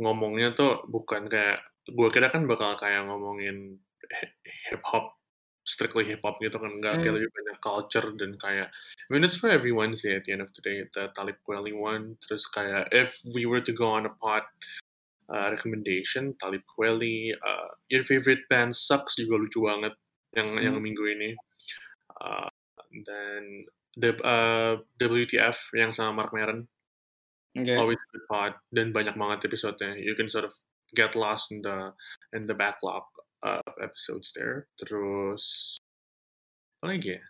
ngomongnya 0.00 0.56
tuh 0.56 0.80
bukan 0.88 1.28
kayak 1.28 1.60
gue 1.84 2.08
kira 2.08 2.32
kan 2.32 2.48
bakal 2.48 2.74
kayak 2.80 3.04
ngomongin 3.04 3.76
hip 4.72 4.82
hop 4.88 5.19
strictly 5.70 6.02
hip 6.02 6.20
hop 6.26 6.42
gitu 6.42 6.58
kan 6.58 6.74
enggak 6.74 6.98
hmm. 6.98 7.02
kayak 7.06 7.14
lebih 7.22 7.30
banyak 7.30 7.58
culture 7.62 8.08
dan 8.18 8.34
kayak 8.42 8.68
I 8.70 9.08
mean 9.08 9.22
it's 9.22 9.38
for 9.38 9.50
everyone 9.50 9.94
sih 9.94 10.18
at 10.18 10.26
the 10.26 10.34
end 10.34 10.42
of 10.42 10.50
the 10.58 10.62
day 10.66 10.82
the 10.90 11.14
Talib 11.14 11.38
Kweli 11.46 11.70
one 11.70 12.18
terus 12.26 12.50
kayak 12.50 12.90
if 12.90 13.14
we 13.30 13.46
were 13.46 13.62
to 13.62 13.70
go 13.70 13.94
on 13.94 14.10
a 14.10 14.14
pot 14.18 14.44
uh, 15.30 15.54
recommendation 15.54 16.34
Talib 16.42 16.66
Kweli 16.66 17.30
uh, 17.38 17.70
your 17.86 18.02
favorite 18.02 18.42
band 18.50 18.74
sucks 18.74 19.14
juga 19.14 19.38
lucu 19.38 19.62
banget 19.62 19.94
yang 20.34 20.58
hmm. 20.58 20.62
yang 20.66 20.76
minggu 20.82 21.04
ini 21.06 21.30
uh, 22.18 22.50
dan 23.06 23.64
the 23.94 24.10
uh, 24.26 24.82
WTF 24.98 25.70
yang 25.78 25.94
sama 25.94 26.26
Mark 26.26 26.34
Maron 26.34 26.66
Okay. 27.58 27.74
Always 27.74 27.98
good 28.14 28.22
pod 28.30 28.54
dan 28.70 28.94
banyak 28.94 29.18
banget 29.18 29.50
episode-nya. 29.50 29.98
You 29.98 30.14
can 30.14 30.30
sort 30.30 30.46
of 30.46 30.54
get 30.94 31.18
lost 31.18 31.50
in 31.50 31.62
the 31.66 31.90
in 32.30 32.46
the 32.46 32.54
backlog 32.54 33.02
of 33.42 33.72
episodes 33.80 34.32
there. 34.36 34.68
Terus 34.80 35.76
apa 36.80 36.96
lagi 36.96 37.18
ya? 37.18 37.22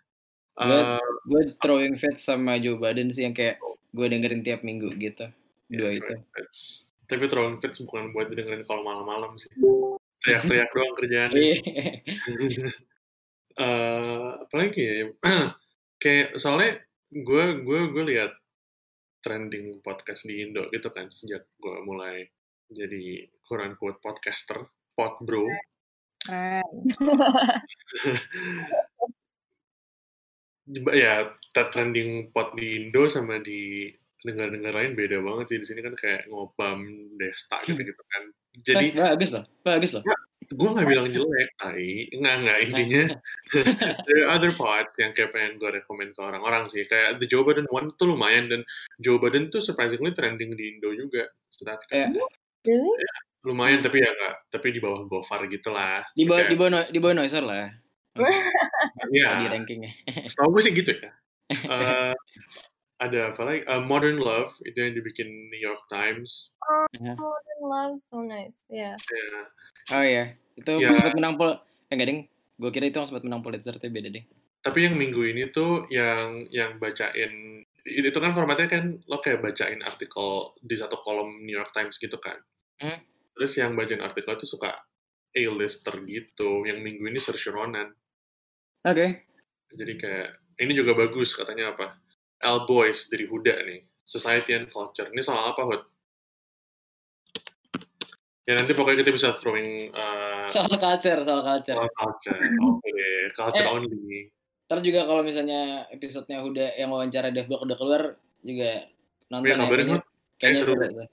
Gue 0.61 0.79
uh, 0.79 1.11
gue 1.27 1.41
throwing 1.63 1.95
fits 1.95 2.27
sama 2.27 2.59
Joe 2.59 2.77
Biden 2.79 3.11
sih 3.11 3.23
yang 3.23 3.35
kayak 3.35 3.59
gue 3.91 4.07
dengerin 4.07 4.43
tiap 4.43 4.61
minggu 4.63 4.91
gitu. 4.99 5.27
Dua 5.71 5.95
yeah, 5.95 5.99
itu. 5.99 6.13
Fits. 6.35 6.87
Tapi 7.07 7.27
throwing 7.27 7.59
fits 7.59 7.79
bukan 7.83 8.11
buat 8.15 8.31
dengerin 8.31 8.63
kalau 8.67 8.83
malam-malam 8.83 9.35
sih. 9.39 9.51
Teriak-teriak 10.21 10.69
doang 10.75 10.93
kerjaan. 10.99 11.29
uh, 13.57 14.37
apa 14.45 14.55
lagi 14.55 14.81
ya? 14.85 14.93
kayak 16.03 16.37
soalnya 16.37 16.77
gue 17.11 17.45
gue 17.65 17.81
gue 17.91 18.03
lihat 18.15 18.31
trending 19.21 19.81
podcast 19.85 20.25
di 20.25 20.41
Indo 20.41 20.65
gitu 20.73 20.89
kan 20.89 21.13
sejak 21.13 21.45
gue 21.61 21.77
mulai 21.85 22.25
jadi 22.71 23.27
quote 23.43 23.75
quote 23.75 23.99
podcaster, 23.99 24.63
pod 24.95 25.19
bro. 25.27 25.43
Keren. 26.21 26.69
ya, 30.93 31.33
trending 31.51 32.31
pod 32.31 32.53
di 32.55 32.87
Indo 32.87 33.09
sama 33.09 33.41
di 33.41 33.89
negara-negara 34.21 34.85
lain 34.85 34.93
beda 34.93 35.17
banget 35.19 35.45
sih. 35.49 35.57
Di 35.61 35.67
sini 35.67 35.81
kan 35.81 35.95
kayak 35.97 36.29
ngobam 36.29 36.85
desta 37.17 37.57
gitu 37.65 37.81
gitu 37.81 38.01
kan. 38.05 38.23
Jadi 38.61 38.85
bagus 38.93 39.31
loh 39.31 39.43
bagus 39.63 39.95
loh 39.95 40.03
ya, 40.03 40.17
gue 40.51 40.69
gak 40.75 40.83
bilang 40.91 41.07
jelek 41.07 41.49
tapi 41.55 42.11
nggak 42.11 42.35
nggak 42.43 42.59
intinya 42.67 43.03
there 44.03 44.27
are 44.27 44.35
other 44.35 44.51
parts 44.51 44.91
yang 44.99 45.15
kayak 45.15 45.31
pengen 45.31 45.55
gue 45.55 45.71
rekomend 45.71 46.11
ke 46.11 46.21
orang-orang 46.21 46.67
sih. 46.67 46.83
Kayak 46.85 47.23
the 47.23 47.27
Joe 47.31 47.47
Biden 47.47 47.65
one 47.71 47.95
tuh 47.95 48.11
lumayan 48.11 48.51
dan 48.51 48.61
Joe 48.99 49.17
Biden 49.17 49.47
tuh 49.49 49.63
surprisingly 49.63 50.11
trending 50.11 50.53
di 50.59 50.77
Indo 50.77 50.91
juga. 50.91 51.31
So 51.49 51.63
that's 51.63 51.87
kayak 51.87 52.11
really? 52.67 52.95
ya, 52.99 53.13
lumayan 53.41 53.81
tapi 53.81 54.01
ya 54.01 54.09
nggak 54.09 54.35
tapi 54.53 54.67
di 54.73 54.79
bawah 54.79 55.05
Gofar 55.09 55.45
gitu 55.49 55.73
lah 55.73 56.05
di 56.13 56.23
bawah 56.29 56.45
di 56.45 56.55
bawah 56.55 56.83
di 56.89 56.99
bawah 57.01 57.15
Noiser 57.17 57.43
lah 57.43 57.67
Iya. 59.15 59.29
di 59.41 59.45
rankingnya 59.49 59.91
setahu 60.31 60.57
gue 60.57 60.61
sih 60.67 60.73
gitu 60.75 60.91
ya 60.93 61.11
uh, 61.67 62.13
ada 63.01 63.33
apa 63.33 63.41
lagi? 63.41 63.61
Uh, 63.65 63.81
Modern 63.81 64.21
Love 64.21 64.53
itu 64.61 64.77
yang 64.77 64.93
dibikin 64.93 65.25
New 65.49 65.57
York 65.57 65.81
Times. 65.89 66.53
Oh, 66.61 66.85
yeah. 66.93 67.17
Modern 67.17 67.61
Love 67.65 67.97
so 67.97 68.21
nice, 68.21 68.61
ya. 68.69 68.93
Yeah. 68.93 68.95
Yeah. 69.09 69.43
Oh 69.89 70.03
ya, 70.05 70.13
yeah. 70.13 70.27
itu 70.53 70.71
yeah. 70.77 70.93
sempat 70.93 71.17
menang 71.17 71.41
pol. 71.41 71.57
Eh 71.89 71.97
enggak 71.97 72.07
ding, 72.13 72.21
gue 72.61 72.69
kira 72.69 72.93
itu 72.93 73.01
sempat 73.01 73.25
menang 73.25 73.41
Pulitzer 73.41 73.73
tapi 73.73 73.89
beda 73.89 74.13
deh. 74.13 74.21
Tapi 74.61 74.85
yang 74.85 74.93
minggu 74.93 75.25
ini 75.25 75.49
tuh 75.49 75.89
yang 75.89 76.45
yang 76.53 76.77
bacain 76.77 77.65
itu 77.81 78.13
kan 78.21 78.37
formatnya 78.37 78.69
kan 78.69 79.01
lo 79.09 79.17
kayak 79.17 79.41
bacain 79.41 79.81
artikel 79.81 80.53
di 80.61 80.77
satu 80.77 81.01
kolom 81.01 81.41
New 81.41 81.57
York 81.57 81.73
Times 81.73 81.97
gitu 81.97 82.21
kan. 82.21 82.37
Hmm? 82.77 83.01
Terus 83.37 83.51
yang 83.57 83.73
bacain 83.73 84.03
artikel 84.03 84.35
itu 84.35 84.47
suka 84.47 84.75
A-lister 85.31 85.95
gitu. 86.03 86.67
Yang 86.67 86.79
minggu 86.83 87.03
ini 87.07 87.19
Saoirse 87.19 87.51
Ronan. 87.51 87.89
Oke. 88.83 88.95
Okay. 88.95 89.09
Jadi 89.71 89.93
kayak 89.95 90.29
ini 90.59 90.71
juga 90.75 90.91
bagus 90.93 91.31
katanya 91.31 91.71
apa? 91.71 91.95
L 92.41 92.65
Boys 92.65 93.07
dari 93.07 93.29
Huda 93.29 93.61
nih, 93.63 93.85
Society 94.01 94.57
and 94.57 94.67
Culture. 94.67 95.07
Ini 95.07 95.21
soal 95.21 95.53
apa, 95.53 95.61
Hud? 95.63 95.81
Ya 98.49 98.57
nanti 98.57 98.73
pokoknya 98.73 99.05
kita 99.05 99.13
bisa 99.13 99.29
throwing 99.37 99.93
uh, 99.93 100.49
soal 100.49 100.73
culture, 100.75 101.21
soal 101.21 101.45
culture. 101.45 101.77
Soal 101.77 101.91
culture, 101.93 102.41
oke, 102.41 102.81
okay. 102.81 103.29
culture 103.37 103.63
eh, 103.63 103.71
only. 103.71 104.33
Ntar 104.65 104.81
juga 104.81 105.05
kalau 105.05 105.21
misalnya 105.21 105.85
episodenya 105.93 106.41
Huda 106.41 106.73
yang 106.73 106.89
wawancara 106.89 107.29
Dev 107.29 107.45
Block 107.45 107.69
udah 107.69 107.77
keluar 107.77 108.17
juga 108.41 108.89
nonton 109.29 109.45
ya, 109.45 109.55
kabarin, 109.61 109.87
ya, 109.87 109.99
kayaknya, 110.41 110.61
seru. 110.65 110.73
seru. 110.73 111.05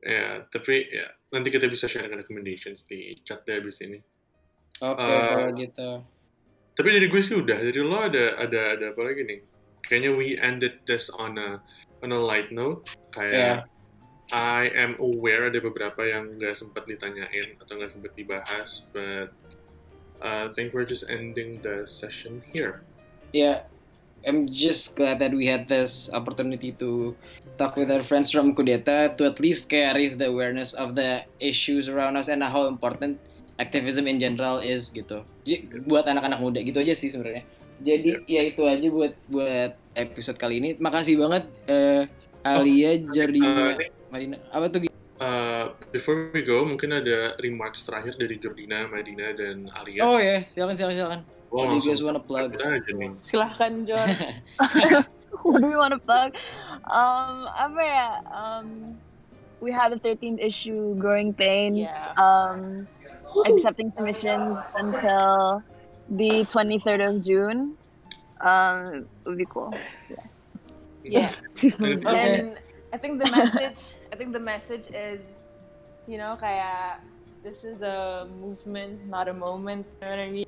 Ya, 0.00 0.48
tapi 0.48 0.88
ya 0.88 1.12
nanti 1.28 1.52
kita 1.52 1.68
bisa 1.68 1.84
share 1.84 2.08
recommendations 2.08 2.84
di 2.88 3.20
chat 3.24 3.44
deh 3.44 3.60
abis 3.60 3.84
ini. 3.84 4.00
Oke, 4.80 4.96
okay, 4.96 5.12
uh, 5.12 5.28
kalau 5.36 5.50
gitu. 5.56 5.88
Tapi 6.72 6.88
dari 6.96 7.06
gue 7.12 7.20
sih 7.20 7.36
udah. 7.36 7.58
Dari 7.60 7.80
lo 7.84 8.00
ada 8.00 8.40
ada 8.40 8.60
ada 8.78 8.84
apa 8.96 9.02
lagi 9.04 9.22
nih? 9.28 9.40
kayaknya 9.90 10.14
we 10.14 10.38
ended 10.38 10.78
this 10.86 11.10
on 11.18 11.34
a 11.34 11.58
on 12.06 12.14
a 12.14 12.20
light 12.20 12.54
note 12.54 12.86
kayak 13.10 13.34
yeah. 13.34 13.60
I 14.30 14.70
am 14.78 14.94
aware 15.02 15.50
ada 15.50 15.58
beberapa 15.58 16.06
yang 16.06 16.38
nggak 16.38 16.54
sempat 16.54 16.86
ditanyain 16.86 17.58
atau 17.58 17.74
nggak 17.74 17.90
sempat 17.90 18.14
dibahas 18.14 18.86
but 18.94 19.34
uh, 20.22 20.46
I 20.46 20.50
think 20.54 20.70
we're 20.70 20.86
just 20.86 21.10
ending 21.10 21.58
the 21.58 21.82
session 21.82 22.38
here 22.46 22.86
yeah 23.34 23.66
I'm 24.26 24.48
just 24.52 24.96
glad 24.96 25.18
that 25.24 25.32
we 25.32 25.48
had 25.48 25.64
this 25.68 26.12
opportunity 26.12 26.72
to 26.76 27.16
talk 27.56 27.76
with 27.76 27.88
our 27.88 28.04
friends 28.04 28.28
from 28.28 28.52
Kudeta 28.52 29.16
to 29.16 29.22
at 29.24 29.40
least 29.40 29.72
kayak 29.72 29.96
raise 29.96 30.16
the 30.16 30.28
awareness 30.28 30.76
of 30.76 30.92
the 30.92 31.24
issues 31.40 31.88
around 31.88 32.20
us 32.20 32.28
and 32.28 32.44
how 32.44 32.68
important 32.68 33.16
activism 33.56 34.04
in 34.04 34.20
general 34.20 34.60
is 34.60 34.92
gitu. 34.92 35.24
Buat 35.88 36.08
anak-anak 36.08 36.40
muda 36.40 36.60
gitu 36.60 36.84
aja 36.84 36.92
sih 36.92 37.08
sebenarnya. 37.08 37.44
Jadi 37.80 38.28
ya 38.28 38.44
itu 38.44 38.68
aja 38.68 38.86
buat 38.92 39.16
buat 39.32 39.72
episode 39.96 40.36
kali 40.36 40.60
ini. 40.60 40.70
Makasih 40.76 41.16
banget 41.16 41.48
uh, 41.72 42.04
Alia, 42.44 43.00
oh, 43.00 43.24
uh, 43.40 43.76
Madina. 44.12 44.36
Apa 44.52 44.68
tuh? 44.68 44.88
Uh, 45.20 45.76
before 45.92 46.32
we 46.32 46.40
go, 46.40 46.64
mungkin 46.64 46.96
ada 46.96 47.36
remarks 47.44 47.84
terakhir 47.84 48.16
dari 48.16 48.40
Jordina, 48.40 48.88
Madina, 48.88 49.36
dan 49.36 49.68
Alia. 49.76 50.00
Oh 50.00 50.16
ya, 50.16 50.40
yeah. 50.40 50.40
silakan 50.48 50.74
silakan 50.80 50.96
silakan. 50.96 51.20
Wow, 51.50 51.56
What 51.60 51.66
do 51.68 51.74
you 51.76 51.84
guys 51.84 52.00
wanna 52.00 52.24
plug? 52.24 52.56
Silahkan 53.20 53.84
Jor. 53.84 54.08
What 55.44 55.60
do 55.60 55.66
we 55.68 55.76
wanna 55.76 56.00
plug? 56.00 56.32
Um, 56.88 57.52
apa 57.52 57.80
ya? 57.84 58.08
Um, 58.32 58.96
we 59.60 59.70
have 59.72 59.92
the 59.92 60.00
13th 60.00 60.40
issue, 60.40 60.96
Growing 60.96 61.34
Pains. 61.34 61.84
Yeah. 61.84 62.16
Um, 62.16 62.88
accepting 63.46 63.90
submissions 63.92 64.58
until 64.76 65.62
the 66.10 66.44
23rd 66.48 67.00
of 67.08 67.14
June. 67.22 67.76
Um, 68.40 69.06
would 69.24 69.36
be 69.36 69.44
cool. 69.44 69.74
Yeah. 71.04 71.30
yeah. 71.62 71.84
and 72.08 72.58
I 72.92 72.96
think 72.96 73.22
the 73.22 73.30
message, 73.30 73.92
I 74.12 74.16
think 74.16 74.32
the 74.32 74.40
message 74.40 74.88
is, 74.92 75.32
you 76.06 76.18
know, 76.18 76.36
kaya, 76.38 76.98
this 77.42 77.64
is 77.64 77.82
a 77.82 78.26
movement, 78.40 79.06
not 79.06 79.28
a 79.28 79.34
moment. 79.34 79.86
You 80.02 80.06
know 80.06 80.10
what 80.10 80.18
I 80.18 80.30
mean? 80.30 80.46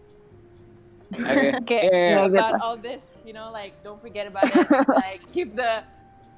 Okay. 1.63 1.89
Yeah. 1.93 2.25
About 2.27 2.61
all 2.61 2.77
this, 2.77 3.11
you 3.25 3.33
know, 3.33 3.53
like 3.53 3.83
don't 3.85 4.01
forget 4.01 4.27
about 4.27 4.51
it. 4.51 4.89
like 4.89 5.21
keep 5.33 5.55
the, 5.55 5.85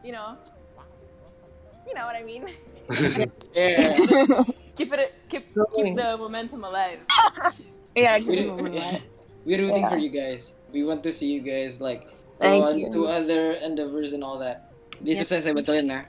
you 0.02 0.12
know, 0.12 0.36
you 1.86 1.94
know 1.94 2.05
what 2.05 2.16
I 2.16 2.22
mean. 2.22 2.48
yeah. 3.55 3.96
keep 4.74 4.92
it, 4.92 5.14
keep 5.28 5.46
keep 5.74 5.96
the 5.96 6.16
momentum 6.18 6.64
alive. 6.64 6.98
yeah, 7.94 8.18
we're, 8.18 8.52
we're 8.52 9.60
rooting 9.62 9.84
yeah. 9.84 9.88
for 9.88 9.96
you 9.98 10.10
guys. 10.10 10.52
We 10.72 10.84
want 10.84 11.02
to 11.05 11.12
see 11.12 11.30
you 11.30 11.40
guys 11.40 11.80
like 11.80 12.09
Thank 12.40 12.62
go 12.62 12.68
on 12.68 12.78
you. 12.78 12.92
to 12.92 13.06
other 13.06 13.52
endeavors 13.62 14.12
and 14.12 14.24
all 14.24 14.38
that. 14.38 14.74
Di 15.02 15.14
Yep. 15.14 15.26
sukses 15.26 15.46
ya 15.46 15.52
betulin 15.55 15.90
ya. 15.90 16.06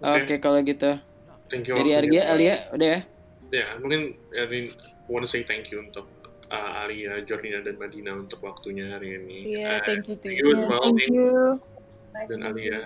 Oke. 0.00 0.20
Oke 0.24 0.34
kalau 0.40 0.60
gitu. 0.60 0.96
Thank 1.48 1.66
you. 1.66 1.74
Dari 1.76 1.92
waktunya. 1.92 1.98
Argia, 1.98 2.22
Alia, 2.30 2.54
udah 2.70 2.88
ya? 2.88 3.00
ya 3.50 3.66
mungkin 3.82 4.14
I 4.30 4.46
think 4.46 4.70
I 4.78 5.08
want 5.10 5.26
to 5.26 5.30
say 5.30 5.42
thank 5.42 5.68
you 5.68 5.82
untuk 5.82 6.06
uh, 6.48 6.86
Alia, 6.86 7.18
Jordina 7.22 7.58
dan 7.60 7.74
Madina 7.76 8.14
untuk 8.14 8.38
waktunya 8.40 8.94
hari 8.94 9.18
ini. 9.18 9.58
Yeah, 9.58 9.82
Uh, 9.82 9.84
thank 9.84 10.06
you 10.06 10.14
to 10.14 10.22
thank 10.22 10.38
you. 10.38 10.46
you 10.46 10.54
as 10.54 10.62
Yeah, 10.62 10.70
well, 10.70 10.82
thank 10.94 11.10
you. 11.10 11.30
dan 12.30 12.38
Alia. 12.42 12.80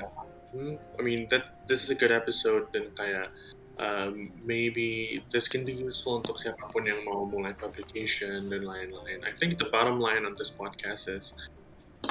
Hmm, 0.50 0.74
I 0.96 1.00
mean 1.02 1.28
that 1.28 1.66
this 1.66 1.82
is 1.82 1.90
a 1.90 1.98
good 1.98 2.08
episode 2.10 2.70
dan 2.70 2.88
kayak 2.94 3.28
um, 3.76 4.30
maybe 4.40 5.18
this 5.28 5.50
can 5.50 5.66
be 5.66 5.74
useful 5.74 6.16
untuk 6.16 6.38
siapa 6.38 6.64
pun 6.70 6.86
yang 6.86 7.02
mau 7.04 7.26
mulai 7.26 7.52
publication 7.52 8.48
dan 8.48 8.62
lain-lain. 8.62 9.20
I 9.26 9.34
think 9.34 9.58
the 9.58 9.68
bottom 9.68 9.98
line 9.98 10.22
on 10.22 10.38
this 10.38 10.48
podcast 10.48 11.10
is, 11.10 11.34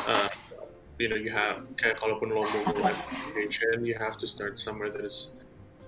uh, 0.05 0.27
you 1.03 1.11
know, 1.11 1.19
you 1.19 1.35
have 1.35 1.67
kayak 1.75 1.99
kalaupun 1.99 2.31
lo 2.31 2.47
mau 2.47 2.63
publication, 2.79 3.83
you 3.83 3.99
have 3.99 4.15
to 4.15 4.23
start 4.23 4.55
somewhere 4.55 4.87
that 4.87 5.03
is 5.03 5.35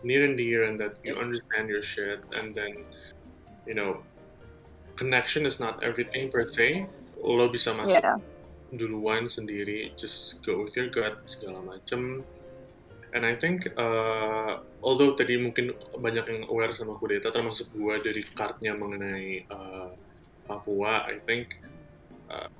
near 0.03 0.27
and 0.27 0.35
dear 0.35 0.67
and 0.67 0.75
that 0.75 0.99
you 1.07 1.15
understand 1.15 1.71
your 1.71 1.79
shit 1.79 2.19
and 2.35 2.51
then, 2.51 2.83
you 3.63 3.71
know, 3.71 4.03
connection 4.99 5.47
is 5.47 5.55
not 5.63 5.79
everything 5.79 6.27
per 6.27 6.43
se. 6.43 6.91
Lo 7.23 7.47
bisa 7.47 7.71
masuk 7.71 8.03
Yeah. 8.03 8.19
duluan 8.75 9.31
sendiri, 9.31 9.95
just 9.95 10.43
go 10.43 10.67
with 10.67 10.75
your 10.75 10.91
gut 10.91 11.23
segala 11.31 11.63
macem. 11.63 12.27
And 13.15 13.23
I 13.23 13.39
think, 13.39 13.71
uh, 13.79 14.59
although 14.83 15.15
tadi 15.15 15.39
mungkin 15.39 15.71
banyak 15.95 16.25
yang 16.27 16.41
aware 16.51 16.75
sama 16.75 16.99
kudeta, 16.99 17.31
termasuk 17.31 17.71
gua 17.71 18.03
dari 18.03 18.27
kartnya 18.35 18.75
mengenai 18.75 19.47
uh, 19.47 19.95
Papua, 20.43 21.07
I 21.07 21.23
think 21.23 21.55
uh, 22.27 22.51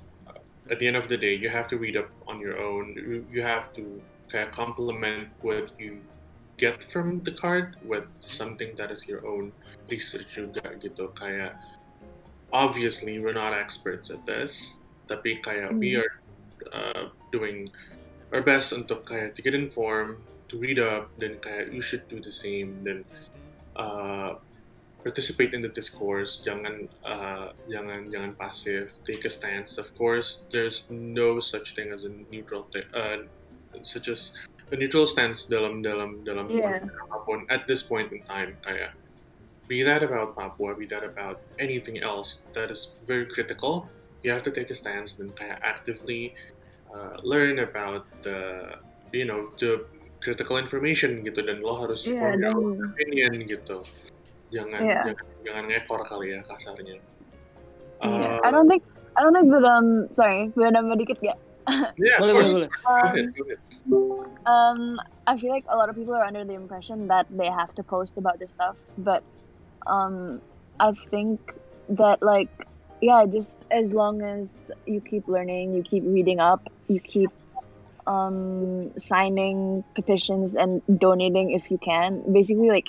at 0.70 0.80
the 0.80 0.88
end 0.88 0.96
of 0.96 1.08
the 1.08 1.18
day, 1.18 1.36
you 1.36 1.50
have 1.50 1.68
to 1.70 1.78
read 1.78 1.98
up 1.98 2.10
on 2.28 2.40
your 2.40 2.58
own. 2.58 3.24
You, 3.32 3.42
have 3.42 3.72
to 3.74 4.02
kayak 4.32 4.52
complement 4.52 5.30
what 5.42 5.72
you 5.78 6.02
get 6.58 6.82
from 6.92 7.22
the 7.24 7.32
card 7.32 7.76
with 7.86 8.06
something 8.20 8.74
that 8.76 8.90
is 8.90 9.08
your 9.08 9.26
own 9.26 9.52
research 9.90 10.34
juga 10.34 10.74
gitu. 10.82 11.14
Kayak 11.14 11.54
obviously 12.50 13.22
we're 13.22 13.38
not 13.38 13.54
experts 13.54 14.10
at 14.10 14.26
this, 14.26 14.82
tapi 15.06 15.38
kayak 15.46 15.70
we 15.78 15.94
are 16.00 16.14
uh, 16.74 17.14
doing 17.30 17.70
our 18.34 18.42
best 18.42 18.74
untuk 18.74 19.06
kayak 19.06 19.38
to 19.38 19.46
get 19.46 19.54
informed, 19.54 20.18
to 20.50 20.58
read 20.58 20.82
up, 20.82 21.14
then 21.22 21.38
kayak 21.46 21.70
you 21.70 21.82
should 21.82 22.02
do 22.10 22.18
the 22.18 22.34
same, 22.34 22.82
then 22.82 23.06
uh, 23.78 24.42
participate 25.06 25.54
in 25.54 25.62
the 25.62 25.70
discourse. 25.70 26.42
Jangan 26.42 26.90
uh, 27.06 27.54
jangan 27.70 28.10
jangan 28.10 28.34
passive. 28.34 28.90
Take 29.06 29.22
a 29.24 29.30
stance. 29.30 29.78
Of 29.78 29.94
course, 29.94 30.50
there's 30.50 30.90
no 30.90 31.38
such 31.38 31.78
thing 31.78 31.94
as 31.94 32.04
a 32.04 32.12
neutral 32.34 32.66
uh, 32.74 33.30
such 33.86 34.10
as 34.10 34.34
a 34.74 34.76
neutral 34.76 35.06
stance 35.06 35.46
dalam 35.46 35.86
dalam 35.86 36.26
dalam 36.26 36.50
Yeah. 36.50 36.82
apa 37.06 37.22
pun 37.22 37.46
at 37.54 37.70
this 37.70 37.86
point 37.86 38.10
in 38.10 38.26
time. 38.26 38.58
Kayak 38.66 38.98
be 39.70 39.86
that 39.86 40.02
about 40.02 40.34
Papua, 40.34 40.74
be 40.74 40.90
that 40.90 41.06
about 41.06 41.38
anything 41.62 42.02
else 42.02 42.42
that 42.58 42.74
is 42.74 42.98
very 43.06 43.30
critical. 43.30 43.86
You 44.26 44.34
have 44.34 44.42
to 44.50 44.54
take 44.54 44.74
a 44.74 44.78
stance 44.78 45.22
and 45.22 45.30
kayak 45.38 45.62
actively 45.62 46.34
uh, 46.90 47.22
learn 47.22 47.62
about 47.62 48.10
the 48.26 48.74
you 49.14 49.30
know 49.30 49.54
the 49.62 49.86
critical 50.26 50.58
information 50.58 51.22
gitu 51.22 51.46
dan 51.46 51.62
lo 51.62 51.78
harus 51.78 52.02
Iya, 52.02 52.18
form 52.18 52.42
your 52.42 52.58
dan- 52.58 52.90
opinion 52.90 53.32
gitu. 53.46 53.86
Jangan 54.54 54.82
Iya. 54.86 55.02
jangan 55.10 55.26
jangan 55.46 55.64
ngekor 55.70 56.02
kali 56.06 56.38
ya 56.38 56.40
kasarnya. 56.46 56.98
Yeah. 58.04 58.38
Uh, 58.38 58.40
I 58.44 58.50
don't 58.52 58.68
think 58.68 58.84
I 59.18 59.24
don't 59.24 59.34
think 59.34 59.50
that 59.50 59.66
um 59.66 60.08
sorry, 60.14 60.52
gue 60.54 60.68
nambah 60.70 61.00
dikit 61.02 61.18
gak? 61.24 61.40
yeah, 61.98 62.22
of 62.22 62.30
Boleh, 62.30 62.34
boleh, 62.38 62.52
boleh. 62.54 62.70
Go 62.70 62.90
Um, 62.94 63.10
ahead, 63.10 63.28
go 63.34 63.42
ahead. 63.48 63.60
um, 64.46 64.80
I 65.26 65.34
feel 65.40 65.50
like 65.50 65.66
a 65.70 65.76
lot 65.78 65.90
of 65.90 65.96
people 65.98 66.14
are 66.14 66.22
under 66.22 66.46
the 66.46 66.54
impression 66.54 67.08
that 67.08 67.26
they 67.34 67.50
have 67.50 67.74
to 67.76 67.84
post 67.84 68.14
about 68.18 68.38
this 68.38 68.52
stuff, 68.54 68.78
but 69.02 69.26
um, 69.90 70.42
I 70.78 70.94
think 71.10 71.42
that 71.90 72.22
like 72.22 72.50
yeah, 73.02 73.26
just 73.26 73.58
as 73.72 73.92
long 73.94 74.22
as 74.22 74.70
you 74.86 75.02
keep 75.02 75.28
learning, 75.28 75.74
you 75.74 75.82
keep 75.82 76.04
reading 76.06 76.40
up, 76.40 76.62
you 76.88 77.00
keep 77.00 77.32
um 78.06 78.94
signing 79.02 79.82
petitions 79.96 80.54
and 80.54 80.84
donating 80.86 81.52
if 81.58 81.72
you 81.72 81.80
can, 81.82 82.22
basically 82.32 82.70
like 82.70 82.86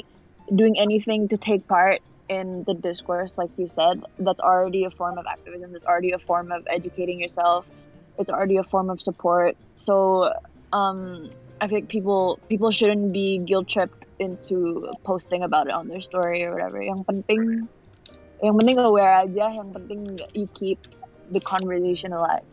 doing 0.54 0.78
anything 0.78 1.28
to 1.28 1.36
take 1.36 1.66
part 1.66 2.00
in 2.28 2.64
the 2.64 2.74
discourse, 2.74 3.38
like 3.38 3.50
you 3.56 3.68
said, 3.68 4.02
that's 4.18 4.40
already 4.40 4.84
a 4.84 4.90
form 4.90 5.18
of 5.18 5.26
activism. 5.26 5.72
That's 5.72 5.84
already 5.84 6.12
a 6.12 6.18
form 6.18 6.52
of 6.52 6.66
educating 6.68 7.20
yourself. 7.20 7.66
It's 8.18 8.30
already 8.30 8.56
a 8.56 8.64
form 8.64 8.90
of 8.90 9.00
support. 9.00 9.56
So 9.74 10.32
um, 10.72 11.30
I 11.60 11.68
think 11.68 11.88
people 11.88 12.38
people 12.48 12.70
shouldn't 12.70 13.12
be 13.12 13.38
guilt 13.38 13.68
tripped 13.68 14.06
into 14.18 14.90
posting 15.04 15.42
about 15.42 15.68
it 15.68 15.72
on 15.72 15.88
their 15.88 16.00
story 16.00 16.44
or 16.44 16.52
whatever. 16.52 16.82
Yang 16.82 17.04
penting, 17.04 17.68
yang 18.42 18.54
penting 18.58 18.78
aware 18.78 19.22
aja. 19.22 19.52
Yang 19.52 19.70
penting 19.72 20.00
you 20.34 20.48
keep 20.56 20.80
the 21.30 21.40
conversation 21.40 22.12
alive. 22.12 22.46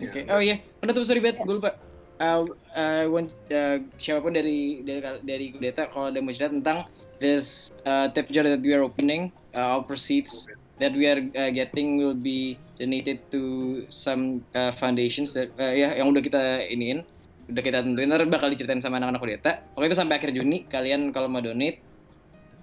Oke. 0.00 0.24
Oh 0.32 0.40
iya, 0.40 0.64
udah 0.80 0.92
tuh 0.96 1.04
sorry 1.04 1.20
bet, 1.20 1.36
gue 1.44 1.56
lupa. 1.60 1.76
Uh, 2.20 2.44
uh, 2.76 3.04
want, 3.08 3.32
uh, 3.48 3.80
siapapun 3.96 4.36
dari 4.36 4.84
dari 4.84 5.00
dari 5.24 5.46
kudeta 5.56 5.88
kalau 5.88 6.12
ada 6.12 6.20
mau 6.20 6.32
cerita 6.32 6.52
tentang 6.52 6.84
this 7.20 7.70
uh, 7.84 8.08
tip 8.10 8.32
jar 8.32 8.44
that 8.44 8.64
we 8.64 8.72
are 8.72 8.82
opening, 8.82 9.30
uh, 9.54 9.78
our 9.78 9.84
proceeds 9.84 10.48
that 10.80 10.96
we 10.96 11.04
are 11.04 11.20
uh, 11.36 11.52
getting 11.52 12.00
will 12.00 12.16
be 12.16 12.56
donated 12.80 13.20
to 13.30 13.84
some 13.92 14.40
uh, 14.56 14.72
foundations 14.72 15.36
that 15.36 15.52
uh, 15.60 15.70
ya 15.70 15.92
yang 15.94 16.08
udah 16.10 16.24
kita 16.24 16.64
iniin, 16.72 17.04
udah 17.52 17.62
kita 17.62 17.84
tentuin. 17.84 18.08
Ntar 18.08 18.24
bakal 18.26 18.48
diceritain 18.48 18.80
sama 18.80 18.96
anak-anak 18.96 19.20
kudeta. 19.20 19.52
Pokoknya 19.76 19.88
itu 19.92 19.98
sampai 20.00 20.16
akhir 20.16 20.30
Juni. 20.32 20.64
Kalian 20.66 21.12
kalau 21.12 21.28
mau 21.28 21.44
donate, 21.44 21.84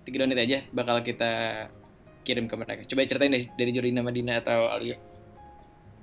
tiga 0.04 0.26
donate 0.26 0.42
aja, 0.42 0.66
bakal 0.74 1.06
kita 1.06 1.32
kirim 2.26 2.50
ke 2.50 2.56
mereka. 2.58 2.82
Coba 2.90 3.08
ceritain 3.08 3.32
deh 3.32 3.46
dari 3.56 3.72
Jorina 3.72 4.02
Madina 4.04 4.42
atau 4.42 4.68
Alia 4.68 4.98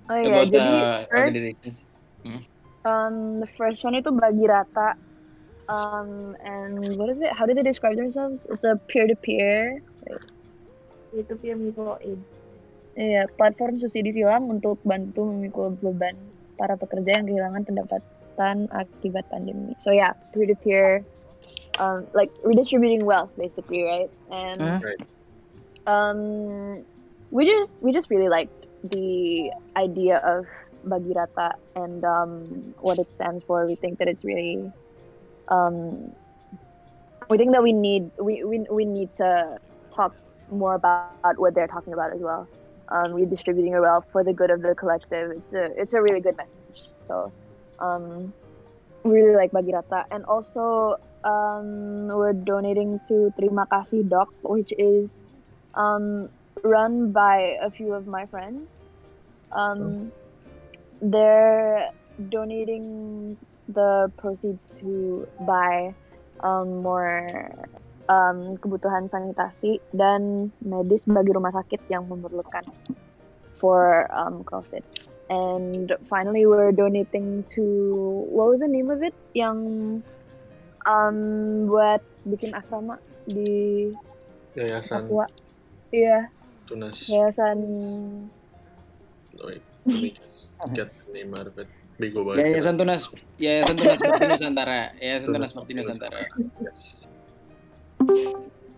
Oh 0.04 0.20
iya, 0.20 0.44
about 0.44 0.52
jadi 0.52 0.60
uh, 0.60 0.98
first 1.08 1.16
organizations. 1.16 1.76
Um, 2.84 3.40
the 3.40 3.48
first 3.56 3.80
one 3.80 3.96
itu 3.96 4.12
bagi 4.12 4.44
rata. 4.44 5.00
Um, 5.68 6.36
and 6.44 6.96
what 6.96 7.08
is 7.08 7.22
it? 7.22 7.32
How 7.32 7.46
do 7.46 7.54
they 7.54 7.62
describe 7.62 7.96
themselves? 7.96 8.46
It's 8.50 8.64
a 8.64 8.76
peer-to-peer. 8.76 9.80
Peer-to-peer 11.12 11.56
mutual 11.56 11.98
aid. 12.04 12.20
Iya, 12.94 13.26
platform 13.34 13.82
subsidi 13.82 14.14
silang 14.14 14.46
untuk 14.46 14.78
bantu 14.86 15.26
memikul 15.26 15.74
beban 15.82 16.14
para 16.54 16.78
pekerja 16.78 17.18
yang 17.18 17.26
kehilangan 17.26 17.66
pendapatan 17.66 18.70
akibat 18.70 19.26
pandemi. 19.32 19.74
So 19.82 19.90
yeah, 19.90 20.14
peer-to-peer, 20.30 21.02
um, 21.82 22.06
like 22.14 22.30
redistributing 22.46 23.02
wealth 23.02 23.34
basically, 23.34 23.82
right? 23.82 24.10
And 24.30 24.62
Huh? 24.62 24.78
Right. 24.78 25.02
um, 25.90 26.84
we 27.34 27.50
just 27.50 27.74
we 27.82 27.90
just 27.90 28.10
really 28.14 28.30
liked 28.30 28.54
the 28.94 29.50
idea 29.74 30.22
of 30.22 30.46
bagi 30.86 31.16
rata 31.16 31.56
and 31.74 32.04
um, 32.04 32.30
what 32.78 33.02
it 33.02 33.10
stands 33.10 33.42
for. 33.42 33.66
We 33.66 33.74
think 33.74 33.98
that 33.98 34.06
it's 34.06 34.22
really, 34.22 34.70
um, 35.48 36.12
we 37.28 37.38
think 37.38 37.52
that 37.52 37.62
we 37.62 37.72
need 37.72 38.10
we, 38.18 38.44
we, 38.44 38.66
we 38.70 38.84
need 38.84 39.14
to 39.16 39.58
talk 39.94 40.14
more 40.50 40.74
about 40.74 41.38
what 41.38 41.54
they're 41.54 41.68
talking 41.68 41.92
about 41.92 42.12
as 42.12 42.20
well. 42.20 42.48
Um, 42.88 43.14
redistributing 43.14 43.72
your 43.72 43.80
wealth 43.80 44.06
for 44.12 44.22
the 44.22 44.32
good 44.32 44.50
of 44.50 44.60
the 44.60 44.74
collective. 44.74 45.30
It's 45.30 45.54
a 45.54 45.64
it's 45.80 45.94
a 45.94 46.02
really 46.02 46.20
good 46.20 46.36
message. 46.36 46.88
So, 47.08 47.32
um, 47.78 48.32
we 49.02 49.20
really 49.20 49.36
like 49.36 49.52
Bagirata, 49.52 50.04
and 50.10 50.24
also 50.24 50.96
um, 51.24 52.08
we're 52.08 52.32
donating 52.32 53.00
to 53.08 53.32
Terima 53.38 53.66
Kasih 53.66 54.08
Doc, 54.08 54.28
which 54.42 54.72
is 54.78 55.14
um, 55.74 56.28
run 56.62 57.12
by 57.12 57.56
a 57.60 57.70
few 57.70 57.94
of 57.94 58.06
my 58.06 58.26
friends. 58.26 58.76
Um, 59.52 60.12
they're 61.00 61.90
donating 62.28 63.36
the 63.68 64.12
proceeds 64.16 64.68
to 64.80 65.26
buy 65.46 65.94
um, 66.40 66.82
more 66.82 67.28
um, 68.08 68.56
kebutuhan 68.60 69.08
sanitasi 69.08 69.80
dan 69.96 70.52
medis 70.60 71.04
bagi 71.08 71.32
rumah 71.32 71.52
sakit 71.52 71.80
yang 71.88 72.04
memerlukan 72.04 72.64
for 73.56 74.08
um, 74.12 74.44
COVID. 74.44 74.84
And 75.32 75.88
finally, 76.04 76.44
we're 76.44 76.72
donating 76.72 77.48
to 77.56 77.64
what 78.28 78.52
was 78.52 78.60
the 78.60 78.68
name 78.68 78.92
of 78.92 79.00
it? 79.00 79.16
Yang 79.32 79.58
um, 80.84 81.18
buat 81.64 82.04
bikin 82.28 82.52
asrama 82.52 83.00
di 83.24 83.88
Yayasan 84.52 85.08
Papua. 85.08 85.26
Iya, 85.94 86.28
Tunas. 86.68 87.08
yayasan 87.08 87.58
Wait, 89.34 89.62
let 89.84 89.98
me 89.98 90.10
just 90.14 90.52
get 90.76 90.88
the 90.94 91.12
name 91.12 91.34
out 91.34 91.48
of 91.48 91.58
it. 91.58 91.66
Bego 91.94 92.26
banget. 92.26 92.58
Yayasan 92.58 92.74
Tunas, 92.74 93.02
Yayasan 93.38 93.74
Tunas 93.78 94.00
Bakti 94.02 94.26
Nusantara, 94.26 94.80
Yayasan 94.98 95.30
Tunas 95.30 95.52
Bakti 95.54 95.72
Nusantara. 95.78 96.20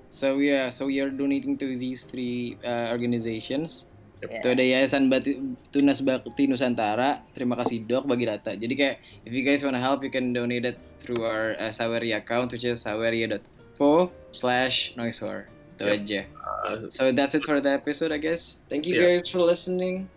So 0.09 0.39
yeah, 0.39 0.69
so 0.73 0.87
we 0.87 1.01
are 1.01 1.11
donating 1.11 1.59
to 1.59 1.77
these 1.77 2.05
three 2.05 2.57
uh, 2.65 2.89
organizations. 2.93 3.85
Yep. 4.25 4.31
Itu 4.33 4.47
ada 4.57 4.65
Yayasan 4.65 5.13
Bati, 5.13 5.37
Tunas 5.77 6.01
Bakti 6.01 6.49
Nusantara, 6.49 7.21
terima 7.37 7.53
kasih 7.61 7.85
Dok 7.85 8.09
bagi 8.09 8.25
data. 8.25 8.57
Jadi 8.57 8.73
kayak 8.73 8.97
if 9.29 9.33
you 9.37 9.45
guys 9.45 9.61
wanna 9.61 9.81
help, 9.81 10.01
you 10.01 10.09
can 10.09 10.33
donate 10.33 10.65
it 10.65 10.81
through 11.05 11.21
our 11.25 11.53
uh, 11.61 11.69
Saweria 11.69 12.25
account, 12.25 12.49
which 12.53 12.65
is 12.65 12.81
saweria.co 12.81 14.09
slash 14.33 14.97
noisewar. 14.97 15.53
Itu 15.77 15.85
Yep. 15.85 15.93
aja. 16.01 16.21
Uh, 16.65 16.77
So 16.89 17.13
that's 17.13 17.37
it 17.37 17.45
for 17.45 17.61
the 17.61 17.77
episode, 17.77 18.09
I 18.09 18.17
guess. 18.17 18.65
Thank 18.73 18.89
you 18.89 18.97
Yeah. 18.97 19.13
guys 19.21 19.29
for 19.29 19.45
listening. 19.45 20.09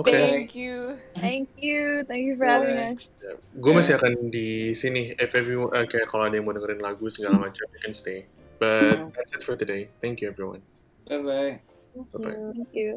Oke, 0.00 0.16
Thank 0.16 0.56
you. 0.56 0.96
Thank 1.20 1.52
you, 1.60 2.08
thank 2.08 2.24
you 2.24 2.40
for 2.40 2.48
having 2.48 2.72
Bye. 2.72 2.96
us. 2.96 3.04
gue 3.52 3.72
masih 3.76 4.00
akan 4.00 4.32
di 4.32 4.72
sini. 4.72 5.12
If 5.20 5.36
you, 5.36 5.68
uh, 5.68 5.84
kayak 5.84 6.08
kalau 6.08 6.24
ada 6.24 6.40
yang 6.40 6.48
mau 6.48 6.56
dengerin 6.56 6.80
lagu 6.80 7.12
segala 7.12 7.36
macam, 7.36 7.68
you 7.68 7.80
can 7.84 7.92
stay. 7.92 8.24
But 8.56 9.12
that's 9.12 9.36
it 9.36 9.44
for 9.44 9.60
today. 9.60 9.92
Thank 10.00 10.24
you 10.24 10.32
everyone. 10.32 10.64
Bye 11.04 11.20
bye. 11.20 11.52
Thank 11.92 12.08
Bye-bye. 12.16 12.32
you. 12.32 12.44
Thank 12.56 12.72
you. 12.72 12.90